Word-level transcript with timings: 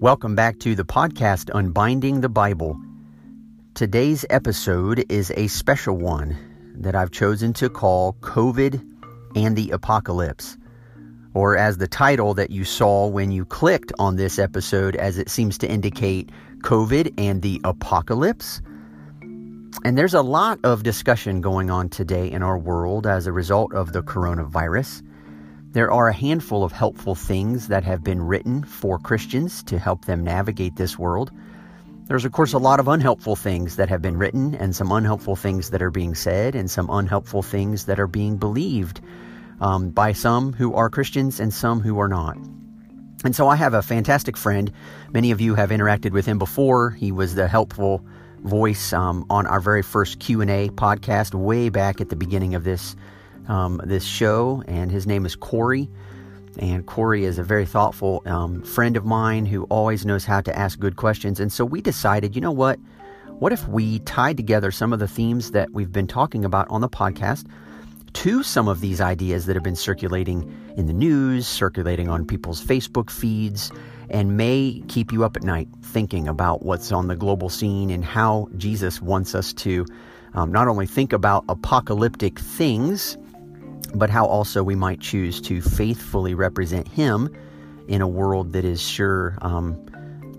Welcome 0.00 0.36
back 0.36 0.60
to 0.60 0.76
the 0.76 0.84
podcast 0.84 1.50
Unbinding 1.52 2.20
the 2.20 2.28
Bible. 2.28 2.80
Today's 3.74 4.24
episode 4.30 5.04
is 5.10 5.32
a 5.34 5.48
special 5.48 5.96
one 5.96 6.38
that 6.76 6.94
I've 6.94 7.10
chosen 7.10 7.52
to 7.54 7.68
call 7.68 8.12
COVID 8.20 8.80
and 9.34 9.56
the 9.56 9.70
Apocalypse, 9.72 10.56
or 11.34 11.56
as 11.56 11.78
the 11.78 11.88
title 11.88 12.32
that 12.34 12.50
you 12.50 12.64
saw 12.64 13.08
when 13.08 13.32
you 13.32 13.44
clicked 13.44 13.92
on 13.98 14.14
this 14.14 14.38
episode, 14.38 14.94
as 14.94 15.18
it 15.18 15.28
seems 15.28 15.58
to 15.58 15.68
indicate 15.68 16.30
COVID 16.58 17.12
and 17.18 17.42
the 17.42 17.60
Apocalypse. 17.64 18.62
And 19.82 19.98
there's 19.98 20.14
a 20.14 20.22
lot 20.22 20.60
of 20.62 20.84
discussion 20.84 21.40
going 21.40 21.70
on 21.70 21.88
today 21.88 22.30
in 22.30 22.44
our 22.44 22.56
world 22.56 23.04
as 23.04 23.26
a 23.26 23.32
result 23.32 23.74
of 23.74 23.92
the 23.92 24.04
coronavirus. 24.04 25.02
There 25.72 25.92
are 25.92 26.08
a 26.08 26.14
handful 26.14 26.64
of 26.64 26.72
helpful 26.72 27.14
things 27.14 27.68
that 27.68 27.84
have 27.84 28.02
been 28.02 28.22
written 28.22 28.64
for 28.64 28.98
Christians 28.98 29.62
to 29.64 29.78
help 29.78 30.06
them 30.06 30.24
navigate 30.24 30.76
this 30.76 30.98
world. 30.98 31.30
There's, 32.06 32.24
of 32.24 32.32
course, 32.32 32.54
a 32.54 32.58
lot 32.58 32.80
of 32.80 32.88
unhelpful 32.88 33.36
things 33.36 33.76
that 33.76 33.90
have 33.90 34.00
been 34.00 34.16
written, 34.16 34.54
and 34.54 34.74
some 34.74 34.90
unhelpful 34.90 35.36
things 35.36 35.68
that 35.70 35.82
are 35.82 35.90
being 35.90 36.14
said, 36.14 36.54
and 36.54 36.70
some 36.70 36.88
unhelpful 36.88 37.42
things 37.42 37.84
that 37.84 38.00
are 38.00 38.06
being 38.06 38.38
believed 38.38 39.02
um, 39.60 39.90
by 39.90 40.12
some 40.12 40.54
who 40.54 40.72
are 40.72 40.88
Christians 40.88 41.38
and 41.38 41.52
some 41.52 41.80
who 41.80 41.98
are 42.00 42.08
not. 42.08 42.38
And 43.22 43.36
so 43.36 43.46
I 43.46 43.56
have 43.56 43.74
a 43.74 43.82
fantastic 43.82 44.38
friend. 44.38 44.72
Many 45.12 45.32
of 45.32 45.40
you 45.42 45.54
have 45.54 45.68
interacted 45.68 46.12
with 46.12 46.24
him 46.24 46.38
before. 46.38 46.90
He 46.92 47.12
was 47.12 47.34
the 47.34 47.46
helpful 47.46 48.02
voice 48.38 48.94
um, 48.94 49.26
on 49.28 49.46
our 49.46 49.60
very 49.60 49.82
first 49.82 50.18
Q&A 50.18 50.70
podcast 50.70 51.34
way 51.34 51.68
back 51.68 52.00
at 52.00 52.08
the 52.08 52.16
beginning 52.16 52.54
of 52.54 52.64
this 52.64 52.96
um, 53.48 53.80
this 53.84 54.04
show, 54.04 54.62
and 54.68 54.90
his 54.90 55.06
name 55.06 55.26
is 55.26 55.34
Corey. 55.34 55.88
And 56.58 56.86
Corey 56.86 57.24
is 57.24 57.38
a 57.38 57.44
very 57.44 57.66
thoughtful 57.66 58.22
um, 58.26 58.62
friend 58.62 58.96
of 58.96 59.04
mine 59.04 59.46
who 59.46 59.64
always 59.64 60.04
knows 60.04 60.24
how 60.24 60.40
to 60.40 60.56
ask 60.56 60.78
good 60.78 60.96
questions. 60.96 61.40
And 61.40 61.52
so 61.52 61.64
we 61.64 61.80
decided, 61.80 62.34
you 62.34 62.40
know 62.40 62.52
what? 62.52 62.78
What 63.38 63.52
if 63.52 63.66
we 63.68 64.00
tied 64.00 64.36
together 64.36 64.70
some 64.70 64.92
of 64.92 64.98
the 64.98 65.06
themes 65.06 65.52
that 65.52 65.70
we've 65.72 65.92
been 65.92 66.08
talking 66.08 66.44
about 66.44 66.66
on 66.70 66.80
the 66.80 66.88
podcast 66.88 67.46
to 68.14 68.42
some 68.42 68.66
of 68.66 68.80
these 68.80 69.00
ideas 69.00 69.46
that 69.46 69.54
have 69.54 69.62
been 69.62 69.76
circulating 69.76 70.52
in 70.76 70.86
the 70.86 70.92
news, 70.92 71.46
circulating 71.46 72.08
on 72.08 72.26
people's 72.26 72.64
Facebook 72.64 73.10
feeds, 73.10 73.70
and 74.10 74.36
may 74.36 74.82
keep 74.88 75.12
you 75.12 75.24
up 75.24 75.36
at 75.36 75.44
night 75.44 75.68
thinking 75.82 76.26
about 76.26 76.62
what's 76.62 76.90
on 76.90 77.06
the 77.06 77.14
global 77.14 77.48
scene 77.48 77.90
and 77.90 78.04
how 78.04 78.48
Jesus 78.56 79.00
wants 79.00 79.34
us 79.34 79.52
to 79.52 79.86
um, 80.34 80.50
not 80.50 80.66
only 80.66 80.86
think 80.86 81.12
about 81.12 81.44
apocalyptic 81.48 82.38
things 82.40 83.16
but 83.94 84.10
how 84.10 84.26
also 84.26 84.62
we 84.62 84.74
might 84.74 85.00
choose 85.00 85.40
to 85.42 85.60
faithfully 85.60 86.34
represent 86.34 86.88
Him 86.88 87.34
in 87.88 88.02
a 88.02 88.08
world 88.08 88.52
that 88.52 88.64
is 88.64 88.80
sure 88.80 89.36
um, 89.40 89.74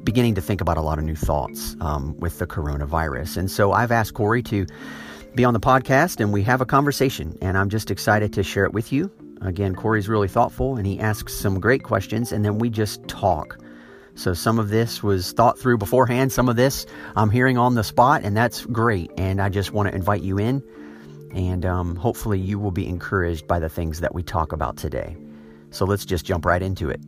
beginning 0.04 0.36
to 0.36 0.42
think 0.42 0.62
about 0.62 0.78
a 0.78 0.82
lot 0.82 0.98
of 0.98 1.06
new 1.06 1.16
thoughts 1.16 1.76
um, 1.82 2.18
with 2.18 2.40
the 2.40 2.48
coronavirus. 2.48 3.38
And 3.38 3.52
so 3.52 3.74
I've 3.74 3.92
asked 3.92 4.14
Corey 4.14 4.44
to 4.44 4.66
be 5.36 5.44
on 5.46 5.54
the 5.54 5.60
podcast 5.60 6.20
and 6.20 6.32
we 6.32 6.44
have 6.44 6.62
a 6.62 6.66
conversation, 6.66 7.38
and 7.42 7.58
I'm 7.58 7.70
just 7.70 7.92
excited 7.92 8.34
to 8.34 8.44
share 8.44 8.66
it 8.66 8.74
with 8.74 8.92
you. 8.92 9.12
Again, 9.42 9.76
Corey's 9.76 10.10
really 10.10 10.28
thoughtful 10.28 10.76
and 10.76 10.86
he 10.86 11.00
asks 11.00 11.34
some 11.34 11.60
great 11.60 11.84
questions, 11.84 12.32
and 12.32 12.44
then 12.44 12.60
we 12.60 12.70
just 12.70 13.08
talk. 13.08 13.58
So 14.16 14.34
some 14.34 14.60
of 14.60 14.70
this 14.70 15.02
was 15.02 15.32
thought 15.32 15.58
through 15.58 15.78
beforehand. 15.78 16.32
Some 16.32 16.50
of 16.50 16.56
this 16.58 16.86
I'm 17.16 17.30
hearing 17.30 17.58
on 17.58 17.76
the 17.76 17.84
spot, 17.84 18.24
and 18.24 18.36
that's 18.36 18.66
great. 18.66 19.12
And 19.18 19.42
I 19.42 19.50
just 19.50 19.72
want 19.72 19.90
to 19.90 19.96
invite 19.96 20.22
you 20.22 20.38
in 20.38 20.62
and 21.32 21.66
um, 21.66 21.96
hopefully 21.96 22.40
you 22.40 22.60
will 22.60 22.72
be 22.72 22.88
encouraged 22.88 23.48
by 23.48 23.60
the 23.60 23.70
things 23.70 24.00
that 24.00 24.14
we 24.14 24.24
talk 24.24 24.52
about 24.52 24.78
today. 24.78 25.16
So 25.72 25.86
let's 25.86 26.06
just 26.06 26.26
jump 26.26 26.46
right 26.46 26.62
into 26.62 26.90
it. 26.90 27.02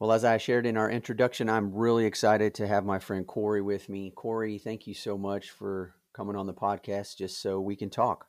Well, 0.00 0.12
as 0.12 0.24
I 0.24 0.38
shared 0.38 0.64
in 0.64 0.76
our 0.76 0.88
introduction, 0.88 1.50
I'm 1.50 1.74
really 1.74 2.04
excited 2.06 2.54
to 2.54 2.68
have 2.68 2.84
my 2.84 3.00
friend 3.00 3.26
Corey 3.26 3.60
with 3.60 3.88
me. 3.88 4.12
Corey, 4.14 4.58
thank 4.58 4.86
you 4.86 4.94
so 4.94 5.18
much 5.18 5.50
for 5.50 5.94
coming 6.12 6.36
on 6.36 6.46
the 6.46 6.54
podcast 6.54 7.16
just 7.16 7.42
so 7.42 7.60
we 7.60 7.74
can 7.74 7.90
talk. 7.90 8.26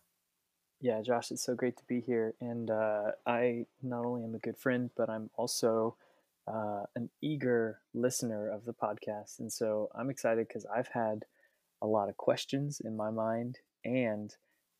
Yeah, 0.81 1.01
Josh, 1.01 1.29
it's 1.31 1.43
so 1.43 1.55
great 1.55 1.77
to 1.77 1.83
be 1.87 2.01
here. 2.01 2.33
And 2.41 2.71
uh, 2.71 3.11
I 3.25 3.65
not 3.83 4.05
only 4.05 4.23
am 4.23 4.33
a 4.33 4.39
good 4.39 4.57
friend, 4.57 4.89
but 4.97 5.09
I'm 5.09 5.29
also 5.35 5.95
uh, 6.51 6.83
an 6.95 7.09
eager 7.21 7.79
listener 7.93 8.49
of 8.49 8.65
the 8.65 8.73
podcast. 8.73 9.39
And 9.39 9.51
so 9.51 9.89
I'm 9.95 10.09
excited 10.09 10.47
because 10.47 10.65
I've 10.65 10.89
had 10.89 11.25
a 11.81 11.87
lot 11.87 12.09
of 12.09 12.17
questions 12.17 12.81
in 12.83 12.97
my 12.97 13.11
mind 13.11 13.59
and 13.85 14.35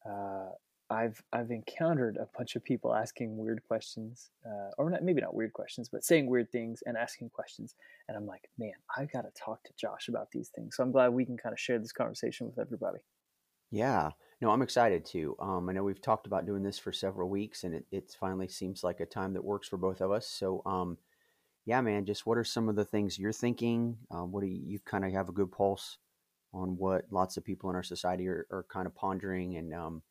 uh, 0.10 0.50
I've 0.90 1.22
I've 1.32 1.52
encountered 1.52 2.18
a 2.18 2.28
bunch 2.36 2.56
of 2.56 2.64
people 2.64 2.96
asking 2.96 3.38
weird 3.38 3.62
questions, 3.68 4.32
uh, 4.46 4.72
or 4.78 4.90
not, 4.90 5.04
maybe 5.04 5.22
not 5.22 5.36
weird 5.36 5.54
questions, 5.54 5.88
but 5.88 6.04
saying 6.04 6.28
weird 6.28 6.52
things 6.52 6.82
and 6.86 6.98
asking 6.98 7.30
questions. 7.30 7.76
And 8.08 8.18
I'm 8.18 8.26
like, 8.26 8.50
man, 8.58 8.74
I've 8.98 9.12
got 9.12 9.22
to 9.22 9.32
talk 9.40 9.64
to 9.66 9.74
Josh 9.80 10.08
about 10.08 10.32
these 10.32 10.50
things. 10.50 10.76
So 10.76 10.84
I'm 10.84 10.92
glad 10.92 11.10
we 11.10 11.26
can 11.26 11.38
kind 11.38 11.54
of 11.54 11.60
share 11.60 11.78
this 11.78 11.92
conversation 11.92 12.48
with 12.48 12.58
everybody. 12.58 13.00
Yeah, 13.70 14.10
no, 14.42 14.50
I'm 14.50 14.64
excited 14.64 15.06
too. 15.06 15.36
Um, 15.40 15.70
I 15.70 15.74
know 15.74 15.84
we've 15.84 16.02
talked 16.02 16.26
about 16.26 16.48
doing 16.48 16.64
this 16.64 16.80
for 16.80 16.92
several 16.92 17.30
weeks, 17.30 17.64
and 17.64 17.76
it, 17.76 17.86
it 17.92 18.16
finally 18.20 18.48
seems 18.48 18.84
like 18.84 19.00
a 19.00 19.06
time 19.06 19.34
that 19.34 19.44
works 19.44 19.68
for 19.68 19.78
both 19.78 20.02
of 20.02 20.12
us. 20.12 20.26
So, 20.26 20.64
um, 20.66 20.98
yeah, 21.70 21.82
man, 21.82 22.04
just 22.04 22.26
what 22.26 22.40
are 22.40 22.44
some 22.44 22.68
of 22.68 22.76
the 22.76 22.84
things 22.84 23.20
you're 23.20 23.32
thinking? 23.32 23.96
Um, 24.10 24.32
what 24.32 24.42
do 24.42 24.48
you, 24.48 24.60
you 24.66 24.80
kind 24.80 25.06
of 25.06 25.12
have 25.12 25.30
a 25.30 25.32
good 25.32 25.52
pulse 25.52 26.00
on 26.52 26.76
what 26.78 27.06
lots 27.12 27.38
of 27.38 27.46
people 27.46 27.70
in 27.70 27.76
our 27.76 27.84
society 27.84 28.28
are, 28.28 28.48
are 28.50 28.66
kind 28.74 28.88
of 28.88 28.96
pondering 28.96 29.56
and 29.56 29.72
um, 29.72 30.02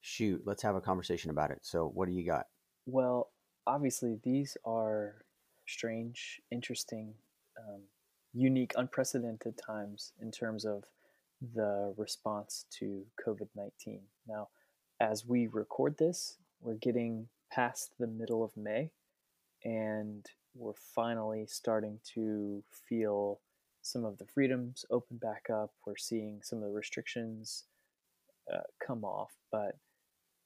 shoot, 0.00 0.40
let's 0.46 0.62
have 0.62 0.74
a 0.74 0.80
conversation 0.80 1.30
about 1.30 1.50
it. 1.50 1.58
So, 1.60 1.90
what 1.92 2.08
do 2.08 2.14
you 2.14 2.24
got? 2.24 2.46
Well, 2.86 3.28
obviously, 3.66 4.18
these 4.24 4.56
are 4.64 5.26
strange, 5.66 6.40
interesting, 6.50 7.12
um, 7.58 7.82
unique, 8.32 8.72
unprecedented 8.74 9.58
times 9.58 10.14
in 10.22 10.30
terms 10.30 10.64
of 10.64 10.84
the 11.54 11.92
response 11.98 12.64
to 12.78 13.04
COVID 13.22 13.48
19. 13.54 14.00
Now, 14.26 14.48
as 14.98 15.26
we 15.26 15.46
record 15.46 15.98
this, 15.98 16.38
we're 16.62 16.72
getting 16.72 17.28
past 17.52 17.90
the 17.98 18.06
middle 18.06 18.42
of 18.42 18.56
May, 18.56 18.92
and 19.62 20.24
we're 20.58 20.72
finally 20.94 21.46
starting 21.46 22.00
to 22.14 22.62
feel 22.88 23.40
some 23.82 24.04
of 24.04 24.18
the 24.18 24.26
freedoms 24.26 24.84
open 24.90 25.16
back 25.18 25.46
up. 25.52 25.72
We're 25.86 25.96
seeing 25.96 26.40
some 26.42 26.58
of 26.58 26.64
the 26.64 26.70
restrictions 26.70 27.64
uh, 28.52 28.62
come 28.84 29.04
off. 29.04 29.32
But, 29.52 29.76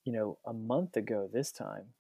you 0.04 0.12
know, 0.12 0.38
a 0.46 0.52
month 0.52 0.96
ago 0.96 1.28
this 1.32 1.50
time, 1.52 1.94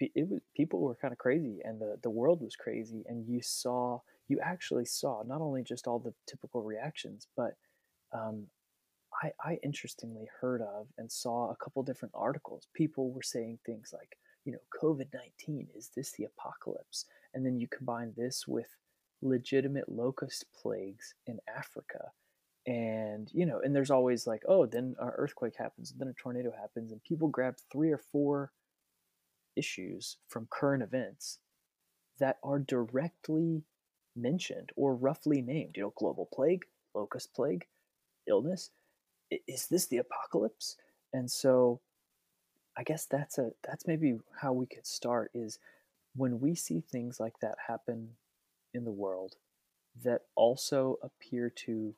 it 0.00 0.28
was 0.28 0.40
people 0.56 0.80
were 0.80 0.94
kind 0.94 1.12
of 1.12 1.18
crazy 1.18 1.58
and 1.64 1.80
the, 1.80 1.98
the 2.02 2.10
world 2.10 2.40
was 2.40 2.56
crazy 2.56 3.04
and 3.06 3.26
you 3.28 3.42
saw 3.42 4.00
you 4.28 4.38
actually 4.42 4.86
saw 4.86 5.22
not 5.26 5.40
only 5.40 5.62
just 5.62 5.86
all 5.86 5.98
the 5.98 6.14
typical 6.26 6.62
reactions 6.62 7.26
but 7.36 7.54
um, 8.12 8.46
I, 9.22 9.30
I 9.44 9.58
interestingly 9.62 10.26
heard 10.40 10.62
of 10.62 10.86
and 10.96 11.10
saw 11.10 11.50
a 11.50 11.56
couple 11.62 11.82
different 11.82 12.14
articles 12.14 12.66
people 12.74 13.12
were 13.12 13.22
saying 13.22 13.58
things 13.66 13.90
like 13.92 14.16
you 14.44 14.52
know, 14.52 14.58
COVID 14.82 15.08
19, 15.12 15.68
is 15.76 15.90
this 15.94 16.12
the 16.12 16.24
apocalypse? 16.24 17.06
And 17.34 17.44
then 17.44 17.58
you 17.58 17.68
combine 17.68 18.12
this 18.16 18.46
with 18.46 18.68
legitimate 19.22 19.88
locust 19.88 20.46
plagues 20.60 21.14
in 21.26 21.38
Africa. 21.54 22.12
And, 22.66 23.30
you 23.32 23.46
know, 23.46 23.60
and 23.62 23.74
there's 23.74 23.90
always 23.90 24.26
like, 24.26 24.42
oh, 24.48 24.66
then 24.66 24.94
an 24.98 25.12
earthquake 25.16 25.56
happens, 25.56 25.90
and 25.90 26.00
then 26.00 26.08
a 26.08 26.12
tornado 26.12 26.52
happens, 26.58 26.92
and 26.92 27.02
people 27.02 27.28
grab 27.28 27.56
three 27.72 27.90
or 27.90 27.98
four 27.98 28.52
issues 29.56 30.18
from 30.28 30.48
current 30.50 30.82
events 30.82 31.38
that 32.18 32.38
are 32.42 32.58
directly 32.58 33.64
mentioned 34.14 34.70
or 34.76 34.94
roughly 34.94 35.40
named. 35.40 35.76
You 35.76 35.84
know, 35.84 35.92
global 35.96 36.28
plague, 36.32 36.64
locust 36.94 37.34
plague, 37.34 37.66
illness. 38.28 38.70
Is 39.48 39.66
this 39.66 39.86
the 39.86 39.98
apocalypse? 39.98 40.76
And 41.12 41.30
so 41.30 41.80
I 42.80 42.82
guess 42.82 43.04
that's 43.04 43.36
a 43.36 43.50
that's 43.62 43.86
maybe 43.86 44.18
how 44.40 44.54
we 44.54 44.64
could 44.64 44.86
start 44.86 45.30
is 45.34 45.58
when 46.16 46.40
we 46.40 46.54
see 46.54 46.80
things 46.80 47.20
like 47.20 47.34
that 47.42 47.56
happen 47.68 48.12
in 48.72 48.84
the 48.84 48.90
world 48.90 49.36
that 50.02 50.22
also 50.34 50.98
appear 51.02 51.50
to 51.50 51.94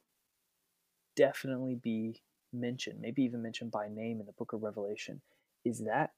definitely 1.15 1.77
be 1.77 2.23
mentioned, 2.53 3.01
maybe 3.01 3.23
even 3.23 3.43
mentioned 3.43 3.71
by 3.71 3.87
name 3.87 4.19
in 4.19 4.27
the 4.27 4.33
book 4.33 4.53
of 4.53 4.65
Revelation, 4.65 5.21
is 5.65 5.85
that 5.85 6.15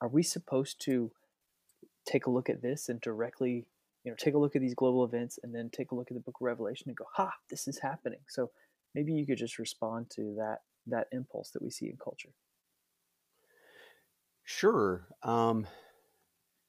are 0.00 0.08
we 0.08 0.22
supposed 0.22 0.80
to 0.86 1.10
take 2.06 2.24
a 2.24 2.30
look 2.30 2.48
at 2.48 2.62
this 2.62 2.88
and 2.88 3.02
directly, 3.02 3.66
you 4.04 4.10
know, 4.10 4.16
take 4.18 4.32
a 4.32 4.38
look 4.38 4.56
at 4.56 4.62
these 4.62 4.74
global 4.74 5.04
events 5.04 5.38
and 5.42 5.54
then 5.54 5.68
take 5.68 5.90
a 5.90 5.94
look 5.94 6.10
at 6.10 6.14
the 6.14 6.22
book 6.22 6.36
of 6.40 6.46
Revelation 6.46 6.88
and 6.88 6.96
go, 6.96 7.04
"Ha, 7.16 7.34
this 7.50 7.68
is 7.68 7.80
happening." 7.80 8.20
So 8.26 8.52
maybe 8.94 9.12
you 9.12 9.26
could 9.26 9.36
just 9.36 9.58
respond 9.58 10.08
to 10.12 10.34
that 10.36 10.62
that 10.86 11.08
impulse 11.12 11.50
that 11.50 11.60
we 11.60 11.68
see 11.68 11.90
in 11.90 11.98
culture. 11.98 12.32
Sure. 14.50 15.06
Um, 15.22 15.66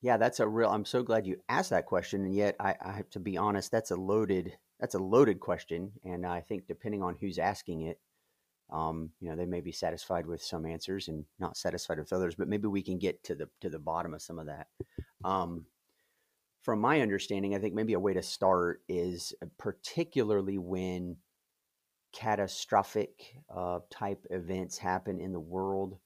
yeah, 0.02 0.18
that's 0.18 0.42
a 0.42 0.48
real. 0.48 0.70
I'm 0.70 0.84
so 0.84 1.02
glad 1.02 1.26
you 1.26 1.38
asked 1.48 1.70
that 1.70 1.86
question, 1.86 2.26
and 2.26 2.36
yet 2.36 2.56
I, 2.60 2.76
I 2.82 2.92
have 2.92 3.10
to 3.12 3.20
be 3.22 3.38
honest. 3.38 3.72
That's 3.72 3.92
a 3.92 3.96
loaded. 3.96 4.58
That's 4.82 4.96
a 4.96 5.00
loaded 5.00 5.40
question, 5.40 5.94
and 6.04 6.26
I 6.26 6.42
think 6.42 6.68
depending 6.68 7.02
on 7.04 7.16
who's 7.16 7.38
asking 7.40 7.84
it, 7.84 8.00
Um, 8.72 9.12
you 9.22 9.30
know, 9.30 9.38
they 9.38 9.48
may 9.48 9.62
be 9.62 9.72
satisfied 9.74 10.28
with 10.28 10.42
some 10.44 10.66
answers 10.66 11.10
and 11.10 11.26
not 11.40 11.58
satisfied 11.58 12.00
with 12.00 12.14
others, 12.14 12.36
but 12.36 12.50
maybe 12.50 12.68
we 12.68 12.84
can 12.84 13.00
get 13.00 13.24
to 13.26 13.36
the 13.36 13.50
to 13.62 13.70
the 13.70 13.80
bottom 13.80 14.14
of 14.14 14.22
some 14.22 14.40
of 14.40 14.48
that. 14.48 14.68
Um, 15.24 15.68
from 16.62 16.80
my 16.82 17.02
understanding, 17.02 17.56
I 17.56 17.60
think 17.60 17.76
maybe 17.76 17.94
a 17.94 18.00
way 18.00 18.14
to 18.14 18.24
start 18.24 18.84
is 18.90 19.34
uh, 19.42 19.48
particularly 19.58 20.58
when 20.58 21.18
catastrophic 22.14 23.36
uh, 23.50 23.80
type 23.90 24.26
events 24.32 24.78
happen 24.80 25.20
in 25.20 25.34
the 25.34 25.40
world. 25.40 25.98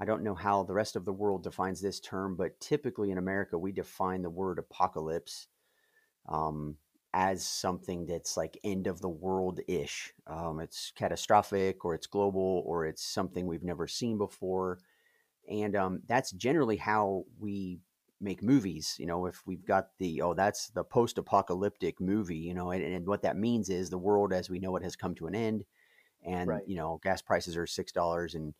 I 0.00 0.06
don't 0.06 0.22
know 0.22 0.34
how 0.34 0.62
the 0.62 0.72
rest 0.72 0.96
of 0.96 1.04
the 1.04 1.12
world 1.12 1.42
defines 1.42 1.80
this 1.80 2.00
term, 2.00 2.34
but 2.34 2.58
typically 2.58 3.10
in 3.10 3.18
America, 3.18 3.58
we 3.58 3.70
define 3.70 4.22
the 4.22 4.30
word 4.30 4.58
apocalypse 4.58 5.48
um, 6.26 6.76
as 7.12 7.44
something 7.44 8.06
that's 8.06 8.36
like 8.36 8.58
end 8.64 8.86
of 8.86 9.02
the 9.02 9.08
world 9.10 9.60
ish. 9.68 10.14
Um, 10.26 10.60
it's 10.60 10.90
catastrophic 10.96 11.84
or 11.84 11.94
it's 11.94 12.06
global 12.06 12.62
or 12.64 12.86
it's 12.86 13.04
something 13.04 13.46
we've 13.46 13.62
never 13.62 13.86
seen 13.86 14.16
before. 14.16 14.78
And 15.50 15.76
um, 15.76 16.00
that's 16.06 16.30
generally 16.32 16.76
how 16.76 17.24
we 17.38 17.80
make 18.22 18.42
movies. 18.42 18.96
You 18.98 19.06
know, 19.06 19.26
if 19.26 19.42
we've 19.46 19.66
got 19.66 19.88
the, 19.98 20.22
oh, 20.22 20.32
that's 20.32 20.68
the 20.68 20.84
post 20.84 21.18
apocalyptic 21.18 22.00
movie, 22.00 22.36
you 22.36 22.54
know, 22.54 22.70
and, 22.70 22.82
and, 22.82 23.06
what 23.06 23.22
that 23.22 23.36
means 23.36 23.68
is 23.68 23.90
the 23.90 23.98
world 23.98 24.32
as 24.32 24.48
we 24.48 24.60
know 24.60 24.76
it 24.76 24.82
has 24.82 24.96
come 24.96 25.14
to 25.16 25.26
an 25.26 25.34
end. 25.34 25.64
And, 26.24 26.48
right. 26.48 26.62
you 26.66 26.76
know, 26.76 27.00
gas 27.02 27.20
prices 27.20 27.56
are 27.56 27.64
$6 27.64 28.34
and 28.34 28.54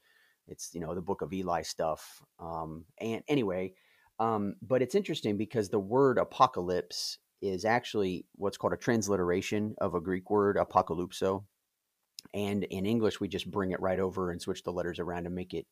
it's, 0.50 0.70
you 0.74 0.80
know, 0.80 0.94
the 0.94 1.00
book 1.00 1.22
of 1.22 1.32
Eli 1.32 1.62
stuff. 1.62 2.22
Um, 2.38 2.84
and 2.98 3.22
anyway, 3.28 3.74
um, 4.18 4.56
but 4.60 4.82
it's 4.82 4.94
interesting 4.94 5.36
because 5.36 5.68
the 5.68 5.78
word 5.78 6.18
apocalypse 6.18 7.18
is 7.40 7.64
actually 7.64 8.26
what's 8.34 8.58
called 8.58 8.74
a 8.74 8.76
transliteration 8.76 9.74
of 9.80 9.94
a 9.94 10.00
Greek 10.00 10.30
word, 10.30 10.56
apocalypso. 10.56 11.44
And 12.34 12.64
in 12.64 12.84
English, 12.84 13.18
we 13.18 13.28
just 13.28 13.50
bring 13.50 13.70
it 13.70 13.80
right 13.80 13.98
over 13.98 14.30
and 14.30 14.40
switch 14.40 14.62
the 14.62 14.72
letters 14.72 14.98
around 14.98 15.24
to 15.24 15.30
make 15.30 15.54
it 15.54 15.66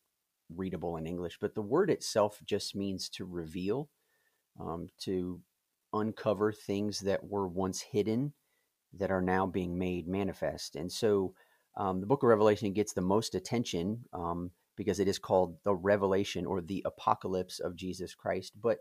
readable 0.55 0.97
in 0.97 1.05
English. 1.05 1.37
But 1.39 1.53
the 1.53 1.61
word 1.61 1.91
itself 1.91 2.39
just 2.43 2.75
means 2.75 3.07
to 3.09 3.25
reveal, 3.25 3.89
um, 4.59 4.87
to 5.01 5.41
uncover 5.93 6.51
things 6.51 7.01
that 7.01 7.23
were 7.23 7.47
once 7.47 7.81
hidden 7.81 8.33
that 8.93 9.11
are 9.11 9.21
now 9.21 9.45
being 9.45 9.77
made 9.77 10.07
manifest. 10.07 10.75
And 10.75 10.91
so 10.91 11.33
um, 11.77 11.99
the 12.01 12.07
book 12.07 12.23
of 12.23 12.29
Revelation 12.29 12.73
gets 12.73 12.93
the 12.93 13.01
most 13.01 13.35
attention 13.35 14.05
um, 14.11 14.51
because 14.79 15.01
it 15.01 15.09
is 15.09 15.19
called 15.19 15.57
the 15.65 15.75
revelation 15.75 16.45
or 16.45 16.61
the 16.61 16.81
apocalypse 16.85 17.59
of 17.59 17.75
Jesus 17.75 18.15
Christ. 18.15 18.53
But 18.63 18.77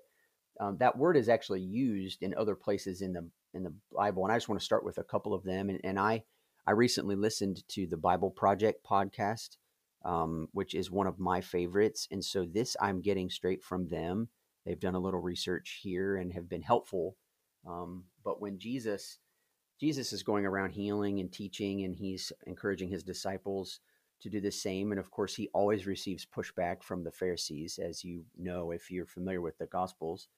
um, 0.61 0.77
that 0.79 0.97
word 0.97 1.17
is 1.17 1.29
actually 1.29 1.61
used 1.61 2.23
in 2.23 2.37
other 2.37 2.55
places 2.55 3.03
in 3.03 3.13
the 3.13 3.29
in 3.53 3.65
the 3.65 3.75
Bible, 3.93 4.23
and 4.23 4.33
I 4.33 4.37
just 4.37 4.49
want 4.49 4.61
to 4.61 4.65
start 4.65 4.85
with 4.85 4.99
a 4.99 5.03
couple 5.03 5.35
of 5.35 5.43
them. 5.43 5.69
And, 5.69 5.81
and 5.83 5.99
I 5.99 6.23
I 6.69 6.71
recently 6.71 7.17
listened 7.17 7.65
to 7.71 7.89
the 7.89 7.97
Bible 7.97 8.31
Project 8.31 8.87
podcast, 8.89 9.57
um, 10.05 10.47
which 10.53 10.73
is 10.73 10.89
one 10.89 11.09
of 11.09 11.19
my 11.19 11.41
favorites, 11.41 12.07
and 12.13 12.25
so 12.25 12.47
this 12.47 12.77
I'm 12.81 13.03
getting 13.03 13.29
straight 13.29 13.65
from 13.65 13.89
them. 13.89 14.29
They've 14.65 14.79
done 14.79 14.95
a 14.95 15.01
little 15.01 15.21
research 15.21 15.81
here 15.83 16.17
and 16.17 16.33
have 16.33 16.49
been 16.49 16.63
helpful. 16.63 17.17
Um, 17.67 18.05
but 18.25 18.41
when 18.41 18.61
Jesus 18.61 19.19
Jesus 19.81 20.13
is 20.13 20.23
going 20.23 20.47
around 20.47 20.71
healing 20.71 21.19
and 21.19 21.33
teaching, 21.33 21.83
and 21.83 21.97
he's 21.97 22.33
encouraging 22.47 22.89
his 22.89 23.03
disciples 23.03 23.81
to 24.21 24.31
do 24.31 24.41
the 24.41 24.51
same. 24.51 24.93
And 24.93 24.99
of 24.99 25.11
course, 25.11 25.35
he 25.35 25.49
always 25.53 25.87
receives 25.87 26.27
pushback 26.27 26.83
from 26.83 27.05
the 27.05 27.13
Pharisees, 27.13 27.79
as 27.79 28.05
you 28.05 28.25
know 28.37 28.71
if 28.71 28.91
you're 28.91 29.07
familiar 29.07 29.41
with 29.41 29.59
the 29.59 29.67
Gospels. 29.67 30.29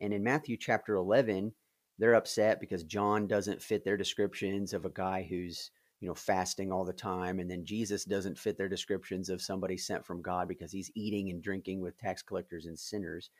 And 0.00 0.12
in 0.12 0.22
Matthew 0.22 0.56
chapter 0.56 0.94
11, 0.94 1.52
they're 1.98 2.14
upset 2.14 2.60
because 2.60 2.84
John 2.84 3.26
doesn't 3.26 3.62
fit 3.62 3.84
their 3.84 3.96
descriptions 3.96 4.72
of 4.72 4.84
a 4.86 4.90
guy 4.90 5.26
who's, 5.28 5.70
you 6.00 6.08
know, 6.08 6.14
fasting 6.14 6.72
all 6.72 6.84
the 6.84 6.92
time. 6.92 7.40
And 7.40 7.50
then 7.50 7.64
Jesus 7.64 8.04
doesn't 8.04 8.38
fit 8.38 8.56
their 8.56 8.68
descriptions 8.68 9.28
of 9.28 9.42
somebody 9.42 9.76
sent 9.76 10.06
from 10.06 10.22
God 10.22 10.48
because 10.48 10.72
he's 10.72 10.90
eating 10.94 11.28
and 11.28 11.42
drinking 11.42 11.82
with 11.82 11.98
tax 11.98 12.22
collectors 12.22 12.64
and 12.64 12.78
sinners. 12.78 13.30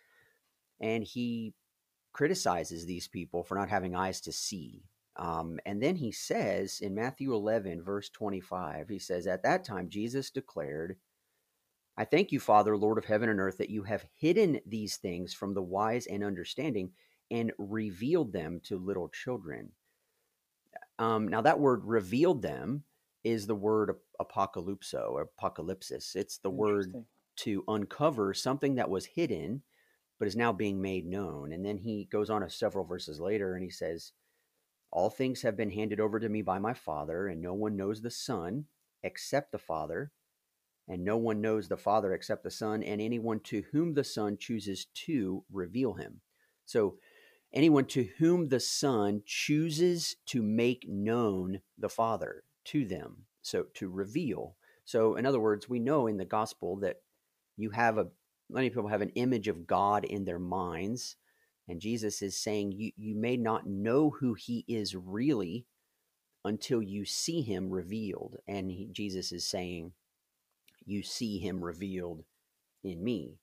And 0.80 1.04
he 1.04 1.54
criticizes 2.12 2.84
these 2.84 3.08
people 3.08 3.42
for 3.42 3.54
not 3.54 3.70
having 3.70 3.94
eyes 3.94 4.20
to 4.22 4.32
see. 4.32 4.82
Um, 5.20 5.60
and 5.66 5.82
then 5.82 5.96
he 5.96 6.12
says 6.12 6.80
in 6.80 6.96
Matthew 6.96 7.34
11, 7.34 7.84
verse 7.84 8.10
25, 8.10 8.88
he 8.88 8.98
says, 8.98 9.28
At 9.28 9.44
that 9.44 9.64
time, 9.64 9.90
Jesus 9.90 10.30
declared, 10.30 10.96
I 11.96 12.06
thank 12.06 12.32
you, 12.32 12.40
Father, 12.40 12.76
Lord 12.76 12.98
of 12.98 13.04
heaven 13.04 13.28
and 13.28 13.40
earth, 13.40 13.58
that 13.58 13.70
you 13.70 13.84
have 13.84 14.06
hidden 14.16 14.60
these 14.66 14.96
things 14.96 15.34
from 15.34 15.54
the 15.54 15.62
wise 15.62 16.06
and 16.06 16.24
understanding 16.24 16.92
and 17.30 17.52
revealed 17.58 18.32
them 18.32 18.60
to 18.64 18.78
little 18.78 19.10
children. 19.10 19.72
Um, 20.98 21.28
now, 21.28 21.42
that 21.42 21.60
word 21.60 21.84
revealed 21.84 22.42
them 22.42 22.84
is 23.22 23.46
the 23.46 23.54
word 23.54 23.96
apocalypso 24.20 25.10
or 25.12 25.28
apocalypsis. 25.40 26.16
It's 26.16 26.38
the 26.38 26.50
word 26.50 26.96
to 27.38 27.64
uncover 27.68 28.34
something 28.34 28.76
that 28.76 28.90
was 28.90 29.06
hidden 29.06 29.62
but 30.18 30.28
is 30.28 30.36
now 30.36 30.52
being 30.54 30.82
made 30.82 31.06
known. 31.06 31.52
And 31.52 31.66
then 31.66 31.78
he 31.78 32.08
goes 32.12 32.30
on 32.30 32.44
a 32.44 32.50
several 32.50 32.86
verses 32.86 33.20
later 33.20 33.54
and 33.54 33.64
he 33.64 33.70
says, 33.70 34.12
All 34.92 35.10
things 35.10 35.42
have 35.42 35.56
been 35.56 35.70
handed 35.70 36.00
over 36.00 36.18
to 36.18 36.28
me 36.28 36.42
by 36.42 36.58
my 36.58 36.74
Father, 36.74 37.28
and 37.28 37.40
no 37.40 37.54
one 37.54 37.76
knows 37.76 38.00
the 38.00 38.10
Son 38.10 38.66
except 39.02 39.52
the 39.52 39.58
Father, 39.58 40.10
and 40.88 41.04
no 41.04 41.16
one 41.16 41.40
knows 41.40 41.68
the 41.68 41.76
Father 41.76 42.12
except 42.12 42.42
the 42.42 42.50
Son, 42.50 42.82
and 42.82 43.00
anyone 43.00 43.40
to 43.40 43.62
whom 43.72 43.94
the 43.94 44.04
Son 44.04 44.36
chooses 44.36 44.86
to 45.06 45.44
reveal 45.50 45.94
him. 45.94 46.20
So, 46.66 46.98
anyone 47.52 47.84
to 47.86 48.08
whom 48.18 48.48
the 48.48 48.60
Son 48.60 49.22
chooses 49.24 50.16
to 50.26 50.42
make 50.42 50.88
known 50.88 51.60
the 51.78 51.88
Father 51.88 52.42
to 52.66 52.84
them, 52.84 53.26
so 53.42 53.66
to 53.74 53.88
reveal. 53.88 54.56
So, 54.84 55.14
in 55.14 55.24
other 55.24 55.40
words, 55.40 55.68
we 55.68 55.78
know 55.78 56.08
in 56.08 56.16
the 56.16 56.24
gospel 56.24 56.76
that 56.80 56.96
you 57.56 57.70
have 57.70 57.96
a 57.96 58.08
many 58.48 58.70
people 58.70 58.88
have 58.88 59.02
an 59.02 59.10
image 59.10 59.46
of 59.46 59.66
God 59.66 60.04
in 60.04 60.24
their 60.24 60.38
minds, 60.40 61.16
and 61.68 61.80
Jesus 61.80 62.22
is 62.22 62.36
saying 62.36 62.72
you 62.72 62.92
you 62.96 63.14
may 63.14 63.36
not 63.36 63.66
know 63.66 64.10
who 64.10 64.34
He 64.34 64.64
is 64.68 64.94
really 64.94 65.66
until 66.44 66.82
you 66.82 67.04
see 67.04 67.42
Him 67.42 67.70
revealed, 67.70 68.36
and 68.48 68.70
he, 68.70 68.88
Jesus 68.90 69.32
is 69.32 69.46
saying 69.46 69.92
you 70.86 71.02
see 71.02 71.38
him 71.38 71.62
revealed 71.62 72.24
in 72.82 73.02
me. 73.02 73.38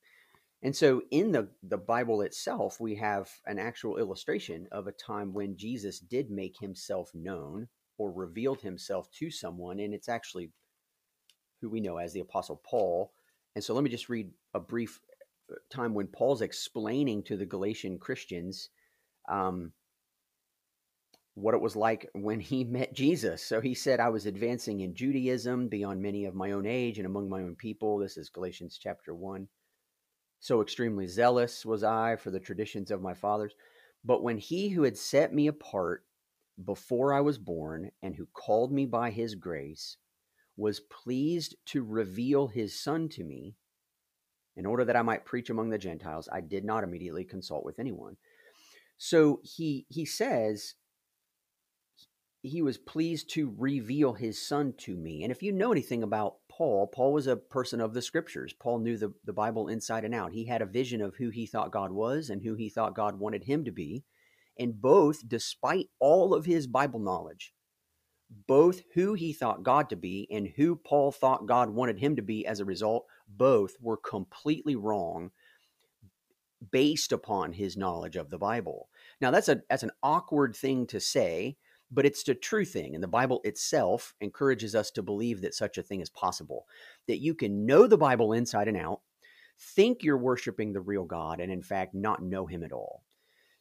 And 0.64 0.76
so 0.76 1.04
in 1.12 1.32
the, 1.32 1.50
the 1.64 1.78
Bible 1.78 2.22
itself, 2.22 2.80
we 2.80 2.96
have 2.96 3.30
an 3.46 3.60
actual 3.60 3.98
illustration 3.98 4.68
of 4.72 4.88
a 4.88 4.92
time 4.92 5.34
when 5.34 5.56
Jesus 5.56 6.00
did 6.00 6.32
make 6.32 6.58
himself 6.60 7.12
known 7.14 7.68
or 7.98 8.12
revealed 8.12 8.62
himself 8.62 9.10
to 9.12 9.30
someone. 9.30 9.80
And 9.80 9.94
it's 9.94 10.10
actually 10.10 10.52
who 11.62 11.70
we 11.70 11.80
know 11.80 11.98
as 11.98 12.14
the 12.14 12.22
Apostle 12.22 12.62
Paul. 12.66 13.14
And 13.56 13.64
so 13.64 13.74
let 13.74 13.84
me 13.84 13.90
just 13.90 14.10
read 14.10 14.32
a 14.54 14.60
brief 14.60 15.00
time 15.70 15.94
when 15.94 16.08
Paul's 16.08 16.42
explaining 16.42 17.24
to 17.24 17.38
the 17.38 17.46
Galatian 17.46 18.00
Christians 18.00 18.70
um, 19.30 19.72
what 21.36 21.54
it 21.54 21.62
was 21.62 21.76
like 21.76 22.10
when 22.14 22.40
he 22.40 22.64
met 22.66 22.94
Jesus. 22.94 23.44
So 23.44 23.62
he 23.62 23.74
said, 23.74 24.00
I 24.00 24.10
was 24.10 24.26
advancing 24.26 24.82
in 24.82 24.96
Judaism 24.96 25.68
beyond 25.68 26.02
many 26.02 26.26
of 26.26 26.36
my 26.36 26.52
own 26.52 26.66
age 26.66 26.98
and 26.98 27.06
among 27.06 27.30
my 27.30 27.42
own 27.42 27.56
people. 27.56 27.98
This 27.98 28.18
is 28.18 28.30
Galatians 28.30 28.80
chapter 28.82 29.14
1. 29.14 29.48
So 30.40 30.62
extremely 30.62 31.08
zealous 31.08 31.66
was 31.66 31.84
I 31.84 32.16
for 32.16 32.32
the 32.32 32.40
traditions 32.40 32.92
of 32.92 33.02
my 33.02 33.14
fathers. 33.14 33.54
But 34.04 34.24
when 34.24 34.38
he 34.38 34.70
who 34.70 34.84
had 34.84 34.98
set 34.98 35.34
me 35.34 35.48
apart 35.48 36.06
before 36.64 37.14
I 37.14 37.22
was 37.22 37.38
born 37.38 37.92
and 38.02 38.16
who 38.16 38.28
called 38.34 38.72
me 38.72 38.86
by 38.86 39.12
his 39.12 39.36
grace 39.36 39.98
was 40.56 40.80
pleased 40.80 41.56
to 41.68 41.84
reveal 41.84 42.48
his 42.48 42.80
son 42.80 43.10
to 43.10 43.24
me 43.24 43.56
in 44.58 44.66
order 44.66 44.84
that 44.84 44.96
I 44.96 45.04
might 45.04 45.26
preach 45.26 45.50
among 45.50 45.70
the 45.70 45.78
Gentiles, 45.78 46.28
I 46.32 46.42
did 46.42 46.66
not 46.66 46.84
immediately 46.84 47.24
consult 47.24 47.64
with 47.64 47.80
anyone. 47.80 48.18
So 48.98 49.40
he 49.44 49.86
he 49.90 50.04
says 50.04 50.74
he 52.42 52.62
was 52.62 52.78
pleased 52.78 53.30
to 53.32 53.54
reveal 53.58 54.14
his 54.14 54.46
son 54.46 54.74
to 54.80 54.96
me. 54.96 55.24
And 55.24 55.32
if 55.32 55.44
you 55.44 55.52
know 55.52 55.72
anything 55.72 56.04
about 56.04 56.36
Paul, 56.50 56.88
Paul 56.88 57.14
was 57.14 57.28
a 57.28 57.36
person 57.36 57.82
of 57.82 57.94
the 57.94 58.02
scriptures. 58.02 58.54
Paul 58.54 58.80
knew 58.80 58.98
the, 58.98 59.14
the 59.26 59.34
Bible 59.34 59.68
inside 59.68 60.06
and 60.06 60.16
out. 60.16 60.32
He 60.32 60.46
had 60.46 60.62
a 60.62 60.66
vision 60.66 61.02
of 61.02 61.16
who 61.16 61.30
he 61.30 61.46
thought 61.46 61.72
God 61.72 61.92
was 61.92 62.30
and 62.30 62.42
who 62.42 62.56
he 62.56 62.70
thought 62.70 62.96
God 62.96 63.20
wanted 63.20 63.44
him 63.44 63.66
to 63.66 63.72
be. 63.72 64.04
And 64.58 64.82
both, 64.82 65.28
despite 65.28 65.90
all 66.00 66.34
of 66.34 66.46
his 66.46 66.68
Bible 66.68 67.00
knowledge, 67.00 67.54
both 68.48 68.82
who 68.94 69.14
he 69.14 69.34
thought 69.34 69.64
God 69.64 69.90
to 69.90 69.96
be 69.96 70.28
and 70.32 70.48
who 70.56 70.76
Paul 70.76 71.12
thought 71.12 71.48
God 71.48 71.70
wanted 71.70 72.00
him 72.00 72.16
to 72.16 72.22
be 72.22 72.46
as 72.46 72.60
a 72.60 72.66
result, 72.66 73.06
both 73.28 73.76
were 73.82 73.98
completely 73.98 74.76
wrong 74.76 75.32
based 76.72 77.12
upon 77.12 77.54
his 77.54 77.78
knowledge 77.78 78.16
of 78.16 78.30
the 78.30 78.38
Bible. 78.38 78.90
Now 79.22 79.32
that's 79.32 79.50
a 79.50 79.62
that's 79.70 79.84
an 79.84 79.92
awkward 80.02 80.56
thing 80.56 80.88
to 80.88 81.00
say 81.00 81.58
but 81.92 82.06
it's 82.06 82.24
the 82.24 82.36
true 82.36 82.66
thing. 82.66 82.96
And 82.96 83.04
the 83.04 83.08
Bible 83.08 83.42
itself 83.44 84.14
encourages 84.20 84.76
us 84.76 84.92
to 84.92 85.04
believe 85.04 85.42
that 85.42 85.56
such 85.56 85.78
a 85.78 85.84
thing 85.84 86.02
is 86.02 86.10
possible, 86.10 86.66
that 87.08 87.22
you 87.22 87.34
can 87.34 87.66
know 87.66 87.88
the 87.88 87.98
Bible 87.98 88.34
inside 88.34 88.68
and 88.68 88.78
out, 88.78 89.02
think 89.60 90.04
you're 90.04 90.18
worshiping 90.18 90.74
the 90.74 90.82
real 90.82 91.06
God, 91.06 91.40
and 91.40 91.52
in 91.52 91.62
fact, 91.62 91.94
not 91.94 92.22
know 92.22 92.46
him 92.46 92.64
at 92.64 92.72
all. 92.72 93.04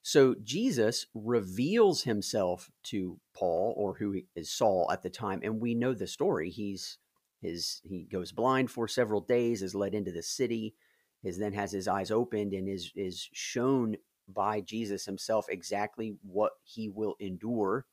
So 0.03 0.37
Jesus 0.43 1.07
reveals 1.15 2.03
himself 2.03 2.71
to 2.85 3.19
Paul, 3.35 3.75
or 3.77 3.95
who 3.95 4.21
is 4.35 4.51
Saul 4.51 4.89
at 4.93 5.03
the 5.03 5.11
time, 5.11 5.41
and 5.43 5.61
we 5.61 5.75
know 5.75 5.95
the 5.95 6.07
story. 6.07 6.51
He's 6.51 6.99
His 7.41 7.81
he 7.85 8.05
goes 8.05 8.33
blind 8.33 8.71
for 8.71 8.89
several 8.89 9.21
days, 9.21 9.63
is 9.63 9.75
led 9.75 9.95
into 9.95 10.13
the 10.13 10.23
city, 10.23 10.75
is 11.23 11.39
then 11.39 11.53
has 11.53 11.73
his 11.73 11.89
eyes 11.89 12.11
opened 12.11 12.53
and 12.53 12.69
is 12.69 12.93
is 12.95 13.29
shown 13.33 13.97
by 14.29 14.61
Jesus 14.61 15.05
himself 15.05 15.47
exactly 15.49 16.17
what 16.23 16.53
he 16.65 16.89
will 16.89 17.15
endure 17.21 17.87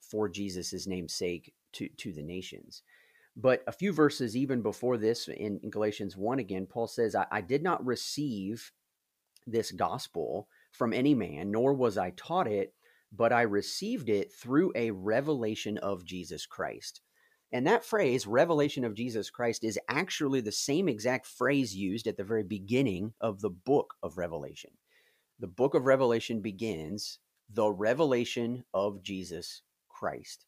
for 0.00 0.28
Jesus' 0.28 0.86
name's 0.86 1.14
sake 1.14 1.52
to, 1.72 1.88
to 1.88 2.12
the 2.12 2.22
nations. 2.22 2.82
But 3.36 3.62
a 3.66 3.72
few 3.72 3.92
verses 3.92 4.36
even 4.36 4.62
before 4.62 4.96
this, 4.96 5.28
in, 5.28 5.60
in 5.62 5.70
Galatians 5.70 6.16
1 6.16 6.38
again, 6.38 6.66
Paul 6.66 6.86
says, 6.86 7.14
I, 7.14 7.26
I 7.30 7.40
did 7.40 7.62
not 7.62 7.84
receive 7.84 8.72
this 9.46 9.70
gospel 9.70 10.48
from 10.72 10.92
any 10.92 11.14
man, 11.14 11.50
nor 11.50 11.74
was 11.74 11.98
I 11.98 12.10
taught 12.10 12.48
it, 12.48 12.74
but 13.12 13.32
I 13.32 13.42
received 13.42 14.08
it 14.08 14.32
through 14.32 14.72
a 14.74 14.90
revelation 14.90 15.78
of 15.78 16.04
Jesus 16.04 16.46
Christ. 16.46 17.02
And 17.52 17.66
that 17.66 17.84
phrase, 17.84 18.26
revelation 18.26 18.84
of 18.84 18.94
Jesus 18.94 19.30
Christ, 19.30 19.62
is 19.62 19.78
actually 19.88 20.40
the 20.40 20.52
same 20.52 20.88
exact 20.88 21.26
phrase 21.26 21.74
used 21.74 22.06
at 22.06 22.16
the 22.16 22.24
very 22.24 22.42
beginning 22.42 23.14
of 23.20 23.40
the 23.40 23.50
book 23.50 23.94
of 24.02 24.18
Revelation. 24.18 24.72
The 25.38 25.46
book 25.46 25.74
of 25.74 25.86
Revelation 25.86 26.40
begins 26.40 27.18
the 27.48 27.70
revelation 27.70 28.64
of 28.74 29.02
Jesus 29.02 29.62
Christ. 29.88 30.44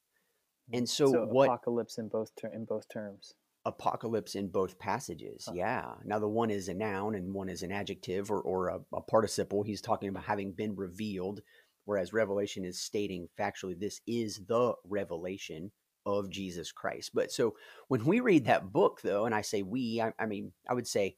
And 0.72 0.86
mm, 0.86 0.88
so, 0.88 1.12
so 1.12 1.24
what 1.26 1.46
apocalypse 1.46 1.98
in 1.98 2.08
both 2.08 2.30
ter- 2.34 2.52
in 2.52 2.64
both 2.64 2.88
terms. 2.88 3.34
Apocalypse 3.64 4.34
in 4.34 4.48
both 4.48 4.78
passages, 4.78 5.44
Huh. 5.46 5.52
yeah. 5.54 5.94
Now 6.04 6.18
the 6.18 6.28
one 6.28 6.50
is 6.50 6.68
a 6.68 6.74
noun 6.74 7.14
and 7.14 7.34
one 7.34 7.48
is 7.48 7.62
an 7.62 7.70
adjective 7.70 8.30
or, 8.30 8.40
or 8.40 8.68
a, 8.68 8.80
a 8.94 9.00
participle. 9.02 9.62
He's 9.62 9.80
talking 9.80 10.08
about 10.08 10.24
having 10.24 10.52
been 10.52 10.74
revealed, 10.74 11.42
whereas 11.84 12.12
Revelation 12.12 12.64
is 12.64 12.80
stating 12.80 13.28
factually 13.38 13.78
this 13.78 14.00
is 14.06 14.40
the 14.48 14.74
revelation 14.84 15.70
of 16.06 16.30
Jesus 16.30 16.72
Christ. 16.72 17.10
But 17.14 17.32
so 17.32 17.54
when 17.88 18.04
we 18.04 18.20
read 18.20 18.46
that 18.46 18.72
book, 18.72 19.00
though, 19.02 19.26
and 19.26 19.34
I 19.34 19.42
say 19.42 19.62
we, 19.62 20.00
I, 20.00 20.12
I 20.18 20.26
mean 20.26 20.52
I 20.68 20.74
would 20.74 20.86
say 20.86 21.16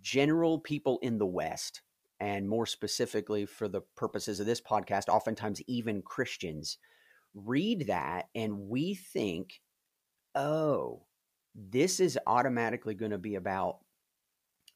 general 0.00 0.58
people 0.58 0.98
in 1.02 1.18
the 1.18 1.26
West, 1.26 1.82
and 2.20 2.48
more 2.48 2.66
specifically 2.66 3.46
for 3.46 3.66
the 3.66 3.82
purposes 3.96 4.38
of 4.38 4.46
this 4.46 4.60
podcast, 4.60 5.08
oftentimes 5.08 5.60
even 5.66 6.02
Christians 6.02 6.78
read 7.34 7.86
that 7.88 8.28
and 8.34 8.68
we 8.68 8.94
think, 8.94 9.60
oh, 10.34 11.02
this 11.54 12.00
is 12.00 12.18
automatically 12.26 12.94
going 12.94 13.10
to 13.10 13.18
be 13.18 13.34
about 13.34 13.78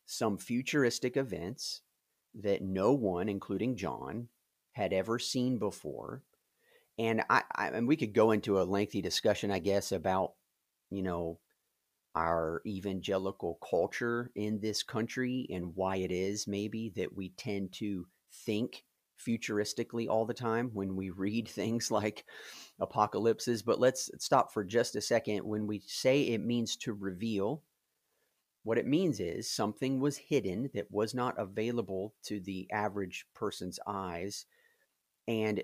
some 0.06 0.38
futuristic 0.38 1.16
events 1.16 1.82
that 2.34 2.62
no 2.62 2.92
one, 2.92 3.28
including 3.28 3.76
John, 3.76 4.28
had 4.72 4.92
ever 4.92 5.18
seen 5.18 5.58
before. 5.58 6.22
And 6.98 7.22
I, 7.28 7.42
I 7.54 7.68
and 7.68 7.86
we 7.86 7.96
could 7.96 8.14
go 8.14 8.30
into 8.30 8.60
a 8.60 8.64
lengthy 8.64 9.02
discussion, 9.02 9.50
I 9.50 9.58
guess, 9.58 9.92
about, 9.92 10.32
you 10.90 11.02
know, 11.02 11.38
our 12.14 12.62
evangelical 12.66 13.58
culture 13.68 14.30
in 14.34 14.58
this 14.60 14.82
country 14.82 15.46
and 15.50 15.76
why 15.76 15.96
it 15.96 16.10
is 16.10 16.48
maybe 16.48 16.92
that 16.96 17.14
we 17.14 17.28
tend 17.30 17.72
to 17.72 18.06
think 18.32 18.84
futuristically 19.18 20.08
all 20.08 20.24
the 20.24 20.34
time 20.34 20.70
when 20.72 20.96
we 20.96 21.10
read 21.16 21.46
things 21.46 21.90
like 21.90 22.24
apocalypses. 22.80 23.62
But 23.62 23.78
let's 23.78 24.10
stop 24.18 24.52
for 24.52 24.64
just 24.64 24.96
a 24.96 25.00
second. 25.00 25.44
When 25.44 25.66
we 25.66 25.82
say 25.86 26.22
it 26.22 26.44
means 26.44 26.76
to 26.78 26.94
reveal, 26.94 27.62
what 28.64 28.78
it 28.78 28.86
means 28.86 29.20
is 29.20 29.48
something 29.48 30.00
was 30.00 30.16
hidden 30.16 30.70
that 30.74 30.90
was 30.90 31.14
not 31.14 31.38
available 31.38 32.14
to 32.24 32.40
the 32.40 32.66
average 32.72 33.26
person's 33.32 33.78
eyes, 33.86 34.46
and 35.28 35.62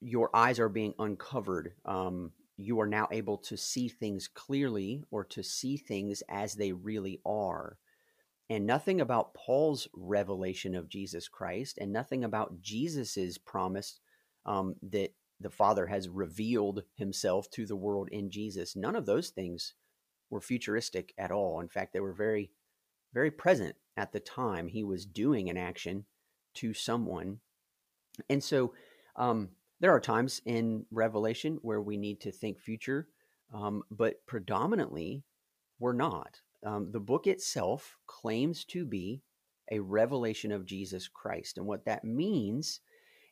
your 0.00 0.34
eyes 0.34 0.58
are 0.58 0.68
being 0.68 0.94
uncovered. 0.98 1.72
Um, 1.84 2.32
you 2.56 2.80
are 2.80 2.86
now 2.86 3.08
able 3.10 3.38
to 3.38 3.56
see 3.56 3.88
things 3.88 4.28
clearly 4.28 5.04
or 5.10 5.24
to 5.24 5.42
see 5.42 5.76
things 5.76 6.22
as 6.28 6.54
they 6.54 6.72
really 6.72 7.20
are. 7.24 7.78
And 8.48 8.66
nothing 8.66 9.00
about 9.00 9.34
Paul's 9.34 9.88
revelation 9.94 10.74
of 10.74 10.88
Jesus 10.88 11.28
Christ 11.28 11.78
and 11.78 11.92
nothing 11.92 12.24
about 12.24 12.60
Jesus's 12.60 13.38
promise 13.38 14.00
um, 14.44 14.74
that 14.82 15.14
the 15.40 15.50
Father 15.50 15.86
has 15.86 16.08
revealed 16.08 16.82
himself 16.96 17.48
to 17.50 17.64
the 17.64 17.76
world 17.76 18.08
in 18.10 18.30
Jesus. 18.30 18.76
None 18.76 18.96
of 18.96 19.06
those 19.06 19.30
things 19.30 19.74
were 20.28 20.40
futuristic 20.40 21.14
at 21.16 21.30
all. 21.30 21.60
In 21.60 21.68
fact, 21.68 21.92
they 21.92 22.00
were 22.00 22.12
very, 22.12 22.50
very 23.14 23.30
present 23.30 23.76
at 23.96 24.12
the 24.12 24.20
time 24.20 24.68
he 24.68 24.84
was 24.84 25.06
doing 25.06 25.48
an 25.48 25.56
action 25.56 26.04
to 26.54 26.74
someone. 26.74 27.38
And 28.28 28.42
so, 28.42 28.74
um, 29.16 29.50
there 29.80 29.94
are 29.94 30.00
times 30.00 30.40
in 30.44 30.84
Revelation 30.90 31.58
where 31.62 31.80
we 31.80 31.96
need 31.96 32.20
to 32.20 32.32
think 32.32 32.58
future, 32.58 33.08
um, 33.52 33.82
but 33.90 34.24
predominantly 34.26 35.24
we're 35.78 35.94
not. 35.94 36.40
Um, 36.64 36.92
the 36.92 37.00
book 37.00 37.26
itself 37.26 37.96
claims 38.06 38.64
to 38.66 38.84
be 38.84 39.22
a 39.72 39.78
revelation 39.78 40.52
of 40.52 40.66
Jesus 40.66 41.08
Christ. 41.08 41.56
And 41.56 41.66
what 41.66 41.86
that 41.86 42.04
means 42.04 42.80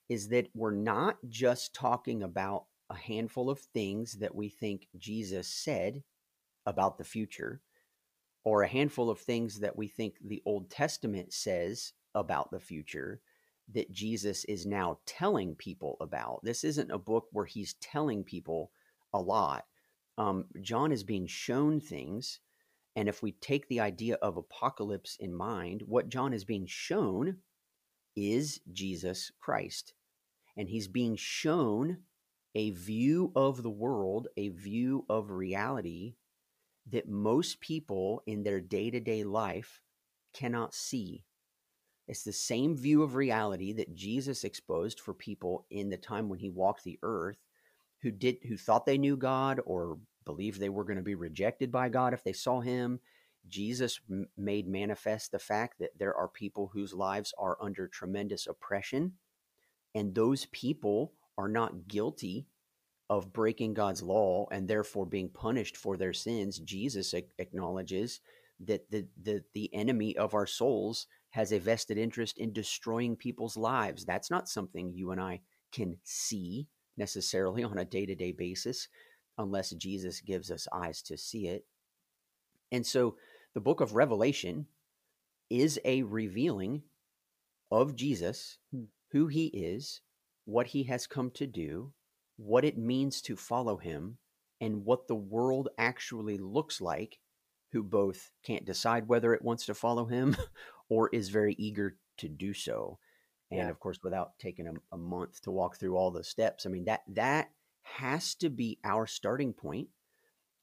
is 0.08 0.28
that 0.28 0.48
we're 0.54 0.70
not 0.70 1.16
just 1.28 1.74
talking 1.74 2.22
about 2.22 2.64
a 2.88 2.94
handful 2.94 3.50
of 3.50 3.58
things 3.58 4.14
that 4.20 4.34
we 4.34 4.48
think 4.48 4.88
Jesus 4.96 5.46
said 5.48 6.02
about 6.64 6.96
the 6.96 7.04
future, 7.04 7.60
or 8.44 8.62
a 8.62 8.68
handful 8.68 9.10
of 9.10 9.18
things 9.18 9.60
that 9.60 9.76
we 9.76 9.88
think 9.88 10.14
the 10.24 10.42
Old 10.46 10.70
Testament 10.70 11.34
says 11.34 11.92
about 12.14 12.50
the 12.50 12.60
future 12.60 13.20
that 13.74 13.92
Jesus 13.92 14.44
is 14.44 14.66
now 14.66 14.98
telling 15.06 15.54
people 15.54 15.96
about. 16.00 16.40
This 16.42 16.64
isn't 16.64 16.90
a 16.90 16.98
book 16.98 17.26
where 17.32 17.44
he's 17.44 17.74
telling 17.74 18.24
people 18.24 18.70
a 19.12 19.20
lot. 19.20 19.64
Um, 20.16 20.46
John 20.62 20.90
is 20.90 21.04
being 21.04 21.26
shown 21.26 21.80
things. 21.80 22.40
And 22.96 23.08
if 23.08 23.22
we 23.22 23.32
take 23.32 23.68
the 23.68 23.80
idea 23.80 24.16
of 24.16 24.36
apocalypse 24.36 25.16
in 25.20 25.34
mind, 25.34 25.82
what 25.86 26.08
John 26.08 26.32
is 26.32 26.44
being 26.44 26.66
shown 26.66 27.36
is 28.16 28.60
Jesus 28.72 29.30
Christ. 29.38 29.94
And 30.56 30.68
he's 30.68 30.88
being 30.88 31.14
shown 31.14 31.98
a 32.54 32.70
view 32.70 33.30
of 33.36 33.62
the 33.62 33.70
world, 33.70 34.28
a 34.36 34.48
view 34.48 35.04
of 35.08 35.30
reality 35.30 36.16
that 36.90 37.08
most 37.08 37.60
people 37.60 38.22
in 38.26 38.42
their 38.42 38.60
day 38.60 38.90
to 38.90 38.98
day 38.98 39.22
life 39.22 39.80
cannot 40.32 40.74
see. 40.74 41.24
It's 42.08 42.24
the 42.24 42.32
same 42.32 42.76
view 42.76 43.02
of 43.02 43.14
reality 43.14 43.72
that 43.74 43.94
Jesus 43.94 44.44
exposed 44.44 45.00
for 45.00 45.14
people 45.14 45.66
in 45.70 45.90
the 45.90 45.98
time 45.98 46.28
when 46.28 46.38
he 46.38 46.50
walked 46.50 46.84
the 46.84 46.98
earth 47.02 47.38
who 48.02 48.10
did 48.10 48.38
who 48.48 48.56
thought 48.56 48.86
they 48.86 48.98
knew 48.98 49.16
God 49.16 49.60
or 49.66 49.98
believed 50.24 50.60
they 50.60 50.70
were 50.70 50.84
going 50.84 50.96
to 50.96 51.02
be 51.02 51.14
rejected 51.14 51.70
by 51.72 51.88
God 51.90 52.14
if 52.14 52.24
they 52.24 52.32
saw 52.32 52.60
him. 52.60 53.00
Jesus 53.48 54.00
m- 54.10 54.28
made 54.36 54.68
manifest 54.68 55.32
the 55.32 55.38
fact 55.38 55.78
that 55.80 55.98
there 55.98 56.14
are 56.14 56.28
people 56.28 56.70
whose 56.72 56.94
lives 56.94 57.34
are 57.38 57.58
under 57.60 57.88
tremendous 57.88 58.46
oppression 58.46 59.14
and 59.94 60.14
those 60.14 60.46
people 60.46 61.12
are 61.38 61.48
not 61.48 61.88
guilty 61.88 62.46
of 63.10 63.32
breaking 63.32 63.74
God's 63.74 64.02
law 64.02 64.46
and 64.52 64.68
therefore 64.68 65.06
being 65.06 65.28
punished 65.30 65.76
for 65.76 65.96
their 65.96 66.12
sins. 66.12 66.58
Jesus 66.58 67.14
ac- 67.14 67.28
acknowledges 67.38 68.20
that 68.60 68.90
the, 68.90 69.06
the 69.22 69.44
the 69.54 69.72
enemy 69.74 70.16
of 70.16 70.34
our 70.34 70.46
souls 70.46 71.06
has 71.30 71.52
a 71.52 71.58
vested 71.58 71.98
interest 71.98 72.38
in 72.38 72.52
destroying 72.52 73.16
people's 73.16 73.56
lives. 73.56 74.04
That's 74.04 74.30
not 74.30 74.48
something 74.48 74.92
you 74.94 75.10
and 75.10 75.20
I 75.20 75.40
can 75.72 75.98
see 76.02 76.68
necessarily 76.96 77.62
on 77.62 77.78
a 77.78 77.84
day-to-day 77.84 78.32
basis 78.32 78.88
unless 79.36 79.70
Jesus 79.70 80.20
gives 80.20 80.50
us 80.50 80.66
eyes 80.72 81.02
to 81.02 81.16
see 81.16 81.46
it. 81.46 81.64
And 82.72 82.86
so 82.86 83.16
the 83.54 83.60
book 83.60 83.80
of 83.80 83.94
Revelation 83.94 84.66
is 85.50 85.78
a 85.84 86.02
revealing 86.02 86.82
of 87.70 87.94
Jesus, 87.96 88.58
Hmm. 88.72 88.84
who 89.10 89.26
he 89.26 89.46
is, 89.46 90.00
what 90.44 90.68
he 90.68 90.84
has 90.84 91.06
come 91.06 91.30
to 91.32 91.46
do, 91.46 91.92
what 92.36 92.64
it 92.64 92.78
means 92.78 93.20
to 93.22 93.36
follow 93.36 93.76
him, 93.76 94.18
and 94.60 94.84
what 94.84 95.06
the 95.06 95.14
world 95.14 95.68
actually 95.78 96.38
looks 96.38 96.80
like 96.80 97.20
who 97.72 97.82
both 97.82 98.30
can't 98.42 98.64
decide 98.64 99.08
whether 99.08 99.34
it 99.34 99.42
wants 99.42 99.66
to 99.66 99.74
follow 99.74 100.06
him 100.06 100.36
or 100.88 101.08
is 101.10 101.28
very 101.28 101.54
eager 101.58 101.96
to 102.18 102.28
do 102.28 102.52
so. 102.54 102.98
And 103.50 103.60
Yeah. 103.60 103.70
of 103.70 103.80
course, 103.80 103.98
without 104.02 104.38
taking 104.38 104.66
a, 104.66 104.72
a 104.92 104.98
month 104.98 105.40
to 105.42 105.50
walk 105.50 105.76
through 105.78 105.96
all 105.96 106.10
the 106.10 106.24
steps, 106.24 106.66
I 106.66 106.70
mean 106.70 106.84
that 106.84 107.02
that 107.08 107.50
has 107.82 108.34
to 108.36 108.50
be 108.50 108.78
our 108.84 109.06
starting 109.06 109.52
point. 109.52 109.88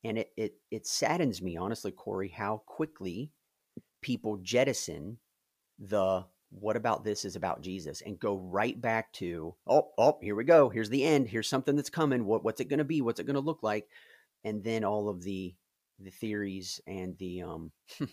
And 0.04 0.20
it 0.20 0.32
it 0.38 0.56
it 0.72 0.88
saddens 0.88 1.42
me 1.42 1.58
honestly, 1.58 1.92
Corey, 1.92 2.30
how 2.30 2.64
quickly 2.66 3.32
people 4.02 4.38
jettison 4.38 5.18
the 5.80 6.26
what 6.52 6.78
about 6.78 7.04
this 7.04 7.26
is 7.26 7.36
about 7.36 7.62
Jesus 7.62 8.02
and 8.02 8.20
go 8.20 8.38
right 8.38 8.80
back 8.80 9.12
to 9.14 9.56
oh 9.68 9.90
oh 9.98 10.18
here 10.22 10.36
we 10.36 10.44
go 10.46 10.70
here's 10.70 10.90
the 10.90 11.04
end 11.04 11.28
here's 11.28 11.50
something 11.50 11.76
that's 11.76 11.90
coming 11.90 12.26
what 12.26 12.44
what's 12.44 12.62
it 12.62 12.70
going 12.70 12.80
to 12.80 12.86
be 12.86 13.02
what's 13.02 13.20
it 13.20 13.26
going 13.26 13.36
to 13.36 13.40
look 13.42 13.64
like 13.64 13.88
and 14.44 14.64
then 14.64 14.84
all 14.84 15.10
of 15.10 15.24
the 15.24 15.54
the 16.00 16.12
theories 16.12 16.80
and 16.88 17.18
the 17.18 17.42
um 17.42 17.72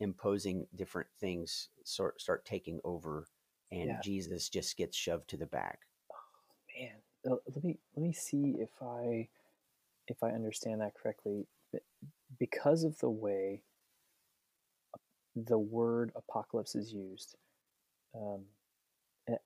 imposing 0.00 0.66
different 0.74 1.08
things 1.20 1.68
sort 1.84 2.20
start 2.20 2.44
taking 2.44 2.80
over 2.84 3.28
and 3.72 3.90
Yeah. 3.90 4.00
Jesus 4.02 4.48
just 4.48 4.76
gets 4.76 4.96
shoved 4.96 5.28
to 5.30 5.36
the 5.36 5.46
back 5.46 5.80
Oh 6.12 6.80
Man, 6.80 7.38
let 7.54 7.64
me 7.64 7.78
let 7.96 8.02
me 8.02 8.12
see 8.12 8.56
if 8.58 8.70
I 8.82 9.28
if 10.08 10.22
I 10.22 10.30
understand 10.30 10.80
that 10.80 10.94
correctly, 10.94 11.46
because 12.38 12.84
of 12.84 12.98
the 13.00 13.10
way 13.10 13.62
the 15.36 15.58
word 15.58 16.12
apocalypse 16.16 16.74
is 16.74 16.92
used, 16.92 17.36
um, 18.14 18.42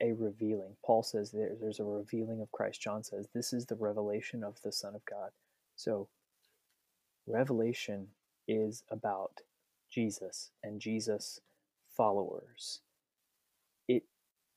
a, 0.01 0.13
revealing. 0.13 0.77
Paul 0.85 1.03
says 1.03 1.31
there, 1.33 1.57
there's 1.61 1.81
a 1.81 1.85
revealing 1.85 2.41
of 2.41 2.53
Christ. 2.53 2.81
John 2.81 3.03
says 3.05 3.29
this 3.35 3.53
is 3.53 3.67
the 3.67 3.77
revelation 3.77 4.45
of 4.45 4.61
the 4.63 4.73
Son 4.73 4.95
of 4.95 5.05
God. 5.07 5.31
So, 5.77 6.09
revelation 7.27 8.09
is 8.49 8.85
about 8.91 9.41
Jesus 9.91 10.51
and 10.63 10.81
Jesus 10.81 11.41
followers. 11.97 12.81
It 13.89 14.05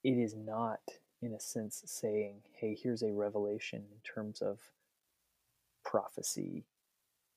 it 0.03 0.17
is 0.17 0.35
not 0.35 0.81
in 1.21 1.33
a 1.33 1.39
sense 1.39 1.83
saying, 1.85 2.41
"Hey, 2.53 2.75
here's 2.81 3.03
a 3.03 3.11
revelation 3.11 3.85
in 3.91 3.99
terms 4.03 4.41
of 4.41 4.59
prophecy, 5.83 6.65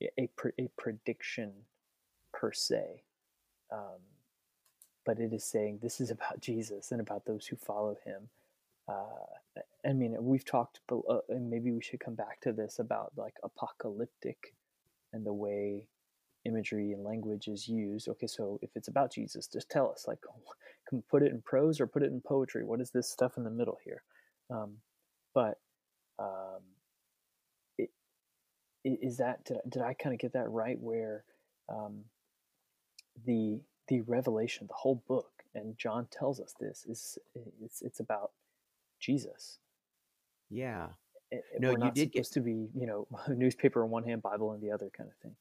a, 0.03 0.29
a 0.59 0.69
prediction 0.77 1.53
per 2.33 2.53
se." 2.53 3.03
Um, 3.73 4.01
but 5.05 5.21
it 5.21 5.33
is 5.33 5.45
saying 5.45 5.79
this 5.83 6.01
is 6.01 6.11
about 6.11 6.41
Jesus 6.43 6.93
and 6.93 7.01
about 7.01 7.25
those 7.27 7.47
who 7.47 7.57
follow 7.57 7.97
him. 8.05 8.29
Uh, 8.89 9.63
I 9.85 9.93
mean, 9.93 10.17
we've 10.21 10.45
talked, 10.45 10.81
uh, 10.91 11.19
and 11.29 11.51
maybe 11.51 11.73
we 11.73 11.83
should 11.83 12.01
come 12.01 12.15
back 12.15 12.41
to 12.43 12.53
this 12.53 12.79
about 12.79 13.13
like 13.17 13.35
apocalyptic 13.43 14.55
and 15.13 15.25
the 15.27 15.33
way 15.33 15.89
imagery 16.47 16.93
and 16.93 17.05
language 17.05 17.49
is 17.49 17.69
used. 17.69 18.09
Okay, 18.09 18.27
so 18.27 18.59
if 18.63 18.71
it's 18.75 18.89
about 18.89 19.13
Jesus, 19.13 19.47
just 19.47 19.69
tell 19.69 19.91
us, 19.91 20.07
like, 20.09 20.19
can 20.89 21.03
put 21.11 21.23
it 21.23 21.33
in 21.33 21.43
prose 21.43 21.81
or 21.81 21.87
put 21.87 22.03
it 22.03 22.11
in 22.13 22.21
poetry? 22.21 22.65
What 22.65 22.81
is 22.81 22.91
this 22.91 23.11
stuff 23.11 23.37
in 23.37 23.45
the 23.45 23.51
middle 23.51 23.79
here? 23.85 24.03
Um, 24.51 24.77
but 25.35 25.59
um, 26.19 26.63
it, 27.79 27.91
is 28.85 29.17
that 29.19 29.45
did, 29.45 29.59
did 29.69 29.83
I 29.83 29.95
kind 29.95 30.15
of 30.15 30.21
get 30.21 30.33
that 30.35 30.51
right? 30.51 30.79
Where 30.81 31.25
um, 31.69 32.05
the 33.25 33.61
the 33.89 34.01
revelation, 34.03 34.67
the 34.69 34.75
whole 34.75 35.03
book, 35.09 35.43
and 35.55 35.77
John 35.77 36.07
tells 36.11 36.41
us 36.41 36.55
this 36.59 36.87
is 36.89 37.19
it's 37.63 37.83
it's 37.83 38.01
about 38.01 38.31
Jesus. 39.01 39.59
Yeah. 40.51 40.89
It, 41.31 41.45
no, 41.59 41.71
you 41.73 41.91
did 41.91 42.13
supposed 42.13 42.13
get... 42.13 42.25
to 42.35 42.41
be, 42.41 42.69
you 42.75 42.87
know, 42.87 43.07
newspaper 43.29 43.85
in 43.85 43.91
one 43.91 44.05
hand, 44.05 44.23
Bible 44.23 44.53
in 44.55 44.61
the 44.61 44.71
other, 44.71 44.91
kind 44.97 45.11
of 45.11 45.17
thing. 45.17 45.35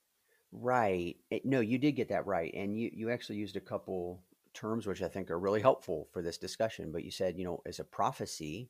Right. 0.57 1.17
It, 1.29 1.45
no, 1.45 1.59
you 1.59 1.77
did 1.77 1.93
get 1.93 2.09
that 2.09 2.25
right, 2.25 2.53
and 2.53 2.77
you 2.79 2.89
you 2.93 3.09
actually 3.09 3.37
used 3.37 3.57
a 3.57 3.61
couple 3.61 4.23
terms 4.53 4.87
which 4.87 5.01
I 5.01 5.09
think 5.09 5.29
are 5.29 5.39
really 5.39 5.59
helpful 5.61 6.07
for 6.13 6.21
this 6.21 6.37
discussion. 6.37 6.91
But 6.91 7.03
you 7.03 7.11
said, 7.11 7.37
you 7.37 7.43
know, 7.43 7.61
is 7.65 7.79
a 7.79 7.83
prophecy, 7.83 8.69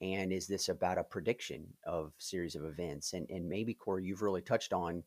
and 0.00 0.32
is 0.32 0.46
this 0.46 0.68
about 0.68 0.98
a 0.98 1.04
prediction 1.04 1.66
of 1.84 2.12
series 2.18 2.54
of 2.54 2.64
events? 2.64 3.14
And 3.14 3.26
and 3.30 3.48
maybe 3.48 3.74
Corey, 3.74 4.04
you've 4.04 4.22
really 4.22 4.42
touched 4.42 4.72
on 4.72 5.02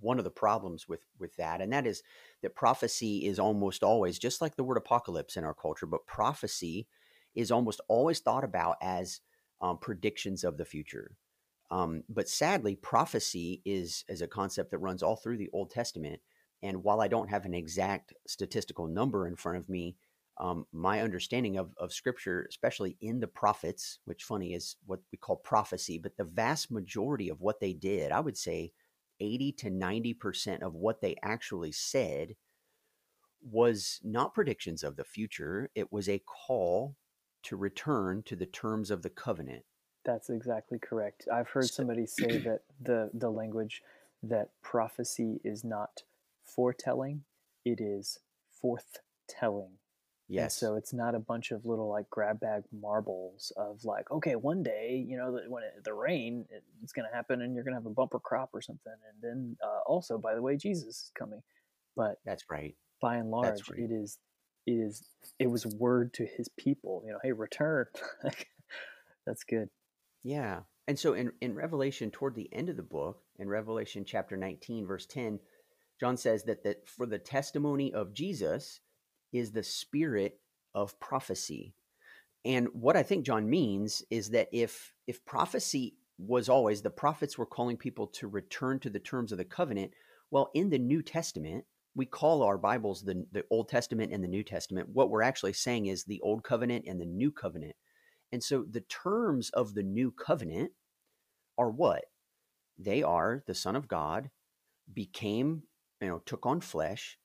one 0.00 0.18
of 0.18 0.24
the 0.24 0.30
problems 0.30 0.88
with 0.88 1.00
with 1.18 1.36
that 1.36 1.60
and 1.62 1.72
that 1.72 1.86
is 1.86 2.02
that 2.42 2.54
prophecy 2.54 3.26
is 3.26 3.38
almost 3.38 3.82
always 3.82 4.18
just 4.18 4.40
like 4.42 4.56
the 4.56 4.64
word 4.64 4.76
apocalypse 4.76 5.36
in 5.36 5.44
our 5.44 5.54
culture 5.54 5.86
but 5.86 6.06
prophecy 6.06 6.86
is 7.34 7.50
almost 7.50 7.80
always 7.88 8.20
thought 8.20 8.44
about 8.44 8.76
as 8.82 9.20
um, 9.62 9.78
predictions 9.78 10.44
of 10.44 10.58
the 10.58 10.64
future 10.64 11.12
um, 11.70 12.02
but 12.08 12.28
sadly 12.28 12.76
prophecy 12.76 13.62
is 13.64 14.04
is 14.08 14.22
a 14.22 14.26
concept 14.26 14.70
that 14.70 14.78
runs 14.78 15.02
all 15.02 15.16
through 15.16 15.38
the 15.38 15.50
old 15.52 15.70
testament 15.70 16.20
and 16.62 16.82
while 16.82 17.00
i 17.00 17.08
don't 17.08 17.30
have 17.30 17.44
an 17.44 17.54
exact 17.54 18.12
statistical 18.26 18.86
number 18.86 19.26
in 19.26 19.36
front 19.36 19.58
of 19.58 19.68
me 19.68 19.96
um, 20.40 20.66
my 20.72 21.00
understanding 21.00 21.58
of, 21.58 21.72
of 21.78 21.92
scripture 21.92 22.46
especially 22.48 22.96
in 23.00 23.20
the 23.20 23.26
prophets 23.28 23.98
which 24.04 24.24
funny 24.24 24.54
is 24.54 24.76
what 24.86 25.00
we 25.12 25.18
call 25.18 25.36
prophecy 25.36 25.98
but 25.98 26.16
the 26.16 26.24
vast 26.24 26.70
majority 26.70 27.28
of 27.28 27.40
what 27.40 27.60
they 27.60 27.72
did 27.72 28.12
i 28.12 28.20
would 28.20 28.36
say 28.36 28.72
80 29.20 29.52
to 29.52 29.70
90% 29.70 30.62
of 30.62 30.74
what 30.74 31.00
they 31.00 31.16
actually 31.22 31.72
said 31.72 32.34
was 33.42 34.00
not 34.02 34.34
predictions 34.34 34.82
of 34.82 34.96
the 34.96 35.04
future, 35.04 35.70
it 35.74 35.92
was 35.92 36.08
a 36.08 36.22
call 36.46 36.96
to 37.44 37.56
return 37.56 38.22
to 38.24 38.36
the 38.36 38.46
terms 38.46 38.90
of 38.90 39.02
the 39.02 39.10
covenant. 39.10 39.64
That's 40.04 40.30
exactly 40.30 40.78
correct. 40.78 41.26
I've 41.32 41.48
heard 41.48 41.66
somebody 41.66 42.06
say 42.06 42.38
that 42.44 42.60
the 42.80 43.10
the 43.14 43.30
language 43.30 43.82
that 44.22 44.50
prophecy 44.62 45.40
is 45.44 45.64
not 45.64 46.02
foretelling, 46.44 47.22
it 47.64 47.80
is 47.80 48.18
forthtelling. 48.62 49.72
Yes. 50.28 50.42
And 50.42 50.52
so 50.52 50.76
it's 50.76 50.94
not 50.94 51.14
a 51.14 51.18
bunch 51.18 51.50
of 51.50 51.66
little 51.66 51.88
like 51.88 52.08
grab 52.08 52.40
bag 52.40 52.62
marbles 52.72 53.52
of 53.56 53.84
like, 53.84 54.10
okay, 54.10 54.36
one 54.36 54.62
day, 54.62 55.04
you 55.06 55.18
know, 55.18 55.38
when 55.48 55.62
it, 55.62 55.84
the 55.84 55.92
rain, 55.92 56.46
it, 56.50 56.62
it's 56.82 56.92
going 56.92 57.06
to 57.08 57.14
happen 57.14 57.42
and 57.42 57.54
you're 57.54 57.64
going 57.64 57.74
to 57.74 57.78
have 57.78 57.86
a 57.86 57.90
bumper 57.90 58.18
crop 58.18 58.50
or 58.54 58.62
something. 58.62 58.92
And 59.12 59.22
then 59.22 59.56
uh, 59.62 59.80
also, 59.86 60.16
by 60.16 60.34
the 60.34 60.40
way, 60.40 60.56
Jesus 60.56 60.86
is 60.88 61.12
coming. 61.18 61.42
But 61.94 62.20
that's 62.24 62.44
right. 62.50 62.74
By 63.02 63.16
and 63.16 63.30
large, 63.30 63.68
right. 63.70 63.80
it 63.80 63.90
is, 63.92 64.18
it 64.66 64.72
is, 64.72 65.06
it 65.38 65.50
was 65.50 65.66
word 65.66 66.14
to 66.14 66.24
his 66.24 66.48
people, 66.58 67.02
you 67.04 67.12
know, 67.12 67.18
hey, 67.22 67.32
return. 67.32 67.86
that's 69.26 69.44
good. 69.44 69.68
Yeah. 70.24 70.60
And 70.88 70.98
so 70.98 71.14
in, 71.14 71.32
in 71.40 71.54
Revelation, 71.54 72.10
toward 72.10 72.34
the 72.34 72.52
end 72.52 72.68
of 72.68 72.76
the 72.76 72.82
book, 72.82 73.20
in 73.38 73.48
Revelation 73.48 74.04
chapter 74.04 74.36
19, 74.36 74.86
verse 74.86 75.06
10, 75.06 75.38
John 76.00 76.16
says 76.16 76.44
that, 76.44 76.64
that 76.64 76.88
for 76.88 77.06
the 77.06 77.18
testimony 77.18 77.92
of 77.92 78.12
Jesus, 78.12 78.80
is 79.34 79.50
the 79.50 79.62
spirit 79.62 80.40
of 80.74 80.98
prophecy. 81.00 81.74
And 82.44 82.68
what 82.72 82.96
I 82.96 83.02
think 83.02 83.26
John 83.26 83.50
means 83.50 84.02
is 84.10 84.30
that 84.30 84.48
if 84.52 84.94
if 85.06 85.24
prophecy 85.24 85.96
was 86.18 86.48
always 86.48 86.80
the 86.82 86.90
prophets 86.90 87.36
were 87.36 87.46
calling 87.46 87.76
people 87.76 88.06
to 88.06 88.28
return 88.28 88.78
to 88.78 88.90
the 88.90 89.00
terms 89.00 89.32
of 89.32 89.38
the 89.38 89.44
covenant, 89.44 89.92
well, 90.30 90.50
in 90.54 90.70
the 90.70 90.78
New 90.78 91.02
Testament, 91.02 91.64
we 91.96 92.06
call 92.06 92.42
our 92.42 92.58
Bibles 92.58 93.02
the, 93.02 93.26
the 93.32 93.44
Old 93.50 93.68
Testament 93.68 94.12
and 94.12 94.22
the 94.22 94.28
New 94.28 94.44
Testament. 94.44 94.88
What 94.92 95.10
we're 95.10 95.22
actually 95.22 95.52
saying 95.52 95.86
is 95.86 96.04
the 96.04 96.20
Old 96.20 96.44
Covenant 96.44 96.84
and 96.86 97.00
the 97.00 97.06
New 97.06 97.32
Covenant. 97.32 97.74
And 98.34 98.42
so 98.42 98.64
the 98.68 98.80
terms 98.80 99.50
of 99.50 99.74
the 99.74 99.84
New 99.84 100.10
Covenant 100.10 100.72
are 101.56 101.70
what? 101.70 102.06
They 102.76 103.00
are 103.00 103.44
the 103.46 103.54
Son 103.54 103.76
of 103.76 103.86
God 103.86 104.28
became, 104.92 105.62
you 106.00 106.08
know, 106.08 106.20
took 106.26 106.44
on 106.44 106.60
flesh, 106.60 107.16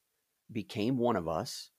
became 0.52 1.00
one 1.00 1.16
of 1.16 1.28
us, 1.28 1.72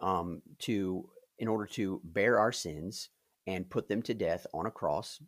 um, 0.00 0.40
to 0.60 1.10
in 1.36 1.48
order 1.48 1.66
to 1.66 2.00
bear 2.04 2.38
our 2.38 2.52
sins 2.52 3.08
and 3.44 3.68
put 3.68 3.88
them 3.88 4.02
to 4.02 4.14
death 4.14 4.46
on 4.54 4.66
a 4.66 4.70
cross, 4.70 5.20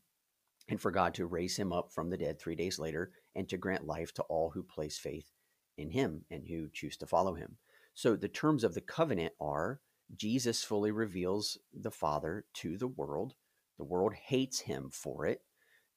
and 0.68 0.80
for 0.80 0.92
God 0.92 1.12
to 1.14 1.26
raise 1.26 1.56
him 1.56 1.72
up 1.72 1.92
from 1.92 2.10
the 2.10 2.16
dead 2.16 2.38
three 2.38 2.54
days 2.54 2.78
later, 2.78 3.10
and 3.34 3.48
to 3.48 3.56
grant 3.56 3.84
life 3.84 4.14
to 4.14 4.22
all 4.28 4.50
who 4.50 4.62
place 4.62 4.98
faith 4.98 5.32
in 5.76 5.90
him 5.90 6.24
and 6.30 6.46
who 6.46 6.68
choose 6.72 6.96
to 6.98 7.06
follow 7.08 7.34
him. 7.34 7.56
So 7.94 8.14
the 8.14 8.28
terms 8.28 8.62
of 8.62 8.74
the 8.74 8.80
covenant 8.80 9.32
are 9.40 9.80
Jesus 10.14 10.62
fully 10.62 10.92
reveals 10.92 11.58
the 11.74 11.90
Father 11.90 12.44
to 12.54 12.78
the 12.78 12.86
world. 12.86 13.34
The 13.78 13.84
world 13.84 14.14
hates 14.14 14.60
him 14.60 14.90
for 14.92 15.26
it 15.26 15.42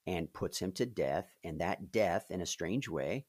and 0.07 0.31
puts 0.33 0.59
him 0.59 0.71
to 0.73 0.85
death. 0.85 1.35
And 1.43 1.59
that 1.59 1.91
death, 1.91 2.27
in 2.29 2.41
a 2.41 2.45
strange 2.45 2.87
way, 2.87 3.25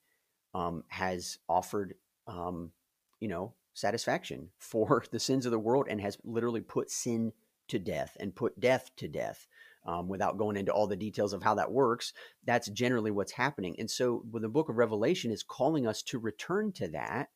um, 0.55 0.85
has 0.89 1.39
offered, 1.49 1.95
um, 2.27 2.73
you 3.21 3.29
know, 3.29 3.55
satisfaction 3.75 4.51
for 4.59 5.05
the 5.11 5.21
sins 5.21 5.47
of 5.47 5.53
the 5.53 5.59
world 5.59 5.87
and 5.89 6.01
has 6.01 6.19
literally 6.25 6.61
put 6.61 6.91
sin 6.91 7.33
to 7.69 7.79
death 7.79 8.17
and 8.21 8.35
put 8.35 8.59
death 8.61 8.91
to 8.97 9.09
death. 9.09 9.47
Um, 9.85 10.07
without 10.07 10.39
going 10.39 10.57
into 10.57 10.71
all 10.71 10.87
the 10.87 10.95
details 10.95 11.33
of 11.33 11.43
how 11.43 11.57
that 11.57 11.73
works, 11.73 12.13
that's 12.45 12.69
generally 12.69 13.11
what's 13.11 13.33
happening. 13.33 13.75
And 13.81 13.91
so, 13.91 14.23
well, 14.31 14.41
the 14.41 14.49
book 14.49 14.69
of 14.69 14.77
Revelation 14.77 15.33
is 15.33 15.43
calling 15.43 15.89
us 15.89 16.03
to 16.03 16.21
return 16.21 16.71
to 16.75 16.87
that. 16.91 17.31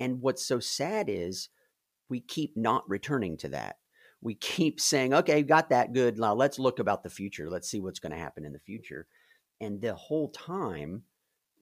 And 0.00 0.22
what's 0.22 0.42
so 0.42 0.58
sad 0.58 1.10
is 1.10 1.50
we 2.08 2.20
keep 2.20 2.56
not 2.56 2.88
returning 2.88 3.36
to 3.38 3.48
that. 3.50 3.76
We 4.22 4.34
keep 4.34 4.80
saying, 4.80 5.12
okay, 5.12 5.42
got 5.42 5.70
that 5.70 5.92
good. 5.92 6.18
Now 6.18 6.34
let's 6.34 6.58
look 6.58 6.78
about 6.78 7.02
the 7.02 7.10
future. 7.10 7.50
Let's 7.50 7.68
see 7.68 7.80
what's 7.80 7.98
going 7.98 8.12
to 8.12 8.18
happen 8.18 8.44
in 8.44 8.52
the 8.52 8.58
future. 8.58 9.06
And 9.60 9.80
the 9.80 9.94
whole 9.94 10.30
time, 10.30 11.02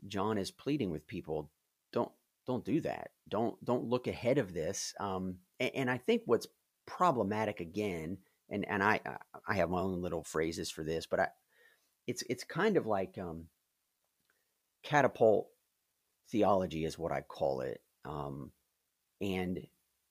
John 0.06 0.38
is 0.38 0.50
pleading 0.50 0.90
with 0.90 1.06
people 1.06 1.50
don't 1.92 2.12
don't 2.46 2.64
do 2.64 2.80
that. 2.82 3.10
Don't 3.28 3.62
don't 3.64 3.84
look 3.84 4.06
ahead 4.06 4.38
of 4.38 4.52
this. 4.52 4.94
Um, 5.00 5.36
and, 5.58 5.70
and 5.74 5.90
I 5.90 5.98
think 5.98 6.22
what's 6.26 6.46
problematic 6.86 7.60
again, 7.60 8.18
and 8.48 8.66
and 8.68 8.82
I 8.82 9.00
I 9.48 9.54
have 9.54 9.70
my 9.70 9.80
own 9.80 10.02
little 10.02 10.24
phrases 10.24 10.70
for 10.70 10.84
this, 10.84 11.06
but 11.06 11.20
I 11.20 11.28
it's 12.06 12.22
it's 12.28 12.44
kind 12.44 12.76
of 12.76 12.86
like 12.86 13.18
um, 13.18 13.46
catapult 14.82 15.48
theology 16.30 16.84
is 16.84 16.98
what 16.98 17.12
I 17.12 17.20
call 17.20 17.60
it. 17.60 17.80
Um, 18.04 18.52
and 19.20 19.60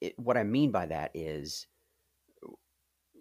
it, 0.02 0.18
what 0.18 0.38
I 0.38 0.44
mean 0.44 0.72
by 0.72 0.86
that 0.86 1.12
is 1.14 1.68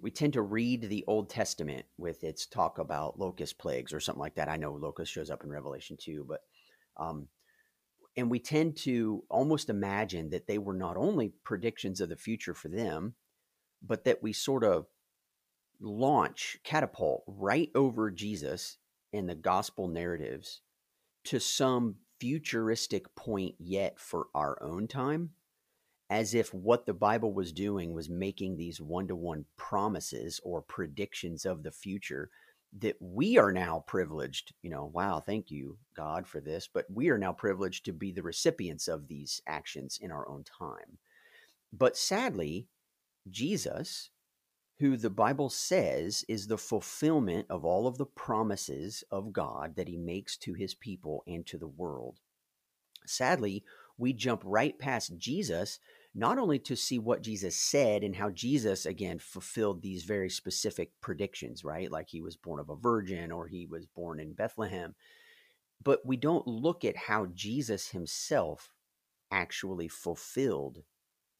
we 0.02 0.10
tend 0.10 0.34
to 0.34 0.42
read 0.42 0.82
the 0.82 1.04
Old 1.06 1.30
Testament 1.30 1.86
with 1.96 2.24
its 2.24 2.46
talk 2.46 2.78
about 2.78 3.18
locust 3.18 3.58
plagues 3.58 3.92
or 3.92 4.00
something 4.00 4.20
like 4.20 4.36
that. 4.36 4.48
I 4.48 4.56
know 4.56 4.72
locust 4.72 5.12
shows 5.12 5.30
up 5.30 5.44
in 5.44 5.50
Revelation 5.50 5.96
too, 6.00 6.24
but 6.28 6.40
um, 6.96 7.28
and 8.16 8.30
we 8.30 8.40
tend 8.40 8.76
to 8.78 9.22
almost 9.30 9.70
imagine 9.70 10.30
that 10.30 10.46
they 10.46 10.58
were 10.58 10.74
not 10.74 10.96
only 10.96 11.32
predictions 11.44 12.00
of 12.00 12.08
the 12.08 12.16
future 12.16 12.54
for 12.54 12.68
them, 12.68 13.14
but 13.80 14.04
that 14.04 14.22
we 14.22 14.32
sort 14.32 14.64
of 14.64 14.86
launch, 15.80 16.58
catapult 16.64 17.22
right 17.26 17.70
over 17.74 18.10
Jesus 18.10 18.78
in 19.12 19.26
the 19.26 19.34
gospel 19.34 19.86
narratives 19.86 20.62
to 21.24 21.38
some 21.38 21.96
futuristic 22.18 23.14
point 23.14 23.54
yet 23.58 23.98
for 23.98 24.26
our 24.34 24.60
own 24.62 24.88
time, 24.88 25.30
as 26.10 26.34
if 26.34 26.54
what 26.54 26.86
the 26.86 26.94
Bible 26.94 27.32
was 27.32 27.52
doing 27.52 27.92
was 27.92 28.08
making 28.08 28.56
these 28.56 28.80
one 28.80 29.06
to 29.08 29.16
one 29.16 29.44
promises 29.56 30.40
or 30.42 30.62
predictions 30.62 31.44
of 31.44 31.62
the 31.62 31.70
future 31.70 32.30
that 32.78 32.96
we 33.00 33.38
are 33.38 33.52
now 33.52 33.84
privileged. 33.86 34.52
You 34.62 34.70
know, 34.70 34.90
wow, 34.92 35.20
thank 35.20 35.50
you, 35.50 35.78
God, 35.96 36.26
for 36.26 36.40
this, 36.40 36.68
but 36.72 36.86
we 36.92 37.08
are 37.10 37.18
now 37.18 37.32
privileged 37.32 37.84
to 37.86 37.92
be 37.92 38.12
the 38.12 38.22
recipients 38.22 38.88
of 38.88 39.08
these 39.08 39.42
actions 39.46 39.98
in 40.00 40.10
our 40.10 40.28
own 40.28 40.44
time. 40.44 40.98
But 41.72 41.96
sadly, 41.96 42.68
Jesus, 43.30 44.10
who 44.78 44.96
the 44.96 45.10
Bible 45.10 45.50
says 45.50 46.24
is 46.28 46.46
the 46.46 46.58
fulfillment 46.58 47.46
of 47.50 47.64
all 47.64 47.86
of 47.86 47.98
the 47.98 48.06
promises 48.06 49.02
of 49.10 49.32
God 49.32 49.76
that 49.76 49.88
he 49.88 49.96
makes 49.96 50.36
to 50.38 50.54
his 50.54 50.74
people 50.74 51.24
and 51.26 51.44
to 51.46 51.58
the 51.58 51.68
world. 51.68 52.20
Sadly, 53.04 53.64
we 53.96 54.12
jump 54.12 54.42
right 54.44 54.78
past 54.78 55.16
Jesus, 55.18 55.80
not 56.14 56.38
only 56.38 56.58
to 56.58 56.76
see 56.76 56.98
what 56.98 57.22
Jesus 57.22 57.56
said 57.56 58.02
and 58.02 58.16
how 58.16 58.30
Jesus, 58.30 58.86
again, 58.86 59.18
fulfilled 59.18 59.82
these 59.82 60.04
very 60.04 60.30
specific 60.30 60.92
predictions, 61.00 61.64
right? 61.64 61.90
Like 61.90 62.08
he 62.08 62.20
was 62.20 62.36
born 62.36 62.60
of 62.60 62.70
a 62.70 62.76
virgin 62.76 63.30
or 63.30 63.46
he 63.46 63.66
was 63.66 63.86
born 63.86 64.18
in 64.18 64.32
Bethlehem, 64.32 64.94
but 65.82 66.04
we 66.04 66.16
don't 66.16 66.46
look 66.46 66.84
at 66.84 66.96
how 66.96 67.26
Jesus 67.26 67.88
himself 67.90 68.72
actually 69.30 69.88
fulfilled 69.88 70.82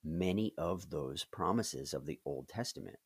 many 0.05 0.53
of 0.57 0.91
those 0.91 1.25
promises 1.25 1.93
of 1.93 2.07
the 2.07 2.21
Old 2.25 2.49
Testament 2.49 2.99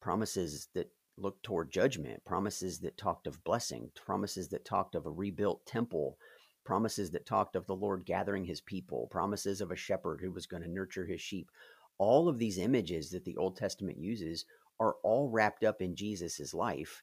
promises 0.00 0.68
that 0.74 0.90
looked 1.16 1.42
toward 1.42 1.70
judgment, 1.70 2.24
promises 2.24 2.80
that 2.80 2.96
talked 2.96 3.26
of 3.26 3.44
blessing, 3.44 3.90
promises 3.94 4.48
that 4.48 4.64
talked 4.64 4.94
of 4.94 5.06
a 5.06 5.10
rebuilt 5.10 5.64
temple, 5.66 6.18
promises 6.64 7.10
that 7.10 7.26
talked 7.26 7.56
of 7.56 7.66
the 7.66 7.74
Lord 7.74 8.04
gathering 8.04 8.44
his 8.44 8.60
people, 8.60 9.08
promises 9.10 9.60
of 9.60 9.70
a 9.70 9.76
shepherd 9.76 10.20
who 10.20 10.30
was 10.30 10.46
going 10.46 10.62
to 10.62 10.70
nurture 10.70 11.06
his 11.06 11.20
sheep. 11.20 11.50
All 11.98 12.28
of 12.28 12.38
these 12.38 12.58
images 12.58 13.10
that 13.10 13.24
the 13.24 13.36
Old 13.36 13.56
Testament 13.56 13.98
uses 13.98 14.44
are 14.78 14.96
all 15.02 15.28
wrapped 15.28 15.64
up 15.64 15.82
in 15.82 15.94
Jesus' 15.94 16.54
life, 16.54 17.02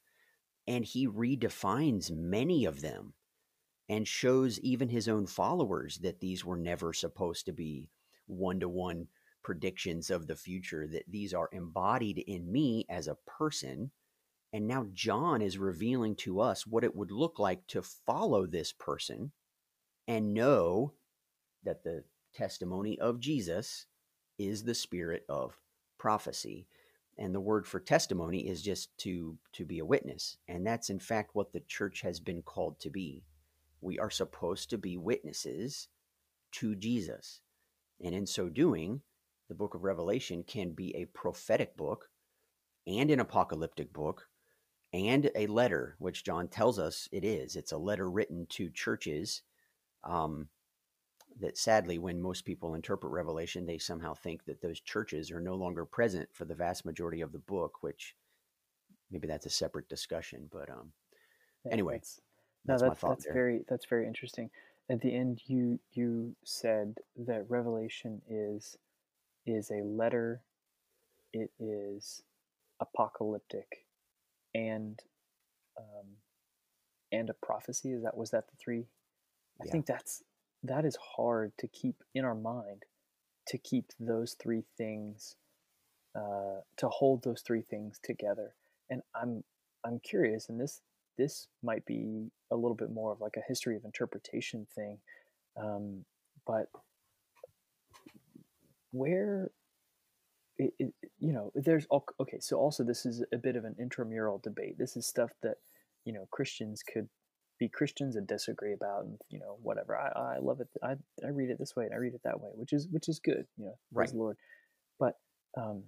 and 0.67 0.83
he 0.83 1.07
redefines 1.07 2.11
many 2.11 2.65
of 2.65 2.81
them 2.81 3.13
and 3.89 4.07
shows 4.07 4.59
even 4.59 4.89
his 4.89 5.07
own 5.07 5.25
followers 5.25 5.99
that 5.99 6.19
these 6.19 6.43
were 6.43 6.57
never 6.57 6.91
supposed 6.93 7.45
to 7.45 7.53
be 7.53 7.89
one 8.25 8.59
to 8.59 8.67
one 8.67 9.07
predictions 9.43 10.09
of 10.09 10.27
the 10.27 10.35
future, 10.35 10.87
that 10.87 11.05
these 11.07 11.33
are 11.33 11.49
embodied 11.53 12.17
in 12.27 12.51
me 12.51 12.85
as 12.89 13.07
a 13.07 13.17
person. 13.25 13.91
And 14.51 14.67
now 14.67 14.87
John 14.93 15.41
is 15.41 15.57
revealing 15.57 16.15
to 16.17 16.41
us 16.41 16.67
what 16.67 16.83
it 16.83 16.95
would 16.95 17.11
look 17.11 17.39
like 17.39 17.65
to 17.67 17.81
follow 17.81 18.45
this 18.45 18.73
person 18.73 19.31
and 20.07 20.33
know 20.33 20.93
that 21.63 21.83
the 21.83 22.03
testimony 22.33 22.99
of 22.99 23.19
Jesus 23.19 23.85
is 24.37 24.63
the 24.63 24.75
spirit 24.75 25.25
of 25.27 25.59
prophecy. 25.97 26.67
And 27.17 27.33
the 27.33 27.39
word 27.39 27.65
for 27.65 27.79
testimony 27.79 28.47
is 28.47 28.61
just 28.61 28.95
to 28.99 29.37
to 29.53 29.65
be 29.65 29.79
a 29.79 29.85
witness. 29.85 30.37
And 30.47 30.65
that's 30.65 30.89
in 30.89 30.99
fact 30.99 31.33
what 31.33 31.51
the 31.51 31.61
church 31.61 32.01
has 32.01 32.19
been 32.19 32.43
called 32.43 32.79
to 32.81 32.89
be. 32.89 33.23
We 33.81 33.97
are 33.97 34.11
supposed 34.11 34.69
to 34.69 34.77
be 34.77 34.97
witnesses 34.97 35.87
to 36.53 36.75
Jesus. 36.75 37.41
And 38.03 38.13
in 38.13 38.27
so 38.27 38.49
doing, 38.49 39.01
the 39.49 39.55
book 39.55 39.73
of 39.73 39.83
Revelation 39.83 40.43
can 40.43 40.71
be 40.71 40.95
a 40.95 41.05
prophetic 41.05 41.75
book 41.75 42.09
and 42.85 43.09
an 43.09 43.19
apocalyptic 43.19 43.91
book 43.91 44.27
and 44.93 45.31
a 45.35 45.47
letter, 45.47 45.95
which 45.99 46.23
John 46.23 46.47
tells 46.47 46.79
us 46.79 47.09
it 47.11 47.23
is. 47.23 47.55
It's 47.55 47.71
a 47.71 47.77
letter 47.77 48.09
written 48.09 48.45
to 48.51 48.69
churches. 48.69 49.41
Um, 50.07 50.47
that 51.39 51.57
sadly, 51.57 51.99
when 51.99 52.19
most 52.19 52.45
people 52.45 52.73
interpret 52.73 53.11
Revelation, 53.11 53.65
they 53.65 53.77
somehow 53.77 54.13
think 54.15 54.45
that 54.45 54.61
those 54.61 54.79
churches 54.79 55.29
are 55.31 55.39
no 55.39 55.53
longer 55.53 55.85
present 55.85 56.27
for 56.33 56.45
the 56.45 56.55
vast 56.55 56.85
majority 56.85 57.21
of 57.21 57.31
the 57.31 57.39
book, 57.39 57.83
which 57.83 58.15
maybe 59.11 59.27
that's 59.27 59.45
a 59.45 59.51
separate 59.51 59.87
discussion. 59.87 60.49
But 60.51 60.69
um, 60.69 60.91
anyway, 61.71 61.95
that's, 61.95 62.21
that's, 62.65 62.81
no, 62.81 62.87
that's, 62.89 63.01
that's 63.01 63.27
very 63.31 63.65
that's 63.69 63.85
very 63.85 64.07
interesting. 64.07 64.49
At 64.89 65.01
the 65.01 65.13
end, 65.13 65.41
you 65.45 65.79
you 65.91 66.35
said 66.43 66.95
that 67.27 67.45
Revelation 67.49 68.21
is 68.27 68.77
is 69.45 69.69
a 69.69 69.83
letter, 69.83 70.41
it 71.33 71.51
is 71.59 72.23
apocalyptic, 72.79 73.85
and 74.55 74.99
um, 75.77 76.07
and 77.11 77.29
a 77.29 77.33
prophecy. 77.45 77.91
Is 77.91 78.03
that 78.03 78.17
was 78.17 78.31
that 78.31 78.47
the 78.47 78.55
three? 78.57 78.85
I 79.61 79.65
yeah. 79.65 79.71
think 79.71 79.85
that's 79.85 80.23
that 80.63 80.85
is 80.85 80.97
hard 81.15 81.53
to 81.59 81.67
keep 81.67 82.03
in 82.13 82.25
our 82.25 82.35
mind 82.35 82.83
to 83.47 83.57
keep 83.57 83.85
those 83.99 84.35
three 84.41 84.63
things 84.77 85.35
uh, 86.15 86.61
to 86.77 86.89
hold 86.89 87.23
those 87.23 87.41
three 87.41 87.61
things 87.61 87.99
together. 88.03 88.53
And 88.89 89.01
I'm 89.15 89.43
I'm 89.85 89.99
curious, 89.99 90.49
and 90.49 90.59
this 90.59 90.81
this 91.17 91.47
might 91.63 91.85
be 91.85 92.29
a 92.51 92.55
little 92.55 92.75
bit 92.75 92.91
more 92.91 93.11
of 93.11 93.21
like 93.21 93.37
a 93.37 93.47
history 93.47 93.75
of 93.75 93.85
interpretation 93.85 94.67
thing, 94.75 94.99
um, 95.61 96.05
but 96.45 96.67
where 98.91 99.51
it, 100.57 100.73
it, 100.79 100.93
you 101.19 101.33
know 101.33 101.51
there's 101.53 101.85
okay 102.19 102.39
so 102.39 102.57
also 102.57 102.83
this 102.83 103.05
is 103.05 103.23
a 103.31 103.37
bit 103.37 103.55
of 103.55 103.63
an 103.63 103.75
intramural 103.79 104.39
debate 104.39 104.75
this 104.79 104.97
is 104.97 105.05
stuff 105.05 105.29
that 105.43 105.57
you 106.03 106.11
know 106.11 106.27
christians 106.31 106.81
could 106.81 107.07
be 107.59 107.67
christians 107.67 108.15
and 108.15 108.27
disagree 108.27 108.73
about 108.73 109.03
and 109.05 109.17
you 109.29 109.39
know 109.39 109.57
whatever. 109.61 109.97
I, 109.97 110.35
I 110.35 110.37
love 110.39 110.59
it. 110.61 110.67
I, 110.83 110.95
I 111.25 111.29
read 111.29 111.49
it 111.49 111.57
this 111.59 111.75
way 111.75 111.85
and 111.85 111.93
i 111.93 111.97
read 111.97 112.13
it 112.13 112.21
that 112.23 112.39
way 112.39 112.49
which 112.55 112.73
is 112.73 112.87
which 112.89 113.09
is 113.09 113.19
good 113.19 113.45
you 113.57 113.65
know 113.65 113.77
praise 113.93 114.09
right. 114.09 114.13
the 114.13 114.17
lord. 114.17 114.37
But 114.99 115.17
um 115.57 115.83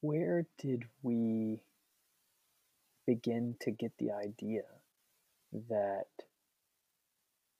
where 0.00 0.46
did 0.58 0.84
we 1.02 1.60
begin 3.06 3.56
to 3.60 3.70
get 3.70 3.92
the 3.98 4.10
idea 4.10 4.62
that 5.68 6.06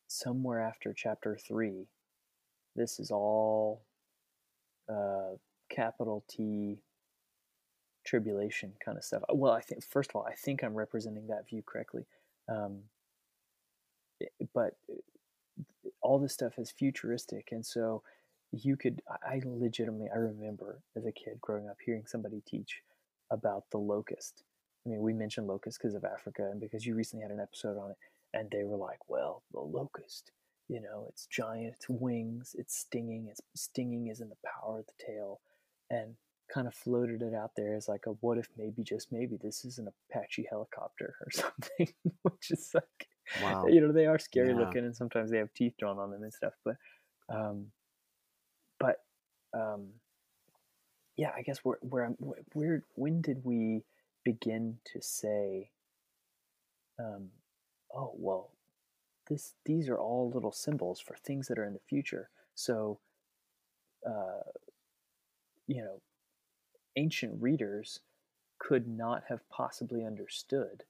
somewhere 0.09 0.61
after 0.61 0.93
chapter 0.93 1.37
3 1.37 1.87
this 2.77 3.01
is 3.01 3.11
all 3.11 3.83
uh, 4.89 5.37
capital 5.69 6.25
T 6.29 6.79
tribulation 8.09 8.73
kind 8.85 8.97
of 8.97 9.05
stuff. 9.05 9.23
Well, 9.33 9.53
I 9.53 9.61
think 9.61 9.85
first 9.85 10.11
of 10.11 10.17
all, 10.17 10.27
I 10.27 10.35
think 10.35 10.63
I'm 10.63 10.75
representing 10.75 11.27
that 11.29 11.49
view 11.49 11.63
correctly, 11.65 12.07
um, 12.49 12.81
but 14.55 14.77
eh, 14.91 15.91
all 16.03 16.19
this 16.19 16.33
stuff 16.33 16.59
is 16.59 16.71
futuristic, 16.71 17.49
and 17.53 17.65
so 17.65 18.03
you 18.53 18.77
could. 18.77 19.03
I 19.23 19.41
legitimately, 19.45 20.09
I 20.13 20.19
remember 20.19 20.81
as 20.97 21.07
a 21.07 21.13
kid 21.13 21.41
growing 21.41 21.69
up 21.69 21.77
hearing 21.85 22.05
somebody 22.07 22.43
teach 22.47 22.83
about 23.31 23.65
the 23.71 23.79
locust. 23.79 24.43
I 24.87 24.91
mean, 24.91 25.01
we 25.01 25.13
mentioned 25.13 25.47
locust 25.47 25.79
because 25.81 25.95
of 25.95 26.05
Africa 26.05 26.49
and 26.51 26.61
because 26.61 26.87
you 26.87 26.95
recently 26.95 27.23
had 27.23 27.33
an 27.33 27.41
episode 27.41 27.79
on 27.79 27.91
it, 27.91 27.97
and 28.33 28.51
they 28.51 28.65
were 28.65 28.77
like, 28.77 29.01
"Well, 29.09 29.43
the 29.53 29.61
locust 29.61 30.33
you 30.69 30.83
know, 30.83 31.07
it's 31.09 31.27
giant, 31.27 31.75
it's 31.75 31.89
wings, 31.89 32.55
it's 32.59 32.77
stinging, 32.77 33.27
it's 33.29 33.41
stinging 33.57 34.09
is 34.09 34.21
in 34.21 34.29
the 34.29 34.37
power 34.45 34.81
of 34.81 34.87
the 34.87 35.05
tail, 35.05 35.41
and 35.91 36.15
kind 36.53 36.67
of 36.67 36.75
floated 36.75 37.23
it 37.23 37.35
out 37.35 37.53
there 37.57 37.75
as 37.75 37.89
like 37.89 38.07
a 38.07 38.11
what 38.21 38.39
if 38.39 38.49
maybe 38.57 38.83
just 38.83 39.13
maybe 39.13 39.39
this 39.43 39.65
is 39.65 39.79
an 39.79 39.89
Apache 40.11 40.47
helicopter 40.49 41.15
or 41.21 41.31
something, 41.31 41.93
which 42.23 42.51
is 42.51 42.71
like, 42.75 43.09
wow. 43.43 43.67
you 43.67 43.81
know, 43.81 43.93
they 43.93 44.07
are 44.07 44.19
scary 44.19 44.51
yeah. 44.51 44.59
looking 44.59 44.85
and 44.85 44.97
sometimes 44.97 45.31
they 45.31 45.39
have 45.39 45.53
teeth 45.55 45.75
drawn 45.79 45.99
on 45.99 46.11
them 46.11 46.23
and 46.23 46.33
stuff, 46.33 46.55
but, 46.65 46.77
um, 47.29 47.67
but, 48.79 48.97
um, 49.55 49.89
yeah, 51.19 51.33
I 51.37 51.43
guess 51.43 51.59
where 51.65 51.79
where 51.83 52.05
I'm 52.05 52.17
where 52.53 52.85
when 52.95 53.21
did 53.21 53.41
we 53.43 53.83
begin 54.25 54.79
to 54.93 55.03
say, 55.03 55.71
um, 56.99 57.31
oh 57.93 58.13
well, 58.17 58.53
this 59.29 59.55
these 59.65 59.89
are 59.89 59.99
all 59.99 60.31
little 60.33 60.53
symbols 60.53 61.01
for 61.01 61.17
things 61.17 61.49
that 61.49 61.59
are 61.59 61.65
in 61.65 61.73
the 61.73 61.81
future. 61.89 62.31
So, 62.55 63.01
uh, 64.07 64.47
you 65.67 65.83
know, 65.83 66.01
ancient 66.99 67.41
readers 67.41 68.01
could 68.59 68.89
not 68.89 69.23
have 69.29 69.49
possibly 69.49 70.05
understood 70.05 70.85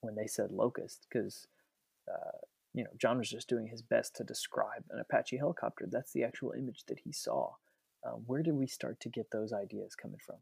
when 0.00 0.14
they 0.14 0.26
said 0.26 0.50
locust 0.50 1.06
because 1.08 1.46
uh, 2.10 2.38
you 2.72 2.82
know 2.82 2.90
John 2.96 3.18
was 3.18 3.30
just 3.30 3.48
doing 3.48 3.66
his 3.66 3.82
best 3.82 4.16
to 4.16 4.24
describe 4.24 4.84
an 4.90 4.98
Apache 4.98 5.36
helicopter. 5.36 5.86
That's 5.90 6.12
the 6.12 6.24
actual 6.24 6.52
image 6.52 6.84
that 6.86 7.00
he 7.00 7.12
saw. 7.12 7.52
Um, 8.06 8.22
where 8.26 8.42
did 8.42 8.54
we 8.54 8.66
start 8.66 9.00
to 9.00 9.08
get 9.08 9.30
those 9.30 9.52
ideas 9.52 9.94
coming 9.94 10.20
from? 10.24 10.36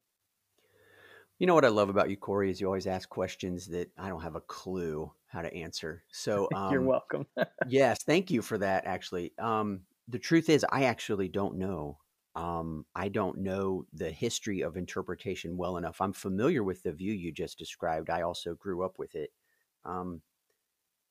You 1.39 1.47
know 1.47 1.55
what 1.55 1.65
I 1.65 1.69
love 1.69 1.91
about 1.91 2.09
you, 2.09 2.17
Corey, 2.17 2.51
is 2.51 2.61
you 2.61 2.67
always 2.67 2.87
ask 2.87 3.09
questions 3.09 3.67
that 3.67 3.91
I 3.99 4.09
don't 4.09 4.23
have 4.23 4.37
a 4.37 4.41
clue 4.41 5.13
how 5.27 5.43
to 5.43 5.55
answer. 5.55 6.03
So 6.11 6.49
um, 6.55 6.73
you're 6.73 6.83
welcome. 6.83 7.27
yes, 7.67 8.03
thank 8.05 8.31
you 8.31 8.41
for 8.41 8.57
that. 8.59 8.87
Actually, 8.87 9.33
um, 9.39 9.81
the 10.09 10.19
truth 10.19 10.49
is, 10.49 10.65
I 10.71 10.85
actually 10.85 11.29
don't 11.29 11.57
know. 11.57 11.99
Um, 12.37 12.85
I 12.95 13.09
don't 13.09 13.39
know 13.39 13.87
the 13.95 14.11
history 14.11 14.61
of 14.61 14.77
interpretation 14.77 15.57
well 15.57 15.79
enough. 15.79 16.03
I'm 16.03 16.13
familiar 16.13 16.63
with 16.63 16.83
the 16.83 16.93
view 16.93 17.15
you 17.15 17.33
just 17.33 17.59
described. 17.59 18.11
I 18.11 18.23
also 18.23 18.55
grew 18.55 18.85
up 18.85 18.99
with 18.99 19.15
it. 19.15 19.31
Um, 19.87 20.21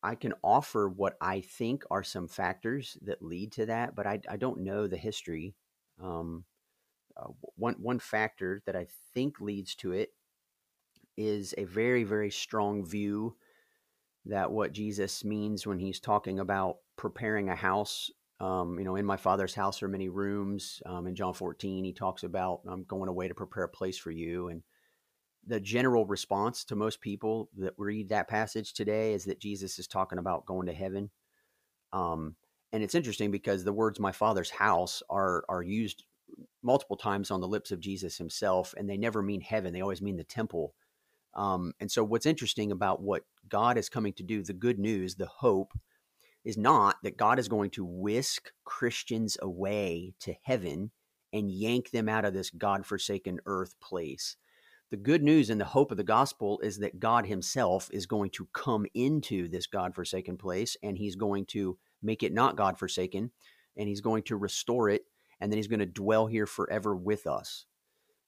I 0.03 0.13
can 0.13 0.33
offer 0.43 0.87
what 0.87 1.17
I 1.19 1.41
think 1.41 1.83
are 1.89 2.03
some 2.03 2.27
factors 2.27 2.95
that 3.01 3.23
lead 3.23 3.51
to 3.53 3.65
that, 3.65 3.95
but 3.95 4.05
I, 4.05 4.21
I 4.29 4.37
don't 4.37 4.59
know 4.61 4.85
the 4.85 4.97
history. 4.97 5.55
Um, 5.99 6.45
uh, 7.17 7.29
one 7.55 7.75
one 7.79 7.99
factor 7.99 8.61
that 8.67 8.75
I 8.75 8.85
think 9.13 9.41
leads 9.41 9.73
to 9.75 9.93
it 9.93 10.09
is 11.17 11.55
a 11.57 11.63
very 11.63 12.03
very 12.03 12.29
strong 12.29 12.85
view 12.85 13.35
that 14.25 14.51
what 14.51 14.73
Jesus 14.73 15.23
means 15.23 15.65
when 15.65 15.79
he's 15.79 15.99
talking 15.99 16.39
about 16.39 16.77
preparing 16.97 17.49
a 17.49 17.55
house. 17.55 18.11
Um, 18.39 18.77
you 18.77 18.85
know, 18.85 18.95
in 18.95 19.05
my 19.05 19.17
father's 19.17 19.55
house 19.55 19.81
are 19.81 19.87
many 19.87 20.09
rooms. 20.09 20.81
Um, 20.85 21.07
in 21.07 21.15
John 21.15 21.33
14, 21.33 21.85
he 21.85 21.93
talks 21.93 22.23
about 22.23 22.61
I'm 22.67 22.83
going 22.83 23.09
away 23.09 23.27
to 23.27 23.35
prepare 23.35 23.63
a 23.63 23.69
place 23.69 23.97
for 23.97 24.11
you. 24.11 24.49
And 24.49 24.61
the 25.47 25.59
general 25.59 26.05
response 26.05 26.65
to 26.65 26.75
most 26.75 27.01
people 27.01 27.49
that 27.57 27.73
read 27.77 28.09
that 28.09 28.27
passage 28.27 28.73
today 28.73 29.13
is 29.13 29.25
that 29.25 29.39
Jesus 29.39 29.79
is 29.79 29.87
talking 29.87 30.19
about 30.19 30.45
going 30.45 30.67
to 30.67 30.73
heaven. 30.73 31.11
Um, 31.93 32.35
and 32.73 32.83
it's 32.83 32.95
interesting 32.95 33.31
because 33.31 33.63
the 33.63 33.71
words 33.71 33.99
"my 33.99 34.11
father's 34.11 34.49
house" 34.49 35.01
are 35.09 35.45
are 35.47 35.63
used 35.63 36.03
multiple 36.61 36.97
times 36.97 37.31
on 37.31 37.39
the 37.39 37.47
lips 37.47 37.71
of 37.71 37.79
Jesus 37.79 38.17
himself, 38.17 38.73
and 38.77 38.89
they 38.89 38.97
never 38.97 39.21
mean 39.21 39.41
heaven. 39.41 39.71
They 39.71 39.81
always 39.81 40.01
mean 40.01 40.17
the 40.17 40.23
temple. 40.23 40.73
Um, 41.35 41.73
and 41.79 41.91
so, 41.91 42.03
what's 42.03 42.25
interesting 42.25 42.71
about 42.71 43.01
what 43.01 43.23
God 43.47 43.77
is 43.77 43.89
coming 43.89 44.13
to 44.13 44.23
do, 44.23 44.43
the 44.43 44.53
good 44.53 44.79
news, 44.79 45.15
the 45.15 45.27
hope, 45.27 45.73
is 46.45 46.57
not 46.57 46.97
that 47.03 47.17
God 47.17 47.39
is 47.39 47.47
going 47.47 47.71
to 47.71 47.83
whisk 47.83 48.51
Christians 48.63 49.37
away 49.41 50.13
to 50.21 50.35
heaven 50.43 50.91
and 51.33 51.51
yank 51.51 51.89
them 51.89 52.07
out 52.07 52.23
of 52.23 52.33
this 52.33 52.51
God 52.51 52.85
forsaken 52.85 53.39
earth 53.45 53.73
place. 53.81 54.37
The 54.91 54.97
good 54.97 55.23
news 55.23 55.49
and 55.49 55.59
the 55.59 55.65
hope 55.65 55.91
of 55.91 55.97
the 55.97 56.03
gospel 56.03 56.59
is 56.61 56.77
that 56.77 56.99
God 56.99 57.25
Himself 57.25 57.89
is 57.91 58.05
going 58.05 58.29
to 58.31 58.47
come 58.53 58.85
into 58.93 59.47
this 59.49 59.65
God 59.65 59.95
forsaken 59.95 60.37
place 60.37 60.77
and 60.83 60.97
He's 60.97 61.15
going 61.15 61.45
to 61.47 61.77
make 62.03 62.21
it 62.21 62.31
not 62.31 62.55
God 62.55 62.77
forsaken 62.77 63.31
and 63.75 63.89
He's 63.89 64.01
going 64.01 64.23
to 64.23 64.37
restore 64.37 64.89
it 64.89 65.01
and 65.41 65.51
then 65.51 65.57
He's 65.57 65.67
going 65.67 65.79
to 65.79 65.85
dwell 65.87 66.27
here 66.27 66.45
forever 66.45 66.95
with 66.95 67.25
us. 67.25 67.65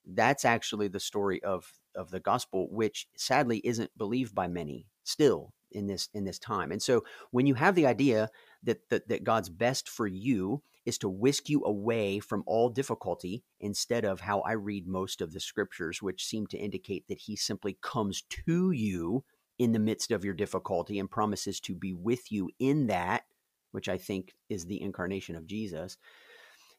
That's 0.04 0.44
actually 0.44 0.88
the 0.88 1.00
story 1.00 1.42
of 1.44 1.72
of 1.94 2.10
the 2.10 2.20
gospel, 2.20 2.68
which 2.70 3.06
sadly 3.16 3.60
isn't 3.64 3.96
believed 3.96 4.34
by 4.34 4.48
many 4.48 4.86
still 5.04 5.52
in 5.72 5.86
this 5.86 6.08
in 6.14 6.24
this 6.24 6.38
time. 6.38 6.72
And 6.72 6.82
so 6.82 7.04
when 7.30 7.46
you 7.46 7.54
have 7.54 7.74
the 7.74 7.86
idea 7.86 8.30
that 8.62 8.88
that, 8.90 9.08
that 9.08 9.24
God's 9.24 9.48
best 9.48 9.88
for 9.88 10.06
you 10.06 10.62
is 10.84 10.98
to 10.98 11.08
whisk 11.08 11.48
you 11.48 11.62
away 11.64 12.18
from 12.18 12.42
all 12.46 12.70
difficulty 12.70 13.44
instead 13.60 14.04
of 14.04 14.20
how 14.20 14.40
I 14.40 14.52
read 14.52 14.86
most 14.86 15.20
of 15.20 15.32
the 15.32 15.40
scriptures, 15.40 16.00
which 16.00 16.24
seem 16.24 16.46
to 16.48 16.58
indicate 16.58 17.06
that 17.08 17.18
he 17.18 17.36
simply 17.36 17.78
comes 17.82 18.22
to 18.46 18.70
you 18.70 19.24
in 19.58 19.72
the 19.72 19.78
midst 19.78 20.10
of 20.10 20.24
your 20.24 20.34
difficulty 20.34 20.98
and 20.98 21.10
promises 21.10 21.60
to 21.60 21.74
be 21.74 21.92
with 21.92 22.32
you 22.32 22.48
in 22.58 22.86
that, 22.86 23.24
which 23.72 23.88
I 23.88 23.98
think 23.98 24.34
is 24.48 24.66
the 24.66 24.80
incarnation 24.80 25.34
of 25.36 25.46
Jesus 25.46 25.98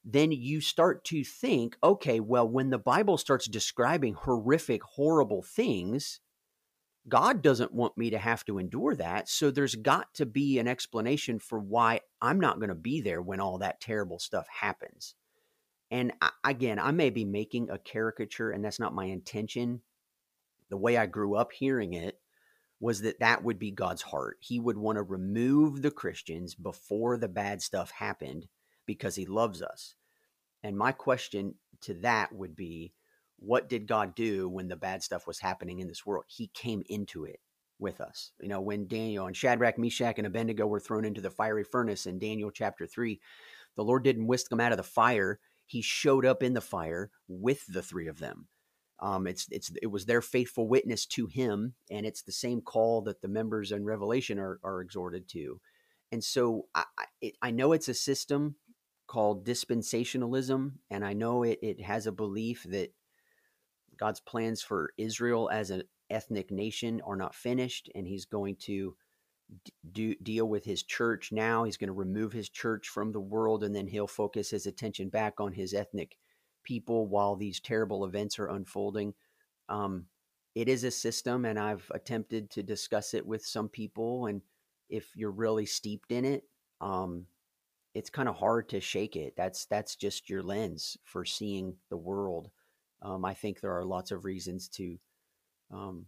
then 0.05 0.31
you 0.31 0.61
start 0.61 1.03
to 1.05 1.23
think, 1.23 1.77
okay, 1.83 2.19
well, 2.19 2.47
when 2.47 2.69
the 2.69 2.77
Bible 2.77 3.17
starts 3.17 3.47
describing 3.47 4.13
horrific, 4.13 4.81
horrible 4.83 5.43
things, 5.43 6.19
God 7.09 7.41
doesn't 7.41 7.73
want 7.73 7.97
me 7.97 8.11
to 8.11 8.17
have 8.17 8.45
to 8.45 8.59
endure 8.59 8.95
that. 8.95 9.27
So 9.27 9.51
there's 9.51 9.75
got 9.75 10.13
to 10.15 10.25
be 10.25 10.59
an 10.59 10.67
explanation 10.67 11.39
for 11.39 11.59
why 11.59 12.01
I'm 12.21 12.39
not 12.39 12.59
going 12.59 12.69
to 12.69 12.75
be 12.75 13.01
there 13.01 13.21
when 13.21 13.39
all 13.39 13.57
that 13.57 13.81
terrible 13.81 14.19
stuff 14.19 14.47
happens. 14.47 15.15
And 15.91 16.13
I, 16.21 16.29
again, 16.43 16.79
I 16.79 16.91
may 16.91 17.09
be 17.09 17.25
making 17.25 17.69
a 17.69 17.79
caricature, 17.79 18.51
and 18.51 18.63
that's 18.63 18.79
not 18.79 18.93
my 18.93 19.05
intention. 19.05 19.81
The 20.69 20.77
way 20.77 20.97
I 20.97 21.07
grew 21.07 21.35
up 21.35 21.51
hearing 21.51 21.93
it 21.93 22.19
was 22.79 23.01
that 23.01 23.19
that 23.19 23.43
would 23.43 23.59
be 23.59 23.71
God's 23.71 24.03
heart. 24.03 24.37
He 24.39 24.59
would 24.59 24.77
want 24.77 24.97
to 24.97 25.03
remove 25.03 25.81
the 25.81 25.91
Christians 25.91 26.55
before 26.55 27.17
the 27.17 27.27
bad 27.27 27.61
stuff 27.61 27.91
happened 27.91 28.47
because 28.85 29.15
he 29.15 29.25
loves 29.25 29.61
us. 29.61 29.95
And 30.63 30.77
my 30.77 30.91
question 30.91 31.55
to 31.81 31.93
that 31.95 32.33
would 32.33 32.55
be 32.55 32.93
what 33.39 33.69
did 33.69 33.87
God 33.87 34.15
do 34.15 34.49
when 34.49 34.67
the 34.67 34.75
bad 34.75 35.03
stuff 35.03 35.27
was 35.27 35.39
happening 35.39 35.79
in 35.79 35.87
this 35.87 36.05
world? 36.05 36.25
He 36.27 36.51
came 36.53 36.83
into 36.89 37.25
it 37.25 37.39
with 37.79 38.01
us. 38.01 38.31
You 38.41 38.49
know, 38.49 38.61
when 38.61 38.87
Daniel 38.87 39.27
and 39.27 39.35
Shadrach, 39.35 39.77
Meshach, 39.77 40.17
and 40.17 40.27
Abednego 40.27 40.67
were 40.67 40.79
thrown 40.79 41.05
into 41.05 41.21
the 41.21 41.31
fiery 41.31 41.63
furnace 41.63 42.05
in 42.05 42.19
Daniel 42.19 42.51
chapter 42.51 42.85
3, 42.85 43.19
the 43.75 43.83
Lord 43.83 44.03
didn't 44.03 44.27
whisk 44.27 44.49
them 44.49 44.59
out 44.59 44.73
of 44.73 44.77
the 44.77 44.83
fire. 44.83 45.39
He 45.65 45.81
showed 45.81 46.25
up 46.25 46.43
in 46.43 46.53
the 46.53 46.61
fire 46.61 47.11
with 47.27 47.65
the 47.67 47.81
three 47.81 48.07
of 48.07 48.19
them. 48.19 48.47
Um, 49.01 49.27
it's 49.27 49.47
it's 49.49 49.71
it 49.81 49.87
was 49.87 50.05
their 50.05 50.21
faithful 50.21 50.67
witness 50.67 51.05
to 51.07 51.27
him, 51.27 51.75
and 51.89 52.05
it's 52.05 52.23
the 52.23 52.33
same 52.33 52.59
call 52.59 53.01
that 53.03 53.21
the 53.21 53.29
members 53.29 53.71
in 53.71 53.85
Revelation 53.85 54.39
are 54.39 54.59
are 54.61 54.81
exhorted 54.81 55.29
to. 55.29 55.61
And 56.11 56.21
so 56.21 56.65
I 56.75 56.83
I, 57.23 57.31
I 57.41 57.51
know 57.51 57.71
it's 57.71 57.87
a 57.87 57.93
system 57.93 58.55
called 59.07 59.45
dispensationalism, 59.45 60.73
and 60.89 61.05
I 61.05 61.13
know 61.13 61.43
it, 61.43 61.59
it 61.61 61.81
has 61.81 62.07
a 62.07 62.11
belief 62.11 62.65
that 62.69 62.89
God's 63.99 64.19
plans 64.19 64.61
for 64.61 64.93
Israel 64.97 65.49
as 65.51 65.69
an 65.69 65.83
ethnic 66.09 66.51
nation 66.51 67.01
are 67.05 67.15
not 67.15 67.35
finished, 67.35 67.89
and 67.95 68.07
He's 68.07 68.25
going 68.25 68.55
to 68.61 68.95
do, 69.91 70.15
deal 70.15 70.47
with 70.47 70.65
His 70.65 70.83
church 70.83 71.31
now. 71.31 71.63
He's 71.63 71.77
going 71.77 71.87
to 71.87 71.93
remove 71.93 72.31
His 72.31 72.49
church 72.49 72.87
from 72.87 73.11
the 73.11 73.19
world, 73.19 73.63
and 73.63 73.75
then 73.75 73.87
He'll 73.87 74.07
focus 74.07 74.49
His 74.49 74.65
attention 74.65 75.09
back 75.09 75.39
on 75.39 75.53
His 75.53 75.73
ethnic 75.73 76.17
people 76.63 77.07
while 77.07 77.35
these 77.35 77.59
terrible 77.59 78.05
events 78.05 78.39
are 78.39 78.49
unfolding. 78.49 79.13
Um, 79.67 80.05
it 80.55 80.67
is 80.67 80.83
a 80.83 80.91
system, 80.91 81.45
and 81.45 81.59
I've 81.59 81.89
attempted 81.93 82.49
to 82.51 82.63
discuss 82.63 83.13
it 83.13 83.25
with 83.25 83.45
some 83.45 83.69
people, 83.69 84.25
and 84.25 84.41
if 84.89 85.15
you're 85.15 85.31
really 85.31 85.65
steeped 85.65 86.11
in 86.11 86.25
it, 86.25 86.43
um, 86.81 87.25
it's 87.93 88.09
kind 88.09 88.29
of 88.29 88.35
hard 88.35 88.69
to 88.69 88.79
shake 88.79 89.15
it. 89.15 89.33
That's 89.35 89.65
that's 89.65 89.95
just 89.95 90.29
your 90.29 90.43
lens 90.43 90.97
for 91.03 91.25
seeing 91.25 91.75
the 91.89 91.97
world. 91.97 92.49
Um, 93.01 93.25
I 93.25 93.33
think 93.33 93.59
there 93.59 93.77
are 93.77 93.85
lots 93.85 94.11
of 94.11 94.25
reasons 94.25 94.67
to 94.69 94.97
um, 95.71 96.05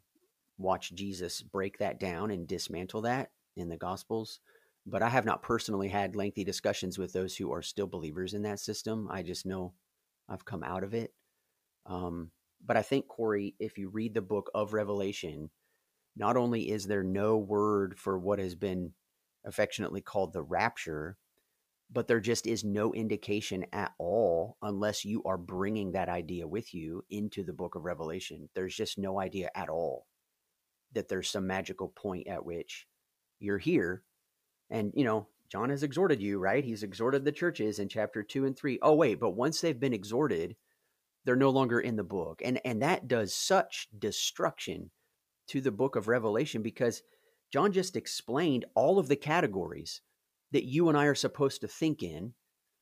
watch 0.58 0.94
Jesus 0.94 1.42
break 1.42 1.78
that 1.80 2.00
down 2.00 2.32
and 2.32 2.48
dismantle 2.48 3.02
that 3.02 3.32
in 3.56 3.70
the 3.70 3.78
Gospels. 3.78 4.40
But 4.86 5.04
I 5.04 5.10
have 5.10 5.26
not 5.26 5.44
personally 5.44 5.90
had 5.90 6.16
lengthy 6.16 6.44
discussions 6.44 6.98
with 6.98 7.14
those 7.14 7.36
who 7.36 7.52
are 7.54 7.62
still 7.62 7.88
believers 7.88 8.34
in 8.34 8.42
that 8.44 8.60
system. 8.60 9.08
I 9.12 9.22
just 9.22 9.46
know 9.46 9.74
I've 10.28 10.46
come 10.46 10.64
out 10.64 10.84
of 10.84 10.94
it. 10.94 11.14
Um, 11.86 12.32
but 12.66 12.78
I 12.78 12.82
think, 12.82 13.08
Corey, 13.08 13.56
if 13.60 13.78
you 13.78 13.90
read 13.90 14.14
the 14.14 14.22
book 14.22 14.50
of 14.54 14.74
Revelation, 14.74 15.50
not 16.16 16.38
only 16.38 16.70
is 16.70 16.86
there 16.86 17.04
no 17.04 17.38
word 17.38 17.98
for 17.98 18.20
what 18.20 18.40
has 18.40 18.56
been 18.56 18.92
affectionately 19.46 20.02
called 20.02 20.34
the 20.34 20.44
rapture, 20.44 21.18
but 21.92 22.08
there 22.08 22.22
just 22.22 22.48
is 22.48 22.64
no 22.64 22.94
indication 22.94 23.66
at 23.74 23.92
all 23.98 24.58
unless 24.62 25.04
you 25.04 25.22
are 25.26 25.38
bringing 25.38 25.92
that 25.92 26.08
idea 26.08 26.48
with 26.48 26.74
you 26.74 27.04
into 27.10 27.44
the 27.44 27.54
book 27.54 27.76
of 27.76 27.84
revelation. 27.84 28.48
There's 28.56 28.76
just 28.76 28.98
no 28.98 29.20
idea 29.20 29.50
at 29.56 29.70
all 29.70 30.08
that 30.94 31.10
there's 31.10 31.30
some 31.30 31.48
magical 31.48 31.90
point 31.90 32.28
at 32.28 32.46
which 32.46 32.88
you're 33.40 33.58
here. 33.58 34.04
And 34.70 34.94
you 34.96 35.04
know 35.04 35.28
john 35.52 35.70
has 35.70 35.84
exhorted 35.84 36.22
you 36.22 36.40
right? 36.40 36.64
He's 36.64 36.84
exhorted 36.84 37.26
the 37.26 37.32
churches 37.32 37.80
in 37.80 37.90
chapter 37.90 38.24
2 38.24 38.46
and 38.46 38.58
3 38.58 38.80
oh 38.82 38.96
wait 38.96 39.20
but 39.20 39.32
once 39.32 39.60
they've 39.60 39.80
been 39.80 39.94
exhorted 39.94 40.56
they're 41.26 41.36
no 41.36 41.50
longer 41.50 41.80
in 41.80 41.98
the 41.98 42.04
book. 42.04 42.42
And 42.44 42.62
and 42.64 42.82
that 42.82 43.08
does 43.08 43.34
such 43.34 43.90
destruction 43.98 44.92
to 45.48 45.60
the 45.60 45.72
book 45.72 45.98
of 45.98 46.08
revelation 46.08 46.62
because 46.62 47.02
john 47.52 47.74
just 47.74 47.98
explained 47.98 48.64
all 48.76 48.98
of 48.98 49.10
the 49.10 49.18
categories 49.18 50.02
that 50.52 50.66
you 50.66 50.90
and 50.90 50.98
I 50.98 51.06
are 51.06 51.16
supposed 51.16 51.62
to 51.62 51.68
think 51.68 52.04
in 52.04 52.34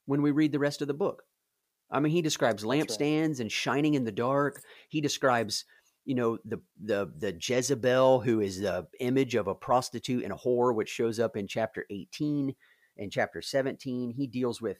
when 0.05 0.21
we 0.21 0.31
read 0.31 0.51
the 0.51 0.59
rest 0.59 0.81
of 0.81 0.87
the 0.87 0.93
book. 0.93 1.23
I 1.91 1.99
mean, 1.99 2.11
he 2.11 2.21
describes 2.21 2.63
lampstands 2.63 3.29
right. 3.29 3.39
and 3.39 3.51
shining 3.51 3.95
in 3.95 4.03
the 4.03 4.11
dark. 4.11 4.61
He 4.89 5.01
describes, 5.01 5.65
you 6.05 6.15
know, 6.15 6.37
the 6.45 6.61
the 6.81 7.11
the 7.17 7.35
Jezebel, 7.39 8.21
who 8.21 8.39
is 8.39 8.59
the 8.59 8.87
image 8.99 9.35
of 9.35 9.47
a 9.47 9.55
prostitute 9.55 10.23
and 10.23 10.33
a 10.33 10.35
whore, 10.35 10.73
which 10.73 10.89
shows 10.89 11.19
up 11.19 11.35
in 11.35 11.47
chapter 11.47 11.85
18 11.89 12.53
and 12.97 13.11
chapter 13.11 13.41
17. 13.41 14.11
He 14.11 14.27
deals 14.27 14.61
with 14.61 14.77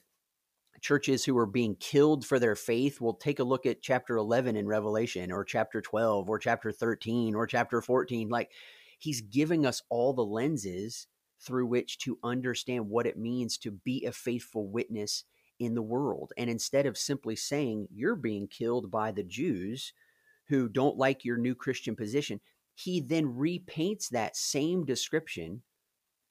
churches 0.80 1.24
who 1.24 1.36
are 1.36 1.46
being 1.46 1.76
killed 1.76 2.24
for 2.24 2.38
their 2.38 2.56
faith. 2.56 3.00
We'll 3.00 3.14
take 3.14 3.38
a 3.38 3.44
look 3.44 3.66
at 3.66 3.82
chapter 3.82 4.16
11 4.16 4.56
in 4.56 4.66
Revelation, 4.66 5.32
or 5.32 5.44
chapter 5.44 5.80
12, 5.80 6.28
or 6.28 6.38
chapter 6.38 6.72
13, 6.72 7.34
or 7.34 7.46
chapter 7.46 7.82
14. 7.82 8.28
Like 8.28 8.50
he's 8.98 9.20
giving 9.20 9.66
us 9.66 9.82
all 9.90 10.12
the 10.12 10.24
lenses 10.24 11.06
through 11.40 11.66
which 11.66 11.98
to 11.98 12.18
understand 12.22 12.88
what 12.88 13.06
it 13.06 13.18
means 13.18 13.56
to 13.58 13.70
be 13.70 14.04
a 14.04 14.12
faithful 14.12 14.68
witness 14.68 15.24
in 15.58 15.74
the 15.74 15.82
world. 15.82 16.32
And 16.36 16.50
instead 16.50 16.86
of 16.86 16.98
simply 16.98 17.36
saying 17.36 17.88
you're 17.92 18.16
being 18.16 18.48
killed 18.48 18.90
by 18.90 19.12
the 19.12 19.22
Jews 19.22 19.92
who 20.48 20.68
don't 20.68 20.96
like 20.96 21.24
your 21.24 21.36
new 21.36 21.54
Christian 21.54 21.94
position, 21.94 22.40
he 22.74 23.00
then 23.00 23.26
repaints 23.26 24.08
that 24.08 24.36
same 24.36 24.84
description 24.84 25.62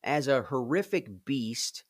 as 0.03 0.27
a 0.27 0.43
horrific 0.43 1.25
beast 1.25 1.83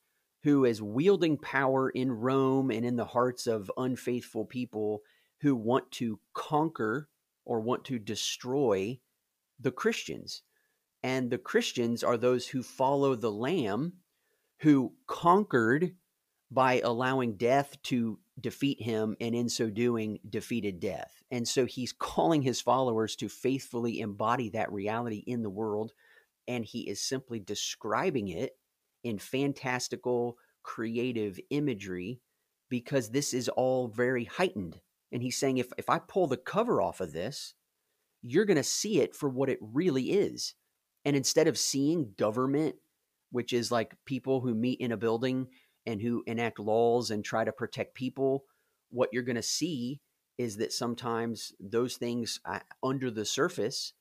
who 0.43 0.65
is 0.65 0.81
wielding 0.81 1.37
power 1.37 1.89
in 1.89 2.11
Rome 2.11 2.71
and 2.71 2.85
in 2.85 2.95
the 2.95 3.05
hearts 3.05 3.47
of 3.47 3.71
unfaithful 3.77 4.45
people 4.45 5.01
who 5.41 5.55
want 5.55 5.91
to 5.91 6.19
conquer 6.33 7.09
or 7.45 7.59
want 7.59 7.85
to 7.85 7.99
destroy 7.99 8.99
the 9.59 9.71
Christians. 9.71 10.43
And 11.03 11.29
the 11.29 11.37
Christians 11.37 12.03
are 12.03 12.17
those 12.17 12.47
who 12.47 12.63
follow 12.63 13.15
the 13.15 13.31
Lamb 13.31 13.93
who 14.61 14.93
conquered 15.07 15.95
by 16.51 16.81
allowing 16.81 17.37
death 17.37 17.77
to 17.83 18.19
defeat 18.39 18.81
him 18.81 19.15
and 19.21 19.35
in 19.35 19.49
so 19.49 19.69
doing 19.69 20.19
defeated 20.27 20.79
death. 20.79 21.23
And 21.31 21.47
so 21.47 21.65
he's 21.65 21.93
calling 21.93 22.41
his 22.41 22.61
followers 22.61 23.15
to 23.17 23.29
faithfully 23.29 23.99
embody 23.99 24.49
that 24.49 24.71
reality 24.71 25.23
in 25.27 25.43
the 25.43 25.49
world. 25.49 25.93
And 26.47 26.65
he 26.65 26.89
is 26.89 26.99
simply 26.99 27.39
describing 27.39 28.29
it 28.29 28.57
in 29.03 29.19
fantastical, 29.19 30.37
creative 30.63 31.39
imagery 31.49 32.19
because 32.69 33.09
this 33.09 33.33
is 33.33 33.49
all 33.49 33.87
very 33.87 34.25
heightened. 34.25 34.79
And 35.11 35.21
he's 35.21 35.37
saying, 35.37 35.57
if, 35.57 35.67
if 35.77 35.89
I 35.89 35.99
pull 35.99 36.27
the 36.27 36.37
cover 36.37 36.81
off 36.81 37.01
of 37.01 37.13
this, 37.13 37.53
you're 38.21 38.45
going 38.45 38.57
to 38.57 38.63
see 38.63 38.99
it 38.99 39.15
for 39.15 39.29
what 39.29 39.49
it 39.49 39.59
really 39.61 40.11
is. 40.11 40.55
And 41.05 41.15
instead 41.15 41.47
of 41.47 41.57
seeing 41.57 42.13
government, 42.17 42.75
which 43.31 43.53
is 43.53 43.71
like 43.71 43.95
people 44.05 44.41
who 44.41 44.53
meet 44.53 44.79
in 44.79 44.91
a 44.91 44.97
building 44.97 45.47
and 45.85 46.01
who 46.01 46.23
enact 46.27 46.59
laws 46.59 47.11
and 47.11 47.23
try 47.23 47.43
to 47.43 47.51
protect 47.51 47.95
people, 47.95 48.45
what 48.89 49.09
you're 49.13 49.23
going 49.23 49.35
to 49.35 49.41
see 49.41 50.01
is 50.37 50.57
that 50.57 50.73
sometimes 50.73 51.53
those 51.59 51.97
things 51.97 52.39
uh, 52.45 52.59
under 52.81 53.11
the 53.11 53.25
surface, 53.25 53.93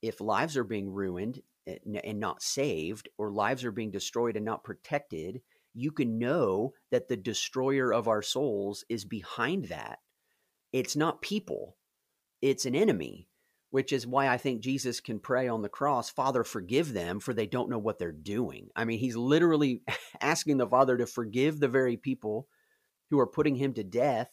if 0.00 0.20
lives 0.20 0.56
are 0.56 0.64
being 0.64 0.90
ruined 0.90 1.42
eh, 1.66 1.76
and 2.04 2.18
not 2.18 2.42
saved, 2.42 3.08
or 3.18 3.30
lives 3.30 3.64
are 3.64 3.72
being 3.72 3.90
destroyed 3.90 4.36
and 4.36 4.44
not 4.44 4.64
protected, 4.64 5.42
you 5.74 5.90
can 5.90 6.18
know 6.18 6.72
that 6.90 7.08
the 7.08 7.16
destroyer 7.16 7.92
of 7.92 8.08
our 8.08 8.22
souls 8.22 8.84
is 8.88 9.04
behind 9.04 9.66
that. 9.66 9.98
It's 10.72 10.96
not 10.96 11.22
people, 11.22 11.76
it's 12.40 12.64
an 12.64 12.74
enemy 12.74 13.28
which 13.72 13.90
is 13.90 14.06
why 14.06 14.28
I 14.28 14.36
think 14.36 14.60
Jesus 14.60 15.00
can 15.00 15.18
pray 15.18 15.48
on 15.48 15.62
the 15.62 15.68
cross, 15.68 16.10
Father, 16.10 16.44
forgive 16.44 16.92
them, 16.92 17.20
for 17.20 17.32
they 17.32 17.46
don't 17.46 17.70
know 17.70 17.78
what 17.78 17.98
they're 17.98 18.12
doing. 18.12 18.68
I 18.76 18.84
mean, 18.84 18.98
he's 18.98 19.16
literally 19.16 19.82
asking 20.20 20.58
the 20.58 20.66
Father 20.66 20.98
to 20.98 21.06
forgive 21.06 21.58
the 21.58 21.68
very 21.68 21.96
people 21.96 22.48
who 23.08 23.18
are 23.18 23.26
putting 23.26 23.56
him 23.56 23.72
to 23.72 23.82
death 23.82 24.28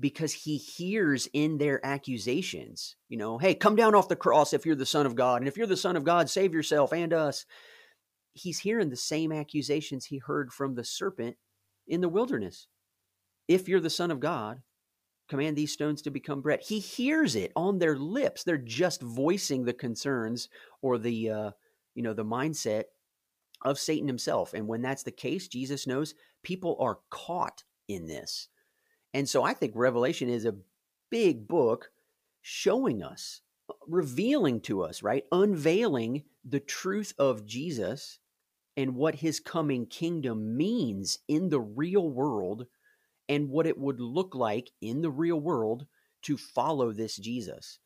because 0.00 0.32
he 0.32 0.56
hears 0.56 1.28
in 1.34 1.58
their 1.58 1.84
accusations, 1.84 2.96
you 3.10 3.18
know, 3.18 3.36
hey, 3.36 3.54
come 3.54 3.76
down 3.76 3.94
off 3.94 4.08
the 4.08 4.16
cross 4.16 4.54
if 4.54 4.64
you're 4.64 4.74
the 4.74 4.86
Son 4.86 5.04
of 5.04 5.14
God. 5.14 5.42
And 5.42 5.48
if 5.48 5.58
you're 5.58 5.66
the 5.66 5.76
Son 5.76 5.94
of 5.94 6.04
God, 6.04 6.30
save 6.30 6.54
yourself 6.54 6.90
and 6.94 7.12
us. 7.12 7.44
He's 8.32 8.60
hearing 8.60 8.88
the 8.88 8.96
same 8.96 9.30
accusations 9.30 10.06
he 10.06 10.22
heard 10.24 10.54
from 10.54 10.74
the 10.74 10.84
serpent 10.84 11.36
in 11.86 12.00
the 12.00 12.08
wilderness. 12.08 12.66
If 13.46 13.68
you're 13.68 13.78
the 13.78 13.90
Son 13.90 14.10
of 14.10 14.20
God, 14.20 14.62
command 15.30 15.56
these 15.56 15.72
stones 15.72 16.02
to 16.02 16.10
become 16.10 16.42
bread. 16.42 16.60
He 16.60 16.80
hears 16.80 17.36
it 17.36 17.52
on 17.56 17.78
their 17.78 17.96
lips. 17.96 18.44
They're 18.44 18.58
just 18.58 19.00
voicing 19.00 19.64
the 19.64 19.72
concerns 19.72 20.48
or 20.82 20.98
the 20.98 21.30
uh, 21.30 21.50
you 21.94 22.02
know 22.02 22.12
the 22.12 22.24
mindset 22.24 22.84
of 23.62 23.78
Satan 23.78 24.08
himself. 24.08 24.52
And 24.54 24.66
when 24.66 24.82
that's 24.82 25.02
the 25.02 25.10
case, 25.10 25.48
Jesus 25.48 25.86
knows 25.86 26.14
people 26.42 26.76
are 26.80 26.98
caught 27.10 27.64
in 27.88 28.06
this. 28.06 28.48
And 29.14 29.28
so 29.28 29.42
I 29.42 29.54
think 29.54 29.72
Revelation 29.74 30.28
is 30.28 30.44
a 30.44 30.56
big 31.10 31.46
book 31.46 31.90
showing 32.42 33.02
us, 33.02 33.42
revealing 33.86 34.60
to 34.62 34.82
us, 34.82 35.02
right? 35.02 35.24
Unveiling 35.32 36.24
the 36.44 36.60
truth 36.60 37.12
of 37.18 37.44
Jesus 37.44 38.18
and 38.76 38.94
what 38.94 39.16
his 39.16 39.40
coming 39.40 39.86
kingdom 39.86 40.56
means 40.56 41.18
in 41.28 41.48
the 41.50 41.60
real 41.60 42.08
world 42.08 42.66
and 43.30 43.48
what 43.48 43.66
it 43.66 43.78
would 43.78 44.00
look 44.00 44.34
like 44.34 44.70
in 44.82 45.02
the 45.02 45.10
real 45.10 45.40
world 45.40 45.86
to 46.22 46.36
follow 46.36 46.92
this 46.92 47.16
Jesus. 47.16 47.78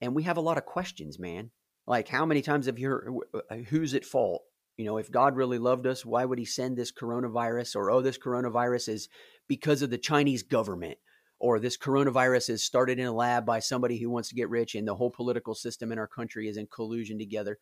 And 0.00 0.14
we 0.14 0.22
have 0.22 0.38
a 0.38 0.40
lot 0.40 0.56
of 0.56 0.64
questions, 0.64 1.18
man. 1.18 1.50
Like, 1.86 2.08
how 2.08 2.24
many 2.24 2.40
times 2.40 2.64
have 2.64 2.78
you 2.78 2.88
heard 2.88 3.14
uh, 3.50 3.56
who's 3.68 3.94
at 3.94 4.06
fault? 4.06 4.42
You 4.78 4.86
know, 4.86 4.96
if 4.96 5.10
God 5.10 5.36
really 5.36 5.58
loved 5.58 5.86
us, 5.86 6.04
why 6.04 6.24
would 6.24 6.38
he 6.38 6.46
send 6.46 6.76
this 6.76 6.92
coronavirus? 6.92 7.76
Or, 7.76 7.90
oh, 7.90 8.00
this 8.00 8.18
coronavirus 8.18 8.88
is 8.88 9.08
because 9.46 9.82
of 9.82 9.90
the 9.90 9.98
Chinese 9.98 10.42
government. 10.42 10.96
Or 11.38 11.58
this 11.58 11.76
coronavirus 11.76 12.48
is 12.50 12.64
started 12.64 12.98
in 12.98 13.06
a 13.06 13.12
lab 13.12 13.44
by 13.44 13.60
somebody 13.60 13.98
who 13.98 14.08
wants 14.08 14.30
to 14.30 14.34
get 14.34 14.48
rich, 14.48 14.74
and 14.74 14.88
the 14.88 14.94
whole 14.94 15.10
political 15.10 15.54
system 15.54 15.92
in 15.92 15.98
our 15.98 16.08
country 16.08 16.48
is 16.48 16.56
in 16.56 16.66
collusion 16.66 17.18
together. 17.18 17.58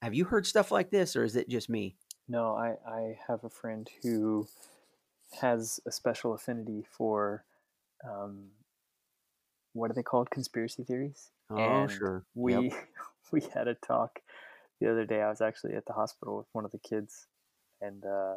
Have 0.00 0.14
you 0.14 0.24
heard 0.24 0.46
stuff 0.46 0.70
like 0.70 0.90
this, 0.90 1.14
or 1.14 1.24
is 1.24 1.36
it 1.36 1.50
just 1.50 1.68
me? 1.68 1.96
No, 2.26 2.54
I, 2.54 2.76
I 2.90 3.18
have 3.28 3.44
a 3.44 3.50
friend 3.50 3.88
who 4.02 4.48
has 5.40 5.80
a 5.86 5.92
special 5.92 6.34
affinity 6.34 6.84
for 6.90 7.44
um, 8.08 8.48
what 9.72 9.90
are 9.90 9.94
they 9.94 10.02
called? 10.02 10.30
Conspiracy 10.30 10.84
theories. 10.84 11.30
Oh, 11.50 11.56
and 11.56 11.90
sure. 11.90 12.24
We 12.34 12.54
yep. 12.54 12.72
we 13.32 13.42
had 13.54 13.68
a 13.68 13.74
talk 13.74 14.20
the 14.80 14.90
other 14.90 15.04
day. 15.04 15.22
I 15.22 15.28
was 15.30 15.40
actually 15.40 15.74
at 15.74 15.86
the 15.86 15.92
hospital 15.92 16.36
with 16.36 16.46
one 16.52 16.64
of 16.64 16.72
the 16.72 16.78
kids, 16.78 17.26
and 17.80 18.04
uh, 18.04 18.36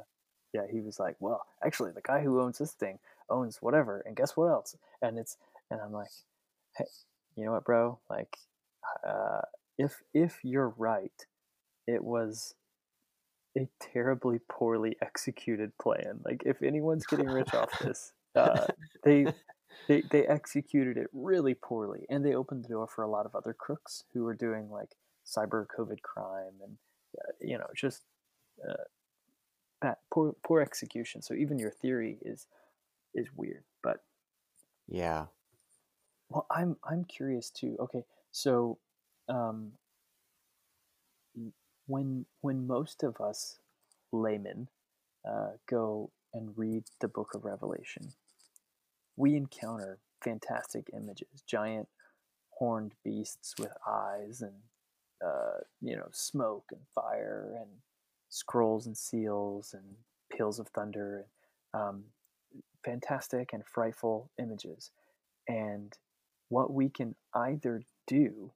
yeah, 0.54 0.64
he 0.70 0.82
was 0.82 1.00
like, 1.00 1.16
"Well, 1.20 1.46
actually, 1.64 1.92
the 1.92 2.02
guy 2.02 2.22
who 2.22 2.42
owns 2.42 2.58
this 2.58 2.74
thing 2.74 3.00
owns 3.30 3.62
whatever, 3.62 4.04
and 4.06 4.16
guess 4.16 4.38
what 4.38 4.48
else?" 4.48 4.76
And 5.02 5.18
it's 5.18 5.38
and 5.70 5.82
I'm 5.82 5.94
like, 5.94 6.12
"Hey, 6.78 6.86
you 7.36 7.46
know 7.46 7.52
what, 7.54 7.66
bro? 7.66 8.00
Like, 8.10 8.38
uh, 9.08 9.42
if 9.78 10.02
if 10.14 10.40
you're 10.44 10.74
right, 10.78 11.26
it 11.88 12.04
was 12.04 12.56
a 13.58 13.68
terribly 13.80 14.40
poorly 14.50 14.96
executed 15.02 15.78
plan. 15.78 16.20
Like 16.24 16.44
if 16.46 16.62
anyone's 16.62 17.06
getting 17.06 17.28
rich 17.28 17.54
off 17.54 17.78
this, 17.82 18.14
uh, 18.36 18.68
they 19.04 19.26
they 19.88 20.02
they 20.12 20.26
executed 20.26 20.98
it 20.98 21.08
really 21.14 21.54
poorly, 21.54 22.06
and 22.10 22.26
they 22.26 22.34
opened 22.34 22.64
the 22.64 22.70
door 22.70 22.88
for 22.88 23.04
a 23.04 23.10
lot 23.10 23.26
of 23.26 23.36
other 23.36 23.54
crooks 23.54 24.04
who 24.14 24.24
were 24.24 24.36
doing 24.36 24.70
like 24.70 24.96
cyber 25.26 25.66
COVID 25.78 26.02
crime 26.02 26.54
and 26.64 26.78
uh, 27.18 27.32
you 27.42 27.58
know 27.58 27.68
just 27.76 28.04
uh, 28.68 28.84
bad, 29.82 29.96
poor 30.12 30.36
poor 30.44 30.62
execution. 30.62 31.22
So 31.22 31.34
even 31.34 31.60
your 31.60 31.72
theory 31.72 32.18
is 32.22 32.48
is 33.14 33.28
weird, 33.36 33.64
but 33.84 33.98
yeah. 34.88 35.26
Well, 36.30 36.46
I'm 36.50 36.78
I'm 36.84 37.04
curious 37.04 37.50
too. 37.50 37.76
Okay, 37.80 38.06
so 38.32 38.78
um, 39.28 39.74
when 41.92 42.26
when 42.40 42.66
most 42.66 43.04
of 43.04 43.20
us 43.20 43.60
laymen 44.14 44.70
uh, 45.30 45.52
go 45.70 46.10
and 46.34 46.58
read 46.58 46.84
the 47.02 47.08
book 47.08 47.34
of 47.36 47.44
Revelation, 47.44 48.14
we 49.18 49.36
encounter 49.36 50.00
fantastic 50.24 50.90
images, 50.94 51.44
giant 51.46 51.90
horned 52.52 52.94
beasts 53.04 53.56
with 53.60 53.74
eyes 53.86 54.42
and 54.42 54.54
uh, 55.24 55.60
you 55.82 55.98
know 55.98 56.08
smoke 56.12 56.66
and 56.72 56.82
fire 56.96 57.54
and 57.60 57.70
scrolls 58.30 58.86
and 58.86 58.98
seals 58.98 59.74
and 59.74 59.84
peals 60.32 60.60
of 60.60 60.70
thunder 60.70 61.26
and 61.74 61.82
um, 61.82 62.04
fantastic 62.86 63.52
and 63.52 63.66
frightful 63.66 64.30
images. 64.40 64.92
And 65.50 65.94
what 66.48 66.74
we 66.74 66.88
can 66.88 67.16
either 67.34 67.84
do 68.08 68.52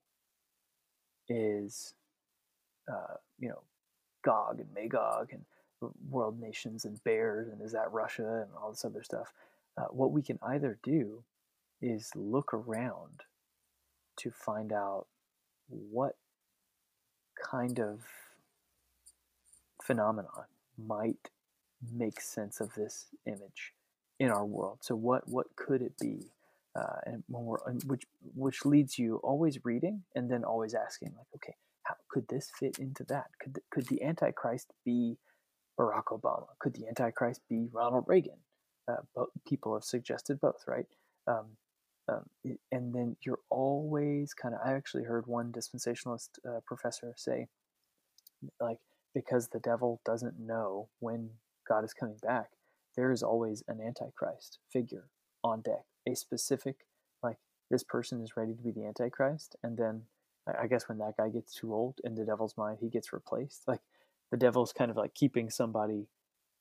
is 1.28 1.93
uh, 2.91 3.15
you 3.39 3.50
know, 3.50 3.62
Gog 4.24 4.60
and 4.60 4.74
Magog 4.74 5.32
and 5.32 5.45
world 6.10 6.39
nations 6.39 6.86
and 6.86 7.04
bears 7.04 7.48
and 7.48 7.62
is 7.62 7.74
that 7.74 7.91
Russia 7.91 8.43
and 8.43 8.52
all 8.60 8.71
this 8.71 8.86
other 8.86 9.04
stuff. 9.04 9.32
Uh, 9.78 9.86
what 9.86 10.12
we 10.12 10.21
can 10.21 10.39
either 10.41 10.80
do 10.84 11.24
is 11.82 12.12
look 12.15 12.54
around 12.54 13.21
to 14.17 14.32
find 14.32 14.71
out 14.71 15.08
what 15.67 16.15
kind 17.43 17.80
of 17.80 18.02
phenomenon 19.84 20.45
might 20.78 21.30
make 21.93 22.21
sense 22.21 22.60
of 22.60 22.74
this 22.74 23.08
image 23.26 23.74
in 24.19 24.30
our 24.30 24.45
world. 24.45 24.80
So 24.82 24.95
what 24.95 25.28
what 25.28 25.56
could 25.56 25.82
it 25.82 25.93
be? 26.00 26.32
Uh, 26.76 27.00
and 27.06 27.24
when 27.28 27.43
we're 27.43 27.60
which 27.86 28.04
which 28.34 28.65
leads 28.65 28.98
you 28.98 29.17
always 29.17 29.63
reading 29.63 30.04
and 30.15 30.29
then 30.29 30.44
always 30.44 30.73
asking 30.73 31.13
like, 31.17 31.27
okay, 31.36 31.56
how 31.86 31.96
could 32.10 32.27
this 32.27 32.52
fit 32.60 32.77
into 32.79 33.04
that? 33.06 33.27
Could 33.42 33.60
could 33.71 33.88
the 33.88 34.04
Antichrist 34.04 34.71
be 34.83 35.17
Barack 35.79 36.06
Obama? 36.12 36.48
Could 36.60 36.75
the 36.75 36.88
Antichrist 36.88 37.42
be 37.50 37.67
Ronald 37.71 38.06
Reagan? 38.08 38.40
Uh, 38.88 39.25
people 39.48 39.73
have 39.73 39.83
suggested 39.83 40.40
both, 40.40 40.63
right? 40.67 40.86
Um, 41.27 41.58
um, 42.08 42.25
and 42.71 42.94
then 42.94 43.15
you're 43.25 43.40
always 43.50 44.33
kind 44.33 44.54
of. 44.54 44.62
I 44.63 44.73
actually 44.73 45.04
heard 45.04 45.25
one 45.25 45.52
dispensationalist 45.52 46.29
uh, 46.48 46.60
professor 46.65 47.13
say, 47.17 47.48
like, 48.60 48.77
because 49.13 49.48
the 49.48 49.60
devil 49.60 50.02
doesn't 50.06 50.40
know 50.40 50.90
when 51.00 51.29
God 51.67 51.83
is 51.83 51.94
coming 51.94 52.17
back, 52.21 52.50
there 52.96 53.12
is 53.12 53.23
always 53.23 53.63
an 53.67 53.79
Antichrist 53.81 54.60
figure 54.71 55.06
on 55.44 55.62
deck, 55.62 55.86
a 56.08 56.15
specific, 56.15 56.86
like, 57.23 57.38
this 57.71 57.83
person 57.83 58.21
is 58.21 58.38
ready 58.38 58.54
to 58.54 58.62
be 58.62 58.71
the 58.71 58.86
Antichrist, 58.86 59.56
and 59.63 59.77
then 59.77 60.04
I 60.48 60.67
guess 60.67 60.87
when 60.87 61.00
that 61.00 61.17
guy 61.17 61.29
gets 61.29 61.54
too 61.54 61.73
old 61.73 62.00
in 62.04 62.15
the 62.15 62.25
devil's 62.25 62.56
mind, 62.58 62.77
he 62.79 62.89
gets 62.89 63.13
replaced. 63.13 63.67
Like 63.67 63.81
the 64.31 64.37
devil's 64.37 64.73
kind 64.73 64.91
of 64.91 64.98
like 64.98 65.13
keeping 65.13 65.50
somebody 65.50 66.08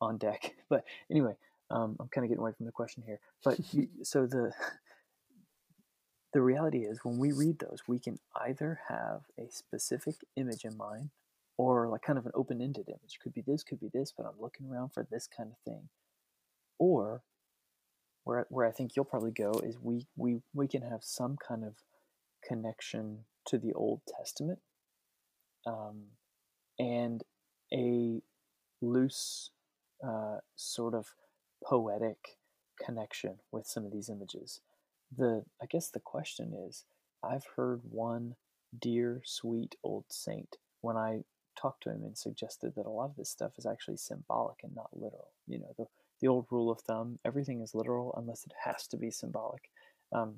on 0.01 0.19
deck. 0.19 0.55
But 0.69 0.85
anyway, 1.11 1.35
um, 1.71 1.97
I'm 2.01 2.09
kind 2.09 2.25
of 2.25 2.31
getting 2.31 2.41
away 2.41 2.53
from 2.57 2.67
the 2.67 2.73
question 2.73 3.03
here. 3.07 3.21
But 3.45 3.61
so 4.03 4.27
the 4.27 4.53
the 6.33 6.41
reality 6.41 6.81
is 6.81 7.01
when 7.05 7.19
we 7.19 7.33
read 7.33 7.59
those, 7.59 7.81
we 7.87 7.99
can 7.99 8.19
either 8.35 8.81
have 8.89 9.23
a 9.39 9.51
specific 9.51 10.17
image 10.37 10.65
in 10.65 10.77
mind 10.77 11.11
or 11.57 11.89
like 11.89 12.03
kind 12.03 12.19
of 12.19 12.27
an 12.27 12.33
open-ended 12.35 12.89
image 12.89 13.19
could 13.23 13.33
be 13.33 13.43
this 13.43 13.63
could 13.63 13.81
be 13.81 13.89
this 13.93 14.13
but 14.17 14.27
i'm 14.27 14.41
looking 14.41 14.69
around 14.69 14.91
for 14.91 15.07
this 15.11 15.27
kind 15.27 15.51
of 15.51 15.59
thing 15.65 15.89
or 16.79 17.23
where, 18.25 18.47
where 18.49 18.67
i 18.67 18.71
think 18.71 18.97
you'll 18.97 19.05
probably 19.05 19.31
go 19.31 19.53
is 19.63 19.79
we, 19.81 20.07
we 20.17 20.41
we 20.53 20.67
can 20.67 20.83
have 20.83 21.03
some 21.03 21.37
kind 21.37 21.65
of 21.65 21.75
connection 22.47 23.21
to 23.47 23.59
the 23.59 23.73
old 23.73 24.01
testament 24.07 24.59
um, 25.67 26.05
and 26.79 27.23
a 27.73 28.21
loose 28.81 29.51
uh, 30.07 30.39
sort 30.57 30.95
of 30.95 31.15
poetic 31.65 32.37
connection 32.79 33.37
with 33.53 33.67
some 33.67 33.85
of 33.85 33.93
these 33.93 34.09
images 34.09 34.61
the 35.17 35.45
i 35.63 35.67
guess 35.67 35.91
the 35.91 36.01
question 36.01 36.53
is 36.53 36.85
i've 37.23 37.47
heard 37.57 37.81
one 37.89 38.35
dear 38.81 39.23
sweet 39.25 39.77
old 39.85 40.05
saint 40.09 40.57
when 40.81 40.97
i 40.97 41.23
talked 41.57 41.83
to 41.85 41.91
him 41.91 42.03
and 42.05 42.17
suggested 42.17 42.75
that 42.77 42.87
a 42.87 42.91
lot 42.91 43.11
of 43.11 43.17
this 43.17 43.31
stuff 43.31 43.53
is 43.59 43.67
actually 43.67 43.97
symbolic 43.97 44.59
and 44.63 44.75
not 44.75 44.91
literal. 44.93 45.29
You 45.47 45.59
know, 45.59 45.75
the, 45.77 45.87
the 46.21 46.29
old 46.29 46.47
rule 46.51 46.71
of 46.71 46.81
thumb 46.81 47.19
everything 47.25 47.61
is 47.61 47.75
literal 47.75 48.15
unless 48.17 48.45
it 48.45 48.53
has 48.65 48.87
to 48.89 48.97
be 48.97 49.11
symbolic. 49.11 49.71
Um, 50.13 50.37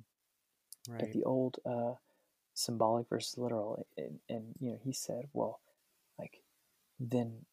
right. 0.88 1.12
The 1.12 1.24
old 1.24 1.56
uh, 1.64 1.94
symbolic 2.56 3.08
versus 3.08 3.38
literal. 3.38 3.86
And, 3.96 4.18
and, 4.28 4.54
you 4.60 4.70
know, 4.70 4.78
he 4.82 4.92
said, 4.92 5.28
well, 5.32 5.60
like, 6.18 6.42
then 6.98 7.44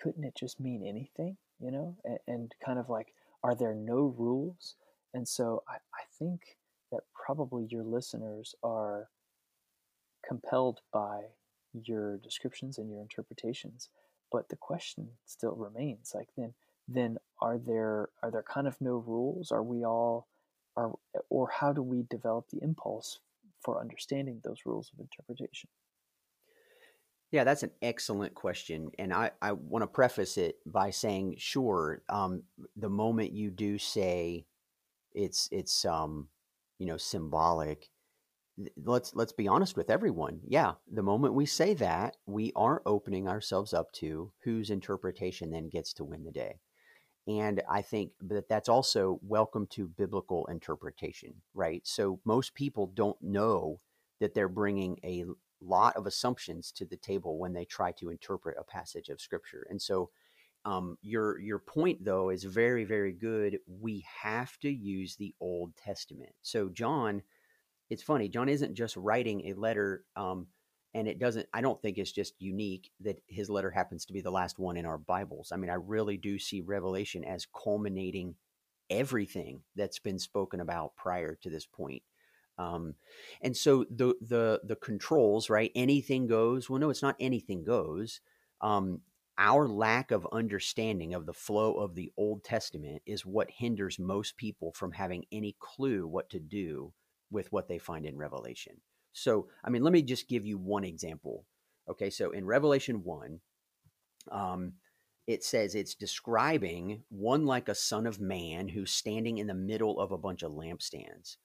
couldn't 0.00 0.24
it 0.24 0.34
just 0.34 0.58
mean 0.58 0.84
anything, 0.86 1.36
you 1.60 1.70
know? 1.70 1.96
And, 2.04 2.18
and 2.26 2.54
kind 2.64 2.78
of 2.78 2.88
like, 2.88 3.14
are 3.42 3.54
there 3.54 3.74
no 3.74 4.14
rules? 4.16 4.76
And 5.14 5.26
so 5.28 5.62
I, 5.68 5.74
I 5.74 6.04
think 6.18 6.56
that 6.90 7.02
probably 7.14 7.66
your 7.68 7.84
listeners 7.84 8.54
are 8.62 9.08
compelled 10.26 10.80
by 10.92 11.20
your 11.72 12.18
descriptions 12.18 12.78
and 12.78 12.90
your 12.90 13.00
interpretations 13.00 13.88
but 14.32 14.48
the 14.48 14.56
question 14.56 15.08
still 15.24 15.54
remains 15.54 16.12
like 16.14 16.28
then 16.36 16.52
then 16.88 17.16
are 17.40 17.58
there 17.58 18.08
are 18.22 18.30
there 18.30 18.42
kind 18.42 18.66
of 18.66 18.80
no 18.80 18.96
rules 19.06 19.52
are 19.52 19.62
we 19.62 19.84
all 19.84 20.26
are 20.76 20.92
or 21.28 21.48
how 21.48 21.72
do 21.72 21.82
we 21.82 22.02
develop 22.10 22.46
the 22.50 22.62
impulse 22.62 23.20
for 23.64 23.80
understanding 23.80 24.40
those 24.44 24.60
rules 24.66 24.90
of 24.92 25.00
interpretation 25.00 25.68
yeah 27.32 27.44
that's 27.44 27.62
an 27.62 27.70
excellent 27.82 28.34
question 28.34 28.90
and 28.98 29.12
i 29.12 29.30
i 29.42 29.52
want 29.52 29.82
to 29.82 29.86
preface 29.86 30.36
it 30.36 30.56
by 30.66 30.90
saying 30.90 31.34
sure 31.38 32.02
um 32.08 32.42
the 32.76 32.88
moment 32.88 33.32
you 33.32 33.50
do 33.50 33.78
say 33.78 34.44
it's 35.12 35.48
it's 35.52 35.84
um 35.84 36.28
you 36.78 36.86
know 36.86 36.96
symbolic 36.96 37.88
let's 38.84 39.14
let's 39.14 39.32
be 39.32 39.48
honest 39.48 39.76
with 39.76 39.90
everyone. 39.90 40.40
Yeah, 40.46 40.72
the 40.90 41.02
moment 41.02 41.34
we 41.34 41.46
say 41.46 41.74
that, 41.74 42.16
we 42.26 42.52
are 42.56 42.82
opening 42.86 43.28
ourselves 43.28 43.72
up 43.72 43.92
to 43.94 44.32
whose 44.42 44.70
interpretation 44.70 45.50
then 45.50 45.68
gets 45.68 45.92
to 45.94 46.04
win 46.04 46.24
the 46.24 46.30
day. 46.30 46.60
And 47.26 47.62
I 47.68 47.82
think 47.82 48.12
that 48.22 48.48
that's 48.48 48.68
also 48.68 49.20
welcome 49.22 49.66
to 49.68 49.86
biblical 49.86 50.46
interpretation, 50.46 51.34
right? 51.54 51.82
So 51.84 52.20
most 52.24 52.54
people 52.54 52.90
don't 52.94 53.20
know 53.20 53.80
that 54.20 54.34
they're 54.34 54.48
bringing 54.48 54.98
a 55.04 55.24
lot 55.60 55.96
of 55.96 56.06
assumptions 56.06 56.72
to 56.72 56.84
the 56.84 56.96
table 56.96 57.38
when 57.38 57.52
they 57.52 57.64
try 57.64 57.92
to 57.92 58.10
interpret 58.10 58.56
a 58.58 58.64
passage 58.64 59.08
of 59.10 59.20
scripture. 59.20 59.66
And 59.68 59.80
so 59.80 60.10
um, 60.64 60.98
your 61.02 61.38
your 61.40 61.58
point 61.58 62.04
though 62.04 62.30
is 62.30 62.44
very 62.44 62.84
very 62.84 63.12
good. 63.12 63.58
We 63.66 64.04
have 64.22 64.58
to 64.58 64.70
use 64.70 65.16
the 65.16 65.34
Old 65.40 65.74
Testament. 65.76 66.32
So 66.42 66.68
John 66.68 67.22
it's 67.90 68.02
funny. 68.04 68.28
John 68.28 68.48
isn't 68.48 68.74
just 68.74 68.96
writing 68.96 69.48
a 69.48 69.54
letter, 69.54 70.04
um, 70.14 70.46
and 70.94 71.06
it 71.06 71.18
doesn't. 71.18 71.46
I 71.52 71.60
don't 71.60 71.80
think 71.80 71.98
it's 71.98 72.12
just 72.12 72.34
unique 72.38 72.90
that 73.00 73.20
his 73.28 73.48
letter 73.48 73.70
happens 73.70 74.04
to 74.06 74.12
be 74.12 74.20
the 74.20 74.30
last 74.30 74.58
one 74.58 74.76
in 74.76 74.86
our 74.86 74.98
Bibles. 74.98 75.52
I 75.52 75.56
mean, 75.56 75.70
I 75.70 75.74
really 75.74 76.16
do 76.16 76.38
see 76.38 76.60
Revelation 76.60 77.24
as 77.24 77.46
culminating 77.46 78.34
everything 78.88 79.62
that's 79.76 80.00
been 80.00 80.18
spoken 80.18 80.60
about 80.60 80.96
prior 80.96 81.36
to 81.42 81.50
this 81.50 81.66
point. 81.66 82.02
Um, 82.58 82.94
and 83.40 83.56
so 83.56 83.84
the 83.90 84.14
the 84.20 84.60
the 84.64 84.76
controls, 84.76 85.48
right? 85.48 85.70
Anything 85.74 86.26
goes. 86.26 86.68
Well, 86.68 86.80
no, 86.80 86.90
it's 86.90 87.02
not 87.02 87.16
anything 87.20 87.64
goes. 87.64 88.20
Um, 88.60 89.00
our 89.38 89.66
lack 89.66 90.10
of 90.10 90.28
understanding 90.32 91.14
of 91.14 91.24
the 91.24 91.32
flow 91.32 91.74
of 91.74 91.94
the 91.94 92.12
Old 92.18 92.44
Testament 92.44 93.00
is 93.06 93.24
what 93.24 93.50
hinders 93.50 93.98
most 93.98 94.36
people 94.36 94.72
from 94.72 94.92
having 94.92 95.24
any 95.32 95.56
clue 95.58 96.06
what 96.06 96.28
to 96.30 96.38
do 96.38 96.92
with 97.30 97.50
what 97.50 97.66
they 97.66 97.78
find 97.78 98.04
in 98.04 98.18
Revelation. 98.18 98.82
So, 99.12 99.48
I 99.64 99.70
mean, 99.70 99.82
let 99.82 99.92
me 99.92 100.02
just 100.02 100.28
give 100.28 100.46
you 100.46 100.58
one 100.58 100.84
example. 100.84 101.44
Okay, 101.88 102.10
so 102.10 102.30
in 102.30 102.46
Revelation 102.46 103.02
1, 103.02 103.40
um, 104.30 104.74
it 105.26 105.44
says 105.44 105.74
it's 105.74 105.94
describing 105.94 107.02
one 107.08 107.46
like 107.46 107.68
a 107.68 107.74
son 107.74 108.06
of 108.06 108.20
man 108.20 108.68
who's 108.68 108.92
standing 108.92 109.38
in 109.38 109.46
the 109.46 109.54
middle 109.54 110.00
of 110.00 110.12
a 110.12 110.18
bunch 110.18 110.42
of 110.42 110.52
lampstands. 110.52 111.36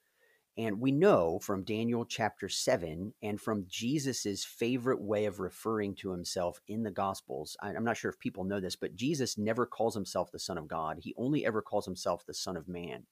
And 0.58 0.80
we 0.80 0.92
know 0.92 1.40
from 1.40 1.66
Daniel 1.66 2.06
chapter 2.06 2.48
7 2.48 3.14
and 3.22 3.42
from 3.42 3.66
Jesus's 3.68 4.46
favorite 4.46 5.02
way 5.02 5.26
of 5.26 5.42
referring 5.42 5.96
to 5.96 6.12
himself 6.12 6.62
in 6.70 6.84
the 6.84 6.92
Gospels. 6.92 7.58
I'm 7.62 7.84
not 7.84 7.98
sure 7.98 8.10
if 8.10 8.20
people 8.20 8.46
know 8.46 8.62
this, 8.62 8.78
but 8.78 8.96
Jesus 8.96 9.38
never 9.38 9.66
calls 9.66 9.96
himself 9.96 10.32
the 10.32 10.40
Son 10.40 10.58
of 10.58 10.70
God. 10.70 11.00
He 11.02 11.14
only 11.18 11.46
ever 11.46 11.62
calls 11.62 11.86
himself 11.86 12.26
the 12.26 12.34
Son 12.34 12.56
of 12.56 12.70
Man 12.70 13.04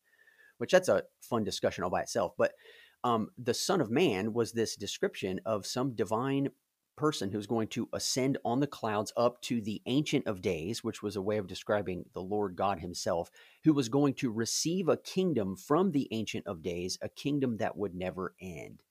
which 0.58 0.72
that's 0.72 0.90
a 0.90 1.04
fun 1.22 1.44
discussion 1.44 1.84
all 1.84 1.90
by 1.90 2.02
itself. 2.02 2.34
But 2.38 2.54
um, 3.04 3.30
the 3.38 3.54
Son 3.54 3.82
of 3.82 3.92
Man 3.92 4.34
was 4.34 4.52
this 4.52 4.76
description 4.76 5.40
of 5.46 5.66
some 5.66 5.96
divine 5.96 6.50
person 6.96 7.32
who's 7.32 7.48
going 7.48 7.68
to 7.68 7.90
ascend 7.94 8.38
on 8.46 8.60
the 8.60 8.68
clouds 8.68 9.12
up 9.18 9.42
to 9.42 9.62
the 9.62 9.82
Ancient 9.88 10.28
of 10.28 10.42
Days, 10.42 10.84
which 10.84 11.02
was 11.02 11.16
a 11.16 11.22
way 11.22 11.38
of 11.38 11.48
describing 11.48 12.06
the 12.14 12.22
Lord 12.22 12.56
God 12.56 12.80
Himself, 12.80 13.32
who 13.64 13.74
was 13.74 13.90
going 13.90 14.14
to 14.16 14.32
receive 14.32 14.88
a 14.88 14.98
kingdom 14.98 15.56
from 15.56 15.92
the 15.92 16.08
Ancient 16.12 16.46
of 16.46 16.62
Days, 16.62 16.98
a 17.02 17.10
kingdom 17.10 17.58
that 17.58 17.78
would 17.78 17.96
never 17.96 18.36
end. 18.40 18.84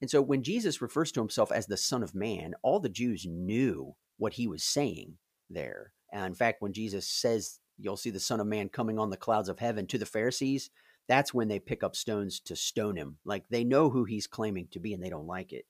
And 0.00 0.10
so 0.10 0.20
when 0.22 0.42
Jesus 0.42 0.82
refers 0.82 1.12
to 1.12 1.20
himself 1.20 1.50
as 1.50 1.66
the 1.66 1.76
Son 1.76 2.02
of 2.02 2.14
Man, 2.14 2.54
all 2.62 2.78
the 2.78 2.88
Jews 2.88 3.26
knew 3.26 3.94
what 4.18 4.34
he 4.34 4.46
was 4.46 4.62
saying 4.62 5.14
there. 5.50 5.92
And 6.12 6.26
in 6.26 6.34
fact, 6.34 6.62
when 6.62 6.72
Jesus 6.72 7.08
says, 7.08 7.58
You'll 7.76 7.96
see 7.96 8.10
the 8.10 8.20
Son 8.20 8.38
of 8.38 8.46
Man 8.46 8.68
coming 8.68 9.00
on 9.00 9.10
the 9.10 9.16
clouds 9.16 9.48
of 9.48 9.58
heaven 9.58 9.88
to 9.88 9.98
the 9.98 10.06
Pharisees, 10.06 10.70
that's 11.08 11.34
when 11.34 11.48
they 11.48 11.58
pick 11.58 11.82
up 11.82 11.96
stones 11.96 12.40
to 12.40 12.56
stone 12.56 12.96
him. 12.96 13.18
Like 13.24 13.44
they 13.48 13.64
know 13.64 13.90
who 13.90 14.04
he's 14.04 14.26
claiming 14.26 14.68
to 14.72 14.80
be 14.80 14.94
and 14.94 15.02
they 15.02 15.10
don't 15.10 15.26
like 15.26 15.52
it. 15.52 15.66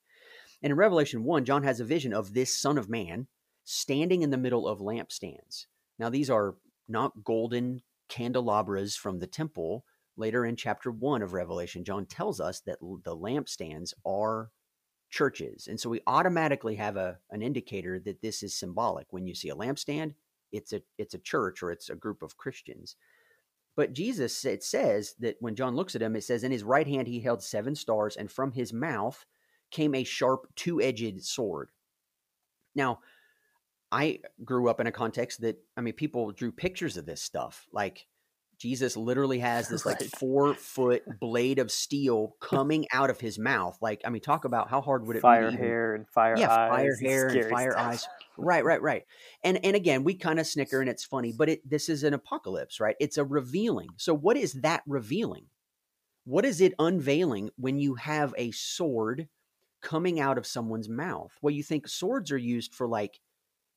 And 0.61 0.71
in 0.71 0.77
Revelation 0.77 1.23
1, 1.23 1.45
John 1.45 1.63
has 1.63 1.79
a 1.79 1.85
vision 1.85 2.13
of 2.13 2.33
this 2.33 2.55
Son 2.55 2.77
of 2.77 2.89
Man 2.89 3.27
standing 3.63 4.21
in 4.21 4.29
the 4.29 4.37
middle 4.37 4.67
of 4.67 4.79
lampstands. 4.79 5.65
Now, 5.99 6.09
these 6.09 6.29
are 6.29 6.55
not 6.87 7.23
golden 7.23 7.81
candelabras 8.09 8.95
from 8.95 9.19
the 9.19 9.27
temple. 9.27 9.85
Later 10.17 10.45
in 10.45 10.55
chapter 10.55 10.91
1 10.91 11.21
of 11.21 11.33
Revelation, 11.33 11.83
John 11.83 12.05
tells 12.05 12.39
us 12.39 12.61
that 12.61 12.79
the 12.79 13.15
lampstands 13.15 13.93
are 14.05 14.51
churches. 15.09 15.67
And 15.67 15.79
so 15.79 15.89
we 15.89 16.01
automatically 16.07 16.75
have 16.75 16.95
a, 16.95 17.17
an 17.31 17.41
indicator 17.41 17.99
that 17.99 18.21
this 18.21 18.43
is 18.43 18.55
symbolic. 18.55 19.07
When 19.11 19.27
you 19.27 19.35
see 19.35 19.49
a 19.49 19.55
lampstand, 19.55 20.13
it's 20.51 20.73
a 20.73 20.81
it's 20.97 21.13
a 21.13 21.19
church 21.19 21.61
or 21.61 21.71
it's 21.71 21.89
a 21.89 21.95
group 21.95 22.21
of 22.21 22.37
Christians. 22.37 22.95
But 23.75 23.93
Jesus, 23.93 24.45
it 24.45 24.63
says 24.63 25.15
that 25.19 25.35
when 25.39 25.55
John 25.55 25.75
looks 25.75 25.95
at 25.95 26.01
him, 26.01 26.15
it 26.15 26.23
says, 26.23 26.43
In 26.43 26.51
his 26.51 26.63
right 26.63 26.87
hand 26.87 27.07
he 27.07 27.19
held 27.19 27.43
seven 27.43 27.75
stars, 27.75 28.15
and 28.15 28.31
from 28.31 28.51
his 28.51 28.71
mouth 28.71 29.25
came 29.71 29.93
a 29.93 30.03
sharp 30.03 30.47
two 30.55 30.81
edged 30.81 31.23
sword. 31.23 31.69
Now, 32.73 32.99
I 33.91 34.19
grew 34.43 34.69
up 34.69 34.79
in 34.79 34.87
a 34.87 34.91
context 34.91 35.41
that, 35.41 35.57
I 35.77 35.81
mean, 35.81 35.93
people 35.93 36.31
drew 36.31 36.51
pictures 36.51 36.97
of 36.97 37.05
this 37.05 37.21
stuff. 37.21 37.67
Like 37.71 38.07
Jesus 38.57 38.97
literally 38.97 39.39
has 39.39 39.67
this 39.67 39.85
right. 39.85 39.99
like 39.99 40.09
four 40.11 40.53
foot 40.53 41.03
blade 41.19 41.59
of 41.59 41.71
steel 41.71 42.35
coming 42.41 42.85
out 42.91 43.09
of 43.09 43.19
his 43.19 43.37
mouth. 43.37 43.77
Like, 43.81 44.01
I 44.05 44.09
mean, 44.09 44.21
talk 44.21 44.45
about 44.45 44.69
how 44.69 44.81
hard 44.81 45.05
would 45.07 45.17
it 45.17 45.21
fire 45.21 45.51
be? 45.51 45.57
Fire 45.57 45.65
hair 45.65 45.95
and 45.95 46.09
fire 46.09 46.35
yeah, 46.37 46.49
eyes. 46.49 46.69
fire 46.69 46.97
hair 47.01 47.27
and 47.27 47.49
fire 47.49 47.71
stuff. 47.71 47.85
eyes. 47.85 48.07
Right, 48.37 48.65
right, 48.65 48.81
right. 48.81 49.03
And 49.43 49.63
and 49.63 49.75
again, 49.75 50.03
we 50.03 50.15
kind 50.15 50.39
of 50.39 50.47
snicker 50.47 50.81
and 50.81 50.89
it's 50.89 51.05
funny, 51.05 51.33
but 51.37 51.49
it 51.49 51.69
this 51.69 51.89
is 51.89 52.03
an 52.03 52.13
apocalypse, 52.13 52.79
right? 52.79 52.95
It's 52.99 53.17
a 53.17 53.25
revealing. 53.25 53.89
So 53.97 54.13
what 54.13 54.37
is 54.37 54.53
that 54.61 54.83
revealing? 54.87 55.45
What 56.25 56.45
is 56.45 56.59
it 56.59 56.73
unveiling 56.79 57.51
when 57.57 57.79
you 57.79 57.95
have 57.95 58.33
a 58.37 58.51
sword 58.51 59.27
coming 59.81 60.19
out 60.19 60.37
of 60.37 60.47
someone's 60.47 60.89
mouth? 60.89 61.31
Well, 61.41 61.53
you 61.53 61.61
think 61.61 61.87
swords 61.87 62.31
are 62.31 62.37
used 62.37 62.73
for 62.73 62.87
like 62.87 63.19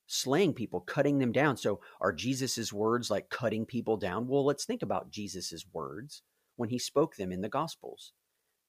slaying 0.09 0.55
people, 0.55 0.81
cutting 0.81 1.19
them 1.19 1.31
down. 1.31 1.57
So 1.57 1.81
are 2.01 2.13
Jesus's 2.13 2.73
words 2.73 3.11
like 3.11 3.29
cutting 3.29 3.67
people 3.67 3.97
down? 3.97 4.27
Well, 4.27 4.45
let's 4.45 4.65
think 4.65 4.83
about 4.83 5.11
Jesus's 5.11 5.67
words 5.73 6.23
when 6.57 6.71
he 6.71 6.79
spoke 6.79 7.15
them 7.15 7.31
in 7.31 7.43
the 7.43 7.49
Gospels. 7.49 8.13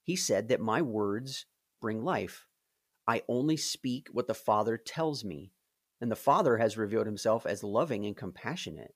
He 0.04 0.16
said 0.16 0.50
that 0.50 0.60
my 0.60 0.82
words 0.82 1.46
bring 1.82 2.04
life. 2.04 2.46
I 3.08 3.24
only 3.28 3.58
speak 3.58 4.10
what 4.12 4.28
the 4.28 4.34
Father 4.34 4.78
tells 4.78 5.24
me. 5.24 5.52
And 6.02 6.12
the 6.12 6.16
Father 6.16 6.58
has 6.58 6.78
revealed 6.78 7.08
himself 7.08 7.46
as 7.46 7.64
loving 7.64 8.06
and 8.06 8.16
compassionate. 8.16 8.94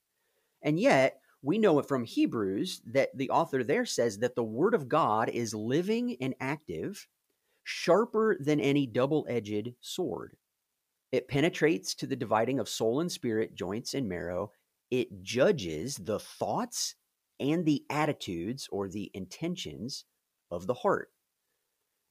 And 0.62 0.80
yet, 0.80 1.20
we 1.42 1.58
know 1.58 1.80
it 1.80 1.88
from 1.88 2.06
Hebrews 2.06 2.82
that 2.86 3.10
the 3.18 3.30
author 3.30 3.64
there 3.64 3.86
says 3.86 4.20
that 4.20 4.36
the 4.36 4.44
Word 4.44 4.74
of 4.74 4.88
God 4.88 5.30
is 5.30 5.54
living 5.54 6.16
and 6.22 6.36
active, 6.40 7.08
sharper 7.64 8.38
than 8.40 8.60
any 8.60 8.86
double 8.86 9.26
edged 9.30 9.74
sword 9.82 10.38
It 11.14 11.28
penetrates 11.28 11.94
to 11.96 12.08
the 12.08 12.16
dividing 12.16 12.60
of 12.60 12.68
soul 12.68 13.00
and 13.00 13.12
spirit, 13.12 13.54
joints 13.54 13.94
and 13.94 14.10
marrow. 14.10 14.52
It 14.90 15.22
judges 15.22 15.96
the 15.96 16.18
thoughts 16.18 16.96
and 17.40 17.66
the 17.66 17.86
attitudes 17.88 18.68
or 18.72 18.90
the 18.90 19.12
intentions 19.14 20.06
of 20.50 20.66
the 20.66 20.74
heart. 20.74 21.12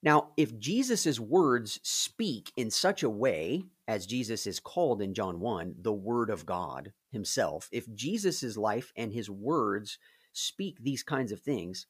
Now, 0.04 0.30
if 0.36 0.56
Jesus' 0.56 1.18
words 1.18 1.80
speak 1.82 2.52
in 2.56 2.70
such 2.70 3.02
a 3.02 3.10
way, 3.10 3.64
as 3.88 4.06
Jesus 4.06 4.46
is 4.46 4.60
called 4.60 5.02
in 5.02 5.14
John 5.14 5.40
1, 5.40 5.74
the 5.80 5.92
Word 5.92 6.30
of 6.30 6.46
God 6.46 6.92
Himself, 7.10 7.68
if 7.72 7.92
Jesus' 7.92 8.56
life 8.56 8.92
and 8.96 9.12
His 9.12 9.28
words 9.28 9.98
speak 10.32 10.78
these 10.80 11.02
kinds 11.02 11.32
of 11.32 11.40
things, 11.40 11.86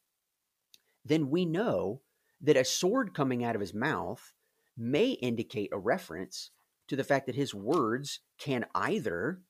then 1.04 1.28
we 1.28 1.44
know 1.44 2.00
that 2.40 2.56
a 2.56 2.64
sword 2.64 3.12
coming 3.12 3.44
out 3.44 3.54
of 3.54 3.60
His 3.60 3.74
mouth 3.74 4.32
may 4.78 5.10
indicate 5.10 5.68
a 5.74 5.78
reference 5.78 6.50
to 6.88 6.96
the 6.96 7.04
fact 7.04 7.26
that 7.26 7.34
His 7.34 7.54
words 7.54 8.20
can 8.38 8.66
either 8.74 9.42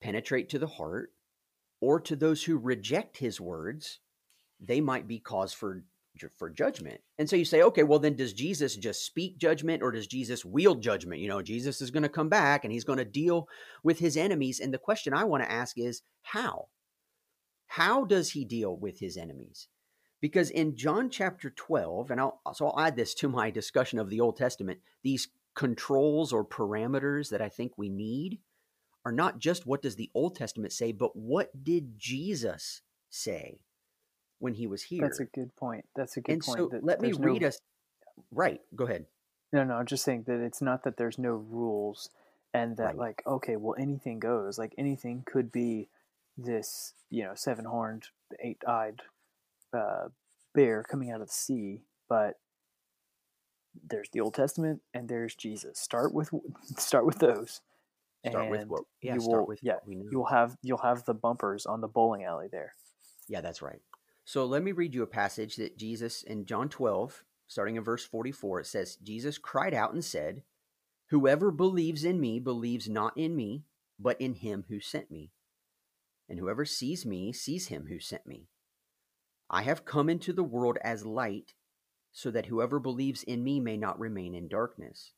penetrate 0.00 0.48
to 0.50 0.58
the 0.58 0.66
heart 0.66 1.12
or 1.80 2.00
to 2.00 2.16
those 2.16 2.44
who 2.44 2.58
reject 2.58 3.18
His 3.18 3.40
words, 3.40 4.00
they 4.60 4.80
might 4.80 5.06
be 5.06 5.18
cause 5.18 5.52
for 5.52 5.84
for 6.38 6.50
judgment. 6.50 7.00
And 7.18 7.28
so 7.28 7.36
you 7.36 7.44
say, 7.44 7.62
okay, 7.62 7.82
well, 7.82 7.98
then 7.98 8.16
does 8.16 8.32
Jesus 8.32 8.76
just 8.76 9.04
speak 9.04 9.38
judgment 9.38 9.82
or 9.82 9.92
does 9.92 10.06
Jesus 10.06 10.44
wield 10.44 10.82
judgment? 10.82 11.20
You 11.20 11.28
know, 11.28 11.42
Jesus 11.42 11.80
is 11.80 11.90
going 11.90 12.04
to 12.04 12.08
come 12.08 12.28
back 12.28 12.64
and 12.64 12.72
he's 12.72 12.84
going 12.84 12.98
to 12.98 13.04
deal 13.04 13.48
with 13.82 13.98
his 13.98 14.16
enemies. 14.16 14.60
And 14.60 14.72
the 14.72 14.78
question 14.78 15.12
I 15.12 15.24
want 15.24 15.42
to 15.42 15.52
ask 15.52 15.78
is, 15.78 16.02
how? 16.22 16.68
How 17.66 18.04
does 18.04 18.30
he 18.30 18.44
deal 18.44 18.76
with 18.76 19.00
his 19.00 19.16
enemies? 19.16 19.68
Because 20.20 20.50
in 20.50 20.76
John 20.76 21.10
chapter 21.10 21.50
12, 21.50 22.10
and 22.10 22.20
I'll, 22.20 22.40
so 22.54 22.68
I'll 22.68 22.86
add 22.86 22.96
this 22.96 23.14
to 23.16 23.28
my 23.28 23.50
discussion 23.50 23.98
of 23.98 24.08
the 24.08 24.20
Old 24.20 24.36
Testament, 24.36 24.80
these 25.02 25.28
controls 25.56 26.32
or 26.32 26.44
parameters 26.44 27.30
that 27.30 27.42
I 27.42 27.48
think 27.48 27.72
we 27.76 27.88
need 27.88 28.38
are 29.04 29.12
not 29.12 29.38
just 29.38 29.66
what 29.66 29.82
does 29.82 29.96
the 29.96 30.10
Old 30.14 30.36
Testament 30.36 30.72
say, 30.72 30.92
but 30.92 31.16
what 31.16 31.64
did 31.64 31.98
Jesus 31.98 32.82
say? 33.10 33.60
when 34.38 34.54
he 34.54 34.66
was 34.66 34.82
here. 34.82 35.02
That's 35.02 35.20
a 35.20 35.24
good 35.24 35.54
point. 35.56 35.84
That's 35.94 36.16
a 36.16 36.20
good 36.20 36.32
and 36.32 36.42
point. 36.42 36.58
so 36.58 36.80
let 36.82 37.00
me 37.00 37.12
read 37.12 37.42
no... 37.42 37.48
us. 37.48 37.60
Right. 38.30 38.60
Go 38.74 38.84
ahead. 38.84 39.06
No, 39.52 39.64
no. 39.64 39.74
I'm 39.74 39.86
just 39.86 40.04
saying 40.04 40.24
that 40.26 40.40
it's 40.40 40.62
not 40.62 40.84
that 40.84 40.96
there's 40.96 41.18
no 41.18 41.30
rules, 41.30 42.10
and 42.52 42.76
that 42.76 42.84
right. 42.84 42.96
like 42.96 43.22
okay, 43.26 43.56
well 43.56 43.76
anything 43.78 44.18
goes. 44.18 44.58
Like 44.58 44.74
anything 44.78 45.22
could 45.26 45.52
be 45.52 45.88
this, 46.36 46.94
you 47.10 47.24
know, 47.24 47.32
seven 47.34 47.64
horned, 47.64 48.08
eight 48.42 48.62
eyed 48.66 49.02
uh, 49.72 50.08
bear 50.54 50.82
coming 50.82 51.10
out 51.10 51.20
of 51.20 51.28
the 51.28 51.32
sea, 51.32 51.82
but 52.08 52.34
there's 53.88 54.08
the 54.10 54.20
Old 54.20 54.34
Testament 54.34 54.82
and 54.94 55.08
there's 55.08 55.34
Jesus. 55.34 55.78
Start 55.78 56.14
with 56.14 56.30
start 56.76 57.06
with 57.06 57.18
those. 57.18 57.60
Start 58.26 58.50
with 58.50 58.66
what? 58.66 58.82
Yeah, 59.02 59.14
you 59.14 59.20
start 59.20 59.42
will, 59.42 59.46
with 59.46 59.60
yeah. 59.62 59.76
You'll 59.86 60.26
have 60.26 60.56
you'll 60.62 60.78
have 60.78 61.04
the 61.04 61.14
bumpers 61.14 61.66
on 61.66 61.80
the 61.80 61.88
bowling 61.88 62.24
alley 62.24 62.48
there. 62.50 62.72
Yeah, 63.28 63.40
that's 63.40 63.62
right. 63.62 63.80
So 64.24 64.44
let 64.44 64.62
me 64.62 64.72
read 64.72 64.94
you 64.94 65.02
a 65.02 65.06
passage 65.06 65.56
that 65.56 65.78
Jesus 65.78 66.24
in 66.24 66.46
John 66.46 66.68
12, 66.68 67.22
starting 67.46 67.76
in 67.76 67.84
verse 67.84 68.04
44, 68.04 68.60
it 68.60 68.66
says, 68.66 68.96
Jesus 68.96 69.38
cried 69.38 69.72
out 69.72 69.92
and 69.92 70.04
said, 70.04 70.42
Whoever 71.10 71.52
believes 71.52 72.04
in 72.04 72.20
me 72.20 72.40
believes 72.40 72.88
not 72.88 73.16
in 73.16 73.36
me, 73.36 73.62
but 74.00 74.20
in 74.20 74.34
him 74.34 74.64
who 74.68 74.80
sent 74.80 75.12
me. 75.12 75.30
And 76.28 76.40
whoever 76.40 76.64
sees 76.64 77.06
me 77.06 77.32
sees 77.32 77.68
him 77.68 77.86
who 77.88 78.00
sent 78.00 78.26
me. 78.26 78.48
I 79.48 79.62
have 79.62 79.84
come 79.84 80.10
into 80.10 80.32
the 80.32 80.42
world 80.42 80.76
as 80.82 81.06
light, 81.06 81.54
so 82.16 82.30
that 82.30 82.46
whoever 82.46 82.80
believes 82.80 83.22
in 83.24 83.44
me 83.44 83.60
may 83.60 83.76
not 83.76 84.00
remain 84.00 84.34
in 84.34 84.48
darkness. 84.48 85.12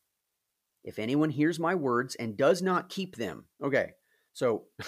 If 0.82 0.99
anyone 0.99 1.30
hears 1.30 1.61
my 1.61 1.76
words 1.76 2.16
and 2.16 2.36
does 2.36 2.61
not 2.61 2.88
keep 2.88 3.14
them, 3.14 3.44
okay, 3.62 3.92
so 4.32 4.64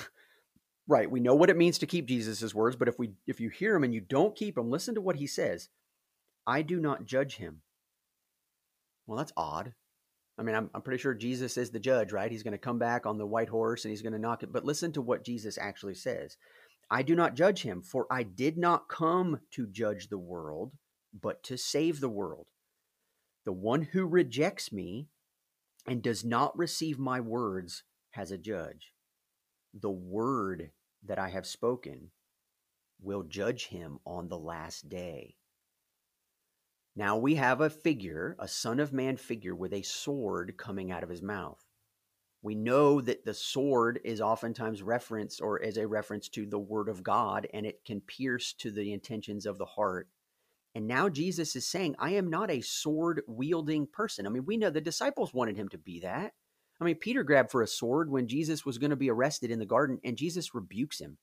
Right. 0.90 1.08
We 1.08 1.20
know 1.20 1.36
what 1.36 1.50
it 1.50 1.56
means 1.56 1.78
to 1.78 1.86
keep 1.86 2.06
Jesus' 2.06 2.52
words, 2.52 2.74
but 2.74 2.88
if 2.88 2.98
we 2.98 3.12
if 3.28 3.38
you 3.38 3.48
hear 3.48 3.76
him 3.76 3.84
and 3.84 3.94
you 3.94 4.00
don't 4.00 4.34
keep 4.34 4.58
him, 4.58 4.70
listen 4.70 4.96
to 4.96 5.00
what 5.00 5.14
he 5.14 5.26
says. 5.28 5.68
I 6.48 6.62
do 6.62 6.80
not 6.80 7.06
judge 7.06 7.36
him. 7.36 7.62
Well, 9.06 9.16
that's 9.16 9.32
odd. 9.36 9.72
I 10.36 10.42
mean, 10.42 10.56
I'm, 10.56 10.68
I'm 10.74 10.82
pretty 10.82 11.00
sure 11.00 11.14
Jesus 11.14 11.56
is 11.56 11.70
the 11.70 11.78
judge, 11.78 12.10
right? 12.10 12.32
He's 12.32 12.42
going 12.42 12.52
to 12.52 12.58
come 12.58 12.80
back 12.80 13.06
on 13.06 13.18
the 13.18 13.26
white 13.26 13.48
horse 13.48 13.84
and 13.84 13.90
he's 13.90 14.02
going 14.02 14.14
to 14.14 14.18
knock 14.18 14.42
it. 14.42 14.52
But 14.52 14.64
listen 14.64 14.90
to 14.94 15.00
what 15.00 15.24
Jesus 15.24 15.58
actually 15.58 15.94
says 15.94 16.36
I 16.90 17.02
do 17.02 17.14
not 17.14 17.36
judge 17.36 17.62
him, 17.62 17.82
for 17.82 18.08
I 18.10 18.24
did 18.24 18.58
not 18.58 18.88
come 18.88 19.38
to 19.52 19.68
judge 19.68 20.08
the 20.08 20.18
world, 20.18 20.72
but 21.12 21.42
to 21.44 21.56
save 21.56 22.00
the 22.00 22.08
world. 22.08 22.48
The 23.44 23.52
one 23.52 23.82
who 23.82 24.06
rejects 24.06 24.72
me 24.72 25.08
and 25.86 26.02
does 26.02 26.24
not 26.24 26.56
receive 26.56 26.98
my 26.98 27.20
words 27.20 27.84
has 28.10 28.30
a 28.30 28.38
judge. 28.38 28.92
The 29.72 29.90
word 29.90 30.70
that 31.04 31.18
I 31.18 31.28
have 31.28 31.46
spoken 31.46 32.10
will 33.00 33.22
judge 33.22 33.68
him 33.68 33.98
on 34.04 34.28
the 34.28 34.38
last 34.38 34.88
day. 34.88 35.36
Now 36.96 37.16
we 37.16 37.36
have 37.36 37.60
a 37.60 37.70
figure, 37.70 38.36
a 38.38 38.48
Son 38.48 38.80
of 38.80 38.92
Man 38.92 39.16
figure 39.16 39.54
with 39.54 39.72
a 39.72 39.82
sword 39.82 40.56
coming 40.58 40.90
out 40.90 41.02
of 41.02 41.08
his 41.08 41.22
mouth. 41.22 41.64
We 42.42 42.54
know 42.54 43.00
that 43.00 43.24
the 43.24 43.34
sword 43.34 44.00
is 44.04 44.20
oftentimes 44.20 44.82
referenced 44.82 45.40
or 45.40 45.62
as 45.62 45.76
a 45.76 45.86
reference 45.86 46.28
to 46.30 46.46
the 46.46 46.58
Word 46.58 46.88
of 46.88 47.02
God, 47.02 47.46
and 47.52 47.66
it 47.66 47.84
can 47.84 48.00
pierce 48.00 48.52
to 48.54 48.70
the 48.70 48.92
intentions 48.92 49.46
of 49.46 49.58
the 49.58 49.66
heart. 49.66 50.08
And 50.74 50.86
now 50.86 51.08
Jesus 51.08 51.56
is 51.56 51.66
saying, 51.66 51.96
I 51.98 52.10
am 52.10 52.30
not 52.30 52.50
a 52.50 52.60
sword 52.60 53.22
wielding 53.26 53.86
person. 53.86 54.26
I 54.26 54.30
mean, 54.30 54.44
we 54.44 54.56
know 54.56 54.70
the 54.70 54.80
disciples 54.80 55.34
wanted 55.34 55.56
him 55.56 55.68
to 55.70 55.78
be 55.78 56.00
that. 56.00 56.32
I 56.80 56.84
mean, 56.84 56.94
Peter 56.94 57.22
grabbed 57.22 57.50
for 57.50 57.62
a 57.62 57.66
sword 57.66 58.10
when 58.10 58.28
Jesus 58.28 58.64
was 58.64 58.78
going 58.78 58.90
to 58.90 58.96
be 58.96 59.10
arrested 59.10 59.50
in 59.50 59.58
the 59.58 59.66
garden, 59.66 59.98
and 60.04 60.16
Jesus 60.16 60.54
rebukes 60.54 61.00
him. 61.00 61.18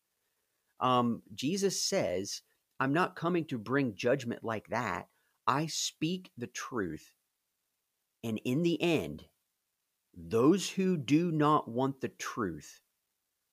Um, 0.79 1.23
Jesus 1.33 1.81
says, 1.81 2.41
I'm 2.79 2.93
not 2.93 3.15
coming 3.15 3.45
to 3.45 3.57
bring 3.57 3.95
judgment 3.95 4.43
like 4.43 4.67
that. 4.67 5.07
I 5.47 5.67
speak 5.67 6.29
the 6.37 6.47
truth. 6.47 7.13
And 8.23 8.39
in 8.43 8.61
the 8.61 8.79
end, 8.81 9.25
those 10.15 10.69
who 10.69 10.97
do 10.97 11.31
not 11.31 11.67
want 11.67 12.01
the 12.01 12.09
truth 12.09 12.81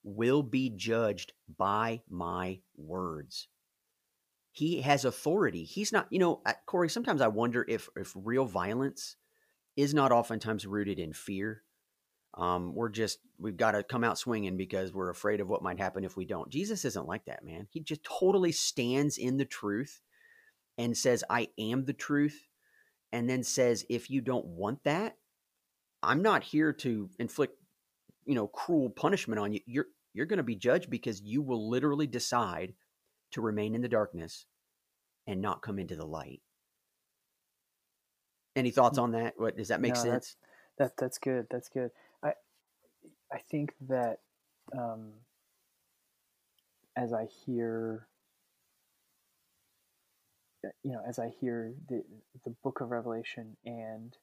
will 0.03 0.43
be 0.43 0.71
judged 0.71 1.33
by 1.57 2.03
my 2.11 2.61
words. 2.77 3.49
He 4.55 4.81
has 4.83 5.05
authority. 5.05 5.65
He's 5.65 5.93
not, 5.93 6.07
you 6.11 6.19
know, 6.19 6.41
Corey, 6.65 6.89
sometimes 6.89 7.21
I 7.21 7.29
wonder 7.29 7.67
if, 7.69 7.89
if 7.97 8.13
real 8.15 8.47
violence 8.47 9.17
is 9.77 9.93
not 9.93 10.13
oftentimes 10.13 10.67
rooted 10.67 10.99
in 10.99 11.13
fear 11.13 11.65
um, 12.37 12.75
we're 12.75 12.89
just 12.89 13.21
we've 13.39 13.57
got 13.57 13.73
to 13.73 13.83
come 13.83 14.03
out 14.03 14.19
swinging 14.19 14.57
because 14.57 14.93
we're 14.93 15.11
afraid 15.11 15.41
of 15.41 15.49
what 15.49 15.63
might 15.63 15.79
happen 15.79 16.05
if 16.05 16.17
we 16.17 16.25
don't. 16.25 16.51
Jesus 16.51 16.85
isn't 16.85 17.07
like 17.07 17.27
that, 17.27 17.45
man. 17.45 17.69
He 17.71 17.81
just 17.81 18.03
totally 18.03 18.53
stands 18.53 19.19
in 19.19 19.37
the 19.37 19.45
truth 19.45 20.01
and 20.77 20.97
says, 20.97 21.23
"I 21.31 21.49
am 21.59 21.85
the 21.85 21.93
truth," 21.93 22.49
and 23.13 23.31
then 23.31 23.45
says, 23.45 23.87
"If 23.89 24.11
you 24.11 24.21
don't 24.21 24.47
want 24.47 24.83
that, 24.83 25.17
I'm 26.03 26.23
not 26.23 26.43
here 26.43 26.73
to 26.73 27.09
inflict, 27.21 27.57
you 28.25 28.35
know, 28.35 28.49
cruel 28.49 28.91
punishment 28.91 29.39
on 29.39 29.53
you. 29.53 29.61
You're 29.67 29.87
you're 30.13 30.27
going 30.27 30.39
to 30.39 30.43
be 30.43 30.57
judged 30.57 30.91
because 30.91 31.23
you 31.23 31.41
will 31.41 31.71
literally 31.71 32.09
decide 32.09 32.75
to 33.35 33.41
remain 33.41 33.75
in 33.75 33.83
the 33.83 33.89
darkness 33.89 34.47
and 35.27 35.41
not 35.41 35.63
come 35.63 35.79
into 35.79 35.97
the 35.97 36.07
light." 36.07 36.41
Any 38.57 38.71
thoughts 38.71 38.99
on 38.99 39.13
that? 39.13 39.35
What 39.37 39.57
does 39.57 39.69
that 39.69 39.81
make 39.81 39.95
no, 39.95 40.03
sense? 40.03 40.37
That 40.79 40.97
that's 40.97 41.19
good. 41.19 41.47
That's 41.51 41.69
good. 41.69 41.91
I 42.23 42.33
I 43.33 43.39
think 43.51 43.75
that 43.89 44.21
um, 44.77 45.13
as 46.97 47.13
I 47.13 47.27
hear, 47.45 48.07
you 50.83 50.93
know, 50.93 51.03
as 51.07 51.19
I 51.19 51.31
hear 51.41 51.75
the 51.89 52.05
the 52.45 52.55
Book 52.63 52.81
of 52.81 52.91
Revelation 52.91 53.57
and 53.65 54.17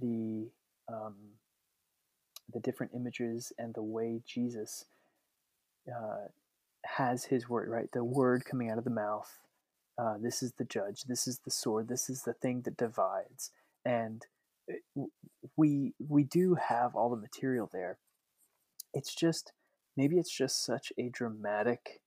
the 0.00 0.48
um, 0.88 1.14
the 2.52 2.60
different 2.60 2.92
images 2.94 3.52
and 3.58 3.74
the 3.74 3.82
way 3.82 4.22
Jesus 4.26 4.84
uh, 5.88 6.28
has 6.96 7.24
His 7.26 7.48
word, 7.48 7.68
right? 7.70 7.90
The 7.92 8.04
word 8.04 8.44
coming 8.44 8.70
out 8.70 8.78
of 8.78 8.84
the 8.84 8.90
mouth. 8.90 9.38
Uh, 9.98 10.16
this 10.20 10.42
is 10.42 10.52
the 10.58 10.64
judge. 10.64 11.04
This 11.04 11.26
is 11.28 11.40
the 11.44 11.50
sword. 11.50 11.88
This 11.88 12.10
is 12.10 12.22
the 12.22 12.34
thing 12.34 12.62
that 12.62 12.76
divides. 12.76 13.50
And 13.84 14.24
uh, 14.70 15.04
we 15.56 15.94
we 16.08 16.24
do 16.24 16.56
have 16.56 16.94
all 16.94 17.10
the 17.10 17.16
material 17.16 17.70
there 17.72 17.98
it's 18.94 19.14
just 19.14 19.52
maybe 19.96 20.18
it's 20.18 20.34
just 20.34 20.64
such 20.64 20.92
a 20.98 21.08
dramatic 21.08 22.00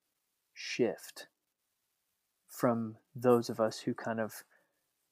shift 0.54 1.28
from 2.50 2.98
those 3.16 3.50
of 3.50 3.60
us 3.60 3.80
who 3.82 3.94
kind 3.94 4.20
of 4.20 4.44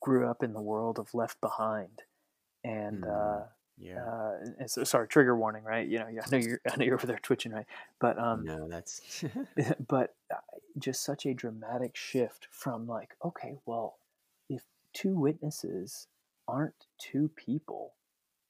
grew 0.01 0.29
up 0.29 0.43
in 0.43 0.53
the 0.53 0.61
world 0.61 0.99
of 0.99 1.13
Left 1.13 1.39
Behind, 1.41 2.03
and 2.63 3.03
mm, 3.03 3.09
uh, 3.09 3.45
yeah. 3.79 4.03
Uh, 4.03 4.31
and 4.59 4.69
so, 4.69 4.83
sorry, 4.83 5.07
trigger 5.07 5.35
warning, 5.35 5.63
right? 5.63 5.87
You 5.87 5.99
know, 5.99 6.05
I 6.05 6.29
know 6.31 6.37
you're, 6.37 6.61
I 6.71 6.75
know 6.75 6.85
you're 6.85 6.95
over 6.95 7.07
there 7.07 7.19
twitching, 7.21 7.51
right? 7.51 7.65
But 7.99 8.19
um, 8.19 8.43
no, 8.43 8.67
that's 8.67 9.23
but 9.87 10.15
uh, 10.33 10.37
just 10.77 11.03
such 11.03 11.25
a 11.25 11.33
dramatic 11.33 11.95
shift 11.95 12.47
from 12.51 12.87
like, 12.87 13.15
okay, 13.23 13.55
well, 13.65 13.97
if 14.49 14.63
two 14.93 15.17
witnesses 15.17 16.07
aren't 16.47 16.85
two 16.99 17.29
people, 17.35 17.93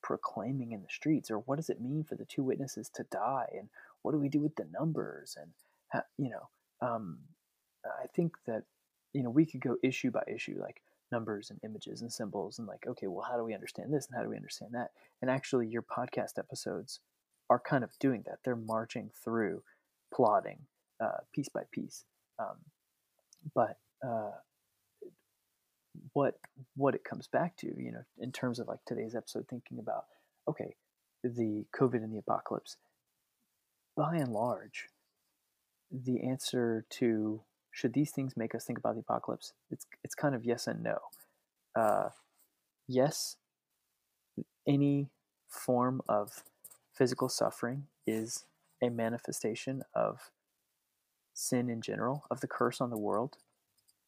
proclaiming 0.01 0.71
in 0.71 0.81
the 0.81 0.89
streets 0.89 1.29
or 1.29 1.39
what 1.39 1.57
does 1.57 1.69
it 1.69 1.81
mean 1.81 2.03
for 2.03 2.15
the 2.15 2.25
two 2.25 2.43
witnesses 2.43 2.89
to 2.89 3.03
die 3.11 3.47
and 3.57 3.69
what 4.01 4.11
do 4.11 4.17
we 4.17 4.29
do 4.29 4.39
with 4.39 4.55
the 4.55 4.67
numbers 4.71 5.37
and 5.39 5.51
how, 5.89 6.01
you 6.17 6.29
know 6.29 6.49
um, 6.81 7.17
i 7.85 8.07
think 8.15 8.33
that 8.47 8.63
you 9.13 9.21
know 9.21 9.29
we 9.29 9.45
could 9.45 9.61
go 9.61 9.75
issue 9.83 10.09
by 10.09 10.23
issue 10.27 10.57
like 10.59 10.81
numbers 11.11 11.49
and 11.49 11.59
images 11.63 12.01
and 12.01 12.11
symbols 12.11 12.59
and 12.59 12.67
like 12.67 12.85
okay 12.87 13.07
well 13.07 13.25
how 13.29 13.37
do 13.37 13.43
we 13.43 13.53
understand 13.53 13.93
this 13.93 14.07
and 14.07 14.17
how 14.17 14.23
do 14.23 14.29
we 14.29 14.35
understand 14.35 14.71
that 14.73 14.89
and 15.21 15.29
actually 15.29 15.67
your 15.67 15.81
podcast 15.83 16.37
episodes 16.37 16.99
are 17.49 17.59
kind 17.59 17.83
of 17.83 17.91
doing 17.99 18.23
that 18.25 18.39
they're 18.43 18.55
marching 18.55 19.09
through 19.23 19.61
plotting 20.13 20.59
uh, 21.01 21.17
piece 21.33 21.49
by 21.49 21.61
piece 21.71 22.05
um, 22.39 22.57
but 23.53 23.77
uh, 24.05 24.31
what 26.13 26.35
what 26.75 26.95
it 26.95 27.03
comes 27.03 27.27
back 27.27 27.57
to, 27.57 27.67
you 27.67 27.91
know, 27.91 28.03
in 28.17 28.31
terms 28.31 28.59
of 28.59 28.67
like 28.67 28.79
today's 28.85 29.15
episode, 29.15 29.47
thinking 29.49 29.79
about 29.79 30.05
okay, 30.47 30.75
the 31.23 31.65
COVID 31.75 31.95
and 31.95 32.13
the 32.13 32.19
apocalypse. 32.19 32.77
By 33.95 34.15
and 34.15 34.31
large, 34.31 34.87
the 35.91 36.21
answer 36.23 36.85
to 36.91 37.41
should 37.79 37.93
these 37.93 38.11
things 38.11 38.35
make 38.35 38.53
us 38.53 38.65
think 38.65 38.77
about 38.77 38.95
the 38.95 39.01
apocalypse? 39.01 39.53
It's 39.71 39.87
it's 40.03 40.15
kind 40.15 40.35
of 40.35 40.43
yes 40.43 40.67
and 40.67 40.83
no. 40.83 40.97
Uh, 41.75 42.09
yes, 42.87 43.37
any 44.67 45.07
form 45.47 46.01
of 46.09 46.43
physical 46.91 47.29
suffering 47.29 47.83
is 48.05 48.43
a 48.83 48.89
manifestation 48.89 49.83
of 49.95 50.31
sin 51.33 51.69
in 51.69 51.81
general, 51.81 52.25
of 52.29 52.41
the 52.41 52.47
curse 52.47 52.81
on 52.81 52.89
the 52.89 52.97
world, 52.97 53.37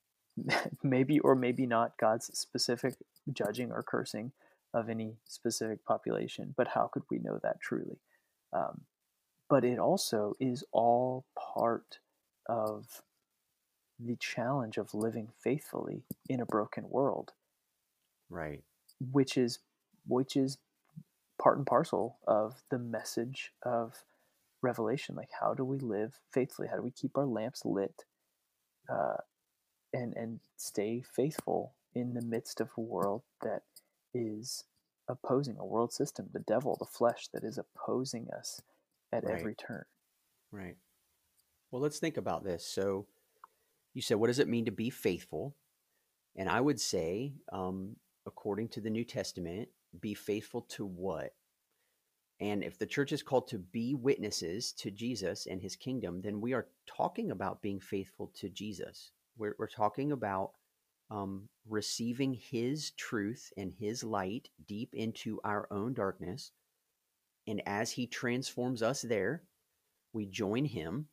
maybe 0.83 1.19
or 1.19 1.33
maybe 1.33 1.65
not 1.65 1.97
God's 1.97 2.37
specific 2.37 2.95
judging 3.31 3.71
or 3.71 3.81
cursing 3.81 4.33
of 4.73 4.89
any 4.89 5.15
specific 5.25 5.85
population, 5.85 6.53
but 6.57 6.69
how 6.69 6.89
could 6.91 7.03
we 7.09 7.19
know 7.19 7.39
that 7.41 7.61
truly? 7.61 7.99
Um, 8.51 8.81
but 9.49 9.63
it 9.63 9.79
also 9.79 10.33
is 10.41 10.65
all 10.73 11.25
part 11.37 11.99
of 12.47 13.01
the 14.05 14.15
challenge 14.17 14.77
of 14.77 14.93
living 14.93 15.29
faithfully 15.43 16.03
in 16.29 16.39
a 16.39 16.45
broken 16.45 16.89
world 16.89 17.31
right 18.29 18.63
which 19.11 19.37
is 19.37 19.59
which 20.07 20.35
is 20.35 20.57
part 21.41 21.57
and 21.57 21.65
parcel 21.65 22.17
of 22.27 22.61
the 22.69 22.79
message 22.79 23.51
of 23.63 24.03
revelation 24.61 25.15
like 25.15 25.29
how 25.39 25.53
do 25.53 25.65
we 25.65 25.79
live 25.79 26.19
faithfully 26.31 26.67
how 26.67 26.75
do 26.75 26.83
we 26.83 26.91
keep 26.91 27.17
our 27.17 27.25
lamps 27.25 27.65
lit 27.65 28.05
uh, 28.89 29.17
and 29.93 30.13
and 30.15 30.39
stay 30.57 31.01
faithful 31.15 31.73
in 31.93 32.13
the 32.13 32.21
midst 32.21 32.61
of 32.61 32.69
a 32.77 32.81
world 32.81 33.23
that 33.41 33.63
is 34.13 34.63
opposing 35.07 35.57
a 35.59 35.65
world 35.65 35.93
system, 35.93 36.29
the 36.31 36.39
devil, 36.39 36.77
the 36.79 36.85
flesh 36.85 37.27
that 37.33 37.43
is 37.43 37.57
opposing 37.57 38.27
us 38.37 38.61
at 39.11 39.23
right. 39.25 39.37
every 39.37 39.55
turn. 39.55 39.83
Right. 40.51 40.77
Well, 41.69 41.81
let's 41.81 41.99
think 41.99 42.17
about 42.17 42.43
this. 42.43 42.65
So, 42.65 43.07
you 43.93 44.01
said, 44.01 44.17
what 44.17 44.27
does 44.27 44.39
it 44.39 44.47
mean 44.47 44.65
to 44.65 44.71
be 44.71 44.89
faithful? 44.89 45.55
And 46.35 46.47
I 46.49 46.61
would 46.61 46.79
say, 46.79 47.33
um, 47.51 47.95
according 48.25 48.69
to 48.69 48.81
the 48.81 48.89
New 48.89 49.03
Testament, 49.03 49.69
be 49.99 50.13
faithful 50.13 50.61
to 50.69 50.85
what? 50.85 51.33
And 52.39 52.63
if 52.63 52.79
the 52.79 52.85
church 52.85 53.11
is 53.11 53.21
called 53.21 53.47
to 53.49 53.59
be 53.59 53.93
witnesses 53.93 54.71
to 54.79 54.89
Jesus 54.89 55.45
and 55.45 55.61
his 55.61 55.75
kingdom, 55.75 56.21
then 56.21 56.41
we 56.41 56.53
are 56.53 56.67
talking 56.87 57.31
about 57.31 57.61
being 57.61 57.79
faithful 57.79 58.31
to 58.35 58.49
Jesus. 58.49 59.11
We're, 59.37 59.55
we're 59.59 59.67
talking 59.67 60.11
about 60.11 60.51
um, 61.11 61.49
receiving 61.67 62.33
His 62.33 62.91
truth 62.91 63.51
and 63.57 63.73
His 63.77 64.03
light 64.03 64.49
deep 64.65 64.93
into 64.93 65.39
our 65.43 65.67
own 65.69 65.93
darkness. 65.93 66.51
And 67.45 67.61
as 67.65 67.91
He 67.91 68.07
transforms 68.07 68.81
us 68.81 69.01
there, 69.01 69.43
we 70.13 70.25
join 70.25 70.65
Him 70.65 71.07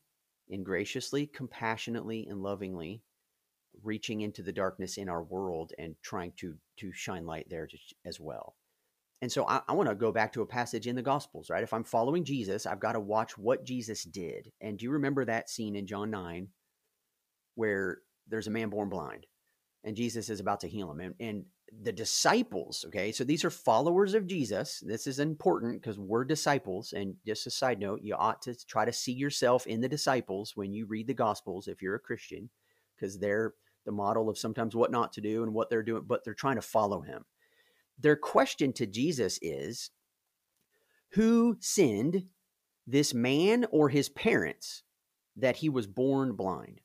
in 0.48 0.62
graciously, 0.64 1.26
compassionately, 1.26 2.26
and 2.28 2.42
lovingly 2.42 3.02
reaching 3.82 4.22
into 4.22 4.42
the 4.42 4.52
darkness 4.52 4.96
in 4.96 5.08
our 5.08 5.22
world 5.22 5.72
and 5.78 5.94
trying 6.02 6.32
to 6.36 6.56
to 6.78 6.92
shine 6.92 7.26
light 7.26 7.46
there 7.48 7.68
as 8.04 8.18
well. 8.18 8.56
And 9.20 9.30
so 9.30 9.46
I, 9.48 9.60
I 9.68 9.72
want 9.72 9.88
to 9.88 9.94
go 9.94 10.12
back 10.12 10.32
to 10.32 10.42
a 10.42 10.46
passage 10.46 10.86
in 10.86 10.96
the 10.96 11.02
Gospels, 11.02 11.50
right? 11.50 11.62
If 11.62 11.72
I'm 11.72 11.84
following 11.84 12.24
Jesus, 12.24 12.66
I've 12.66 12.80
got 12.80 12.92
to 12.92 13.00
watch 13.00 13.36
what 13.36 13.64
Jesus 13.64 14.04
did. 14.04 14.52
And 14.60 14.78
do 14.78 14.84
you 14.84 14.92
remember 14.92 15.24
that 15.24 15.50
scene 15.50 15.74
in 15.74 15.86
John 15.86 16.10
9 16.10 16.48
where 17.56 17.98
there's 18.28 18.46
a 18.46 18.52
man 18.52 18.68
born 18.68 18.88
blind 18.88 19.26
and 19.82 19.96
Jesus 19.96 20.30
is 20.30 20.38
about 20.38 20.60
to 20.60 20.68
heal 20.68 20.90
him. 20.92 21.00
And, 21.00 21.14
and 21.18 21.44
the 21.82 21.92
disciples, 21.92 22.84
okay, 22.88 23.12
so 23.12 23.24
these 23.24 23.44
are 23.44 23.50
followers 23.50 24.14
of 24.14 24.26
Jesus. 24.26 24.82
This 24.84 25.06
is 25.06 25.18
important 25.18 25.80
because 25.80 25.98
we're 25.98 26.24
disciples. 26.24 26.92
And 26.92 27.14
just 27.26 27.46
a 27.46 27.50
side 27.50 27.78
note, 27.78 28.00
you 28.02 28.14
ought 28.14 28.42
to 28.42 28.54
try 28.66 28.84
to 28.84 28.92
see 28.92 29.12
yourself 29.12 29.66
in 29.66 29.80
the 29.80 29.88
disciples 29.88 30.52
when 30.54 30.72
you 30.72 30.86
read 30.86 31.06
the 31.06 31.14
Gospels 31.14 31.68
if 31.68 31.82
you're 31.82 31.94
a 31.94 32.00
Christian, 32.00 32.50
because 32.96 33.18
they're 33.18 33.54
the 33.84 33.92
model 33.92 34.28
of 34.28 34.38
sometimes 34.38 34.74
what 34.74 34.90
not 34.90 35.12
to 35.14 35.20
do 35.20 35.42
and 35.42 35.54
what 35.54 35.70
they're 35.70 35.82
doing, 35.82 36.04
but 36.06 36.24
they're 36.24 36.34
trying 36.34 36.56
to 36.56 36.62
follow 36.62 37.00
him. 37.00 37.24
Their 37.98 38.16
question 38.16 38.72
to 38.74 38.86
Jesus 38.86 39.38
is 39.42 39.90
Who 41.12 41.56
sinned, 41.60 42.24
this 42.86 43.12
man 43.12 43.66
or 43.70 43.88
his 43.88 44.08
parents, 44.08 44.82
that 45.36 45.56
he 45.56 45.68
was 45.68 45.86
born 45.86 46.32
blind? 46.32 46.80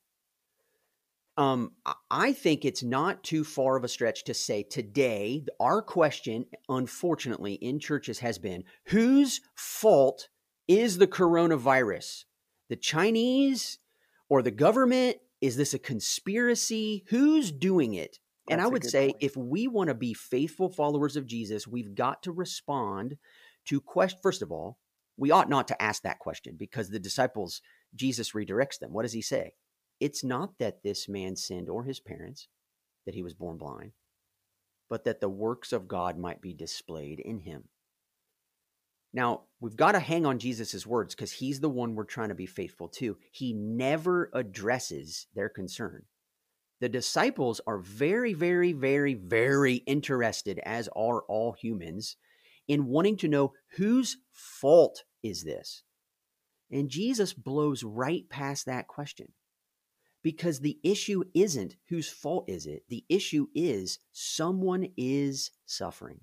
Um, 1.36 1.72
I 2.10 2.32
think 2.32 2.64
it's 2.64 2.82
not 2.82 3.24
too 3.24 3.42
far 3.42 3.76
of 3.76 3.82
a 3.82 3.88
stretch 3.88 4.24
to 4.24 4.34
say 4.34 4.62
today, 4.62 5.44
our 5.58 5.82
question, 5.82 6.46
unfortunately, 6.68 7.54
in 7.54 7.80
churches 7.80 8.20
has 8.20 8.38
been 8.38 8.62
whose 8.86 9.40
fault 9.56 10.28
is 10.68 10.98
the 10.98 11.08
coronavirus? 11.08 12.24
The 12.68 12.76
Chinese 12.76 13.78
or 14.28 14.42
the 14.42 14.52
government? 14.52 15.16
Is 15.40 15.56
this 15.56 15.74
a 15.74 15.78
conspiracy? 15.78 17.04
Who's 17.08 17.50
doing 17.50 17.94
it? 17.94 18.18
That's 18.46 18.52
and 18.52 18.60
I 18.60 18.68
would 18.68 18.84
say 18.84 19.08
point. 19.08 19.16
if 19.20 19.36
we 19.36 19.66
want 19.66 19.88
to 19.88 19.94
be 19.94 20.14
faithful 20.14 20.68
followers 20.68 21.16
of 21.16 21.26
Jesus, 21.26 21.66
we've 21.66 21.94
got 21.94 22.22
to 22.22 22.32
respond 22.32 23.16
to 23.66 23.80
question. 23.80 24.20
First 24.22 24.42
of 24.42 24.52
all, 24.52 24.78
we 25.16 25.30
ought 25.30 25.48
not 25.48 25.68
to 25.68 25.82
ask 25.82 26.02
that 26.02 26.18
question 26.18 26.56
because 26.56 26.90
the 26.90 26.98
disciples, 26.98 27.60
Jesus 27.94 28.32
redirects 28.32 28.78
them. 28.78 28.92
What 28.92 29.02
does 29.02 29.12
he 29.12 29.22
say? 29.22 29.54
It's 30.04 30.22
not 30.22 30.58
that 30.58 30.82
this 30.82 31.08
man 31.08 31.34
sinned 31.34 31.70
or 31.70 31.84
his 31.84 31.98
parents, 31.98 32.48
that 33.06 33.14
he 33.14 33.22
was 33.22 33.32
born 33.32 33.56
blind, 33.56 33.92
but 34.90 35.04
that 35.04 35.22
the 35.22 35.30
works 35.30 35.72
of 35.72 35.88
God 35.88 36.18
might 36.18 36.42
be 36.42 36.52
displayed 36.52 37.20
in 37.20 37.38
him. 37.38 37.70
Now, 39.14 39.44
we've 39.60 39.78
got 39.78 39.92
to 39.92 40.00
hang 40.00 40.26
on 40.26 40.38
Jesus' 40.38 40.86
words 40.86 41.14
because 41.14 41.32
he's 41.32 41.60
the 41.60 41.70
one 41.70 41.94
we're 41.94 42.04
trying 42.04 42.28
to 42.28 42.34
be 42.34 42.44
faithful 42.44 42.88
to. 42.88 43.16
He 43.32 43.54
never 43.54 44.28
addresses 44.34 45.26
their 45.34 45.48
concern. 45.48 46.02
The 46.82 46.90
disciples 46.90 47.62
are 47.66 47.78
very, 47.78 48.34
very, 48.34 48.74
very, 48.74 49.14
very 49.14 49.76
interested, 49.86 50.60
as 50.66 50.86
are 50.88 51.22
all 51.28 51.54
humans, 51.54 52.16
in 52.68 52.88
wanting 52.88 53.16
to 53.16 53.28
know 53.28 53.54
whose 53.78 54.18
fault 54.30 55.04
is 55.22 55.44
this? 55.44 55.82
And 56.70 56.90
Jesus 56.90 57.32
blows 57.32 57.82
right 57.82 58.28
past 58.28 58.66
that 58.66 58.86
question 58.86 59.32
because 60.24 60.58
the 60.58 60.80
issue 60.82 61.22
isn't 61.34 61.76
whose 61.88 62.08
fault 62.08 62.46
is 62.48 62.66
it 62.66 62.82
the 62.88 63.04
issue 63.08 63.46
is 63.54 64.00
someone 64.10 64.88
is 64.96 65.52
suffering. 65.66 66.20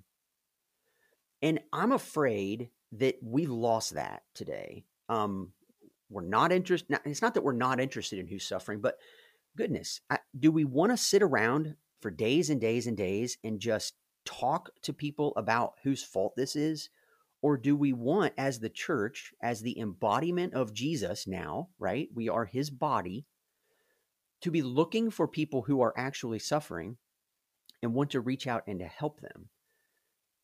And 1.41 1.61
i'm 1.71 1.93
afraid 1.93 2.69
that 2.93 3.15
we've 3.23 3.49
lost 3.49 3.93
that 3.93 4.23
today. 4.35 4.83
Um 5.07 5.53
we're 6.09 6.23
not 6.23 6.51
interested 6.51 6.99
it's 7.05 7.21
not 7.21 7.35
that 7.35 7.43
we're 7.43 7.53
not 7.53 7.79
interested 7.79 8.19
in 8.19 8.27
who's 8.27 8.45
suffering 8.45 8.81
but 8.81 8.97
goodness 9.55 10.01
I, 10.09 10.19
do 10.37 10.51
we 10.51 10.65
want 10.65 10.91
to 10.91 10.97
sit 10.97 11.21
around 11.21 11.75
for 12.01 12.11
days 12.11 12.49
and 12.49 12.59
days 12.59 12.87
and 12.87 12.97
days 12.97 13.37
and 13.45 13.59
just 13.59 13.93
talk 14.25 14.71
to 14.81 14.93
people 14.93 15.33
about 15.37 15.75
whose 15.83 16.03
fault 16.03 16.35
this 16.35 16.55
is? 16.55 16.89
Or 17.43 17.57
do 17.57 17.75
we 17.75 17.91
want 17.91 18.33
as 18.37 18.59
the 18.59 18.69
church 18.69 19.33
as 19.41 19.61
the 19.61 19.79
embodiment 19.79 20.53
of 20.53 20.73
jesus 20.73 21.25
now 21.25 21.69
right 21.79 22.07
we 22.13 22.29
are 22.29 22.45
his 22.45 22.69
body 22.69 23.25
to 24.41 24.51
be 24.51 24.61
looking 24.61 25.09
for 25.11 25.27
people 25.27 25.61
who 25.61 25.81
are 25.81 25.93
actually 25.97 26.39
suffering 26.39 26.97
and 27.81 27.93
want 27.93 28.11
to 28.11 28.21
reach 28.21 28.47
out 28.47 28.63
and 28.67 28.79
to 28.79 28.85
help 28.85 29.21
them. 29.21 29.49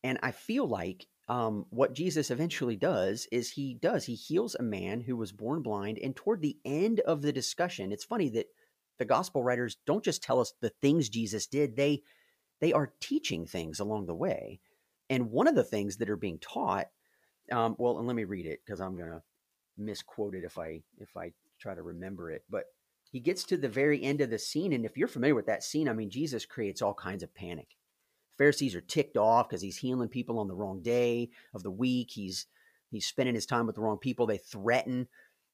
And 0.04 0.18
I 0.22 0.30
feel 0.30 0.66
like 0.66 1.06
um, 1.28 1.66
what 1.70 1.92
Jesus 1.92 2.30
eventually 2.30 2.76
does 2.76 3.26
is 3.30 3.50
he 3.50 3.74
does, 3.74 4.04
he 4.04 4.14
heals 4.14 4.54
a 4.54 4.62
man 4.62 5.00
who 5.00 5.16
was 5.16 5.32
born 5.32 5.62
blind. 5.62 5.98
And 5.98 6.16
toward 6.16 6.40
the 6.40 6.56
end 6.64 7.00
of 7.00 7.20
the 7.22 7.32
discussion, 7.32 7.92
it's 7.92 8.04
funny 8.04 8.30
that 8.30 8.46
the 8.98 9.04
gospel 9.04 9.42
writers 9.42 9.76
don't 9.86 10.04
just 10.04 10.22
tell 10.22 10.40
us 10.40 10.54
the 10.60 10.70
things 10.80 11.08
Jesus 11.08 11.46
did, 11.46 11.76
they 11.76 12.02
they 12.60 12.72
are 12.72 12.92
teaching 13.00 13.46
things 13.46 13.78
along 13.78 14.06
the 14.06 14.14
way. 14.14 14.58
And 15.10 15.30
one 15.30 15.46
of 15.46 15.54
the 15.54 15.64
things 15.64 15.98
that 15.98 16.10
are 16.10 16.16
being 16.16 16.40
taught, 16.40 16.86
um, 17.52 17.76
well, 17.78 17.98
and 17.98 18.06
let 18.06 18.16
me 18.16 18.24
read 18.24 18.46
it 18.46 18.60
because 18.64 18.80
I'm 18.80 18.96
gonna 18.96 19.22
misquote 19.76 20.34
it 20.34 20.44
if 20.44 20.58
I 20.58 20.82
if 20.98 21.16
I 21.16 21.32
try 21.60 21.74
to 21.74 21.82
remember 21.82 22.30
it. 22.30 22.42
But 22.50 22.64
he 23.10 23.20
gets 23.20 23.44
to 23.44 23.56
the 23.56 23.68
very 23.68 24.02
end 24.02 24.20
of 24.20 24.30
the 24.30 24.38
scene. 24.38 24.72
And 24.72 24.84
if 24.84 24.96
you're 24.96 25.08
familiar 25.08 25.34
with 25.34 25.46
that 25.46 25.62
scene, 25.62 25.88
I 25.88 25.92
mean, 25.92 26.10
Jesus 26.10 26.44
creates 26.44 26.82
all 26.82 26.94
kinds 26.94 27.22
of 27.22 27.34
panic. 27.34 27.68
Pharisees 28.36 28.74
are 28.74 28.80
ticked 28.80 29.16
off 29.16 29.48
because 29.48 29.62
he's 29.62 29.78
healing 29.78 30.08
people 30.08 30.38
on 30.38 30.46
the 30.46 30.54
wrong 30.54 30.80
day 30.80 31.30
of 31.54 31.62
the 31.62 31.70
week. 31.70 32.10
He's 32.12 32.46
he's 32.90 33.06
spending 33.06 33.34
his 33.34 33.46
time 33.46 33.66
with 33.66 33.74
the 33.74 33.82
wrong 33.82 33.98
people. 33.98 34.26
They 34.26 34.38
threaten 34.38 35.08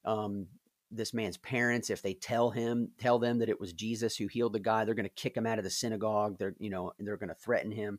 um, 0.05 0.47
this 0.91 1.15
man's 1.15 1.39
parents 1.39 1.89
if 1.89 2.03
they 2.03 2.15
tell 2.15 2.51
him 2.51 2.91
tell 2.99 3.19
them 3.19 3.39
that 3.39 3.49
it 3.49 3.59
was 3.59 3.73
Jesus 3.73 4.17
who 4.17 4.27
healed 4.27 4.53
the 4.53 4.61
guy. 4.61 4.85
They're 4.85 4.95
going 4.95 5.09
to 5.09 5.15
kick 5.15 5.37
him 5.37 5.47
out 5.47 5.59
of 5.59 5.65
the 5.65 5.71
synagogue. 5.71 6.39
They're 6.39 6.55
you 6.59 6.71
know 6.71 6.93
they're 6.99 7.17
going 7.17 7.29
to 7.29 7.35
threaten 7.35 7.71
him, 7.71 7.99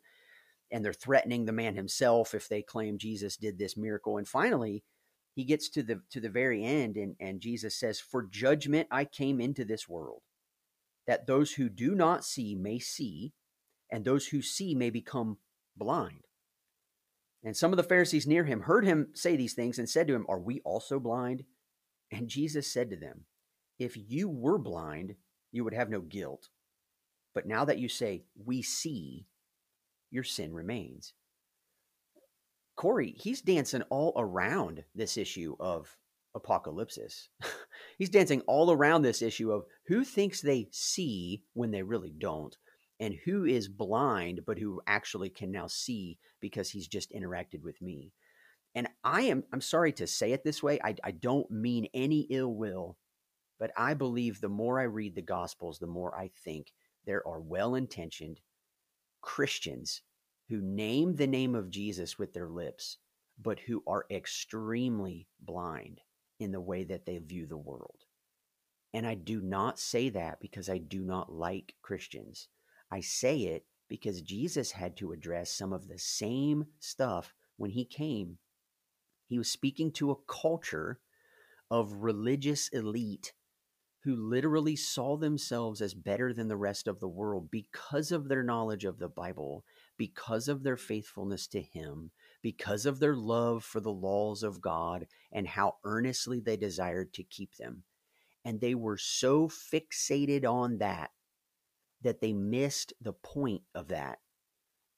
and 0.72 0.86
they're 0.86 0.94
threatening 0.94 1.46
the 1.46 1.52
man 1.52 1.76
himself 1.76 2.36
if 2.36 2.48
they 2.48 2.62
claim 2.62 3.00
Jesus 3.00 3.38
did 3.38 3.58
this 3.58 3.76
miracle. 3.76 4.18
And 4.18 4.28
finally, 4.28 4.84
he 5.36 5.44
gets 5.44 5.70
to 5.70 5.84
the 5.84 6.02
to 6.10 6.20
the 6.20 6.30
very 6.30 6.64
end, 6.64 6.98
and 6.98 7.16
and 7.20 7.42
Jesus 7.42 7.76
says, 7.76 8.00
"For 8.00 8.24
judgment 8.24 8.88
I 8.90 9.06
came 9.06 9.40
into 9.40 9.66
this 9.66 9.88
world." 9.88 10.22
that 11.08 11.28
those 11.28 11.54
who 11.54 11.70
do 11.70 11.96
not 11.96 12.26
see 12.26 12.56
may 12.56 12.80
see, 12.80 13.34
and 13.92 14.04
those 14.04 14.28
who 14.28 14.42
see 14.42 14.74
may 14.74 14.90
become 14.90 15.38
blind. 15.76 16.26
And 17.44 17.56
some 17.56 17.72
of 17.72 17.78
the 17.78 17.84
Pharisees 17.84 18.26
near 18.26 18.46
him 18.46 18.62
heard 18.62 18.86
him 18.86 19.10
say 19.14 19.36
these 19.36 19.54
things 19.54 19.78
and 19.78 19.88
said 19.88 20.08
to 20.08 20.16
him, 20.16 20.26
Are 20.28 20.40
we 20.40 20.62
also 20.62 21.00
blind? 21.00 21.44
And 22.12 22.28
Jesus 22.28 22.72
said 22.72 22.90
to 22.90 22.96
them, 22.96 23.26
If 23.78 23.96
you 23.96 24.28
were 24.28 24.58
blind, 24.58 25.16
you 25.52 25.64
would 25.64 25.74
have 25.74 25.90
no 25.90 26.02
guilt. 26.02 26.50
But 27.36 27.46
now 27.46 27.66
that 27.66 27.78
you 27.78 27.88
say, 27.88 28.24
We 28.36 28.64
see, 28.64 29.28
your 30.10 30.24
sin 30.24 30.54
remains. 30.54 31.14
Corey, 32.76 33.16
he's 33.18 33.42
dancing 33.42 33.84
all 33.84 34.14
around 34.18 34.84
this 34.94 35.18
issue 35.18 35.56
of 35.60 35.98
apocalypsis. 36.36 37.30
he's 37.98 38.10
dancing 38.10 38.42
all 38.42 38.72
around 38.72 39.02
this 39.02 39.22
issue 39.22 39.52
of 39.52 39.66
who 39.88 40.04
thinks 40.04 40.42
they 40.42 40.68
see 40.72 41.44
when 41.54 41.72
they 41.72 41.84
really 41.84 42.14
don't 42.18 42.58
and 43.00 43.16
who 43.26 43.46
is 43.46 43.68
blind 43.68 44.42
but 44.46 44.60
who 44.60 44.82
actually 44.88 45.30
can 45.30 45.52
now 45.52 45.68
see 45.68 46.18
because 46.40 46.70
he's 46.70 46.88
just 46.88 47.12
interacted 47.12 47.62
with 47.62 47.82
me 47.82 48.14
and 48.74 48.88
i 49.04 49.22
am 49.22 49.44
i'm 49.52 49.62
sorry 49.62 49.92
to 49.92 50.08
say 50.08 50.32
it 50.32 50.44
this 50.44 50.64
way 50.64 50.80
i, 50.84 50.96
I 51.04 51.12
don't 51.12 51.50
mean 51.52 51.88
any 51.94 52.22
ill 52.30 52.54
will 52.54 52.98
but 53.60 53.72
i 53.78 53.94
believe 53.94 54.40
the 54.40 54.50
more 54.50 54.80
i 54.80 54.84
read 54.84 55.16
the 55.16 55.22
gospels 55.22 55.80
the 55.80 55.88
more 55.88 56.18
i 56.18 56.30
think 56.44 56.72
there 57.06 57.26
are 57.28 57.40
well-intentioned 57.40 58.40
christians 59.22 60.02
who 60.50 60.62
name 60.62 61.16
the 61.16 61.28
name 61.28 61.56
of 61.56 61.72
jesus 61.72 62.18
with 62.18 62.34
their 62.34 62.50
lips 62.50 62.98
but 63.42 63.60
who 63.62 63.84
are 63.86 64.06
extremely 64.10 65.28
blind 65.42 66.00
in 66.40 66.52
the 66.52 66.62
way 66.62 66.84
that 66.84 67.06
they 67.06 67.18
view 67.18 67.46
the 67.46 67.58
world 67.58 68.06
and 68.96 69.06
I 69.06 69.16
do 69.16 69.42
not 69.42 69.78
say 69.78 70.08
that 70.12 70.40
because 70.40 70.70
I 70.70 70.78
do 70.78 71.02
not 71.02 71.30
like 71.30 71.76
Christians. 71.82 72.48
I 72.90 73.02
say 73.02 73.40
it 73.40 73.66
because 73.90 74.22
Jesus 74.22 74.72
had 74.72 74.96
to 74.98 75.12
address 75.12 75.52
some 75.52 75.74
of 75.74 75.90
the 75.90 76.00
same 76.00 76.68
stuff 76.80 77.34
when 77.58 77.72
he 77.72 77.84
came. 77.84 78.38
He 79.28 79.38
was 79.38 79.52
speaking 79.52 79.92
to 79.94 80.12
a 80.12 80.32
culture 80.32 81.02
of 81.70 82.04
religious 82.04 82.70
elite 82.70 83.34
who 84.06 84.16
literally 84.16 84.78
saw 84.78 85.18
themselves 85.18 85.82
as 85.82 85.94
better 85.94 86.32
than 86.32 86.48
the 86.48 86.56
rest 86.56 86.88
of 86.88 87.02
the 87.02 87.10
world 87.10 87.52
because 87.52 88.14
of 88.14 88.30
their 88.30 88.44
knowledge 88.44 88.86
of 88.86 89.00
the 89.00 89.10
Bible, 89.10 89.66
because 89.98 90.48
of 90.48 90.64
their 90.64 90.78
faithfulness 90.78 91.48
to 91.48 91.62
Him, 91.62 92.12
because 92.42 92.86
of 92.86 93.00
their 93.00 93.16
love 93.16 93.64
for 93.64 93.80
the 93.80 93.92
laws 93.92 94.44
of 94.44 94.62
God, 94.62 95.08
and 95.32 95.48
how 95.48 95.76
earnestly 95.84 96.40
they 96.40 96.58
desired 96.58 97.14
to 97.14 97.24
keep 97.24 97.56
them. 97.56 97.84
And 98.44 98.62
they 98.62 98.76
were 98.76 98.98
so 98.98 99.48
fixated 99.48 100.46
on 100.46 100.78
that 100.78 101.12
that 102.02 102.22
they 102.22 102.34
missed 102.34 102.94
the 103.02 103.14
point 103.14 103.64
of 103.74 103.88
that. 103.88 104.20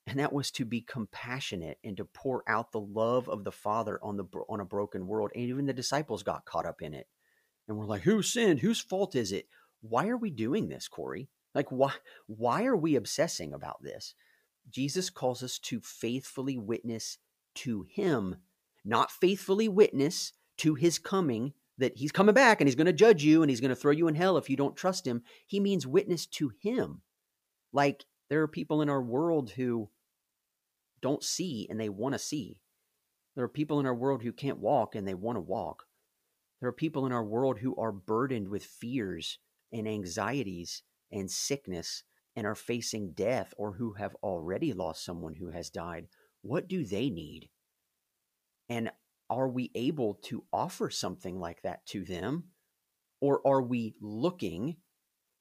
And 0.05 0.19
that 0.19 0.33
was 0.33 0.51
to 0.51 0.65
be 0.65 0.81
compassionate 0.81 1.77
and 1.83 1.97
to 1.97 2.05
pour 2.05 2.43
out 2.47 2.71
the 2.71 2.79
love 2.79 3.27
of 3.27 3.43
the 3.43 3.51
Father 3.51 3.99
on 4.01 4.17
the 4.17 4.25
on 4.49 4.59
a 4.59 4.65
broken 4.65 5.07
world. 5.07 5.31
And 5.33 5.43
even 5.43 5.65
the 5.65 5.73
disciples 5.73 6.23
got 6.23 6.45
caught 6.45 6.65
up 6.65 6.81
in 6.81 6.93
it. 6.93 7.07
And 7.67 7.77
we're 7.77 7.85
like, 7.85 8.03
who 8.03 8.21
sinned? 8.21 8.59
Whose 8.59 8.79
fault 8.79 9.15
is 9.15 9.31
it? 9.31 9.47
Why 9.81 10.07
are 10.07 10.17
we 10.17 10.29
doing 10.29 10.69
this, 10.69 10.87
Corey? 10.87 11.29
Like 11.53 11.69
why 11.71 11.93
why 12.27 12.65
are 12.65 12.77
we 12.77 12.95
obsessing 12.95 13.53
about 13.53 13.81
this? 13.81 14.13
Jesus 14.69 15.09
calls 15.09 15.43
us 15.43 15.59
to 15.59 15.79
faithfully 15.79 16.57
witness 16.57 17.17
to 17.55 17.85
him, 17.89 18.37
not 18.83 19.11
faithfully 19.11 19.67
witness 19.67 20.33
to 20.57 20.75
his 20.75 20.99
coming 20.99 21.53
that 21.77 21.97
he's 21.97 22.11
coming 22.11 22.33
back 22.33 22.59
and 22.59 22.67
he's 22.67 22.75
going 22.75 22.87
to 22.87 22.93
judge 22.93 23.23
you 23.23 23.41
and 23.41 23.49
he's 23.49 23.61
going 23.61 23.69
to 23.69 23.75
throw 23.75 23.91
you 23.91 24.07
in 24.07 24.15
hell 24.15 24.37
if 24.37 24.49
you 24.49 24.57
don't 24.57 24.75
trust 24.75 25.05
him. 25.05 25.21
He 25.45 25.59
means 25.59 25.85
witness 25.85 26.25
to 26.27 26.51
him. 26.59 27.01
Like 27.71 28.05
there 28.29 28.41
are 28.41 28.47
people 28.47 28.81
in 28.81 28.89
our 28.89 29.01
world 29.01 29.51
who 29.51 29.89
don't 31.01 31.23
see 31.23 31.67
and 31.69 31.79
they 31.79 31.89
want 31.89 32.13
to 32.13 32.19
see. 32.19 32.59
There 33.35 33.43
are 33.43 33.49
people 33.49 33.79
in 33.79 33.85
our 33.85 33.95
world 33.95 34.23
who 34.23 34.33
can't 34.33 34.57
walk 34.57 34.95
and 34.95 35.07
they 35.07 35.13
want 35.13 35.35
to 35.35 35.41
walk. 35.41 35.83
There 36.59 36.69
are 36.69 36.73
people 36.73 37.05
in 37.05 37.11
our 37.11 37.23
world 37.23 37.59
who 37.59 37.75
are 37.75 37.91
burdened 37.91 38.47
with 38.49 38.65
fears 38.65 39.37
and 39.71 39.87
anxieties 39.87 40.81
and 41.11 41.29
sickness 41.29 42.03
and 42.37 42.45
are 42.45 42.55
facing 42.55 43.13
death 43.13 43.51
or 43.57 43.73
who 43.73 43.93
have 43.93 44.15
already 44.21 44.71
lost 44.71 45.03
someone 45.03 45.33
who 45.33 45.49
has 45.49 45.71
died. 45.71 46.05
What 46.43 46.67
do 46.67 46.85
they 46.85 47.09
need? 47.09 47.49
And 48.69 48.91
are 49.27 49.49
we 49.49 49.71
able 49.73 50.19
to 50.25 50.43
offer 50.53 50.91
something 50.91 51.39
like 51.39 51.63
that 51.63 51.83
to 51.87 52.05
them? 52.05 52.45
Or 53.19 53.41
are 53.45 53.63
we 53.63 53.95
looking 53.99 54.77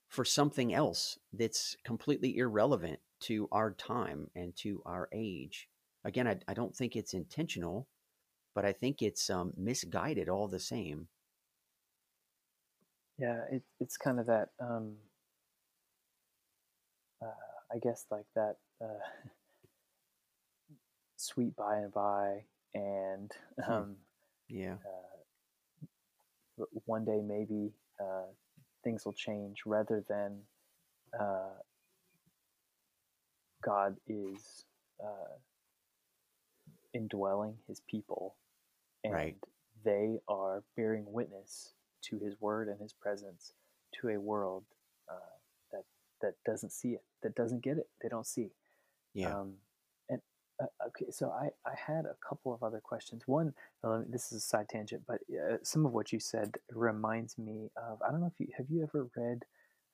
for 0.09 0.25
something 0.25 0.73
else 0.73 1.19
that's 1.35 1.77
completely 1.85 2.39
irrelevant 2.39 3.01
to 3.21 3.47
our 3.53 3.73
time 3.73 4.29
and 4.35 4.57
to 4.57 4.81
our 4.87 5.11
age? 5.13 5.69
Again, 6.03 6.27
I, 6.27 6.39
I 6.49 6.55
don't 6.55 6.75
think 6.75 6.97
it's 6.97 7.13
intentional, 7.13 7.89
but 8.55 8.65
I 8.65 8.73
think 8.73 9.03
it's 9.03 9.29
um, 9.29 9.53
misguided 9.55 10.31
all 10.31 10.49
the 10.49 10.61
same. 10.61 11.09
Yeah, 13.19 13.43
it, 13.51 13.63
it's 13.81 13.99
kind 13.99 14.19
of 14.19 14.27
that, 14.27 14.49
um, 14.61 14.95
uh, 17.23 17.75
I 17.75 17.79
guess, 17.79 18.07
like 18.11 18.27
that 18.35 18.57
uh, 18.83 19.05
sweet 21.17 21.57
by 21.57 21.79
and 21.79 21.93
by 21.93 22.45
and 22.75 23.33
hmm. 23.65 23.73
um, 23.73 23.97
yeah, 24.49 24.75
uh, 26.59 26.65
one 26.85 27.05
day 27.05 27.21
maybe 27.27 27.73
uh, 28.01 28.27
things 28.85 29.05
will 29.05 29.13
change 29.13 29.63
rather 29.67 30.05
than 30.09 30.39
uh, 31.19 31.59
God 33.63 33.97
is 34.07 34.65
uh, 35.03 35.35
indwelling 36.95 37.55
His 37.67 37.81
people, 37.89 38.37
and 39.05 39.13
right. 39.13 39.37
they 39.85 40.19
are 40.29 40.63
bearing 40.77 41.05
witness 41.09 41.73
to 42.03 42.19
His 42.19 42.41
word 42.41 42.69
and 42.69 42.81
His 42.81 42.93
presence 42.93 43.53
to 44.01 44.11
a 44.11 44.21
world 44.21 44.65
uh, 45.11 45.36
that 46.27 46.35
doesn't 46.51 46.71
see 46.73 46.91
it, 46.91 47.03
that 47.23 47.35
doesn't 47.35 47.63
get 47.63 47.79
it, 47.79 47.89
they 48.03 48.09
don't 48.09 48.27
see. 48.27 48.51
Yeah. 49.15 49.39
Um, 49.39 49.55
uh, 50.61 50.67
okay, 50.87 51.11
so 51.11 51.31
I, 51.31 51.49
I 51.69 51.75
had 51.75 52.07
a 52.07 52.17
couple 52.27 52.55
of 52.55 52.63
other 52.63 52.81
questions. 52.83 53.23
One, 53.27 53.53
uh, 53.85 54.03
this 54.09 54.33
is 54.33 54.39
a 54.39 54.41
side 54.41 54.69
tangent, 54.71 55.03
but 55.07 55.19
uh, 55.31 55.57
some 55.63 55.85
of 55.85 55.93
what 55.93 56.13
you 56.13 56.21
said 56.21 56.55
reminds 56.73 57.37
me 57.37 57.71
of 57.77 58.01
I 58.03 58.11
don't 58.11 58.21
know 58.21 58.33
if 58.33 58.41
you 58.41 58.49
have 58.57 58.67
you 58.71 58.83
ever 58.83 59.09
read. 59.17 59.45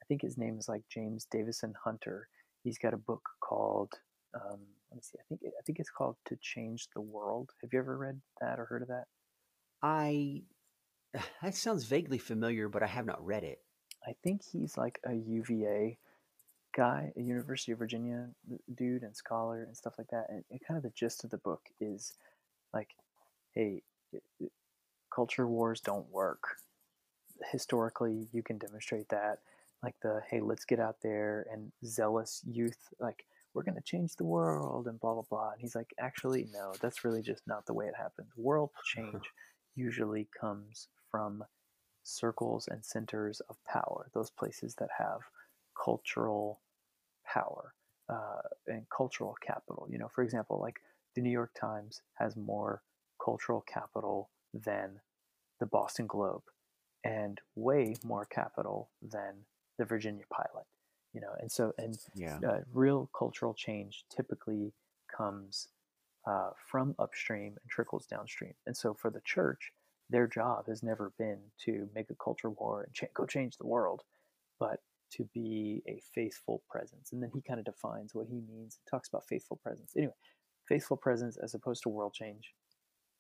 I 0.01 0.05
think 0.07 0.23
his 0.23 0.39
name 0.39 0.59
is 0.59 0.69
like 0.69 0.83
James 0.89 1.27
Davison 1.31 1.75
Hunter. 1.85 2.29
He's 2.63 2.79
got 2.79 2.95
a 2.95 2.99
book 2.99 3.29
called 3.41 3.93
um, 4.35 4.61
let 4.91 4.97
me 4.97 5.03
see. 5.03 5.19
I 5.19 5.25
think 5.29 5.41
I 5.47 5.63
think 5.65 5.79
it's 5.79 5.91
called 5.91 6.17
To 6.27 6.37
Change 6.41 6.89
the 6.95 7.01
World. 7.01 7.51
Have 7.63 7.71
you 7.73 7.79
ever 7.79 7.97
read 7.97 8.21
that 8.41 8.59
or 8.59 8.67
heard 8.67 8.83
of 8.83 8.89
that? 8.89 9.05
I 9.83 10.43
that 11.43 11.55
sounds 11.55 11.85
vaguely 11.85 12.19
familiar, 12.19 12.69
but 12.69 12.83
I 12.83 12.87
have 12.87 13.07
not 13.07 13.25
read 13.25 13.43
it. 13.43 13.59
I 14.07 14.15
think 14.23 14.43
he's 14.45 14.77
like 14.77 15.01
a 15.05 15.15
UVA 15.15 15.99
guy, 16.73 17.13
a 17.17 17.21
University 17.21 17.73
of 17.73 17.79
Virginia 17.79 18.29
uh, 18.53 18.57
dude 18.75 19.03
and 19.03 19.17
scholar 19.17 19.63
and 19.63 19.77
stuff 19.77 19.95
like 19.99 20.09
that. 20.09 20.27
And, 20.29 20.45
and 20.51 20.61
kind 20.67 20.77
of 20.77 20.83
the 20.83 20.93
gist 20.95 21.25
of 21.25 21.31
the 21.31 21.39
book 21.39 21.63
is 21.81 22.15
like, 22.73 22.91
hey, 23.55 23.83
it, 24.13 24.23
it, 24.41 24.53
culture 25.15 25.47
wars 25.47 25.81
don't 25.81 26.11
work. 26.11 26.57
Historically, 27.51 28.29
you 28.33 28.43
can 28.43 28.59
demonstrate 28.59 29.09
that. 29.11 29.39
Like 29.83 29.95
the 30.03 30.21
hey, 30.31 30.41
let's 30.41 30.65
get 30.65 30.79
out 30.79 30.97
there 31.03 31.47
and 31.53 31.73
zealous 31.85 32.43
youth, 32.49 32.79
like 33.01 33.25
we're 33.53 33.65
going 33.65 33.75
to 33.75 33.83
change 33.83 34.15
the 34.15 34.25
world 34.25 34.87
and 34.87 35.01
blah 35.01 35.15
blah 35.15 35.25
blah. 35.29 35.51
And 35.51 35.61
he's 35.61 35.75
like, 35.75 35.93
actually, 35.99 36.49
no, 36.53 36.73
that's 36.81 37.05
really 37.05 37.23
just 37.23 37.43
not 37.49 37.67
the 37.67 37.75
way 37.75 37.87
it 37.87 37.95
happens. 37.97 38.29
World 38.37 38.71
change 38.85 39.25
usually 39.75 40.29
comes 40.41 40.87
from 41.11 41.43
circles 42.05 42.69
and 42.71 42.85
centers 42.85 43.41
of 43.49 43.57
power, 43.65 44.09
those 44.15 44.31
places 44.31 44.75
that 44.77 44.89
have 44.99 45.21
cultural 45.75 46.61
power 47.27 47.75
uh, 48.09 48.43
and 48.67 48.87
cultural 48.97 49.37
capital. 49.41 49.87
You 49.91 49.99
know, 49.99 50.09
for 50.09 50.23
example, 50.23 50.59
like 50.61 50.81
the 51.15 51.23
New 51.23 51.31
York 51.31 51.53
Times 51.59 52.03
has 52.15 52.37
more 52.37 52.83
cultural 53.25 53.63
capital 53.63 54.31
than 54.53 55.01
the 55.61 55.67
Boston 55.67 56.07
Globe 56.07 56.43
and 57.05 57.41
way 57.57 57.97
more 58.05 58.25
capital 58.25 58.91
than 59.03 59.45
the 59.79 59.85
Virginia 59.85 60.25
Pilot. 60.31 60.67
you 61.15 61.21
know 61.21 61.35
and 61.41 61.51
so 61.53 61.73
and 61.79 61.99
Yeah. 62.15 62.39
uh, 62.47 62.61
real 62.73 63.11
cultural 63.17 63.55
change 63.55 64.05
typically 64.09 64.73
comes 65.17 65.69
uh, 66.27 66.51
from 66.71 66.95
upstream 66.99 67.57
and 67.63 67.71
trickles 67.71 68.07
downstream 68.07 68.55
and 68.67 68.77
so 68.77 68.95
for 68.95 69.11
the 69.11 69.21
church 69.23 69.73
their 70.11 70.27
job 70.27 70.67
has 70.69 70.83
never 70.83 71.13
been 71.19 71.41
to 71.65 71.89
make 71.95 72.11
a 72.11 72.15
culture 72.15 72.51
war 72.51 72.83
and 72.85 72.95
cha- 72.95 73.07
go 73.15 73.27
change 73.27 73.57
the 73.59 73.67
world 73.67 74.03
but 74.59 74.81
to 75.17 75.29
be 75.35 75.83
a 75.89 76.01
faithful 76.15 76.63
presence 76.69 77.13
and 77.13 77.23
then 77.23 77.31
he 77.35 77.41
kind 77.41 77.59
of 77.61 77.67
defines 77.67 78.15
what 78.15 78.27
he 78.29 78.37
means 78.37 78.79
and 78.79 78.91
talks 78.91 79.09
about 79.09 79.25
faithful 79.29 79.59
presence. 79.63 79.93
Anyway 79.97 80.15
faithful 80.69 80.97
presence 80.97 81.37
as 81.43 81.55
opposed 81.55 81.83
to 81.83 81.89
world 81.89 82.15
change. 82.15 82.55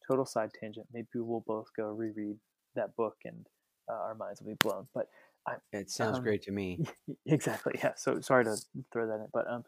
Total 0.06 0.24
side 0.24 0.50
tangent. 0.58 0.86
Maybe 0.92 1.08
we'll 1.16 1.44
both 1.46 1.66
go 1.76 1.88
reread 1.88 2.36
that 2.74 2.94
book 2.96 3.16
and 3.24 3.46
uh, 3.90 3.94
our 3.94 4.14
minds 4.14 4.40
will 4.40 4.48
be 4.48 4.58
blown 4.60 4.86
but 4.94 5.08
I, 5.46 5.54
It 5.72 5.90
sounds 5.90 6.18
um, 6.18 6.22
great 6.22 6.42
to 6.42 6.52
me. 6.52 6.84
exactly 7.26 7.74
yeah 7.82 7.92
so 7.96 8.20
sorry 8.20 8.44
to 8.44 8.56
throw 8.92 9.06
that 9.06 9.14
in 9.14 9.26
but 9.32 9.50
um 9.50 9.64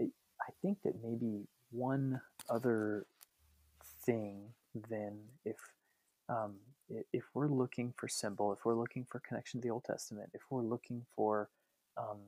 i 0.00 0.52
think 0.62 0.78
that 0.84 0.94
maybe 1.02 1.46
one 1.70 2.20
other 2.48 3.06
thing 4.04 4.42
then 4.88 5.18
if 5.44 5.56
um 6.28 6.56
if 7.12 7.24
we're 7.34 7.48
looking 7.48 7.92
for 7.96 8.08
symbol 8.08 8.52
if 8.52 8.64
we're 8.64 8.74
looking 8.74 9.04
for 9.04 9.20
connection 9.20 9.60
to 9.60 9.66
the 9.66 9.72
old 9.72 9.84
testament 9.84 10.30
if 10.34 10.42
we're 10.50 10.62
looking 10.62 11.04
for 11.16 11.48
um 11.96 12.18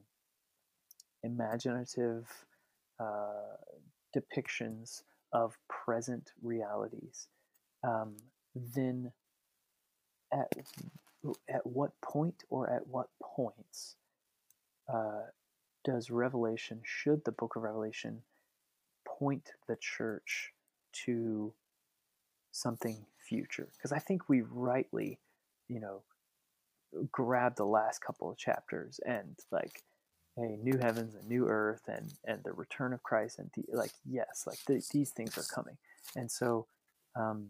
imaginative 1.23 2.27
uh, 2.99 3.57
depictions 4.17 5.03
of 5.33 5.57
present 5.69 6.33
realities 6.43 7.29
um, 7.85 8.15
then 8.55 9.11
at 10.33 10.53
at 11.49 11.67
what 11.67 11.93
point 12.01 12.45
or 12.51 12.69
at 12.71 12.87
what 12.87 13.09
points 13.23 13.97
uh, 14.93 15.23
does 15.85 16.11
Revelation, 16.11 16.81
should 16.85 17.25
the 17.25 17.33
book 17.33 17.57
of 17.57 17.63
Revelation 17.63 18.23
point 19.07 19.51
the 19.69 19.77
church 19.77 20.53
to 21.05 21.53
something 22.51 23.05
future? 23.33 23.69
Because 23.77 23.93
I 23.93 23.99
think 23.99 24.29
we 24.29 24.43
rightly, 24.43 25.19
you 25.69 25.81
know, 25.81 26.03
grab 27.11 27.57
the 27.57 27.65
last 27.65 28.01
couple 28.01 28.31
of 28.31 28.37
chapters 28.37 29.01
and 29.07 29.39
like, 29.51 29.83
hey, 30.37 30.59
new 30.63 30.79
heavens 30.79 31.15
and 31.15 31.27
new 31.29 31.47
earth 31.49 31.83
and 31.89 32.13
and 32.27 32.43
the 32.45 32.53
return 32.53 32.93
of 32.93 33.03
Christ 33.03 33.39
and 33.39 33.51
the, 33.55 33.65
like, 33.77 33.93
yes, 34.05 34.45
like 34.47 34.59
the, 34.67 34.83
these 34.93 35.11
things 35.11 35.39
are 35.39 35.55
coming. 35.55 35.77
And 36.15 36.31
so, 36.31 36.67
um, 37.17 37.49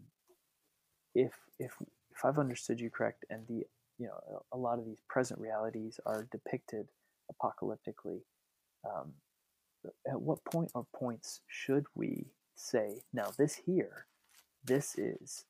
if 1.13 1.33
if 1.59 1.73
if 2.11 2.25
I've 2.25 2.39
understood 2.39 2.79
you 2.79 2.89
correct, 2.89 3.25
and 3.29 3.45
the 3.47 3.65
you 3.97 4.07
know 4.07 4.43
a 4.51 4.57
lot 4.57 4.79
of 4.79 4.85
these 4.85 5.01
present 5.09 5.39
realities 5.39 5.99
are 6.05 6.27
depicted 6.31 6.87
apocalyptically, 7.31 8.21
um, 8.89 9.13
at 10.07 10.21
what 10.21 10.43
point 10.45 10.71
or 10.73 10.85
points 10.95 11.41
should 11.47 11.85
we 11.95 12.27
say 12.55 13.01
now 13.11 13.31
this 13.37 13.55
here, 13.65 14.05
this 14.63 14.97
is 14.97 15.45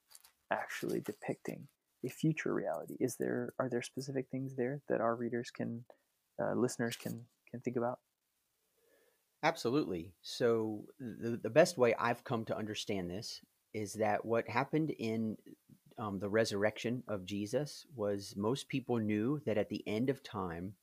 actually 0.51 1.01
depicting 1.01 1.67
a 2.05 2.09
future 2.09 2.53
reality? 2.53 2.95
Is 2.99 3.15
there 3.17 3.53
are 3.59 3.69
there 3.69 3.81
specific 3.81 4.27
things 4.29 4.55
there 4.55 4.81
that 4.89 5.01
our 5.01 5.15
readers 5.15 5.51
can, 5.51 5.85
uh, 6.41 6.53
listeners 6.53 6.95
can 6.95 7.25
can 7.49 7.61
think 7.61 7.77
about? 7.77 7.99
Absolutely. 9.43 10.13
So 10.21 10.85
the, 10.99 11.37
the 11.41 11.49
best 11.49 11.77
way 11.77 11.93
I've 11.99 12.23
come 12.23 12.45
to 12.45 12.57
understand 12.57 13.09
this 13.09 13.41
is 13.73 13.93
that 13.93 14.23
what 14.23 14.47
happened 14.47 14.91
in 14.91 15.37
um, 15.97 16.19
the 16.19 16.29
resurrection 16.29 17.03
of 17.07 17.25
Jesus 17.25 17.85
was 17.95 18.35
most 18.37 18.69
people 18.69 18.97
knew 18.97 19.41
that 19.45 19.57
at 19.57 19.69
the 19.69 19.83
end 19.85 20.09
of 20.09 20.23
time, 20.23 20.73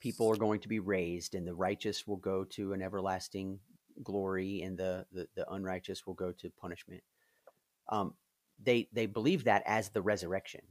people 0.00 0.30
are 0.30 0.36
going 0.36 0.60
to 0.60 0.68
be 0.68 0.78
raised, 0.78 1.34
and 1.34 1.46
the 1.46 1.54
righteous 1.54 2.06
will 2.06 2.16
go 2.16 2.44
to 2.44 2.72
an 2.72 2.82
everlasting 2.82 3.58
glory, 4.02 4.62
and 4.62 4.78
the 4.78 5.06
the, 5.12 5.26
the 5.34 5.50
unrighteous 5.50 6.06
will 6.06 6.14
go 6.14 6.32
to 6.32 6.50
punishment. 6.60 7.02
Um, 7.88 8.14
they 8.62 8.88
they 8.92 9.06
believe 9.06 9.44
that 9.44 9.62
as 9.66 9.90
the 9.90 10.02
resurrection. 10.02 10.62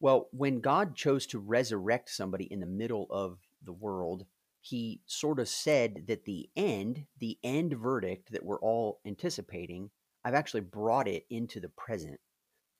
Well, 0.00 0.28
when 0.32 0.60
God 0.60 0.96
chose 0.96 1.26
to 1.26 1.38
resurrect 1.38 2.10
somebody 2.10 2.44
in 2.44 2.60
the 2.60 2.66
middle 2.66 3.06
of 3.10 3.38
the 3.62 3.72
world, 3.72 4.24
he 4.60 5.00
sort 5.06 5.38
of 5.38 5.48
said 5.48 6.04
that 6.08 6.24
the 6.24 6.48
end, 6.56 7.06
the 7.18 7.38
end 7.42 7.74
verdict 7.74 8.32
that 8.32 8.44
we're 8.44 8.60
all 8.60 9.00
anticipating, 9.06 9.90
I've 10.24 10.34
actually 10.34 10.62
brought 10.62 11.08
it 11.08 11.26
into 11.30 11.60
the 11.60 11.68
present. 11.68 12.18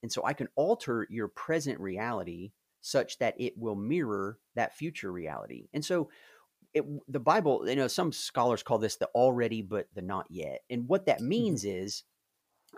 And 0.01 0.11
so 0.11 0.23
I 0.25 0.33
can 0.33 0.47
alter 0.55 1.07
your 1.09 1.27
present 1.27 1.79
reality 1.79 2.51
such 2.81 3.19
that 3.19 3.35
it 3.39 3.57
will 3.57 3.75
mirror 3.75 4.39
that 4.55 4.75
future 4.75 5.11
reality. 5.11 5.67
And 5.73 5.85
so 5.85 6.09
it, 6.73 6.83
the 7.07 7.19
Bible, 7.19 7.67
you 7.67 7.75
know, 7.75 7.87
some 7.87 8.11
scholars 8.11 8.63
call 8.63 8.79
this 8.79 8.95
the 8.95 9.07
already 9.07 9.61
but 9.61 9.87
the 9.93 10.01
not 10.01 10.25
yet. 10.29 10.61
And 10.69 10.87
what 10.87 11.05
that 11.05 11.19
mm-hmm. 11.19 11.29
means 11.29 11.65
is 11.65 12.03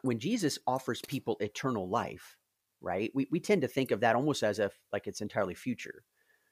when 0.02 0.20
Jesus 0.20 0.60
offers 0.68 1.02
people 1.08 1.38
eternal 1.40 1.90
life, 1.90 2.38
right? 2.82 3.12
We, 3.14 3.28
we 3.32 3.40
tend 3.40 3.62
to 3.62 3.68
think 3.68 3.92
of 3.92 4.02
that 4.02 4.16
almost 4.16 4.44
as 4.44 4.60
if 4.60 4.78
like 4.92 5.08
it's 5.08 5.22
entirely 5.22 5.56
future. 5.56 6.04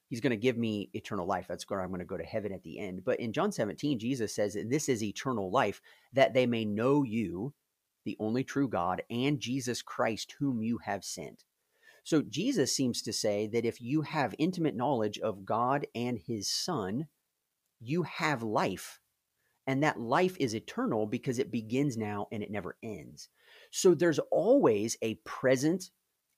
He's 0.08 0.22
going 0.22 0.32
to 0.32 0.38
give 0.38 0.58
me 0.58 0.89
eternal 0.94 1.26
life. 1.26 1.46
That's 1.48 1.70
where 1.70 1.82
I'm 1.82 1.89
going 1.89 2.00
to 2.00 2.06
go 2.06 2.18
to 2.18 2.24
heaven 2.24 2.52
at 2.52 2.64
the 2.64 2.80
end. 2.80 3.04
But 3.06 3.20
in 3.20 3.32
John 3.32 3.52
17, 3.52 3.98
Jesus 3.98 4.36
says 4.36 4.58
this 4.68 4.89
is 4.89 5.02
eternal 5.04 5.50
life, 5.52 5.82
that 6.14 6.34
they 6.34 6.46
may 6.46 6.66
know 6.66 7.04
you, 7.04 7.54
the 8.04 8.18
only 8.20 8.44
true 8.44 8.68
God, 8.68 9.04
and 9.10 9.39
Jesus 9.39 9.82
Christ, 9.82 10.36
whom 10.39 10.62
you 10.62 10.80
have 10.80 11.06
sent. 11.06 11.46
So 12.04 12.22
Jesus 12.22 12.76
seems 12.76 13.02
to 13.04 13.14
say 13.14 13.48
that 13.48 13.66
if 13.66 13.80
you 13.80 14.02
have 14.02 14.36
intimate 14.38 14.76
knowledge 14.76 15.20
of 15.20 15.46
God 15.46 15.86
and 15.94 16.18
his 16.18 16.50
Son, 16.50 17.08
you 17.80 18.04
have 18.04 18.44
life. 18.44 19.01
And 19.68 19.84
that 19.84 19.99
life 19.99 20.36
is 20.39 20.55
eternal 20.55 21.05
because 21.05 21.39
it 21.39 21.51
begins 21.51 21.97
now 21.97 22.28
and 22.32 22.41
it 22.41 22.51
never 22.51 22.78
ends. 22.82 23.30
So 23.70 23.93
there's 23.93 24.20
always 24.32 24.97
a 25.01 25.16
present 25.24 25.91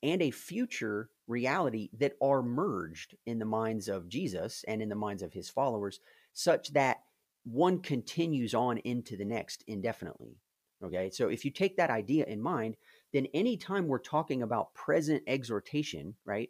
and 0.04 0.22
a 0.22 0.32
future 0.32 1.10
reality 1.28 1.90
that 1.98 2.14
are 2.22 2.44
merged 2.44 3.16
in 3.26 3.40
the 3.40 3.46
minds 3.46 3.88
of 3.88 4.10
Jesus 4.10 4.66
and 4.68 4.82
in 4.82 4.90
the 4.90 4.96
minds 4.96 5.24
of 5.24 5.32
his 5.32 5.50
followers, 5.50 6.00
such 6.34 6.74
that 6.74 6.98
one 7.46 7.80
continues 7.80 8.54
on 8.54 8.78
into 8.80 9.16
the 9.16 9.26
next 9.26 9.64
indefinitely. 9.68 10.38
Okay, 10.84 11.10
so 11.10 11.30
if 11.30 11.46
you 11.46 11.52
take 11.52 11.78
that 11.78 11.90
idea 11.90 12.26
in 12.26 12.42
mind, 12.42 12.76
then 13.14 13.28
anytime 13.34 13.88
we're 13.88 14.00
talking 14.00 14.42
about 14.42 14.74
present 14.74 15.24
exhortation, 15.28 16.16
right? 16.26 16.50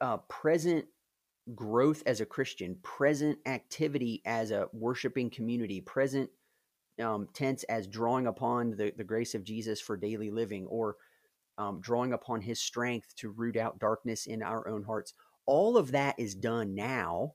Uh, 0.00 0.16
present 0.28 0.86
growth 1.54 2.02
as 2.06 2.20
a 2.20 2.26
Christian, 2.26 2.76
present 2.82 3.38
activity 3.46 4.22
as 4.24 4.50
a 4.50 4.68
worshiping 4.72 5.30
community, 5.30 5.80
present 5.80 6.30
um, 7.02 7.28
tense 7.34 7.64
as 7.64 7.86
drawing 7.86 8.26
upon 8.26 8.76
the, 8.76 8.92
the 8.96 9.04
grace 9.04 9.34
of 9.34 9.44
Jesus 9.44 9.80
for 9.80 9.96
daily 9.96 10.30
living, 10.30 10.66
or 10.66 10.96
um, 11.58 11.80
drawing 11.80 12.12
upon 12.12 12.40
his 12.40 12.60
strength 12.60 13.14
to 13.16 13.30
root 13.30 13.56
out 13.56 13.78
darkness 13.78 14.26
in 14.26 14.42
our 14.42 14.66
own 14.68 14.84
hearts. 14.84 15.14
All 15.46 15.76
of 15.76 15.92
that 15.92 16.14
is 16.18 16.34
done 16.34 16.74
now 16.74 17.34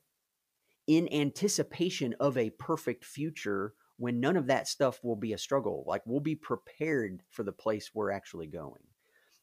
in 0.88 1.12
anticipation 1.14 2.16
of 2.20 2.38
a 2.38 2.49
perfect 2.51 3.05
future 3.05 3.74
when 3.97 4.20
none 4.20 4.38
of 4.38 4.47
that 4.47 4.68
stuff 4.68 4.99
will 5.03 5.16
be 5.16 5.34
a 5.34 5.38
struggle. 5.38 5.84
Like 5.86 6.01
we'll 6.05 6.20
be 6.20 6.36
prepared 6.36 7.22
for 7.30 7.43
the 7.43 7.51
place 7.51 7.91
we're 7.93 8.12
actually 8.12 8.47
going. 8.47 8.82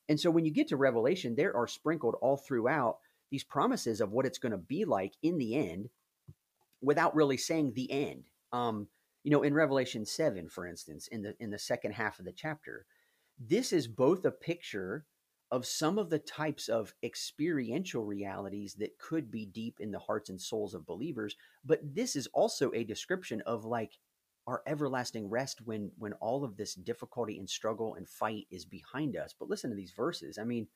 And 0.09 0.19
so 0.19 0.31
when 0.31 0.45
you 0.45 0.51
get 0.51 0.69
to 0.69 0.77
Revelation, 0.77 1.35
there 1.37 1.57
are 1.57 1.67
sprinkled 1.67 2.17
all 2.21 2.37
throughout 2.37 2.97
these 3.31 3.45
promises 3.45 4.01
of 4.01 4.13
what 4.13 4.27
it's 4.27 4.39
going 4.39 4.53
to 4.53 4.59
be 4.59 4.85
like 4.85 5.15
in 5.23 5.39
the 5.39 5.55
end 5.55 5.89
without 6.81 7.15
really 7.15 7.37
saying 7.37 7.73
the 7.75 7.91
end. 7.91 8.25
Um, 8.53 8.89
you 9.25 9.31
know, 9.31 9.43
in 9.43 9.55
Revelation 9.55 10.07
7, 10.07 10.49
for 10.49 10.67
instance, 10.67 11.09
in 11.09 11.23
the 11.23 11.35
in 11.41 11.51
the 11.51 11.59
second 11.59 11.93
half 11.93 12.19
of 12.19 12.25
the 12.25 12.33
chapter, 12.33 12.87
this 13.39 13.73
is 13.73 13.89
both 13.89 14.25
a 14.25 14.31
picture 14.31 15.05
of 15.51 15.67
some 15.67 15.99
of 15.99 16.11
the 16.11 16.19
types 16.19 16.69
of 16.69 16.95
experiential 17.03 18.05
realities 18.05 18.75
that 18.75 18.99
could 18.99 19.31
be 19.31 19.47
deep 19.47 19.79
in 19.81 19.93
the 19.93 19.99
hearts 19.99 20.29
and 20.29 20.41
souls 20.41 20.75
of 20.75 20.87
believers, 20.87 21.37
but 21.65 21.81
this 21.83 22.17
is 22.17 22.27
also 22.29 22.73
a 22.73 22.85
description 22.85 23.41
of 23.47 23.65
like 23.65 23.99
our 24.47 24.63
everlasting 24.67 25.29
rest 25.29 25.61
when 25.65 25.91
when 25.99 26.13
all 26.15 26.45
of 26.45 26.57
this 26.57 26.75
difficulty 26.75 27.39
and 27.39 27.49
struggle 27.49 27.95
and 27.95 28.09
fight 28.09 28.47
is 28.51 28.65
behind 28.65 29.17
us. 29.17 29.35
But 29.39 29.49
listen 29.49 29.71
to 29.71 29.77
these 29.77 29.93
verses. 29.93 30.39
I 30.39 30.45
mean, 30.45 30.69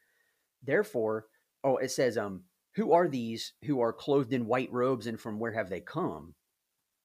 therefore, 0.63 1.27
oh, 1.65 1.77
it 1.77 1.91
says, 1.91 2.17
um, 2.17 2.45
who 2.75 2.93
are 2.93 3.09
these 3.09 3.53
who 3.65 3.81
are 3.81 3.93
clothed 3.93 4.33
in 4.33 4.47
white 4.47 4.73
robes 4.73 5.07
and 5.07 5.21
from 5.21 5.39
where 5.39 5.53
have 5.53 5.69
they 5.69 5.81
come? 5.81 6.35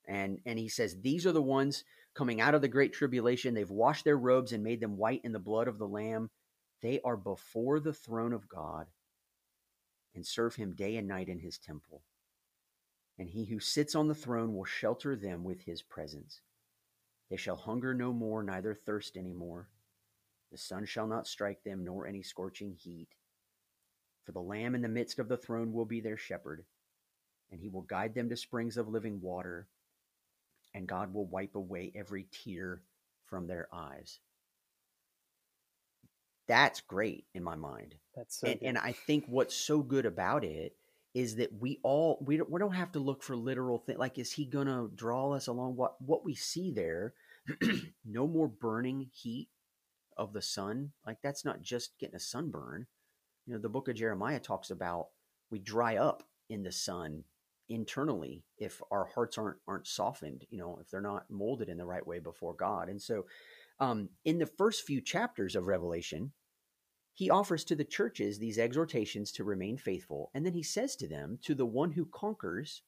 And 0.08 0.40
and 0.46 0.60
he 0.60 0.70
says, 0.70 1.02
These 1.02 1.26
are 1.26 1.32
the 1.32 1.42
ones 1.42 1.84
coming 2.14 2.40
out 2.40 2.54
of 2.54 2.62
the 2.62 2.68
great 2.68 2.94
tribulation. 2.94 3.54
They've 3.54 3.70
washed 3.70 4.06
their 4.06 4.18
robes 4.18 4.52
and 4.52 4.64
made 4.64 4.80
them 4.80 4.98
white 4.98 5.22
in 5.24 5.32
the 5.32 5.40
blood 5.40 5.68
of 5.68 5.80
the 5.80 5.88
Lamb. 5.88 6.30
They 6.82 7.02
are 7.04 7.18
before 7.18 7.80
the 7.80 7.94
throne 7.94 8.32
of 8.32 8.48
God 8.48 8.88
and 10.14 10.26
serve 10.26 10.56
him 10.56 10.74
day 10.74 10.98
and 10.98 11.08
night 11.08 11.30
in 11.30 11.40
his 11.40 11.58
temple. 11.58 12.04
And 13.18 13.30
he 13.30 13.46
who 13.46 13.60
sits 13.60 13.96
on 13.96 14.08
the 14.08 14.16
throne 14.16 14.54
will 14.54 14.66
shelter 14.66 15.16
them 15.16 15.44
with 15.44 15.64
his 15.64 15.82
presence. 15.82 16.42
They 17.30 17.38
shall 17.38 17.56
hunger 17.56 17.94
no 17.94 18.14
more, 18.14 18.44
neither 18.44 18.76
thirst 18.76 19.18
any 19.18 19.34
more. 19.34 19.70
The 20.52 20.58
sun 20.58 20.86
shall 20.86 21.08
not 21.08 21.28
strike 21.28 21.64
them, 21.64 21.84
nor 21.84 22.06
any 22.06 22.22
scorching 22.22 22.74
heat. 22.74 23.10
For 24.26 24.32
the 24.32 24.42
Lamb 24.42 24.74
in 24.76 24.82
the 24.82 24.88
midst 24.88 25.20
of 25.20 25.28
the 25.28 25.38
throne 25.38 25.72
will 25.72 25.86
be 25.86 26.02
their 26.02 26.18
shepherd, 26.18 26.66
and 27.52 27.62
he 27.62 27.70
will 27.70 27.84
guide 27.84 28.16
them 28.16 28.30
to 28.30 28.36
springs 28.36 28.76
of 28.76 28.88
living 28.88 29.22
water, 29.22 29.68
and 30.74 30.88
God 30.88 31.14
will 31.14 31.28
wipe 31.28 31.56
away 31.56 31.92
every 31.96 32.28
tear 32.32 32.82
from 33.28 33.48
their 33.48 33.68
eyes. 33.72 34.20
That's 36.48 36.82
great 36.82 37.26
in 37.34 37.44
my 37.44 37.56
mind. 37.56 37.96
That's 38.16 38.40
so 38.40 38.48
and, 38.48 38.62
and 38.64 38.78
I 38.78 38.92
think 38.92 39.26
what's 39.28 39.56
so 39.56 39.80
good 39.80 40.06
about 40.06 40.44
it 40.44 40.76
is 41.14 41.38
that 41.38 41.54
we 41.60 41.80
all 41.82 42.20
we 42.22 42.38
don't, 42.38 42.52
we 42.52 42.60
don't 42.60 42.76
have 42.76 42.92
to 42.92 43.00
look 43.00 43.24
for 43.24 43.36
literal 43.36 43.80
things 43.80 43.98
like 43.98 44.20
is 44.20 44.32
he 44.32 44.46
going 44.46 44.68
to 44.68 44.92
draw 44.96 45.34
us 45.34 45.48
along 45.48 45.76
what 45.76 46.00
what 46.02 46.26
we 46.26 46.36
see 46.36 46.72
there 46.72 47.14
no 48.06 48.28
more 48.28 48.48
burning 48.48 49.10
heat 49.12 49.48
of 50.18 50.34
the 50.34 50.42
sun 50.42 50.92
like 51.08 51.18
that's 51.24 51.46
not 51.46 51.62
just 51.62 51.98
getting 52.00 52.16
a 52.16 52.20
sunburn 52.20 52.86
you 53.46 53.54
know 53.54 53.60
the 53.60 53.70
book 53.70 53.88
of 53.88 53.96
jeremiah 53.96 54.40
talks 54.40 54.72
about 54.72 55.08
we 55.52 55.60
dry 55.60 55.98
up 55.98 56.24
in 56.50 56.64
the 56.64 56.72
sun 56.72 57.24
internally 57.70 58.44
if 58.58 58.82
our 58.92 59.06
hearts 59.06 59.38
aren't 59.38 59.58
aren't 59.68 59.88
softened 59.88 60.46
you 60.50 60.58
know 60.58 60.78
if 60.82 60.90
they're 60.90 61.02
not 61.02 61.30
molded 61.30 61.70
in 61.70 61.78
the 61.78 61.86
right 61.86 62.06
way 62.06 62.20
before 62.20 62.54
god. 62.54 62.90
And 62.90 63.02
so 63.02 63.26
um, 63.80 64.10
in 64.24 64.38
the 64.38 64.46
first 64.46 64.86
few 64.86 65.02
chapters 65.02 65.56
of 65.56 65.68
revelation 65.68 66.32
he 67.14 67.30
offers 67.30 67.64
to 67.64 67.76
the 67.76 67.84
churches 67.84 68.38
these 68.38 68.60
exhortations 68.60 69.32
to 69.32 69.44
remain 69.44 69.78
faithful 69.78 70.30
and 70.34 70.46
then 70.46 70.54
he 70.54 70.64
says 70.64 70.96
to 70.98 71.08
them 71.08 71.40
to 71.42 71.56
the 71.56 71.66
one 71.66 71.92
who 71.92 72.06
conquers 72.06 72.84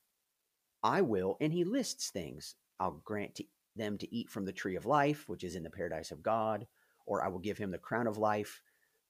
i 0.84 1.02
will 1.02 1.38
and 1.42 1.54
he 1.54 1.64
lists 1.64 2.10
things. 2.12 2.56
I'll 2.80 3.02
grant 3.04 3.36
to 3.36 3.44
them 3.76 3.98
to 3.98 4.16
eat 4.16 4.30
from 4.30 4.46
the 4.46 4.54
tree 4.54 4.76
of 4.76 4.86
life 4.86 5.28
which 5.28 5.44
is 5.44 5.56
in 5.56 5.64
the 5.64 5.70
paradise 5.72 6.12
of 6.12 6.22
god 6.22 6.68
or 7.08 7.24
i 7.24 7.28
will 7.28 7.40
give 7.40 7.58
him 7.58 7.72
the 7.72 7.78
crown 7.80 8.06
of 8.06 8.18
life. 8.18 8.62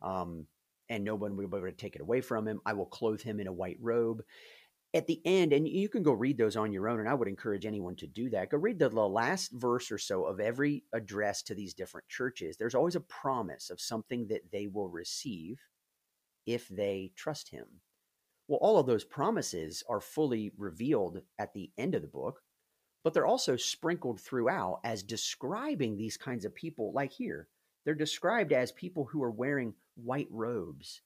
Um, 0.02 0.48
and 0.90 1.04
no 1.04 1.16
one 1.16 1.36
will 1.36 1.48
be 1.48 1.58
able 1.58 1.68
to 1.68 1.72
take 1.72 1.96
it 1.96 2.02
away 2.02 2.22
from 2.22 2.48
him 2.48 2.62
i 2.66 2.74
will 2.74 2.86
clothe 2.86 3.22
him 3.22 3.40
in 3.40 3.48
a 3.48 3.54
white 3.54 3.78
robe 3.80 4.22
at 4.94 5.06
the 5.06 5.22
end, 5.26 5.54
and 5.54 5.68
you 5.68 5.90
can 5.90 6.02
go 6.02 6.14
read 6.14 6.38
those 6.38 6.56
on 6.56 6.72
your 6.72 6.88
own, 6.88 7.00
and 7.00 7.10
I 7.10 7.14
would 7.14 7.28
encourage 7.28 7.66
anyone 7.66 7.96
to 7.98 8.08
do 8.08 8.30
that. 8.30 8.50
Go 8.50 8.58
read 8.58 8.80
the 8.80 8.90
last 8.90 9.52
verse 9.52 9.92
or 9.92 9.98
so 9.98 10.26
of 10.26 10.40
every 10.40 10.84
address 10.94 11.44
to 11.44 11.56
these 11.56 11.74
different 11.74 12.08
churches. 12.08 12.56
There's 12.58 12.76
always 12.76 12.96
a 12.96 13.02
promise 13.02 13.70
of 13.70 13.82
something 13.82 14.28
that 14.28 14.50
they 14.52 14.68
will 14.68 14.90
receive 14.90 15.60
if 16.46 16.68
they 16.70 17.12
trust 17.16 17.50
Him. 17.50 17.66
Well, 18.48 18.60
all 18.62 18.80
of 18.80 18.88
those 18.88 19.04
promises 19.04 19.84
are 19.90 20.00
fully 20.00 20.52
revealed 20.58 21.22
at 21.38 21.54
the 21.54 21.70
end 21.78 21.94
of 21.94 22.02
the 22.02 22.08
book, 22.08 22.42
but 23.04 23.14
they're 23.14 23.26
also 23.26 23.58
sprinkled 23.58 24.22
throughout 24.22 24.80
as 24.86 25.04
describing 25.04 25.98
these 25.98 26.16
kinds 26.16 26.46
of 26.46 26.56
people, 26.56 26.94
like 26.94 27.12
here. 27.12 27.50
They're 27.84 27.94
described 27.94 28.54
as 28.54 28.72
people 28.72 29.06
who 29.06 29.22
are 29.22 29.32
wearing 29.32 29.74
white 29.98 30.28
robes. 30.30 31.02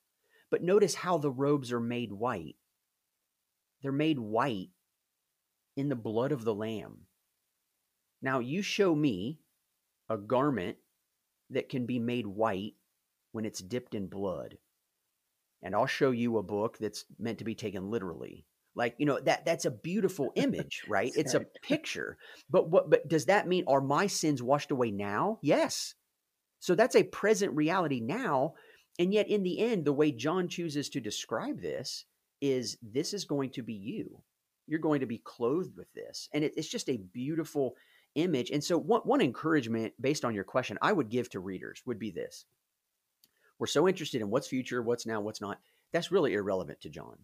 But 0.49 0.63
notice 0.63 0.95
how 0.95 1.17
the 1.17 1.31
robes 1.31 1.71
are 1.71 1.79
made 1.79 2.11
white 2.11 2.55
they're 3.81 3.91
made 3.91 4.19
white 4.19 4.69
in 5.75 5.89
the 5.89 5.95
blood 5.95 6.31
of 6.31 6.43
the 6.43 6.53
Lamb. 6.53 7.07
Now, 8.21 8.39
you 8.39 8.61
show 8.61 8.93
me 8.93 9.39
a 10.09 10.17
garment 10.17 10.77
that 11.49 11.69
can 11.69 11.85
be 11.85 11.99
made 11.99 12.27
white 12.27 12.73
when 13.31 13.45
it's 13.45 13.61
dipped 13.61 13.95
in 13.95 14.07
blood. 14.07 14.57
And 15.63 15.75
I'll 15.75 15.87
show 15.87 16.11
you 16.11 16.37
a 16.37 16.43
book 16.43 16.77
that's 16.77 17.05
meant 17.19 17.39
to 17.39 17.43
be 17.43 17.55
taken 17.55 17.89
literally. 17.89 18.45
Like, 18.75 18.95
you 18.99 19.05
know, 19.05 19.19
that 19.19 19.45
that's 19.45 19.65
a 19.65 19.71
beautiful 19.71 20.31
image, 20.35 20.83
right? 20.87 21.11
it's 21.15 21.33
a 21.33 21.45
picture. 21.63 22.17
But 22.49 22.69
what 22.69 22.89
but 22.89 23.07
does 23.07 23.25
that 23.25 23.47
mean 23.47 23.65
are 23.67 23.81
my 23.81 24.07
sins 24.07 24.41
washed 24.41 24.71
away 24.71 24.91
now? 24.91 25.39
Yes. 25.41 25.95
So 26.59 26.75
that's 26.75 26.95
a 26.95 27.03
present 27.03 27.55
reality 27.55 27.99
now. 27.99 28.53
And 28.99 29.13
yet 29.13 29.29
in 29.29 29.43
the 29.43 29.59
end, 29.59 29.85
the 29.85 29.93
way 29.93 30.11
John 30.11 30.47
chooses 30.47 30.89
to 30.89 30.99
describe 30.99 31.61
this 31.61 32.05
is 32.41 32.77
this 32.81 33.13
is 33.13 33.25
going 33.25 33.51
to 33.51 33.63
be 33.63 33.73
you. 33.73 34.21
You're 34.67 34.79
going 34.79 34.99
to 35.01 35.05
be 35.05 35.19
clothed 35.19 35.75
with 35.75 35.91
this. 35.93 36.29
And 36.33 36.43
it, 36.43 36.53
it's 36.55 36.67
just 36.67 36.89
a 36.89 36.97
beautiful 36.97 37.75
image. 38.15 38.51
And 38.51 38.63
so, 38.63 38.77
one, 38.77 39.01
one 39.01 39.21
encouragement 39.21 39.93
based 39.99 40.25
on 40.25 40.35
your 40.35 40.43
question 40.43 40.77
I 40.81 40.91
would 40.91 41.09
give 41.09 41.29
to 41.29 41.39
readers 41.39 41.81
would 41.85 41.99
be 41.99 42.11
this 42.11 42.45
We're 43.59 43.67
so 43.67 43.87
interested 43.87 44.21
in 44.21 44.29
what's 44.29 44.47
future, 44.47 44.81
what's 44.81 45.05
now, 45.05 45.21
what's 45.21 45.41
not. 45.41 45.59
That's 45.93 46.11
really 46.11 46.33
irrelevant 46.33 46.81
to 46.81 46.89
John. 46.89 47.17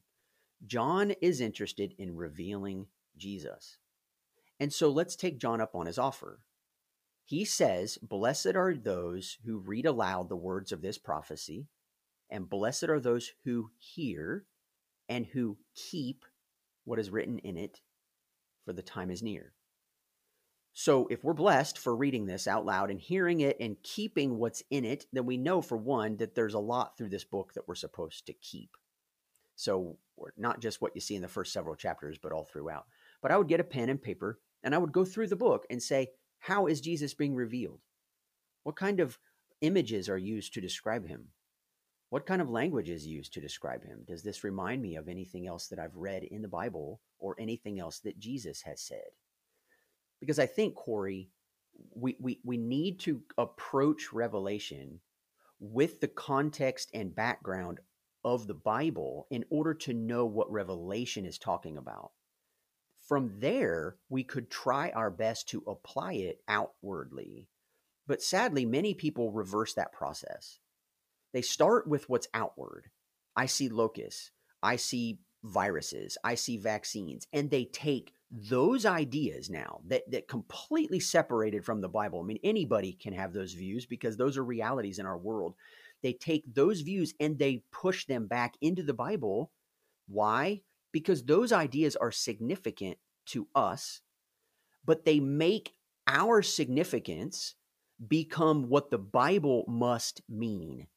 John 0.65 1.11
is 1.22 1.39
interested 1.39 1.93
in 1.97 2.15
revealing 2.15 2.88
Jesus. 3.18 3.78
And 4.59 4.74
so, 4.74 4.89
let's 4.89 5.15
take 5.15 5.39
John 5.39 5.61
up 5.61 5.76
on 5.76 5.86
his 5.86 5.97
offer. 5.97 6.39
He 7.28 7.43
says, 7.43 7.97
Blessed 7.97 8.55
are 8.55 8.73
those 8.73 9.38
who 9.43 9.57
read 9.57 9.86
aloud 9.86 10.30
the 10.30 10.38
words 10.38 10.71
of 10.71 10.82
this 10.82 10.97
prophecy, 10.97 11.67
and 12.30 12.49
blessed 12.49 12.86
are 12.86 13.01
those 13.01 13.34
who 13.43 13.69
hear 13.78 14.45
and 15.09 15.25
who 15.25 15.57
keep 15.75 16.23
what 16.86 16.99
is 16.99 17.09
written 17.09 17.39
in 17.39 17.57
it, 17.57 17.82
for 18.63 18.71
the 18.71 18.82
time 18.82 19.11
is 19.11 19.21
near. 19.21 19.51
So, 20.71 21.07
if 21.07 21.21
we're 21.21 21.34
blessed 21.34 21.78
for 21.78 21.93
reading 21.93 22.28
this 22.28 22.47
out 22.47 22.65
loud 22.65 22.89
and 22.89 22.99
hearing 23.01 23.41
it 23.41 23.57
and 23.59 23.75
keeping 23.84 24.38
what's 24.38 24.63
in 24.69 24.86
it, 24.86 25.05
then 25.11 25.25
we 25.25 25.36
know, 25.36 25.61
for 25.61 25.75
one, 25.75 26.15
that 26.17 26.34
there's 26.34 26.53
a 26.53 26.59
lot 26.59 26.97
through 26.97 27.09
this 27.09 27.25
book 27.25 27.51
that 27.55 27.67
we're 27.67 27.75
supposed 27.75 28.25
to 28.28 28.34
keep. 28.34 28.78
So, 29.57 29.97
not 30.38 30.61
just 30.61 30.80
what 30.80 30.93
you 30.95 31.01
see 31.01 31.17
in 31.17 31.21
the 31.21 31.28
first 31.28 31.51
several 31.51 31.75
chapters, 31.75 32.17
but 32.17 32.32
all 32.32 32.45
throughout. 32.45 32.86
But 33.21 33.32
I 33.32 33.38
would 33.38 33.49
get 33.49 33.59
a 33.59 33.65
pen 33.65 33.89
and 33.89 34.01
paper 34.01 34.39
and 34.63 34.73
I 34.73 34.78
would 34.78 34.93
go 34.93 35.03
through 35.03 35.28
the 35.28 35.36
book 35.36 35.65
and 35.69 35.84
say, 35.84 36.07
How 36.39 36.67
is 36.67 36.81
Jesus 36.81 37.13
being 37.13 37.35
revealed? 37.35 37.79
What 38.63 38.75
kind 38.75 38.99
of 38.99 39.17
images 39.61 40.09
are 40.09 40.17
used 40.17 40.53
to 40.53 40.61
describe 40.61 41.07
him? 41.07 41.29
What 42.09 42.25
kind 42.25 42.41
of 42.41 42.49
language 42.49 42.89
is 42.89 43.05
used 43.05 43.33
to 43.33 43.41
describe 43.41 43.83
him? 43.83 44.03
Does 44.07 44.23
this 44.23 44.43
remind 44.43 44.81
me 44.81 44.95
of 44.95 45.09
anything 45.09 45.45
else 45.45 45.67
that 45.67 45.79
I've 45.79 45.95
read 45.95 46.23
in 46.23 46.41
the 46.41 46.47
Bible 46.47 47.01
or 47.19 47.35
anything 47.39 47.79
else 47.79 47.99
that 47.99 48.19
Jesus 48.19 48.61
has 48.61 48.81
said? 48.81 49.09
Because 50.19 50.39
I 50.39 50.45
think, 50.45 50.75
Corey, 50.75 51.29
we, 51.93 52.15
we, 52.19 52.39
we 52.43 52.57
need 52.57 52.99
to 53.01 53.21
approach 53.38 54.13
Revelation 54.13 55.01
with 55.59 55.99
the 55.99 56.07
context 56.07 56.89
and 56.93 57.13
background 57.13 57.79
of 58.23 58.47
the 58.47 58.53
Bible 58.53 59.27
in 59.29 59.43
order 59.49 59.73
to 59.73 59.93
know 59.93 60.25
what 60.25 60.51
Revelation 60.51 61.25
is 61.25 61.38
talking 61.38 61.77
about. 61.77 62.11
From 63.08 63.39
there, 63.39 63.95
we 64.10 64.24
could 64.24 64.51
try 64.51 64.89
our 64.89 65.10
best 65.10 65.47
to 65.49 65.64
apply 65.66 66.14
it 66.14 66.41
outwardly. 66.47 67.47
But 68.05 68.22
sadly, 68.22 68.66
many 68.66 68.93
people 68.93 69.32
reverse 69.32 69.74
that 69.76 69.93
process 69.93 70.60
they 71.34 71.41
start 71.41 71.88
with 71.88 72.10
what's 72.10 72.28
outward. 72.34 72.89
I 73.36 73.45
see 73.45 73.70
locusts, 73.70 74.32
I 74.64 74.78
see 74.78 75.20
viruses, 75.43 76.18
I 76.24 76.36
see 76.36 76.58
vaccines, 76.58 77.28
and 77.32 77.49
they 77.49 77.66
take 77.66 78.14
those 78.32 78.86
ideas 78.86 79.49
now 79.49 79.82
that 79.88 80.10
that 80.12 80.28
completely 80.28 80.99
separated 80.99 81.64
from 81.64 81.82
the 81.82 81.89
Bible. 81.89 82.22
I 82.22 82.24
mean, 82.24 82.39
anybody 82.43 82.93
can 82.93 83.14
have 83.14 83.34
those 83.34 83.53
views 83.53 83.86
because 83.86 84.18
those 84.18 84.38
are 84.38 84.43
realities 84.43 84.99
in 84.99 85.05
our 85.05 85.18
world. 85.18 85.55
They 86.01 86.14
take 86.14 86.43
those 86.53 86.82
views 86.82 87.14
and 87.20 87.38
they 87.38 87.64
push 87.72 88.05
them 88.05 88.28
back 88.28 88.55
into 88.62 88.84
the 88.84 88.93
Bible. 88.93 89.51
Why? 90.08 90.62
Because 90.98 91.24
those 91.24 91.52
ideas 91.52 91.95
are 91.95 92.12
significant 92.12 92.98
to 93.28 93.48
us, 93.54 94.02
but 94.84 95.06
they 95.06 95.20
make 95.20 95.74
our 96.08 96.41
significance 96.41 97.54
become 98.08 98.68
what 98.68 98.89
the 98.89 98.98
Bible 98.98 99.64
must 99.68 100.24
mean. 100.28 100.88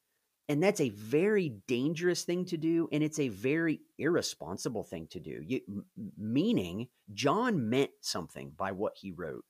And 0.48 0.62
that's 0.62 0.80
a 0.80 0.88
very 0.88 1.50
dangerous 1.68 2.24
thing 2.24 2.46
to 2.46 2.56
do. 2.56 2.88
And 2.92 3.02
it's 3.02 3.18
a 3.18 3.28
very 3.28 3.82
irresponsible 3.98 4.84
thing 4.84 5.06
to 5.10 5.20
do. 5.20 5.42
You, 5.46 5.60
meaning, 6.16 6.88
John 7.12 7.68
meant 7.68 7.90
something 8.00 8.52
by 8.56 8.72
what 8.72 8.94
he 8.96 9.12
wrote. 9.12 9.44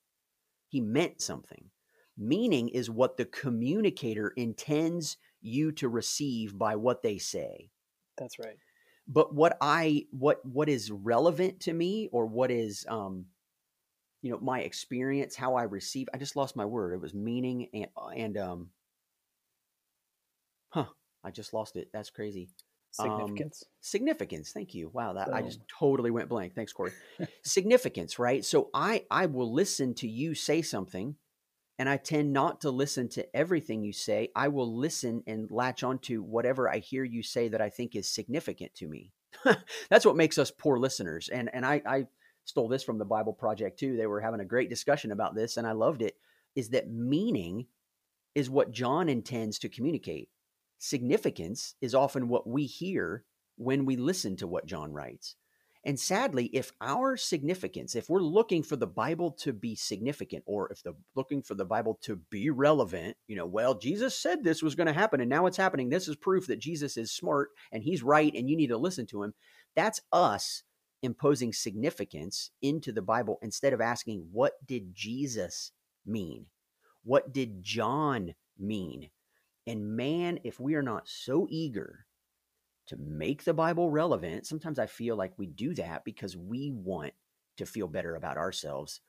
He 0.68 0.80
meant 0.80 1.20
something. 1.20 1.70
Meaning 2.18 2.70
is 2.70 2.90
what 2.90 3.16
the 3.16 3.24
communicator 3.24 4.32
intends 4.36 5.16
you 5.40 5.70
to 5.72 5.88
receive 5.88 6.58
by 6.58 6.74
what 6.74 7.02
they 7.02 7.18
say. 7.18 7.70
That's 8.18 8.40
right. 8.40 8.58
But 9.12 9.34
what 9.34 9.58
I 9.60 10.06
what 10.12 10.44
what 10.46 10.68
is 10.68 10.90
relevant 10.90 11.60
to 11.60 11.72
me 11.72 12.08
or 12.12 12.26
what 12.26 12.50
is 12.50 12.86
um 12.88 13.26
you 14.22 14.30
know 14.30 14.38
my 14.40 14.60
experience 14.60 15.34
how 15.34 15.56
I 15.56 15.64
receive 15.64 16.08
I 16.14 16.18
just 16.18 16.36
lost 16.36 16.56
my 16.56 16.64
word. 16.64 16.94
It 16.94 17.00
was 17.00 17.12
meaning 17.12 17.68
and 17.74 17.88
and 18.16 18.38
um 18.38 18.70
Huh. 20.70 20.86
I 21.24 21.30
just 21.30 21.52
lost 21.52 21.76
it. 21.76 21.88
That's 21.92 22.10
crazy. 22.10 22.48
Significance. 22.92 23.64
Um, 23.64 23.68
significance. 23.80 24.52
Thank 24.52 24.74
you. 24.74 24.90
Wow, 24.92 25.12
that 25.14 25.32
I 25.32 25.42
just 25.42 25.60
totally 25.78 26.10
went 26.10 26.28
blank. 26.28 26.54
Thanks, 26.54 26.72
Corey. 26.72 26.92
significance, 27.44 28.18
right? 28.18 28.44
So 28.44 28.70
I 28.74 29.04
I 29.10 29.26
will 29.26 29.52
listen 29.52 29.94
to 29.96 30.08
you 30.08 30.34
say 30.34 30.62
something, 30.62 31.16
and 31.80 31.88
I 31.88 31.96
tend 31.96 32.34
not 32.34 32.60
to 32.60 32.70
listen 32.70 33.08
to 33.08 33.34
everything 33.34 33.82
you 33.82 33.94
say. 33.94 34.28
I 34.36 34.48
will 34.48 34.76
listen 34.76 35.22
and 35.26 35.50
latch 35.50 35.82
onto 35.82 36.20
whatever 36.20 36.68
I 36.68 36.76
hear 36.76 37.04
you 37.04 37.22
say 37.22 37.48
that 37.48 37.62
I 37.62 37.70
think 37.70 37.96
is 37.96 38.06
significant 38.06 38.74
to 38.74 38.86
me. 38.86 39.12
That's 39.88 40.04
what 40.04 40.14
makes 40.14 40.36
us 40.36 40.50
poor 40.50 40.78
listeners. 40.78 41.30
And 41.30 41.48
and 41.54 41.64
I 41.64 41.80
I 41.86 42.06
stole 42.44 42.68
this 42.68 42.82
from 42.82 42.98
the 42.98 43.06
Bible 43.06 43.32
Project 43.32 43.78
too. 43.78 43.96
They 43.96 44.06
were 44.06 44.20
having 44.20 44.40
a 44.40 44.44
great 44.44 44.68
discussion 44.68 45.10
about 45.10 45.34
this, 45.34 45.56
and 45.56 45.66
I 45.66 45.72
loved 45.72 46.02
it. 46.02 46.16
Is 46.54 46.68
that 46.68 46.90
meaning 46.90 47.66
is 48.34 48.50
what 48.50 48.72
John 48.72 49.08
intends 49.08 49.58
to 49.60 49.70
communicate 49.70 50.28
significance 50.76 51.76
is 51.80 51.94
often 51.94 52.28
what 52.28 52.46
we 52.46 52.66
hear 52.66 53.24
when 53.56 53.86
we 53.86 53.96
listen 53.96 54.36
to 54.36 54.46
what 54.46 54.66
John 54.66 54.92
writes. 54.92 55.34
And 55.84 55.98
sadly, 55.98 56.50
if 56.52 56.72
our 56.82 57.16
significance, 57.16 57.94
if 57.94 58.10
we're 58.10 58.20
looking 58.20 58.62
for 58.62 58.76
the 58.76 58.86
Bible 58.86 59.30
to 59.40 59.52
be 59.52 59.74
significant, 59.74 60.44
or 60.46 60.70
if 60.70 60.82
the 60.82 60.94
looking 61.14 61.42
for 61.42 61.54
the 61.54 61.64
Bible 61.64 61.98
to 62.02 62.16
be 62.30 62.50
relevant, 62.50 63.16
you 63.26 63.36
know, 63.36 63.46
well, 63.46 63.74
Jesus 63.74 64.18
said 64.18 64.44
this 64.44 64.62
was 64.62 64.74
going 64.74 64.88
to 64.88 64.92
happen, 64.92 65.22
and 65.22 65.30
now 65.30 65.46
it's 65.46 65.56
happening. 65.56 65.88
This 65.88 66.06
is 66.06 66.16
proof 66.16 66.46
that 66.48 66.58
Jesus 66.58 66.98
is 66.98 67.10
smart 67.10 67.48
and 67.72 67.82
he's 67.82 68.02
right, 68.02 68.32
and 68.34 68.50
you 68.50 68.56
need 68.56 68.68
to 68.68 68.76
listen 68.76 69.06
to 69.06 69.22
him. 69.22 69.32
That's 69.74 70.02
us 70.12 70.64
imposing 71.02 71.52
significance 71.54 72.50
into 72.60 72.92
the 72.92 73.00
Bible 73.00 73.38
instead 73.40 73.72
of 73.72 73.80
asking, 73.80 74.28
what 74.32 74.52
did 74.66 74.94
Jesus 74.94 75.72
mean? 76.04 76.44
What 77.04 77.32
did 77.32 77.62
John 77.62 78.34
mean? 78.58 79.08
And 79.66 79.96
man, 79.96 80.40
if 80.44 80.60
we 80.60 80.74
are 80.74 80.82
not 80.82 81.08
so 81.08 81.46
eager 81.48 82.06
to 82.90 82.96
make 82.96 83.44
the 83.44 83.54
Bible 83.54 83.88
relevant, 83.88 84.46
sometimes 84.46 84.78
I 84.80 84.86
feel 84.86 85.14
like 85.14 85.32
we 85.38 85.46
do 85.46 85.74
that 85.74 86.04
because 86.04 86.36
we 86.36 86.72
want 86.74 87.12
to 87.56 87.64
feel 87.64 87.86
better 87.86 88.16
about 88.16 88.36
ourselves, 88.36 89.00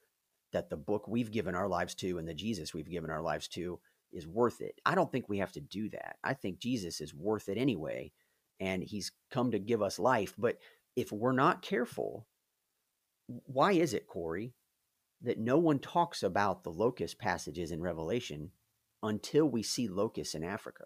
that 0.53 0.69
the 0.69 0.77
book 0.77 1.07
we've 1.07 1.31
given 1.31 1.55
our 1.55 1.67
lives 1.67 1.95
to 1.95 2.19
and 2.19 2.27
the 2.27 2.35
Jesus 2.35 2.75
we've 2.75 2.89
given 2.89 3.09
our 3.09 3.23
lives 3.23 3.47
to 3.49 3.79
is 4.13 4.27
worth 4.27 4.61
it. 4.61 4.79
I 4.85 4.93
don't 4.93 5.11
think 5.11 5.27
we 5.27 5.39
have 5.39 5.51
to 5.53 5.61
do 5.61 5.89
that. 5.89 6.17
I 6.23 6.35
think 6.35 6.59
Jesus 6.59 7.01
is 7.01 7.15
worth 7.15 7.49
it 7.49 7.57
anyway, 7.57 8.11
and 8.59 8.83
he's 8.83 9.11
come 9.31 9.49
to 9.49 9.59
give 9.59 9.81
us 9.81 9.97
life. 9.97 10.35
But 10.37 10.59
if 10.95 11.11
we're 11.11 11.31
not 11.31 11.63
careful, 11.63 12.27
why 13.25 13.71
is 13.71 13.95
it, 13.95 14.05
Corey, 14.05 14.53
that 15.23 15.39
no 15.39 15.57
one 15.57 15.79
talks 15.79 16.21
about 16.21 16.63
the 16.63 16.69
locust 16.69 17.17
passages 17.17 17.71
in 17.71 17.81
Revelation 17.81 18.51
until 19.01 19.45
we 19.45 19.63
see 19.63 19.87
locusts 19.87 20.35
in 20.35 20.43
Africa? 20.43 20.83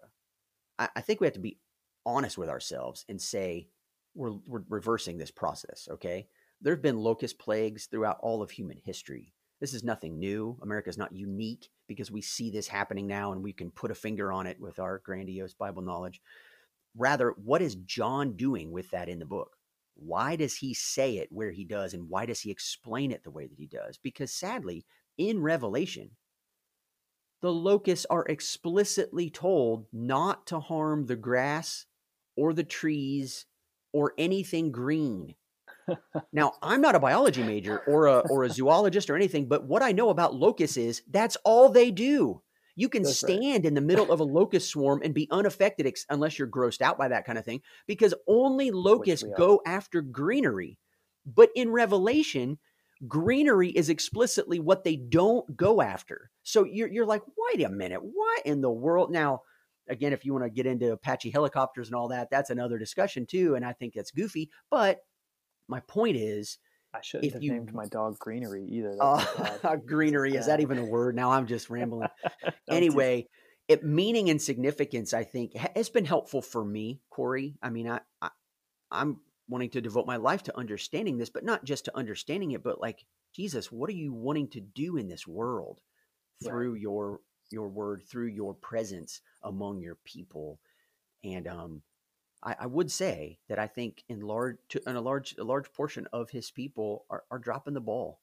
I, 0.78 1.00
think 1.00 1.20
we 1.20 1.26
have 1.26 1.34
to 1.34 1.40
be 1.40 1.58
honest 2.06 2.38
with 2.38 2.48
ourselves 2.48 3.04
and 3.08 3.20
say 3.20 3.68
we're, 4.14 4.32
we're 4.46 4.62
reversing 4.68 5.18
this 5.18 5.30
process. 5.30 5.88
Okay, 5.90 6.28
there 6.62 6.72
have 6.72 6.82
been 6.82 6.98
locust 6.98 7.38
plagues 7.38 7.86
throughout 7.86 8.18
all 8.20 8.42
of 8.42 8.50
human 8.50 8.78
history. 8.78 9.34
This 9.60 9.74
is 9.74 9.84
nothing 9.84 10.18
new. 10.18 10.58
America 10.62 10.88
is 10.88 10.98
not 10.98 11.14
unique 11.14 11.68
because 11.88 12.10
we 12.10 12.20
see 12.20 12.50
this 12.50 12.68
happening 12.68 13.06
now 13.06 13.32
and 13.32 13.42
we 13.42 13.52
can 13.52 13.70
put 13.70 13.90
a 13.90 13.94
finger 13.94 14.32
on 14.32 14.46
it 14.46 14.60
with 14.60 14.78
our 14.78 14.98
grandiose 14.98 15.54
Bible 15.54 15.82
knowledge. 15.82 16.20
Rather, 16.96 17.34
what 17.42 17.62
is 17.62 17.74
John 17.76 18.36
doing 18.36 18.70
with 18.70 18.90
that 18.90 19.08
in 19.08 19.18
the 19.18 19.26
book? 19.26 19.56
Why 19.94 20.36
does 20.36 20.56
he 20.56 20.74
say 20.74 21.16
it 21.16 21.28
where 21.30 21.50
he 21.50 21.64
does 21.64 21.94
and 21.94 22.08
why 22.08 22.26
does 22.26 22.40
he 22.40 22.50
explain 22.50 23.10
it 23.10 23.24
the 23.24 23.30
way 23.30 23.46
that 23.46 23.58
he 23.58 23.66
does? 23.66 23.98
Because 24.02 24.30
sadly, 24.32 24.84
in 25.16 25.40
Revelation, 25.40 26.10
the 27.40 27.52
locusts 27.52 28.06
are 28.10 28.26
explicitly 28.26 29.30
told 29.30 29.86
not 29.92 30.46
to 30.48 30.60
harm 30.60 31.06
the 31.06 31.16
grass 31.16 31.86
or 32.36 32.52
the 32.52 32.64
trees 32.64 33.46
or 33.92 34.12
anything 34.18 34.72
green. 34.72 35.34
now, 36.32 36.52
I'm 36.62 36.80
not 36.80 36.94
a 36.94 37.00
biology 37.00 37.42
major 37.42 37.78
or 37.86 38.06
a 38.06 38.18
or 38.18 38.44
a 38.44 38.50
zoologist 38.50 39.08
or 39.08 39.16
anything, 39.16 39.46
but 39.46 39.64
what 39.64 39.82
I 39.82 39.92
know 39.92 40.10
about 40.10 40.34
locusts 40.34 40.76
is 40.76 41.02
that's 41.10 41.36
all 41.44 41.68
they 41.68 41.90
do. 41.90 42.42
You 42.74 42.90
can 42.90 43.04
that's 43.04 43.16
stand 43.16 43.40
right. 43.42 43.64
in 43.64 43.74
the 43.74 43.80
middle 43.80 44.12
of 44.12 44.20
a 44.20 44.24
locust 44.24 44.68
swarm 44.68 45.00
and 45.02 45.14
be 45.14 45.28
unaffected 45.30 45.86
ex- 45.86 46.04
unless 46.10 46.38
you're 46.38 46.48
grossed 46.48 46.82
out 46.82 46.98
by 46.98 47.08
that 47.08 47.24
kind 47.24 47.38
of 47.38 47.44
thing 47.44 47.62
because 47.86 48.12
only 48.26 48.70
locusts 48.70 49.26
go 49.36 49.62
after 49.64 50.02
greenery. 50.02 50.78
But 51.24 51.50
in 51.56 51.70
Revelation, 51.70 52.58
greenery 53.08 53.70
is 53.70 53.88
explicitly 53.88 54.60
what 54.60 54.84
they 54.84 54.96
don't 54.96 55.56
go 55.56 55.80
after. 55.80 56.30
So 56.42 56.64
you're 56.64 56.88
you're 56.88 57.06
like, 57.06 57.22
wait 57.36 57.64
a 57.64 57.70
minute, 57.70 58.00
what 58.02 58.44
in 58.44 58.60
the 58.60 58.70
world? 58.70 59.10
Now, 59.10 59.42
again, 59.88 60.12
if 60.12 60.24
you 60.24 60.32
want 60.32 60.44
to 60.44 60.50
get 60.50 60.66
into 60.66 60.92
Apache 60.92 61.30
helicopters 61.30 61.88
and 61.88 61.94
all 61.94 62.08
that, 62.08 62.28
that's 62.30 62.50
another 62.50 62.78
discussion 62.78 63.26
too. 63.26 63.54
And 63.54 63.64
I 63.64 63.72
think 63.72 63.94
that's 63.94 64.10
goofy. 64.10 64.50
But 64.70 65.00
my 65.68 65.80
point 65.80 66.16
is, 66.16 66.58
I 66.94 67.00
shouldn't 67.02 67.32
have 67.32 67.42
you, 67.42 67.52
named 67.52 67.74
my 67.74 67.86
dog 67.86 68.18
Greenery 68.18 68.64
either. 68.64 68.96
Uh, 69.00 69.76
greenery 69.86 70.34
is 70.34 70.46
that 70.46 70.60
even 70.60 70.78
a 70.78 70.84
word? 70.84 71.14
Now 71.14 71.32
I'm 71.32 71.46
just 71.46 71.68
rambling. 71.68 72.08
anyway, 72.70 73.26
it 73.68 73.84
meaning 73.84 74.30
and 74.30 74.40
significance. 74.40 75.12
I 75.12 75.24
think 75.24 75.54
has 75.54 75.90
been 75.90 76.04
helpful 76.04 76.40
for 76.40 76.64
me, 76.64 77.00
Corey. 77.10 77.58
I 77.62 77.70
mean, 77.70 77.88
I, 77.88 78.00
I 78.22 78.30
I'm 78.90 79.20
wanting 79.48 79.70
to 79.70 79.80
devote 79.80 80.06
my 80.06 80.16
life 80.16 80.42
to 80.44 80.56
understanding 80.56 81.18
this, 81.18 81.30
but 81.30 81.44
not 81.44 81.64
just 81.64 81.84
to 81.84 81.96
understanding 81.96 82.52
it, 82.52 82.62
but 82.62 82.80
like 82.80 83.04
Jesus, 83.34 83.70
what 83.70 83.90
are 83.90 83.94
you 83.94 84.12
wanting 84.12 84.48
to 84.50 84.60
do 84.60 84.96
in 84.96 85.08
this 85.08 85.26
world 85.26 85.80
through 86.44 86.72
right. 86.72 86.80
your 86.80 87.20
your 87.50 87.68
word 87.68 88.02
through 88.02 88.26
your 88.26 88.54
presence 88.54 89.20
among 89.42 89.80
your 89.80 89.96
people. 90.04 90.60
And 91.24 91.46
um, 91.46 91.82
I, 92.42 92.56
I, 92.60 92.66
would 92.66 92.90
say 92.90 93.38
that 93.48 93.58
I 93.58 93.66
think 93.66 94.04
in 94.08 94.20
large, 94.20 94.56
to, 94.70 94.82
in 94.86 94.96
a 94.96 95.00
large, 95.00 95.36
a 95.38 95.44
large 95.44 95.72
portion 95.72 96.06
of 96.12 96.30
his 96.30 96.50
people 96.50 97.04
are, 97.10 97.24
are 97.30 97.38
dropping 97.38 97.74
the 97.74 97.80
ball. 97.80 98.20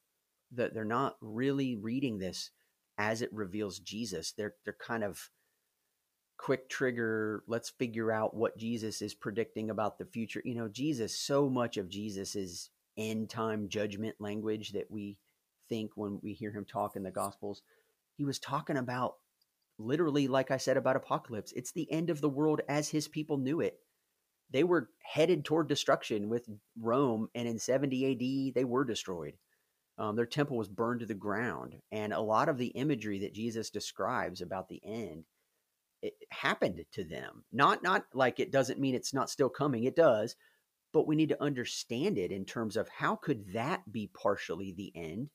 That 0.51 0.74
they're 0.74 0.86
not 0.86 1.17
really 1.19 1.76
reading 1.76 2.19
this 2.19 2.51
as 2.97 3.21
it 3.21 3.34
reveals 3.34 3.80
Jesus. 3.80 4.32
They're 4.32 4.53
they're 4.63 4.78
kind 4.80 5.03
of 5.03 5.32
quick 6.38 6.69
trigger. 6.69 7.43
Let's 7.47 7.69
figure 7.69 8.11
out 8.11 8.36
what 8.36 8.57
Jesus 8.57 9.01
is 9.01 9.15
predicting 9.15 9.69
about 9.69 9.97
the 9.97 10.05
future. 10.05 10.41
You 10.45 10.55
know, 10.55 10.67
Jesus. 10.67 11.17
So 11.17 11.49
much 11.49 11.78
of 11.78 11.89
Jesus 11.89 12.36
is 12.36 12.69
end 12.97 13.30
time 13.30 13.67
judgment 13.67 14.15
language 14.19 14.74
that 14.74 14.91
we 14.91 15.17
think 15.69 15.91
when 15.95 16.19
we 16.21 16.34
hear 16.34 16.51
him 16.51 16.65
talk 16.65 16.95
in 16.95 17.03
the 17.03 17.11
Gospels 17.11 17.61
he 18.18 18.26
was 18.26 18.39
talking 18.39 18.78
about 18.78 19.16
literally, 19.78 20.28
like 20.28 20.51
I 20.51 20.57
said 20.57 20.78
about 20.78 20.95
apocalypse, 20.95 21.51
it's 21.55 21.72
the 21.72 21.91
end 21.91 22.09
of 22.09 22.22
the 22.22 22.30
world 22.30 22.61
as 22.68 22.89
his 22.89 23.07
people 23.07 23.38
knew 23.38 23.61
it. 23.61 23.80
They 24.51 24.64
were 24.64 24.89
headed 25.03 25.45
toward 25.45 25.68
destruction 25.68 26.30
with 26.30 26.47
Rome, 26.80 27.30
and 27.34 27.47
in 27.47 27.57
70 27.57 28.11
AD, 28.49 28.55
they 28.55 28.64
were 28.64 28.86
destroyed. 28.86 29.34
Um, 29.97 30.16
their 30.16 30.26
temple 30.26 30.57
was 30.57 30.70
burned 30.70 30.99
to 30.99 31.05
the 31.05 31.14
ground. 31.14 31.76
And 31.91 32.14
a 32.14 32.20
lot 32.20 32.49
of 32.49 32.57
the 32.57 32.68
imagery 32.68 33.20
that 33.20 33.34
Jesus 33.34 33.70
describes 33.70 34.41
about 34.41 34.70
the 34.70 34.82
end 34.84 35.26
it 36.03 36.16
happened 36.30 36.84
to 36.91 37.03
them. 37.05 37.45
Not 37.51 37.82
not 37.82 38.03
like 38.14 38.39
it 38.39 38.51
doesn't 38.51 38.80
mean 38.80 38.93
it's 38.93 39.14
not 39.14 39.30
still 39.30 39.49
coming. 39.49 39.86
It 39.86 39.95
does, 39.95 40.36
but 40.91 41.07
we 41.07 41.16
need 41.16 41.30
to 41.30 41.41
understand 41.41 42.18
it 42.18 42.32
in 42.32 42.43
terms 42.45 42.76
of 42.76 42.89
how 42.89 43.16
could 43.16 43.53
that 43.53 43.89
be 43.89 44.11
partially 44.14 44.74
the 44.74 44.91
end, 44.93 45.30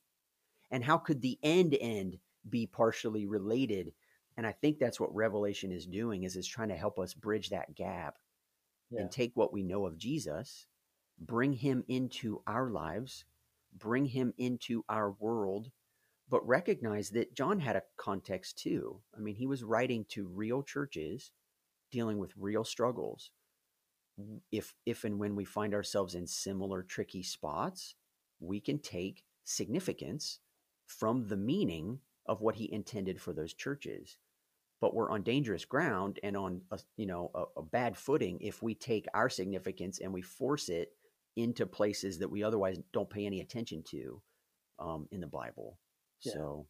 and 0.69 0.83
how 0.83 0.99
could 0.99 1.21
the 1.21 1.39
end 1.41 1.75
end 1.81 2.19
be 2.47 2.65
partially 2.65 3.25
related 3.25 3.91
and 4.37 4.45
i 4.45 4.51
think 4.51 4.79
that's 4.79 4.99
what 4.99 5.13
revelation 5.13 5.71
is 5.71 5.85
doing 5.85 6.23
is 6.23 6.35
is 6.35 6.47
trying 6.47 6.69
to 6.69 6.75
help 6.75 6.99
us 6.99 7.13
bridge 7.13 7.49
that 7.49 7.75
gap 7.75 8.17
yeah. 8.89 9.01
and 9.01 9.11
take 9.11 9.31
what 9.35 9.53
we 9.53 9.63
know 9.63 9.85
of 9.85 9.97
jesus 9.97 10.67
bring 11.19 11.53
him 11.53 11.83
into 11.87 12.41
our 12.47 12.69
lives 12.69 13.25
bring 13.77 14.05
him 14.05 14.33
into 14.37 14.83
our 14.89 15.11
world 15.19 15.71
but 16.29 16.47
recognize 16.47 17.09
that 17.09 17.35
john 17.35 17.59
had 17.59 17.75
a 17.75 17.83
context 17.97 18.57
too 18.57 18.99
i 19.17 19.19
mean 19.19 19.35
he 19.35 19.47
was 19.47 19.63
writing 19.63 20.05
to 20.07 20.27
real 20.27 20.63
churches 20.63 21.31
dealing 21.91 22.17
with 22.17 22.31
real 22.37 22.63
struggles 22.63 23.31
if 24.51 24.73
if 24.85 25.03
and 25.03 25.19
when 25.19 25.35
we 25.35 25.45
find 25.45 25.73
ourselves 25.73 26.15
in 26.15 26.27
similar 26.27 26.83
tricky 26.83 27.23
spots 27.23 27.95
we 28.39 28.59
can 28.59 28.79
take 28.79 29.23
significance 29.43 30.39
from 30.85 31.27
the 31.27 31.37
meaning 31.37 31.99
of 32.29 32.39
what 32.39 32.55
he 32.55 32.71
intended 32.71 33.19
for 33.19 33.33
those 33.33 33.53
churches 33.53 34.17
but 34.81 34.93
we're 34.93 35.11
on 35.11 35.23
dangerous 35.23 35.65
ground 35.65 36.19
and 36.23 36.37
on 36.37 36.61
a, 36.71 36.79
you 36.95 37.05
know 37.05 37.31
a, 37.35 37.43
a, 37.59 37.63
bad 37.63 37.97
footing 37.97 38.37
if 38.41 38.63
we 38.63 38.73
take 38.73 39.05
our 39.13 39.29
significance 39.29 39.99
and 39.99 40.13
we 40.13 40.21
force 40.21 40.69
it 40.69 40.93
into 41.35 41.65
places 41.65 42.19
that 42.19 42.29
we 42.29 42.43
otherwise 42.43 42.79
don't 42.93 43.09
pay 43.09 43.25
any 43.25 43.41
attention 43.41 43.83
to 43.89 44.21
um, 44.79 45.07
in 45.11 45.19
the 45.19 45.27
bible. 45.27 45.77
Yeah. 46.21 46.33
so 46.33 46.67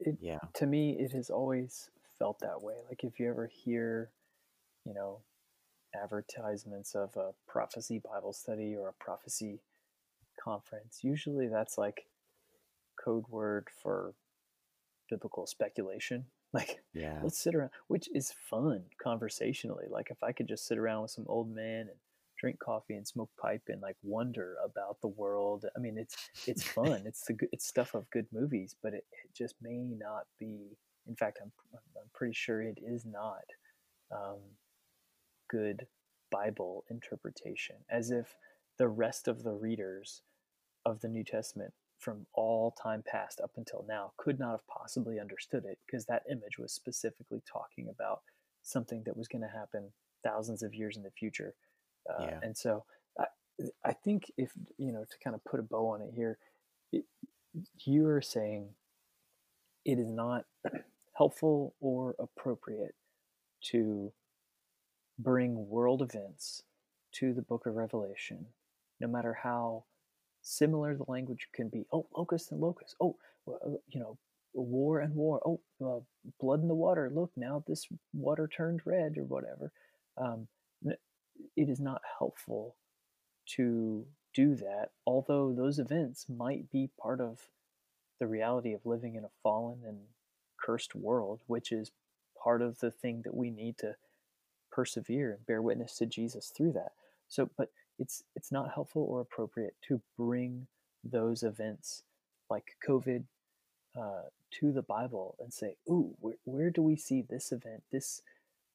it, 0.00 0.16
yeah. 0.20 0.38
to 0.54 0.66
me 0.66 0.96
it 0.98 1.12
has 1.12 1.30
always 1.30 1.88
felt 2.18 2.40
that 2.40 2.60
way. 2.60 2.74
Like 2.88 3.04
if 3.04 3.20
you 3.20 3.28
ever 3.28 3.46
hear 3.46 4.10
you 4.84 4.94
know 4.94 5.20
advertisements 5.94 6.94
of 6.94 7.16
a 7.16 7.30
prophecy 7.46 8.00
bible 8.04 8.32
study 8.32 8.74
or 8.74 8.88
a 8.88 9.04
prophecy 9.04 9.60
conference 10.42 10.98
usually 11.02 11.46
that's 11.46 11.78
like 11.78 12.06
code 13.02 13.24
word 13.28 13.68
for 13.80 14.12
biblical 15.08 15.46
speculation. 15.46 16.26
Like, 16.54 16.84
yeah, 16.92 17.18
let's 17.20 17.42
sit 17.42 17.56
around, 17.56 17.70
which 17.88 18.08
is 18.14 18.32
fun 18.48 18.84
conversationally. 19.02 19.86
Like, 19.90 20.12
if 20.12 20.22
I 20.22 20.30
could 20.30 20.46
just 20.46 20.68
sit 20.68 20.78
around 20.78 21.02
with 21.02 21.10
some 21.10 21.24
old 21.26 21.52
man 21.52 21.88
and 21.88 21.98
drink 22.44 22.58
coffee 22.58 22.94
and 22.94 23.06
smoke 23.06 23.30
pipe 23.40 23.62
and 23.68 23.80
like 23.80 23.96
wonder 24.02 24.56
about 24.64 25.00
the 25.00 25.08
world. 25.08 25.64
I 25.74 25.80
mean, 25.80 25.96
it's 25.98 26.14
it's 26.46 26.62
fun. 26.78 27.02
it's 27.06 27.24
the 27.26 27.36
it's 27.52 27.66
stuff 27.66 27.94
of 27.94 28.10
good 28.10 28.26
movies, 28.32 28.76
but 28.82 28.92
it, 28.92 29.04
it 29.24 29.34
just 29.34 29.54
may 29.62 29.78
not 29.78 30.26
be. 30.38 30.76
In 31.06 31.16
fact, 31.16 31.38
I'm 31.42 31.52
I'm 31.74 32.10
pretty 32.12 32.34
sure 32.34 32.62
it 32.62 32.78
is 32.82 33.04
not 33.04 33.44
um, 34.12 34.40
good 35.48 35.86
Bible 36.30 36.84
interpretation. 36.90 37.76
As 37.90 38.10
if 38.10 38.36
the 38.78 38.88
rest 38.88 39.28
of 39.28 39.42
the 39.42 39.52
readers 39.52 40.22
of 40.84 41.00
the 41.00 41.08
New 41.08 41.24
Testament 41.24 41.72
from 42.04 42.26
all 42.34 42.70
time 42.70 43.02
past 43.06 43.40
up 43.40 43.52
until 43.56 43.84
now 43.88 44.12
could 44.18 44.38
not 44.38 44.50
have 44.50 44.66
possibly 44.68 45.18
understood 45.18 45.64
it 45.64 45.78
because 45.86 46.04
that 46.04 46.22
image 46.30 46.58
was 46.58 46.72
specifically 46.72 47.42
talking 47.50 47.88
about 47.88 48.20
something 48.62 49.02
that 49.06 49.16
was 49.16 49.26
going 49.26 49.42
to 49.42 49.48
happen 49.48 49.90
thousands 50.22 50.62
of 50.62 50.74
years 50.74 50.96
in 50.98 51.02
the 51.02 51.10
future. 51.10 51.54
Uh, 52.08 52.24
yeah. 52.24 52.38
And 52.42 52.56
so 52.56 52.84
I, 53.18 53.24
I 53.84 53.92
think 53.92 54.30
if 54.36 54.52
you 54.76 54.92
know 54.92 55.04
to 55.04 55.18
kind 55.22 55.34
of 55.34 55.42
put 55.44 55.60
a 55.60 55.62
bow 55.62 55.88
on 55.88 56.02
it 56.02 56.12
here, 56.14 56.38
it, 56.92 57.04
you 57.84 58.06
are 58.06 58.22
saying 58.22 58.68
it 59.86 59.98
is 59.98 60.10
not 60.10 60.44
helpful 61.14 61.74
or 61.80 62.14
appropriate 62.18 62.94
to 63.70 64.12
bring 65.18 65.68
world 65.68 66.02
events 66.02 66.62
to 67.12 67.32
the 67.32 67.42
book 67.42 67.66
of 67.66 67.76
Revelation, 67.76 68.46
no 69.00 69.06
matter 69.06 69.38
how 69.42 69.84
similar 70.44 70.94
the 70.96 71.04
language 71.08 71.48
can 71.52 71.68
be. 71.68 71.86
Oh, 71.92 72.06
locust 72.16 72.52
and 72.52 72.60
locust. 72.60 72.94
Oh, 73.00 73.16
uh, 73.48 73.70
you 73.88 73.98
know, 73.98 74.18
war 74.52 75.00
and 75.00 75.14
war. 75.14 75.40
Oh, 75.44 75.60
uh, 75.84 76.00
blood 76.40 76.62
in 76.62 76.68
the 76.68 76.74
water. 76.74 77.10
Look, 77.12 77.32
now 77.36 77.64
this 77.66 77.88
water 78.12 78.46
turned 78.46 78.82
red 78.84 79.18
or 79.18 79.24
whatever. 79.24 79.72
Um, 80.16 80.46
it 81.56 81.68
is 81.68 81.80
not 81.80 82.02
helpful 82.18 82.76
to 83.56 84.06
do 84.34 84.54
that, 84.56 84.90
although 85.06 85.52
those 85.52 85.78
events 85.78 86.26
might 86.28 86.70
be 86.70 86.90
part 87.00 87.20
of 87.20 87.48
the 88.20 88.26
reality 88.26 88.72
of 88.72 88.86
living 88.86 89.16
in 89.16 89.24
a 89.24 89.30
fallen 89.42 89.80
and 89.86 89.98
cursed 90.64 90.94
world, 90.94 91.40
which 91.46 91.72
is 91.72 91.92
part 92.42 92.62
of 92.62 92.78
the 92.80 92.90
thing 92.90 93.22
that 93.24 93.34
we 93.34 93.50
need 93.50 93.78
to 93.78 93.94
persevere 94.70 95.32
and 95.32 95.46
bear 95.46 95.62
witness 95.62 95.96
to 95.98 96.06
Jesus 96.06 96.52
through 96.56 96.72
that. 96.72 96.92
So, 97.28 97.50
but 97.56 97.70
it's 97.98 98.24
it's 98.34 98.52
not 98.52 98.72
helpful 98.74 99.06
or 99.08 99.20
appropriate 99.20 99.74
to 99.88 100.00
bring 100.16 100.66
those 101.02 101.42
events 101.42 102.02
like 102.50 102.76
COVID 102.86 103.24
uh, 103.96 104.28
to 104.60 104.72
the 104.72 104.82
Bible 104.82 105.36
and 105.40 105.52
say, 105.52 105.76
"Ooh, 105.88 106.14
where, 106.20 106.36
where 106.44 106.70
do 106.70 106.82
we 106.82 106.96
see 106.96 107.22
this 107.22 107.52
event, 107.52 107.82
this 107.92 108.22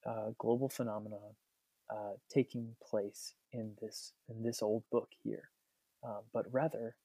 uh, 0.06 0.32
global 0.38 0.70
phenomenon 0.70 1.36
uh, 1.90 2.14
taking 2.30 2.76
place 2.88 3.34
in 3.52 3.74
this 3.82 4.14
in 4.30 4.44
this 4.44 4.62
old 4.62 4.84
book 4.92 5.10
here?" 5.24 5.50
Um, 6.04 6.22
but 6.34 6.46
rather, 6.52 6.96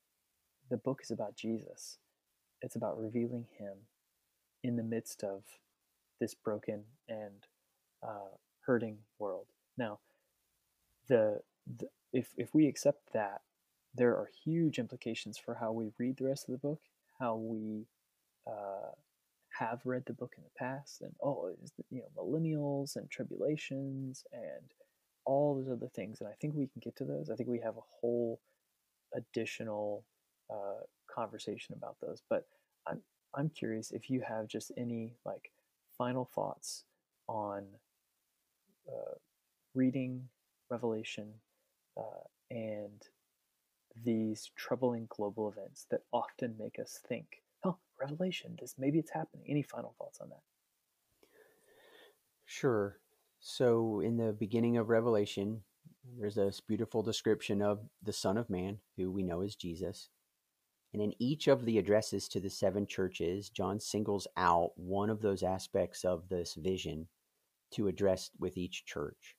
the 0.70 0.76
book 0.76 1.00
is 1.02 1.10
about 1.10 1.36
Jesus. 1.36 1.98
It's 2.62 2.76
about 2.76 3.00
revealing 3.00 3.46
Him 3.58 3.74
in 4.62 4.76
the 4.76 4.82
midst 4.82 5.22
of 5.22 5.42
this 6.20 6.34
broken 6.34 6.84
and 7.08 7.46
uh, 8.02 8.36
hurting 8.64 8.98
world. 9.18 9.46
Now, 9.76 9.98
the, 11.08 11.40
the 11.78 11.88
if 12.14 12.28
if 12.38 12.54
we 12.54 12.66
accept 12.66 13.12
that, 13.12 13.42
there 13.94 14.12
are 14.12 14.30
huge 14.44 14.78
implications 14.78 15.36
for 15.36 15.54
how 15.54 15.72
we 15.72 15.90
read 15.98 16.16
the 16.16 16.24
rest 16.24 16.48
of 16.48 16.52
the 16.52 16.66
book, 16.66 16.80
how 17.20 17.36
we 17.36 17.86
uh, 18.46 18.92
have 19.58 19.80
read 19.84 20.04
the 20.06 20.12
book 20.12 20.34
in 20.38 20.44
the 20.44 20.50
past, 20.56 21.02
and 21.02 21.12
oh, 21.22 21.50
is 21.62 21.72
you 21.90 22.00
know, 22.00 22.22
millennials 22.22 22.96
and 22.96 23.10
tribulations 23.10 24.24
and 24.32 24.72
all 25.26 25.56
those 25.56 25.70
other 25.70 25.88
things. 25.88 26.20
And 26.20 26.28
I 26.28 26.34
think 26.40 26.54
we 26.54 26.68
can 26.68 26.80
get 26.82 26.96
to 26.96 27.04
those. 27.04 27.30
I 27.30 27.34
think 27.34 27.48
we 27.48 27.60
have 27.60 27.76
a 27.76 27.88
whole 28.00 28.40
additional 29.14 30.04
uh, 30.50 30.82
conversation 31.12 31.74
about 31.76 31.96
those. 32.00 32.22
But 32.30 32.46
I'm 32.86 33.00
I'm 33.34 33.50
curious 33.50 33.90
if 33.90 34.08
you 34.08 34.22
have 34.26 34.46
just 34.46 34.70
any 34.76 35.14
like 35.24 35.50
final 35.98 36.30
thoughts 36.32 36.84
on 37.28 37.64
uh, 38.88 39.14
reading 39.74 40.28
Revelation 40.70 41.32
uh, 41.96 42.24
and 42.50 43.02
these 44.04 44.50
troubling 44.56 45.06
global 45.08 45.48
events 45.48 45.86
that 45.90 46.02
often 46.12 46.56
make 46.58 46.78
us 46.78 47.00
think, 47.08 47.42
"Oh, 47.64 47.78
Revelation, 48.00 48.56
this 48.60 48.74
maybe 48.78 48.98
it's 48.98 49.12
happening." 49.12 49.46
Any 49.48 49.62
final 49.62 49.94
thoughts 49.98 50.20
on 50.20 50.30
that? 50.30 50.42
Sure. 52.44 52.98
So, 53.40 54.00
in 54.00 54.16
the 54.16 54.32
beginning 54.32 54.76
of 54.76 54.88
Revelation, 54.88 55.62
there's 56.18 56.34
this 56.36 56.60
beautiful 56.60 57.02
description 57.02 57.62
of 57.62 57.80
the 58.02 58.12
Son 58.12 58.36
of 58.36 58.50
Man, 58.50 58.78
who 58.96 59.10
we 59.10 59.22
know 59.22 59.42
is 59.42 59.56
Jesus. 59.56 60.08
And 60.92 61.02
in 61.02 61.12
each 61.18 61.48
of 61.48 61.64
the 61.64 61.78
addresses 61.78 62.28
to 62.28 62.40
the 62.40 62.50
seven 62.50 62.86
churches, 62.86 63.50
John 63.50 63.80
singles 63.80 64.28
out 64.36 64.70
one 64.76 65.10
of 65.10 65.20
those 65.20 65.42
aspects 65.42 66.04
of 66.04 66.28
this 66.28 66.54
vision 66.54 67.08
to 67.72 67.88
address 67.88 68.30
with 68.38 68.56
each 68.56 68.84
church. 68.84 69.36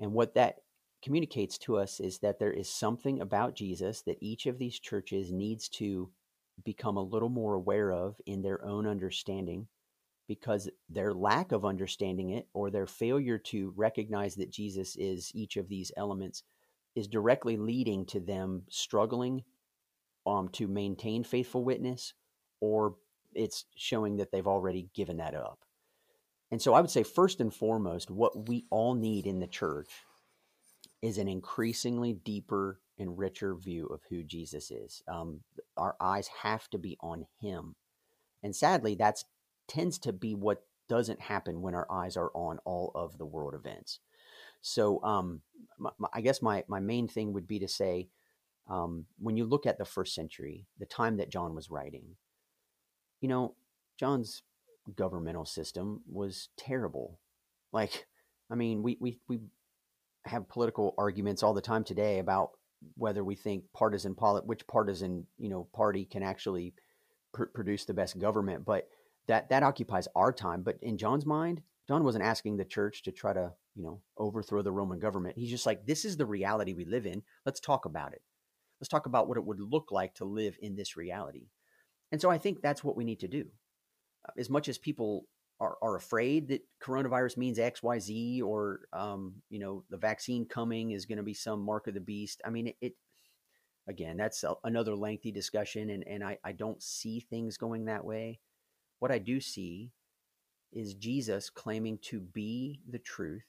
And 0.00 0.12
what 0.12 0.34
that 0.34 0.62
communicates 1.02 1.58
to 1.58 1.76
us 1.76 2.00
is 2.00 2.18
that 2.18 2.38
there 2.38 2.52
is 2.52 2.68
something 2.68 3.20
about 3.20 3.54
Jesus 3.54 4.02
that 4.02 4.18
each 4.20 4.46
of 4.46 4.58
these 4.58 4.78
churches 4.78 5.32
needs 5.32 5.68
to 5.68 6.10
become 6.64 6.96
a 6.96 7.02
little 7.02 7.28
more 7.28 7.54
aware 7.54 7.92
of 7.92 8.16
in 8.26 8.42
their 8.42 8.64
own 8.64 8.86
understanding 8.86 9.66
because 10.28 10.68
their 10.88 11.12
lack 11.12 11.52
of 11.52 11.64
understanding 11.64 12.30
it 12.30 12.46
or 12.52 12.70
their 12.70 12.86
failure 12.86 13.38
to 13.38 13.72
recognize 13.76 14.36
that 14.36 14.52
Jesus 14.52 14.94
is 14.96 15.32
each 15.34 15.56
of 15.56 15.68
these 15.68 15.90
elements 15.96 16.44
is 16.94 17.08
directly 17.08 17.56
leading 17.56 18.04
to 18.06 18.20
them 18.20 18.62
struggling 18.68 19.42
um, 20.26 20.48
to 20.50 20.68
maintain 20.68 21.24
faithful 21.24 21.64
witness 21.64 22.14
or 22.60 22.94
it's 23.34 23.64
showing 23.76 24.16
that 24.16 24.30
they've 24.30 24.46
already 24.46 24.88
given 24.94 25.16
that 25.16 25.34
up. 25.34 25.60
And 26.50 26.60
so 26.60 26.74
I 26.74 26.80
would 26.80 26.90
say, 26.90 27.04
first 27.04 27.40
and 27.40 27.54
foremost, 27.54 28.10
what 28.10 28.48
we 28.48 28.66
all 28.70 28.94
need 28.94 29.26
in 29.26 29.38
the 29.38 29.46
church 29.46 29.88
is 31.02 31.18
an 31.18 31.28
increasingly 31.28 32.12
deeper 32.12 32.80
and 32.98 33.18
richer 33.18 33.54
view 33.54 33.86
of 33.86 34.00
who 34.10 34.22
Jesus 34.22 34.70
is. 34.70 35.02
Um, 35.08 35.40
our 35.76 35.96
eyes 36.00 36.28
have 36.42 36.68
to 36.70 36.78
be 36.78 36.96
on 37.00 37.26
Him, 37.40 37.74
and 38.42 38.54
sadly, 38.54 38.94
that 38.96 39.24
tends 39.68 39.98
to 40.00 40.12
be 40.12 40.34
what 40.34 40.64
doesn't 40.88 41.20
happen 41.20 41.62
when 41.62 41.74
our 41.74 41.86
eyes 41.90 42.16
are 42.16 42.30
on 42.34 42.58
all 42.64 42.90
of 42.94 43.16
the 43.16 43.24
world 43.24 43.54
events. 43.54 44.00
So, 44.60 45.02
um, 45.04 45.40
my, 45.78 45.90
my, 45.98 46.08
I 46.12 46.20
guess 46.20 46.42
my 46.42 46.64
my 46.68 46.80
main 46.80 47.08
thing 47.08 47.32
would 47.32 47.46
be 47.46 47.58
to 47.60 47.68
say, 47.68 48.08
um, 48.68 49.06
when 49.18 49.36
you 49.36 49.44
look 49.44 49.66
at 49.66 49.78
the 49.78 49.84
first 49.84 50.14
century, 50.14 50.66
the 50.78 50.86
time 50.86 51.16
that 51.16 51.30
John 51.30 51.54
was 51.54 51.70
writing, 51.70 52.16
you 53.20 53.28
know, 53.28 53.54
John's 53.98 54.42
governmental 54.96 55.46
system 55.46 56.02
was 56.10 56.48
terrible. 56.56 57.20
Like, 57.72 58.06
I 58.50 58.54
mean, 58.54 58.82
we 58.82 58.98
we 59.00 59.20
we 59.28 59.40
have 60.26 60.48
political 60.48 60.94
arguments 60.98 61.42
all 61.42 61.54
the 61.54 61.60
time 61.60 61.84
today 61.84 62.18
about 62.18 62.50
whether 62.96 63.22
we 63.22 63.34
think 63.34 63.64
partisan 63.74 64.14
polit 64.14 64.46
which 64.46 64.66
partisan 64.66 65.26
you 65.38 65.48
know 65.48 65.68
party 65.74 66.04
can 66.04 66.22
actually 66.22 66.74
pr- 67.32 67.44
produce 67.44 67.84
the 67.84 67.94
best 67.94 68.18
government 68.18 68.64
but 68.64 68.88
that 69.26 69.48
that 69.50 69.62
occupies 69.62 70.08
our 70.14 70.32
time. 70.32 70.62
But 70.62 70.78
in 70.82 70.98
john's 70.98 71.26
mind 71.26 71.62
john 71.88 72.04
wasn't 72.04 72.24
asking 72.24 72.56
the 72.56 72.64
church 72.64 73.02
to 73.02 73.12
try 73.12 73.32
to 73.32 73.52
you 73.74 73.82
know 73.82 74.00
overthrow 74.18 74.62
the 74.62 74.72
roman 74.72 74.98
government. 74.98 75.36
He's 75.36 75.50
just 75.50 75.66
like 75.66 75.86
this 75.86 76.04
is 76.04 76.16
the 76.16 76.26
reality 76.26 76.74
we 76.74 76.84
live 76.84 77.06
in. 77.06 77.22
Let's 77.46 77.60
talk 77.60 77.84
about 77.84 78.12
it. 78.12 78.22
Let's 78.80 78.88
talk 78.88 79.06
about 79.06 79.28
what 79.28 79.36
it 79.36 79.44
would 79.44 79.60
look 79.60 79.92
like 79.92 80.14
to 80.14 80.24
live 80.24 80.56
in 80.60 80.74
this 80.76 80.96
reality. 80.96 81.48
And 82.12 82.20
so 82.20 82.30
i 82.30 82.38
think 82.38 82.60
that's 82.60 82.82
what 82.82 82.96
we 82.96 83.04
need 83.04 83.20
to 83.20 83.28
do. 83.28 83.46
As 84.36 84.50
much 84.50 84.68
as 84.68 84.78
people 84.78 85.26
are, 85.60 85.76
are 85.82 85.96
afraid 85.96 86.48
that 86.48 86.64
coronavirus 86.82 87.36
means 87.36 87.58
X, 87.58 87.82
Y, 87.82 87.98
Z, 87.98 88.42
or 88.42 88.80
um, 88.92 89.34
you 89.50 89.58
know 89.58 89.84
the 89.90 89.96
vaccine 89.96 90.46
coming 90.46 90.92
is 90.92 91.04
going 91.04 91.18
to 91.18 91.24
be 91.24 91.34
some 91.34 91.60
mark 91.60 91.86
of 91.86 91.94
the 91.94 92.00
beast. 92.00 92.40
I 92.44 92.50
mean, 92.50 92.68
it, 92.68 92.76
it 92.80 92.94
again, 93.86 94.16
that's 94.16 94.42
a, 94.42 94.54
another 94.64 94.96
lengthy 94.96 95.30
discussion, 95.30 95.90
and 95.90 96.06
and 96.08 96.24
I, 96.24 96.38
I 96.42 96.52
don't 96.52 96.82
see 96.82 97.20
things 97.20 97.58
going 97.58 97.84
that 97.84 98.04
way. 98.04 98.40
What 98.98 99.12
I 99.12 99.18
do 99.18 99.40
see 99.40 99.92
is 100.72 100.94
Jesus 100.94 101.50
claiming 101.50 101.98
to 101.98 102.20
be 102.20 102.80
the 102.88 102.98
truth, 102.98 103.44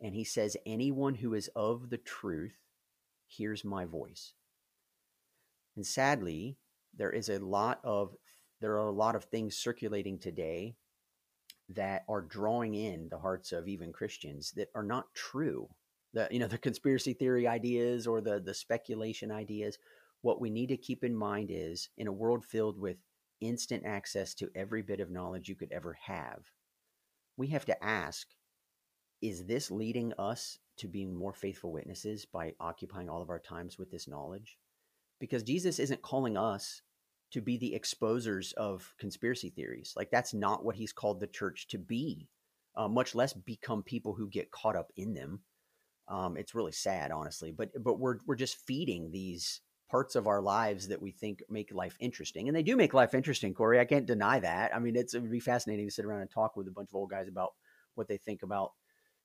and 0.00 0.14
he 0.14 0.24
says, 0.24 0.56
"Anyone 0.66 1.14
who 1.14 1.34
is 1.34 1.48
of 1.54 1.90
the 1.90 1.98
truth 1.98 2.56
hears 3.28 3.64
my 3.64 3.84
voice." 3.84 4.32
And 5.76 5.86
sadly, 5.86 6.56
there 6.96 7.10
is 7.10 7.28
a 7.28 7.38
lot 7.38 7.80
of 7.84 8.16
there 8.60 8.72
are 8.72 8.88
a 8.88 8.90
lot 8.90 9.14
of 9.14 9.24
things 9.24 9.56
circulating 9.56 10.18
today 10.18 10.74
that 11.74 12.04
are 12.08 12.22
drawing 12.22 12.74
in 12.74 13.08
the 13.10 13.18
hearts 13.18 13.52
of 13.52 13.68
even 13.68 13.92
Christians 13.92 14.52
that 14.56 14.68
are 14.74 14.82
not 14.82 15.12
true. 15.14 15.68
The 16.12 16.28
you 16.30 16.38
know 16.38 16.48
the 16.48 16.58
conspiracy 16.58 17.14
theory 17.14 17.46
ideas 17.46 18.06
or 18.06 18.20
the 18.20 18.40
the 18.40 18.54
speculation 18.54 19.30
ideas. 19.30 19.78
What 20.22 20.40
we 20.40 20.50
need 20.50 20.68
to 20.68 20.76
keep 20.76 21.04
in 21.04 21.14
mind 21.14 21.50
is 21.50 21.88
in 21.96 22.06
a 22.06 22.12
world 22.12 22.44
filled 22.44 22.78
with 22.78 22.98
instant 23.40 23.84
access 23.86 24.34
to 24.34 24.50
every 24.54 24.82
bit 24.82 25.00
of 25.00 25.10
knowledge 25.10 25.48
you 25.48 25.54
could 25.54 25.72
ever 25.72 25.96
have, 26.04 26.42
we 27.36 27.48
have 27.48 27.64
to 27.66 27.84
ask 27.84 28.26
is 29.22 29.44
this 29.44 29.70
leading 29.70 30.12
us 30.18 30.58
to 30.78 30.88
being 30.88 31.14
more 31.14 31.34
faithful 31.34 31.72
witnesses 31.72 32.24
by 32.24 32.54
occupying 32.58 33.08
all 33.08 33.20
of 33.20 33.28
our 33.28 33.38
times 33.38 33.78
with 33.78 33.90
this 33.90 34.08
knowledge? 34.08 34.56
Because 35.18 35.42
Jesus 35.42 35.78
isn't 35.78 36.00
calling 36.00 36.38
us 36.38 36.80
to 37.32 37.40
be 37.40 37.56
the 37.56 37.78
exposers 37.78 38.52
of 38.54 38.92
conspiracy 38.98 39.50
theories. 39.50 39.94
Like 39.96 40.10
that's 40.10 40.34
not 40.34 40.64
what 40.64 40.76
he's 40.76 40.92
called 40.92 41.20
the 41.20 41.26
church 41.26 41.68
to 41.68 41.78
be, 41.78 42.28
uh, 42.76 42.88
much 42.88 43.14
less 43.14 43.32
become 43.32 43.82
people 43.82 44.14
who 44.14 44.28
get 44.28 44.50
caught 44.50 44.76
up 44.76 44.92
in 44.96 45.14
them. 45.14 45.40
Um, 46.08 46.36
it's 46.36 46.54
really 46.54 46.72
sad, 46.72 47.12
honestly, 47.12 47.52
but 47.52 47.70
but 47.82 47.98
we're 47.98 48.18
we're 48.26 48.34
just 48.34 48.56
feeding 48.66 49.10
these 49.10 49.60
parts 49.90 50.14
of 50.14 50.26
our 50.26 50.40
lives 50.40 50.88
that 50.88 51.02
we 51.02 51.12
think 51.12 51.42
make 51.48 51.72
life 51.72 51.96
interesting, 52.00 52.48
and 52.48 52.56
they 52.56 52.64
do 52.64 52.76
make 52.76 52.94
life 52.94 53.14
interesting. 53.14 53.54
Corey, 53.54 53.78
I 53.78 53.84
can't 53.84 54.06
deny 54.06 54.40
that. 54.40 54.74
I 54.74 54.80
mean, 54.80 54.96
it's 54.96 55.14
it 55.14 55.20
would 55.20 55.30
be 55.30 55.40
fascinating 55.40 55.86
to 55.86 55.92
sit 55.92 56.04
around 56.04 56.22
and 56.22 56.30
talk 56.30 56.56
with 56.56 56.66
a 56.66 56.72
bunch 56.72 56.90
of 56.90 56.96
old 56.96 57.10
guys 57.10 57.28
about 57.28 57.50
what 57.94 58.08
they 58.08 58.16
think 58.16 58.42
about 58.42 58.72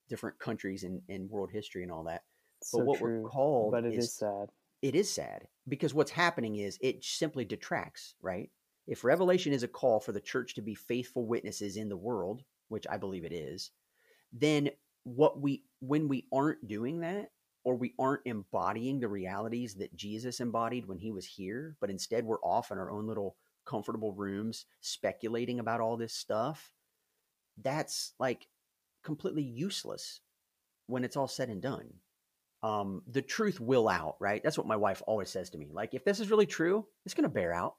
different 0.09 0.37
countries 0.37 0.83
and, 0.83 1.01
and 1.09 1.29
world 1.29 1.49
history 1.51 1.83
and 1.83 1.91
all 1.91 2.03
that. 2.03 2.21
So 2.63 2.79
but 2.79 2.85
what 2.87 2.99
true. 2.99 3.21
we're 3.23 3.29
called 3.29 3.71
but 3.71 3.85
it 3.85 3.93
is 3.93 4.05
is 4.05 4.13
sad. 4.13 4.49
It 4.85 4.93
is 4.93 5.11
sad 5.11 5.47
because 5.67 5.95
what's 5.95 6.11
happening 6.11 6.57
is 6.57 6.77
it 6.79 7.03
simply 7.03 7.43
detracts, 7.43 8.13
right? 8.21 8.51
If 8.85 9.03
Revelation 9.03 9.51
is 9.51 9.63
a 9.63 9.67
call 9.67 9.99
for 9.99 10.11
the 10.11 10.21
church 10.21 10.53
to 10.53 10.61
be 10.61 10.75
faithful 10.75 11.25
witnesses 11.25 11.75
in 11.75 11.89
the 11.89 11.97
world, 11.97 12.43
which 12.67 12.85
I 12.87 12.97
believe 12.97 13.25
it 13.25 13.33
is, 13.33 13.71
then 14.31 14.69
what 15.03 15.41
we 15.41 15.63
when 15.79 16.07
we 16.07 16.27
aren't 16.31 16.67
doing 16.67 16.99
that 16.99 17.31
or 17.63 17.75
we 17.75 17.95
aren't 17.97 18.21
embodying 18.25 18.99
the 18.99 19.07
realities 19.07 19.73
that 19.75 19.95
Jesus 19.95 20.39
embodied 20.39 20.87
when 20.87 20.99
he 20.99 21.11
was 21.11 21.25
here, 21.25 21.75
but 21.81 21.89
instead 21.89 22.23
we're 22.23 22.41
off 22.41 22.69
in 22.71 22.77
our 22.77 22.91
own 22.91 23.07
little 23.07 23.37
comfortable 23.65 24.13
rooms 24.13 24.65
speculating 24.81 25.59
about 25.59 25.81
all 25.81 25.97
this 25.97 26.13
stuff, 26.13 26.71
that's 27.57 28.13
like 28.19 28.45
completely 29.03 29.41
useless 29.41 30.21
when 30.85 31.03
it's 31.03 31.17
all 31.17 31.27
said 31.27 31.49
and 31.49 31.63
done. 31.63 31.91
Um, 32.65 33.03
the 33.07 33.21
truth 33.21 33.59
will 33.59 33.87
out, 33.87 34.15
right? 34.19 34.41
That's 34.41 34.57
what 34.57 34.65
my 34.65 34.75
wife 34.75 35.03
always 35.05 35.29
says 35.29 35.51
to 35.51 35.57
me. 35.59 35.69
Like, 35.71 35.93
if 35.93 36.03
this 36.03 36.19
is 36.19 36.31
really 36.31 36.47
true, 36.47 36.87
it's 37.05 37.13
going 37.13 37.29
to 37.29 37.29
bear 37.29 37.53
out. 37.53 37.75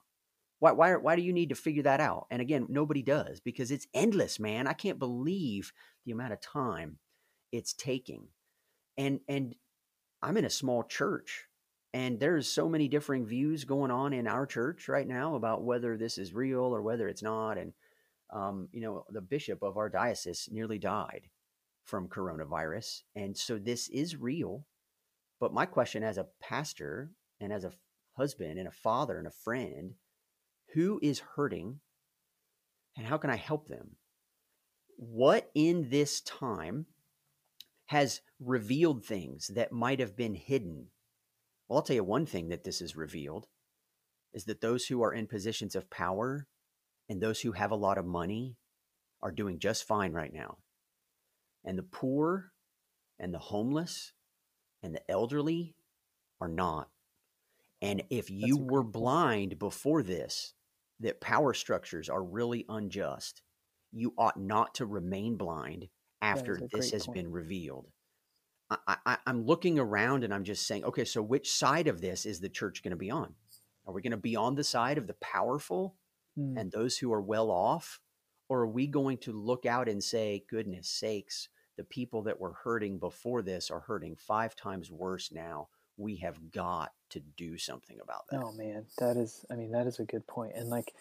Why, 0.61 0.71
why, 0.71 0.95
why 0.95 1.17
do 1.17 1.23
you 1.23 1.33
need 1.33 1.49
to 1.49 1.57
figure 1.57 1.83
that 1.83 2.01
out? 2.01 2.27
And 2.31 2.41
again, 2.41 2.67
nobody 2.69 3.03
does 3.03 3.41
because 3.41 3.73
it's 3.73 3.89
endless, 3.95 4.39
man. 4.39 4.69
I 4.69 4.75
can't 4.75 5.01
believe 5.01 5.73
the 6.05 6.13
amount 6.13 6.35
of 6.35 6.41
time 6.41 6.99
it's 7.51 7.73
taking. 7.73 8.29
And, 8.97 9.19
and 9.29 9.57
I'm 10.23 10.37
in 10.37 10.45
a 10.45 10.51
small 10.51 10.85
church 10.85 11.47
and 11.93 12.21
there's 12.21 12.47
so 12.47 12.69
many 12.69 12.87
differing 12.87 13.27
views 13.27 13.65
going 13.65 13.91
on 13.91 14.13
in 14.13 14.29
our 14.29 14.47
church 14.47 14.89
right 14.89 15.09
now 15.09 15.35
about 15.35 15.65
whether 15.65 15.97
this 15.97 16.17
is 16.17 16.33
real 16.33 16.61
or 16.61 16.83
whether 16.83 17.09
it's 17.09 17.25
not. 17.25 17.59
And, 17.59 17.73
um, 18.31 18.69
you 18.71 18.83
know, 18.83 19.05
the 19.11 19.21
bishop 19.21 19.63
of 19.65 19.79
our 19.79 19.89
diocese 19.89 20.49
nearly 20.53 20.79
died 20.79 21.23
from 21.87 22.09
coronavirus. 22.09 23.03
And 23.17 23.37
so 23.37 23.59
this 23.59 23.89
is 23.89 24.15
real. 24.15 24.65
But 25.41 25.53
my 25.53 25.67
question 25.67 26.03
as 26.03 26.19
a 26.19 26.29
pastor 26.41 27.11
and 27.41 27.53
as 27.53 27.65
a 27.65 27.73
husband 28.17 28.59
and 28.59 28.67
a 28.67 28.73
father 28.73 29.19
and 29.19 29.27
a 29.27 29.31
friend, 29.31 29.95
who 30.75 30.99
is 31.03 31.21
hurting 31.37 31.81
and 32.97 33.07
how 33.07 33.19
can 33.19 33.31
I 33.31 33.37
help 33.37 33.69
them? 33.69 33.97
What 34.97 35.51
in 35.55 35.91
this 35.91 36.23
time 36.23 36.87
has 37.87 38.23
revealed 38.41 39.05
things 39.05 39.49
that 39.49 39.73
might 39.73 40.01
have 40.01 40.17
been 40.17 40.35
hidden? 40.35 40.89
Well, 41.69 41.79
I'll 41.79 41.83
tell 41.83 41.97
you 41.97 42.05
one 42.05 42.27
thing 42.27 42.49
that 42.49 42.65
this 42.65 42.81
has 42.81 42.97
revealed 42.97 43.47
is 44.33 44.45
that 44.45 44.61
those 44.61 44.87
who 44.87 45.03
are 45.03 45.13
in 45.13 45.27
positions 45.27 45.75
of 45.75 45.91
power 45.91 46.47
and 47.09 47.21
those 47.21 47.41
who 47.41 47.53
have 47.53 47.71
a 47.71 47.77
lot 47.77 47.99
of 47.99 48.07
money 48.07 48.57
are 49.23 49.31
doing 49.31 49.59
just 49.59 49.85
fine 49.85 50.13
right 50.13 50.33
now. 50.33 50.59
And 51.65 51.79
the 51.79 51.83
poor 51.83 52.53
and 53.19 53.33
the 53.33 53.39
homeless 53.39 54.13
and 54.87 54.95
the 54.95 55.11
elderly 55.11 55.75
are 56.41 56.49
not. 56.49 56.89
And 57.83 58.05
if 58.09 58.31
you 58.31 58.57
were 58.57 58.85
blind 58.85 59.59
before 59.59 60.03
this, 60.03 60.55
that 61.01 61.21
power 61.21 61.53
structures 61.53 62.09
are 62.09 62.23
really 62.23 62.65
unjust, 62.69 63.43
you 63.93 64.15
ought 64.17 64.39
not 64.39 64.77
to 64.77 64.87
remain 64.87 65.37
blind 65.37 65.89
after 66.23 66.61
this 66.73 66.93
has 66.93 67.07
point. 67.07 67.17
been 67.17 67.33
revealed. 67.33 67.89
I, 68.71 68.97
I, 69.05 69.19
I'm 69.27 69.45
looking 69.45 69.79
around 69.79 70.25
and 70.25 70.33
I'm 70.33 70.45
just 70.45 70.67
saying, 70.67 70.85
okay, 70.85 71.05
so 71.05 71.21
which 71.21 71.53
side 71.53 71.89
of 71.89 72.01
this 72.01 72.25
is 72.25 72.41
the 72.41 72.49
church 72.49 72.83
going 72.83 72.93
to 72.93 72.97
be 72.97 73.11
on? 73.11 73.35
Are 73.87 73.93
we 73.93 74.03
going 74.03 74.13
to 74.13 74.17
be 74.17 74.37
on 74.37 74.55
the 74.55 74.65
side 74.65 74.99
of 74.99 75.07
the 75.07 75.17
powerful 75.21 75.97
mm. 76.39 76.59
and 76.59 76.71
those 76.71 76.97
who 76.97 77.13
are 77.13 77.21
well 77.21 77.51
off? 77.51 78.01
Or 78.49 78.61
are 78.61 78.69
we 78.69 78.87
going 78.87 79.19
to 79.19 79.33
look 79.33 79.67
out 79.67 79.89
and 79.89 80.03
say, 80.03 80.45
goodness 80.49 80.89
sakes, 80.89 81.49
the 81.77 81.85
people 81.85 82.23
that 82.23 82.41
were 82.41 82.53
hurting 82.53 82.99
before 82.99 83.43
this 83.43 83.71
are 83.71 83.81
hurting 83.81 84.17
five 84.17 84.57
times 84.57 84.91
worse 84.91 85.31
now? 85.33 85.69
We 85.99 86.17
have 86.17 86.53
got 86.53 86.93
to 87.11 87.21
do 87.21 87.57
something 87.57 87.99
about 88.03 88.27
that. 88.31 88.43
Oh, 88.43 88.53
man. 88.53 88.85
That 88.99 89.17
is, 89.17 89.47
I 89.51 89.55
mean, 89.55 89.73
that 89.73 89.87
is 89.87 89.99
a 89.99 90.05
good 90.05 90.27
point. 90.27 90.53
And 90.55 90.69
like, 90.69 90.93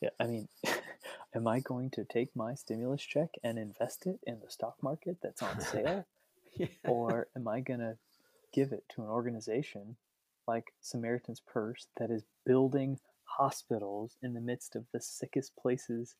yeah, 0.00 0.10
I 0.20 0.26
mean, 0.26 0.48
am 1.34 1.46
I 1.46 1.60
going 1.60 1.90
to 1.90 2.04
take 2.04 2.34
my 2.36 2.54
stimulus 2.54 3.02
check 3.02 3.30
and 3.42 3.58
invest 3.58 4.06
it 4.06 4.20
in 4.26 4.40
the 4.40 4.50
stock 4.50 4.76
market 4.82 5.18
that's 5.22 5.42
on 5.42 5.60
sale? 5.60 6.06
yeah. 6.56 6.66
Or 6.84 7.28
am 7.36 7.48
I 7.48 7.60
going 7.60 7.80
to 7.80 7.96
give 8.52 8.72
it 8.72 8.84
to 8.94 9.02
an 9.02 9.08
organization 9.08 9.96
like 10.46 10.72
Samaritan's 10.80 11.40
Purse 11.40 11.88
that 11.98 12.10
is 12.10 12.24
building 12.44 12.98
hospitals 13.24 14.16
in 14.22 14.34
the 14.34 14.40
midst 14.40 14.76
of 14.76 14.84
the 14.92 15.00
sickest 15.00 15.56
places 15.56 16.14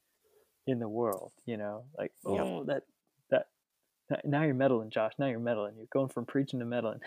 in 0.66 0.78
the 0.78 0.88
world? 0.88 1.32
You 1.44 1.58
know, 1.58 1.84
like, 1.98 2.12
oh, 2.24 2.64
that, 2.64 2.66
that, 2.66 2.82
now 4.24 4.42
you're 4.42 4.54
meddling, 4.54 4.90
Josh. 4.90 5.12
Now 5.18 5.26
you're 5.26 5.38
meddling. 5.38 5.74
You're 5.76 5.86
going 5.92 6.08
from 6.08 6.26
preaching 6.26 6.60
to 6.60 6.66
meddling. 6.66 7.00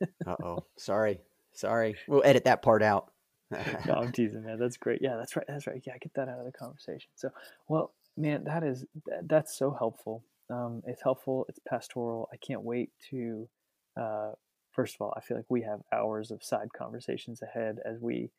uh 0.26 0.36
oh. 0.42 0.64
Sorry. 0.76 1.20
Sorry. 1.52 1.96
We'll 2.08 2.22
edit 2.24 2.44
that 2.44 2.62
part 2.62 2.82
out 2.82 3.12
no, 3.86 3.94
I'm 3.94 4.12
teasing, 4.12 4.44
man. 4.44 4.58
That's 4.58 4.76
great. 4.76 5.00
Yeah, 5.02 5.16
that's 5.16 5.36
right. 5.36 5.44
That's 5.46 5.66
right. 5.66 5.82
Yeah, 5.86 5.94
get 6.00 6.12
that 6.14 6.28
out 6.28 6.38
of 6.38 6.46
the 6.46 6.52
conversation. 6.52 7.10
So, 7.14 7.30
well, 7.68 7.92
man, 8.16 8.44
that 8.44 8.62
is 8.62 8.84
that's 9.24 9.56
so 9.56 9.74
helpful. 9.78 10.24
Um, 10.50 10.82
it's 10.86 11.02
helpful. 11.02 11.46
It's 11.48 11.60
pastoral. 11.68 12.28
I 12.32 12.36
can't 12.36 12.62
wait 12.62 12.90
to. 13.10 13.48
Uh, 14.00 14.32
first 14.72 14.94
of 14.94 15.02
all, 15.02 15.14
I 15.16 15.20
feel 15.20 15.36
like 15.36 15.46
we 15.48 15.62
have 15.62 15.80
hours 15.92 16.30
of 16.30 16.42
side 16.42 16.68
conversations 16.76 17.42
ahead 17.42 17.76
as 17.84 18.00
we 18.00 18.30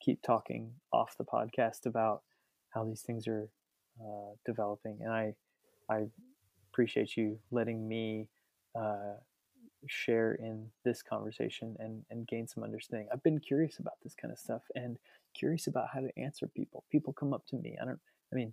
keep 0.00 0.22
talking 0.22 0.72
off 0.92 1.16
the 1.18 1.24
podcast 1.24 1.86
about 1.86 2.22
how 2.70 2.84
these 2.84 3.02
things 3.02 3.26
are 3.26 3.48
uh, 4.00 4.34
developing, 4.46 4.98
and 5.02 5.12
I, 5.12 5.34
I 5.90 6.06
appreciate 6.72 7.16
you 7.16 7.38
letting 7.50 7.88
me 7.88 8.28
uh, 8.78 9.14
share 9.86 10.34
in 10.34 10.66
this 10.84 11.02
conversation 11.02 11.76
and, 11.78 12.04
and 12.10 12.26
gain 12.26 12.46
some 12.46 12.62
understanding. 12.62 13.08
I've 13.12 13.22
been 13.22 13.38
curious 13.38 13.78
about 13.78 13.94
this 14.02 14.14
kind 14.14 14.32
of 14.32 14.38
stuff 14.38 14.62
and 14.74 14.98
curious 15.34 15.66
about 15.66 15.88
how 15.92 16.00
to 16.00 16.10
answer 16.18 16.46
people. 16.46 16.84
People 16.90 17.12
come 17.12 17.32
up 17.32 17.46
to 17.48 17.56
me. 17.56 17.76
I 17.80 17.84
don't, 17.84 18.00
I 18.32 18.36
mean, 18.36 18.52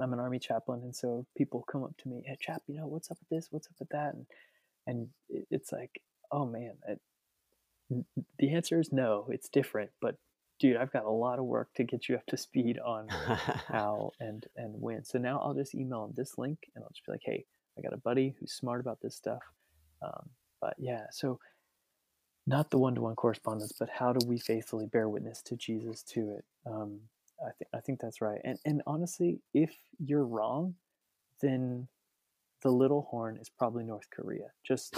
I'm 0.00 0.12
an 0.12 0.20
army 0.20 0.38
chaplain. 0.38 0.82
And 0.82 0.94
so 0.94 1.26
people 1.36 1.64
come 1.70 1.84
up 1.84 1.96
to 1.98 2.08
me, 2.08 2.22
hey, 2.26 2.36
chap, 2.40 2.62
you 2.66 2.76
know, 2.76 2.86
what's 2.86 3.10
up 3.10 3.18
with 3.20 3.28
this? 3.28 3.48
What's 3.50 3.66
up 3.66 3.74
with 3.78 3.90
that? 3.90 4.14
And, 4.14 4.26
and 4.86 5.08
it's 5.50 5.72
like, 5.72 6.00
oh 6.30 6.46
man, 6.46 6.72
it, 6.88 7.00
the 8.38 8.54
answer 8.54 8.80
is 8.80 8.92
no, 8.92 9.26
it's 9.30 9.48
different, 9.48 9.90
but 10.00 10.16
dude, 10.62 10.76
I've 10.76 10.92
got 10.92 11.04
a 11.04 11.10
lot 11.10 11.40
of 11.40 11.44
work 11.44 11.74
to 11.74 11.82
get 11.82 12.08
you 12.08 12.14
up 12.14 12.24
to 12.26 12.36
speed 12.36 12.78
on 12.78 13.08
how 13.68 14.12
and, 14.20 14.46
and 14.56 14.80
when. 14.80 15.04
So 15.04 15.18
now 15.18 15.40
I'll 15.40 15.54
just 15.54 15.74
email 15.74 16.02
them 16.02 16.14
this 16.16 16.38
link 16.38 16.58
and 16.74 16.84
I'll 16.84 16.90
just 16.90 17.04
be 17.04 17.10
like, 17.10 17.22
Hey, 17.24 17.44
I 17.76 17.82
got 17.82 17.92
a 17.92 17.96
buddy 17.96 18.36
who's 18.38 18.52
smart 18.52 18.80
about 18.80 19.00
this 19.02 19.16
stuff. 19.16 19.42
Um, 20.02 20.30
but 20.60 20.74
yeah, 20.78 21.06
so 21.10 21.40
not 22.46 22.70
the 22.70 22.78
one-to-one 22.78 23.16
correspondence, 23.16 23.72
but 23.76 23.88
how 23.88 24.12
do 24.12 24.24
we 24.24 24.38
faithfully 24.38 24.86
bear 24.86 25.08
witness 25.08 25.42
to 25.42 25.56
Jesus 25.56 26.04
to 26.04 26.30
it? 26.30 26.44
Um, 26.64 27.00
I 27.44 27.50
think 27.58 27.70
I 27.74 27.80
think 27.80 28.00
that's 28.00 28.20
right. 28.20 28.40
And 28.44 28.58
and 28.64 28.82
honestly, 28.86 29.40
if 29.52 29.74
you're 29.98 30.24
wrong, 30.24 30.76
then 31.40 31.88
the 32.62 32.70
little 32.70 33.08
horn 33.10 33.36
is 33.36 33.48
probably 33.48 33.82
North 33.82 34.08
Korea. 34.10 34.46
Just 34.64 34.94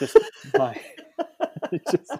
just 0.00 0.18
by 0.54 0.80
just 1.90 2.12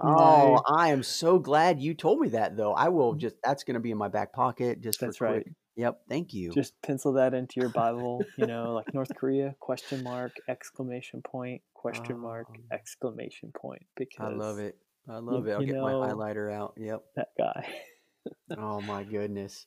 Oh, 0.00 0.60
I 0.66 0.88
am 0.88 1.02
so 1.02 1.38
glad 1.38 1.80
you 1.80 1.94
told 1.94 2.20
me 2.20 2.28
that 2.30 2.56
though. 2.56 2.72
I 2.72 2.88
will 2.88 3.14
mm. 3.14 3.18
just 3.18 3.36
that's 3.42 3.64
going 3.64 3.74
to 3.74 3.80
be 3.80 3.90
in 3.90 3.98
my 3.98 4.08
back 4.08 4.32
pocket 4.32 4.80
just 4.80 5.00
That's 5.00 5.20
right. 5.20 5.46
Yep, 5.76 6.00
thank 6.08 6.34
you. 6.34 6.50
Just 6.50 6.74
pencil 6.82 7.12
that 7.12 7.34
into 7.34 7.60
your 7.60 7.68
Bible, 7.68 8.24
you 8.36 8.46
know, 8.46 8.72
like 8.74 8.92
North 8.92 9.14
Korea 9.14 9.54
question 9.60 10.02
mark 10.02 10.32
exclamation 10.48 11.22
point 11.22 11.62
question 11.72 12.18
mark 12.18 12.48
oh. 12.50 12.74
exclamation 12.74 13.52
point 13.56 13.86
because 13.96 14.32
I 14.32 14.34
love 14.34 14.58
it. 14.58 14.76
I 15.08 15.18
love 15.18 15.46
you, 15.46 15.52
it. 15.52 15.54
I'll 15.54 15.64
get 15.64 15.76
my 15.76 15.92
highlighter 15.92 16.52
out. 16.52 16.74
Yep. 16.76 17.02
That 17.14 17.28
guy. 17.38 17.68
oh 18.58 18.80
my 18.80 19.04
goodness. 19.04 19.66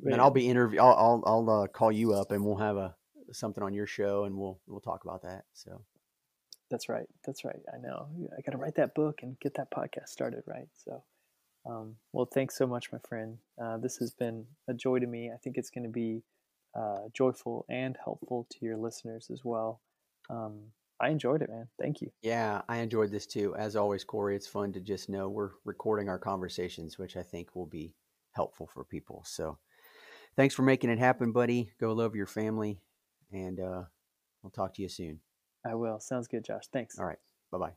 Man. 0.00 0.12
And 0.14 0.22
I'll 0.22 0.30
be 0.30 0.48
interview 0.48 0.80
I'll 0.80 0.94
I'll, 0.94 1.22
I'll 1.26 1.62
uh, 1.62 1.66
call 1.66 1.90
you 1.90 2.14
up 2.14 2.30
and 2.30 2.44
we'll 2.44 2.56
have 2.58 2.76
a 2.76 2.94
something 3.32 3.62
on 3.62 3.74
your 3.74 3.86
show 3.86 4.24
and 4.24 4.36
we'll 4.36 4.60
we'll 4.68 4.80
talk 4.80 5.04
about 5.04 5.22
that. 5.22 5.44
So 5.52 5.82
that's 6.70 6.88
right. 6.88 7.06
That's 7.24 7.44
right. 7.44 7.60
I 7.72 7.78
know. 7.78 8.08
I 8.36 8.42
got 8.42 8.52
to 8.52 8.58
write 8.58 8.76
that 8.76 8.94
book 8.94 9.20
and 9.22 9.38
get 9.40 9.54
that 9.54 9.70
podcast 9.70 10.08
started, 10.08 10.42
right? 10.46 10.68
So, 10.74 11.02
um, 11.66 11.96
well, 12.12 12.28
thanks 12.32 12.56
so 12.56 12.66
much, 12.66 12.92
my 12.92 12.98
friend. 13.08 13.38
Uh, 13.62 13.78
this 13.78 13.96
has 13.98 14.12
been 14.12 14.46
a 14.68 14.74
joy 14.74 14.98
to 14.98 15.06
me. 15.06 15.30
I 15.32 15.36
think 15.36 15.56
it's 15.56 15.70
going 15.70 15.84
to 15.84 15.90
be 15.90 16.22
uh, 16.78 17.08
joyful 17.12 17.64
and 17.68 17.96
helpful 18.02 18.46
to 18.50 18.58
your 18.64 18.76
listeners 18.76 19.30
as 19.32 19.42
well. 19.44 19.80
Um, 20.30 20.60
I 21.00 21.10
enjoyed 21.10 21.42
it, 21.42 21.50
man. 21.50 21.68
Thank 21.80 22.00
you. 22.00 22.10
Yeah, 22.22 22.62
I 22.68 22.78
enjoyed 22.78 23.10
this 23.10 23.26
too. 23.26 23.54
As 23.56 23.76
always, 23.76 24.04
Corey, 24.04 24.36
it's 24.36 24.48
fun 24.48 24.72
to 24.72 24.80
just 24.80 25.08
know 25.08 25.28
we're 25.28 25.52
recording 25.64 26.08
our 26.08 26.18
conversations, 26.18 26.98
which 26.98 27.16
I 27.16 27.22
think 27.22 27.54
will 27.54 27.66
be 27.66 27.94
helpful 28.32 28.66
for 28.66 28.84
people. 28.84 29.22
So, 29.24 29.58
thanks 30.36 30.54
for 30.54 30.62
making 30.62 30.90
it 30.90 30.98
happen, 30.98 31.32
buddy. 31.32 31.70
Go 31.80 31.92
love 31.92 32.16
your 32.16 32.26
family, 32.26 32.80
and 33.32 33.60
uh, 33.60 33.82
I'll 34.42 34.50
talk 34.50 34.74
to 34.74 34.82
you 34.82 34.88
soon. 34.88 35.20
I 35.66 35.74
will. 35.74 36.00
Sounds 36.00 36.28
good, 36.28 36.44
Josh. 36.44 36.64
Thanks. 36.72 36.98
All 36.98 37.06
right. 37.06 37.18
Bye 37.50 37.58
bye. 37.58 37.72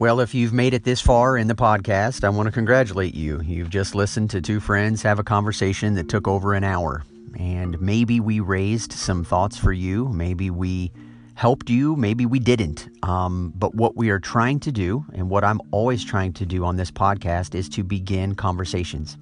Well, 0.00 0.20
if 0.20 0.32
you've 0.32 0.52
made 0.52 0.74
it 0.74 0.84
this 0.84 1.00
far 1.00 1.36
in 1.36 1.48
the 1.48 1.54
podcast, 1.56 2.22
I 2.22 2.28
want 2.28 2.46
to 2.46 2.52
congratulate 2.52 3.14
you. 3.16 3.40
You've 3.42 3.70
just 3.70 3.96
listened 3.96 4.30
to 4.30 4.40
two 4.40 4.60
friends 4.60 5.02
have 5.02 5.18
a 5.18 5.24
conversation 5.24 5.94
that 5.94 6.08
took 6.08 6.28
over 6.28 6.54
an 6.54 6.64
hour. 6.64 7.04
and 7.38 7.80
maybe 7.80 8.18
we 8.20 8.40
raised 8.40 8.90
some 8.92 9.22
thoughts 9.22 9.56
for 9.58 9.72
you. 9.72 10.08
Maybe 10.08 10.50
we 10.50 10.90
helped 11.34 11.68
you, 11.70 11.94
maybe 11.94 12.26
we 12.26 12.38
didn't. 12.40 12.88
Um, 13.04 13.52
but 13.54 13.74
what 13.74 13.96
we 13.96 14.08
are 14.10 14.18
trying 14.18 14.58
to 14.60 14.72
do, 14.72 15.04
and 15.12 15.28
what 15.30 15.44
I'm 15.44 15.60
always 15.70 16.02
trying 16.04 16.32
to 16.34 16.46
do 16.46 16.64
on 16.64 16.76
this 16.76 16.90
podcast, 16.90 17.54
is 17.54 17.68
to 17.70 17.84
begin 17.84 18.34
conversations. 18.34 19.16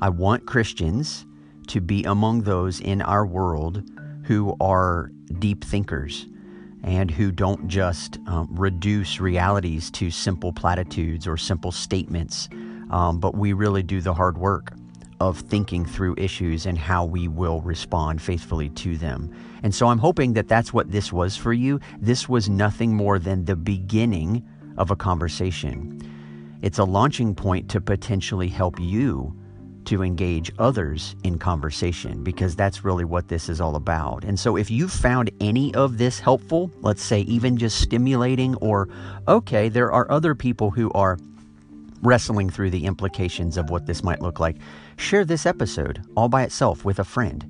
I 0.00 0.08
want 0.10 0.46
Christians 0.46 1.26
to 1.68 1.80
be 1.80 2.04
among 2.04 2.42
those 2.42 2.78
in 2.78 3.02
our 3.02 3.26
world 3.26 3.82
who 4.24 4.56
are 4.60 5.10
deep 5.40 5.64
thinkers 5.64 6.26
and 6.84 7.10
who 7.10 7.32
don't 7.32 7.66
just 7.66 8.18
um, 8.28 8.48
reduce 8.52 9.18
realities 9.18 9.90
to 9.90 10.10
simple 10.10 10.52
platitudes 10.52 11.26
or 11.26 11.36
simple 11.36 11.72
statements, 11.72 12.48
um, 12.90 13.18
but 13.18 13.34
we 13.34 13.52
really 13.52 13.82
do 13.82 14.00
the 14.00 14.14
hard 14.14 14.38
work 14.38 14.72
of 15.18 15.40
thinking 15.40 15.84
through 15.84 16.14
issues 16.16 16.64
and 16.64 16.78
how 16.78 17.04
we 17.04 17.26
will 17.26 17.60
respond 17.62 18.22
faithfully 18.22 18.68
to 18.68 18.96
them. 18.96 19.34
And 19.64 19.74
so 19.74 19.88
I'm 19.88 19.98
hoping 19.98 20.34
that 20.34 20.46
that's 20.46 20.72
what 20.72 20.92
this 20.92 21.12
was 21.12 21.36
for 21.36 21.52
you. 21.52 21.80
This 22.00 22.28
was 22.28 22.48
nothing 22.48 22.94
more 22.94 23.18
than 23.18 23.44
the 23.44 23.56
beginning 23.56 24.46
of 24.76 24.92
a 24.92 24.96
conversation. 24.96 26.00
It's 26.62 26.78
a 26.78 26.84
launching 26.84 27.34
point 27.34 27.68
to 27.70 27.80
potentially 27.80 28.48
help 28.48 28.78
you 28.78 29.34
to 29.84 30.02
engage 30.02 30.52
others 30.58 31.16
in 31.24 31.38
conversation 31.38 32.22
because 32.22 32.54
that's 32.54 32.84
really 32.84 33.04
what 33.04 33.28
this 33.28 33.48
is 33.48 33.60
all 33.60 33.76
about. 33.76 34.24
And 34.24 34.38
so, 34.38 34.56
if 34.56 34.70
you 34.70 34.88
found 34.88 35.30
any 35.40 35.74
of 35.74 35.98
this 35.98 36.20
helpful, 36.20 36.70
let's 36.80 37.02
say 37.02 37.20
even 37.20 37.56
just 37.56 37.80
stimulating, 37.80 38.54
or 38.56 38.88
okay, 39.26 39.68
there 39.68 39.92
are 39.92 40.10
other 40.10 40.34
people 40.34 40.70
who 40.70 40.90
are 40.92 41.18
wrestling 42.02 42.50
through 42.50 42.70
the 42.70 42.86
implications 42.86 43.56
of 43.56 43.70
what 43.70 43.86
this 43.86 44.04
might 44.04 44.22
look 44.22 44.38
like, 44.38 44.56
share 44.96 45.24
this 45.24 45.46
episode 45.46 46.02
all 46.16 46.28
by 46.28 46.42
itself 46.42 46.84
with 46.84 46.98
a 46.98 47.04
friend 47.04 47.44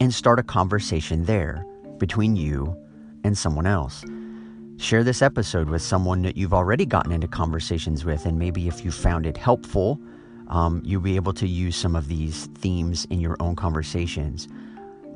and 0.00 0.12
start 0.12 0.38
a 0.38 0.42
conversation 0.42 1.24
there 1.24 1.64
between 1.98 2.36
you 2.36 2.76
and 3.24 3.36
someone 3.36 3.66
else. 3.66 4.04
Share 4.78 5.02
this 5.02 5.22
episode 5.22 5.70
with 5.70 5.80
someone 5.80 6.22
that 6.22 6.36
you've 6.36 6.52
already 6.52 6.84
gotten 6.84 7.12
into 7.12 7.28
conversations 7.28 8.04
with, 8.04 8.26
and 8.26 8.38
maybe 8.38 8.68
if 8.68 8.84
you 8.84 8.90
found 8.90 9.26
it 9.26 9.36
helpful, 9.36 9.98
um, 10.48 10.82
you'll 10.84 11.00
be 11.00 11.16
able 11.16 11.32
to 11.34 11.46
use 11.46 11.76
some 11.76 11.96
of 11.96 12.08
these 12.08 12.46
themes 12.54 13.06
in 13.10 13.20
your 13.20 13.36
own 13.40 13.56
conversations. 13.56 14.48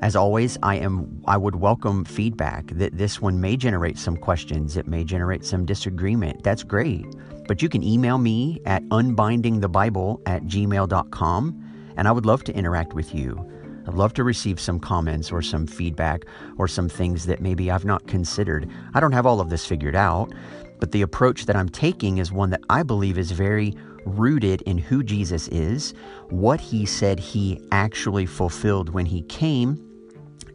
As 0.02 0.16
always, 0.16 0.56
I 0.62 0.76
am 0.76 1.22
I 1.26 1.36
would 1.36 1.56
welcome 1.56 2.04
feedback 2.04 2.68
that 2.68 2.96
this 2.96 3.20
one 3.20 3.40
may 3.40 3.56
generate 3.56 3.98
some 3.98 4.16
questions, 4.16 4.76
it 4.76 4.86
may 4.86 5.04
generate 5.04 5.44
some 5.44 5.66
disagreement. 5.66 6.42
That's 6.42 6.62
great. 6.62 7.04
But 7.46 7.60
you 7.60 7.68
can 7.68 7.82
email 7.82 8.16
me 8.16 8.60
at 8.64 8.82
unbindingthebible 8.84 10.22
at 10.26 10.44
gmail.com 10.44 11.70
and 11.96 12.08
I 12.08 12.12
would 12.12 12.24
love 12.24 12.44
to 12.44 12.54
interact 12.54 12.94
with 12.94 13.14
you. 13.14 13.46
I'd 13.86 13.94
love 13.94 14.14
to 14.14 14.24
receive 14.24 14.60
some 14.60 14.80
comments 14.80 15.30
or 15.32 15.42
some 15.42 15.66
feedback 15.66 16.24
or 16.56 16.68
some 16.68 16.88
things 16.88 17.26
that 17.26 17.40
maybe 17.40 17.70
I've 17.70 17.84
not 17.84 18.06
considered. 18.06 18.70
I 18.94 19.00
don't 19.00 19.12
have 19.12 19.26
all 19.26 19.40
of 19.40 19.50
this 19.50 19.66
figured 19.66 19.96
out, 19.96 20.32
but 20.78 20.92
the 20.92 21.02
approach 21.02 21.46
that 21.46 21.56
I'm 21.56 21.68
taking 21.68 22.18
is 22.18 22.32
one 22.32 22.50
that 22.50 22.62
I 22.70 22.82
believe 22.82 23.18
is 23.18 23.32
very 23.32 23.74
rooted 24.18 24.62
in 24.62 24.78
who 24.78 25.02
Jesus 25.02 25.48
is, 25.48 25.94
what 26.28 26.60
he 26.60 26.86
said 26.86 27.20
he 27.20 27.60
actually 27.72 28.26
fulfilled 28.26 28.90
when 28.90 29.06
he 29.06 29.22
came, 29.22 29.86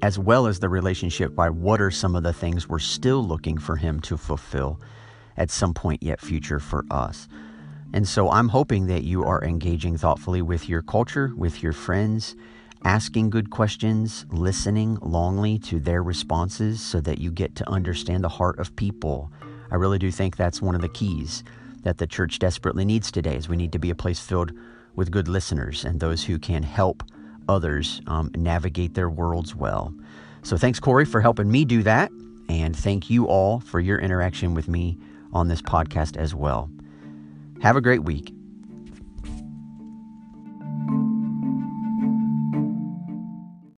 as 0.01 0.19
well 0.19 0.47
as 0.47 0.59
the 0.59 0.69
relationship 0.69 1.35
by 1.35 1.49
what 1.49 1.81
are 1.81 1.91
some 1.91 2.15
of 2.15 2.23
the 2.23 2.33
things 2.33 2.69
we're 2.69 2.79
still 2.79 3.23
looking 3.23 3.57
for 3.57 3.75
him 3.75 3.99
to 4.01 4.17
fulfill 4.17 4.79
at 5.37 5.49
some 5.49 5.73
point 5.73 6.03
yet 6.03 6.21
future 6.21 6.59
for 6.59 6.85
us. 6.91 7.27
And 7.93 8.07
so 8.07 8.29
I'm 8.29 8.49
hoping 8.49 8.87
that 8.87 9.03
you 9.03 9.23
are 9.23 9.43
engaging 9.43 9.97
thoughtfully 9.97 10.41
with 10.41 10.67
your 10.67 10.81
culture, 10.81 11.31
with 11.35 11.63
your 11.63 11.73
friends, 11.73 12.35
asking 12.83 13.29
good 13.29 13.49
questions, 13.49 14.25
listening 14.29 14.97
longly 14.97 15.63
to 15.65 15.79
their 15.79 16.03
responses 16.03 16.81
so 16.81 17.01
that 17.01 17.19
you 17.19 17.31
get 17.31 17.55
to 17.55 17.69
understand 17.69 18.23
the 18.23 18.29
heart 18.29 18.59
of 18.59 18.75
people. 18.75 19.31
I 19.71 19.75
really 19.75 19.97
do 19.97 20.11
think 20.11 20.35
that's 20.35 20.61
one 20.61 20.75
of 20.75 20.81
the 20.81 20.89
keys 20.89 21.43
that 21.85 21.99
the 21.99 22.07
church 22.07 22.39
desperately 22.39 22.83
needs 22.83 23.11
today 23.11 23.35
is 23.35 23.47
we 23.47 23.55
need 23.55 23.71
to 23.71 23.79
be 23.79 23.91
a 23.91 23.95
place 23.95 24.19
filled 24.19 24.51
with 24.95 25.11
good 25.11 25.27
listeners 25.27 25.85
and 25.85 25.99
those 25.99 26.23
who 26.23 26.37
can 26.39 26.63
help 26.63 27.03
others 27.47 28.01
um, 28.07 28.31
navigate 28.35 28.95
their 28.95 29.09
worlds 29.09 29.55
well. 29.55 29.93
So 30.43 30.57
thanks, 30.57 30.79
Corey, 30.79 31.05
for 31.05 31.21
helping 31.21 31.49
me 31.49 31.63
do 31.63 31.83
that. 31.83 32.11
And 32.49 32.75
thank 32.75 33.09
you 33.09 33.27
all 33.27 33.59
for 33.59 33.79
your 33.79 33.99
interaction 33.99 34.53
with 34.53 34.67
me 34.67 34.97
on 35.31 35.47
this 35.47 35.61
podcast 35.61 36.17
as 36.17 36.33
well. 36.33 36.69
Have 37.61 37.75
a 37.75 37.81
great 37.81 38.03
week. 38.03 38.34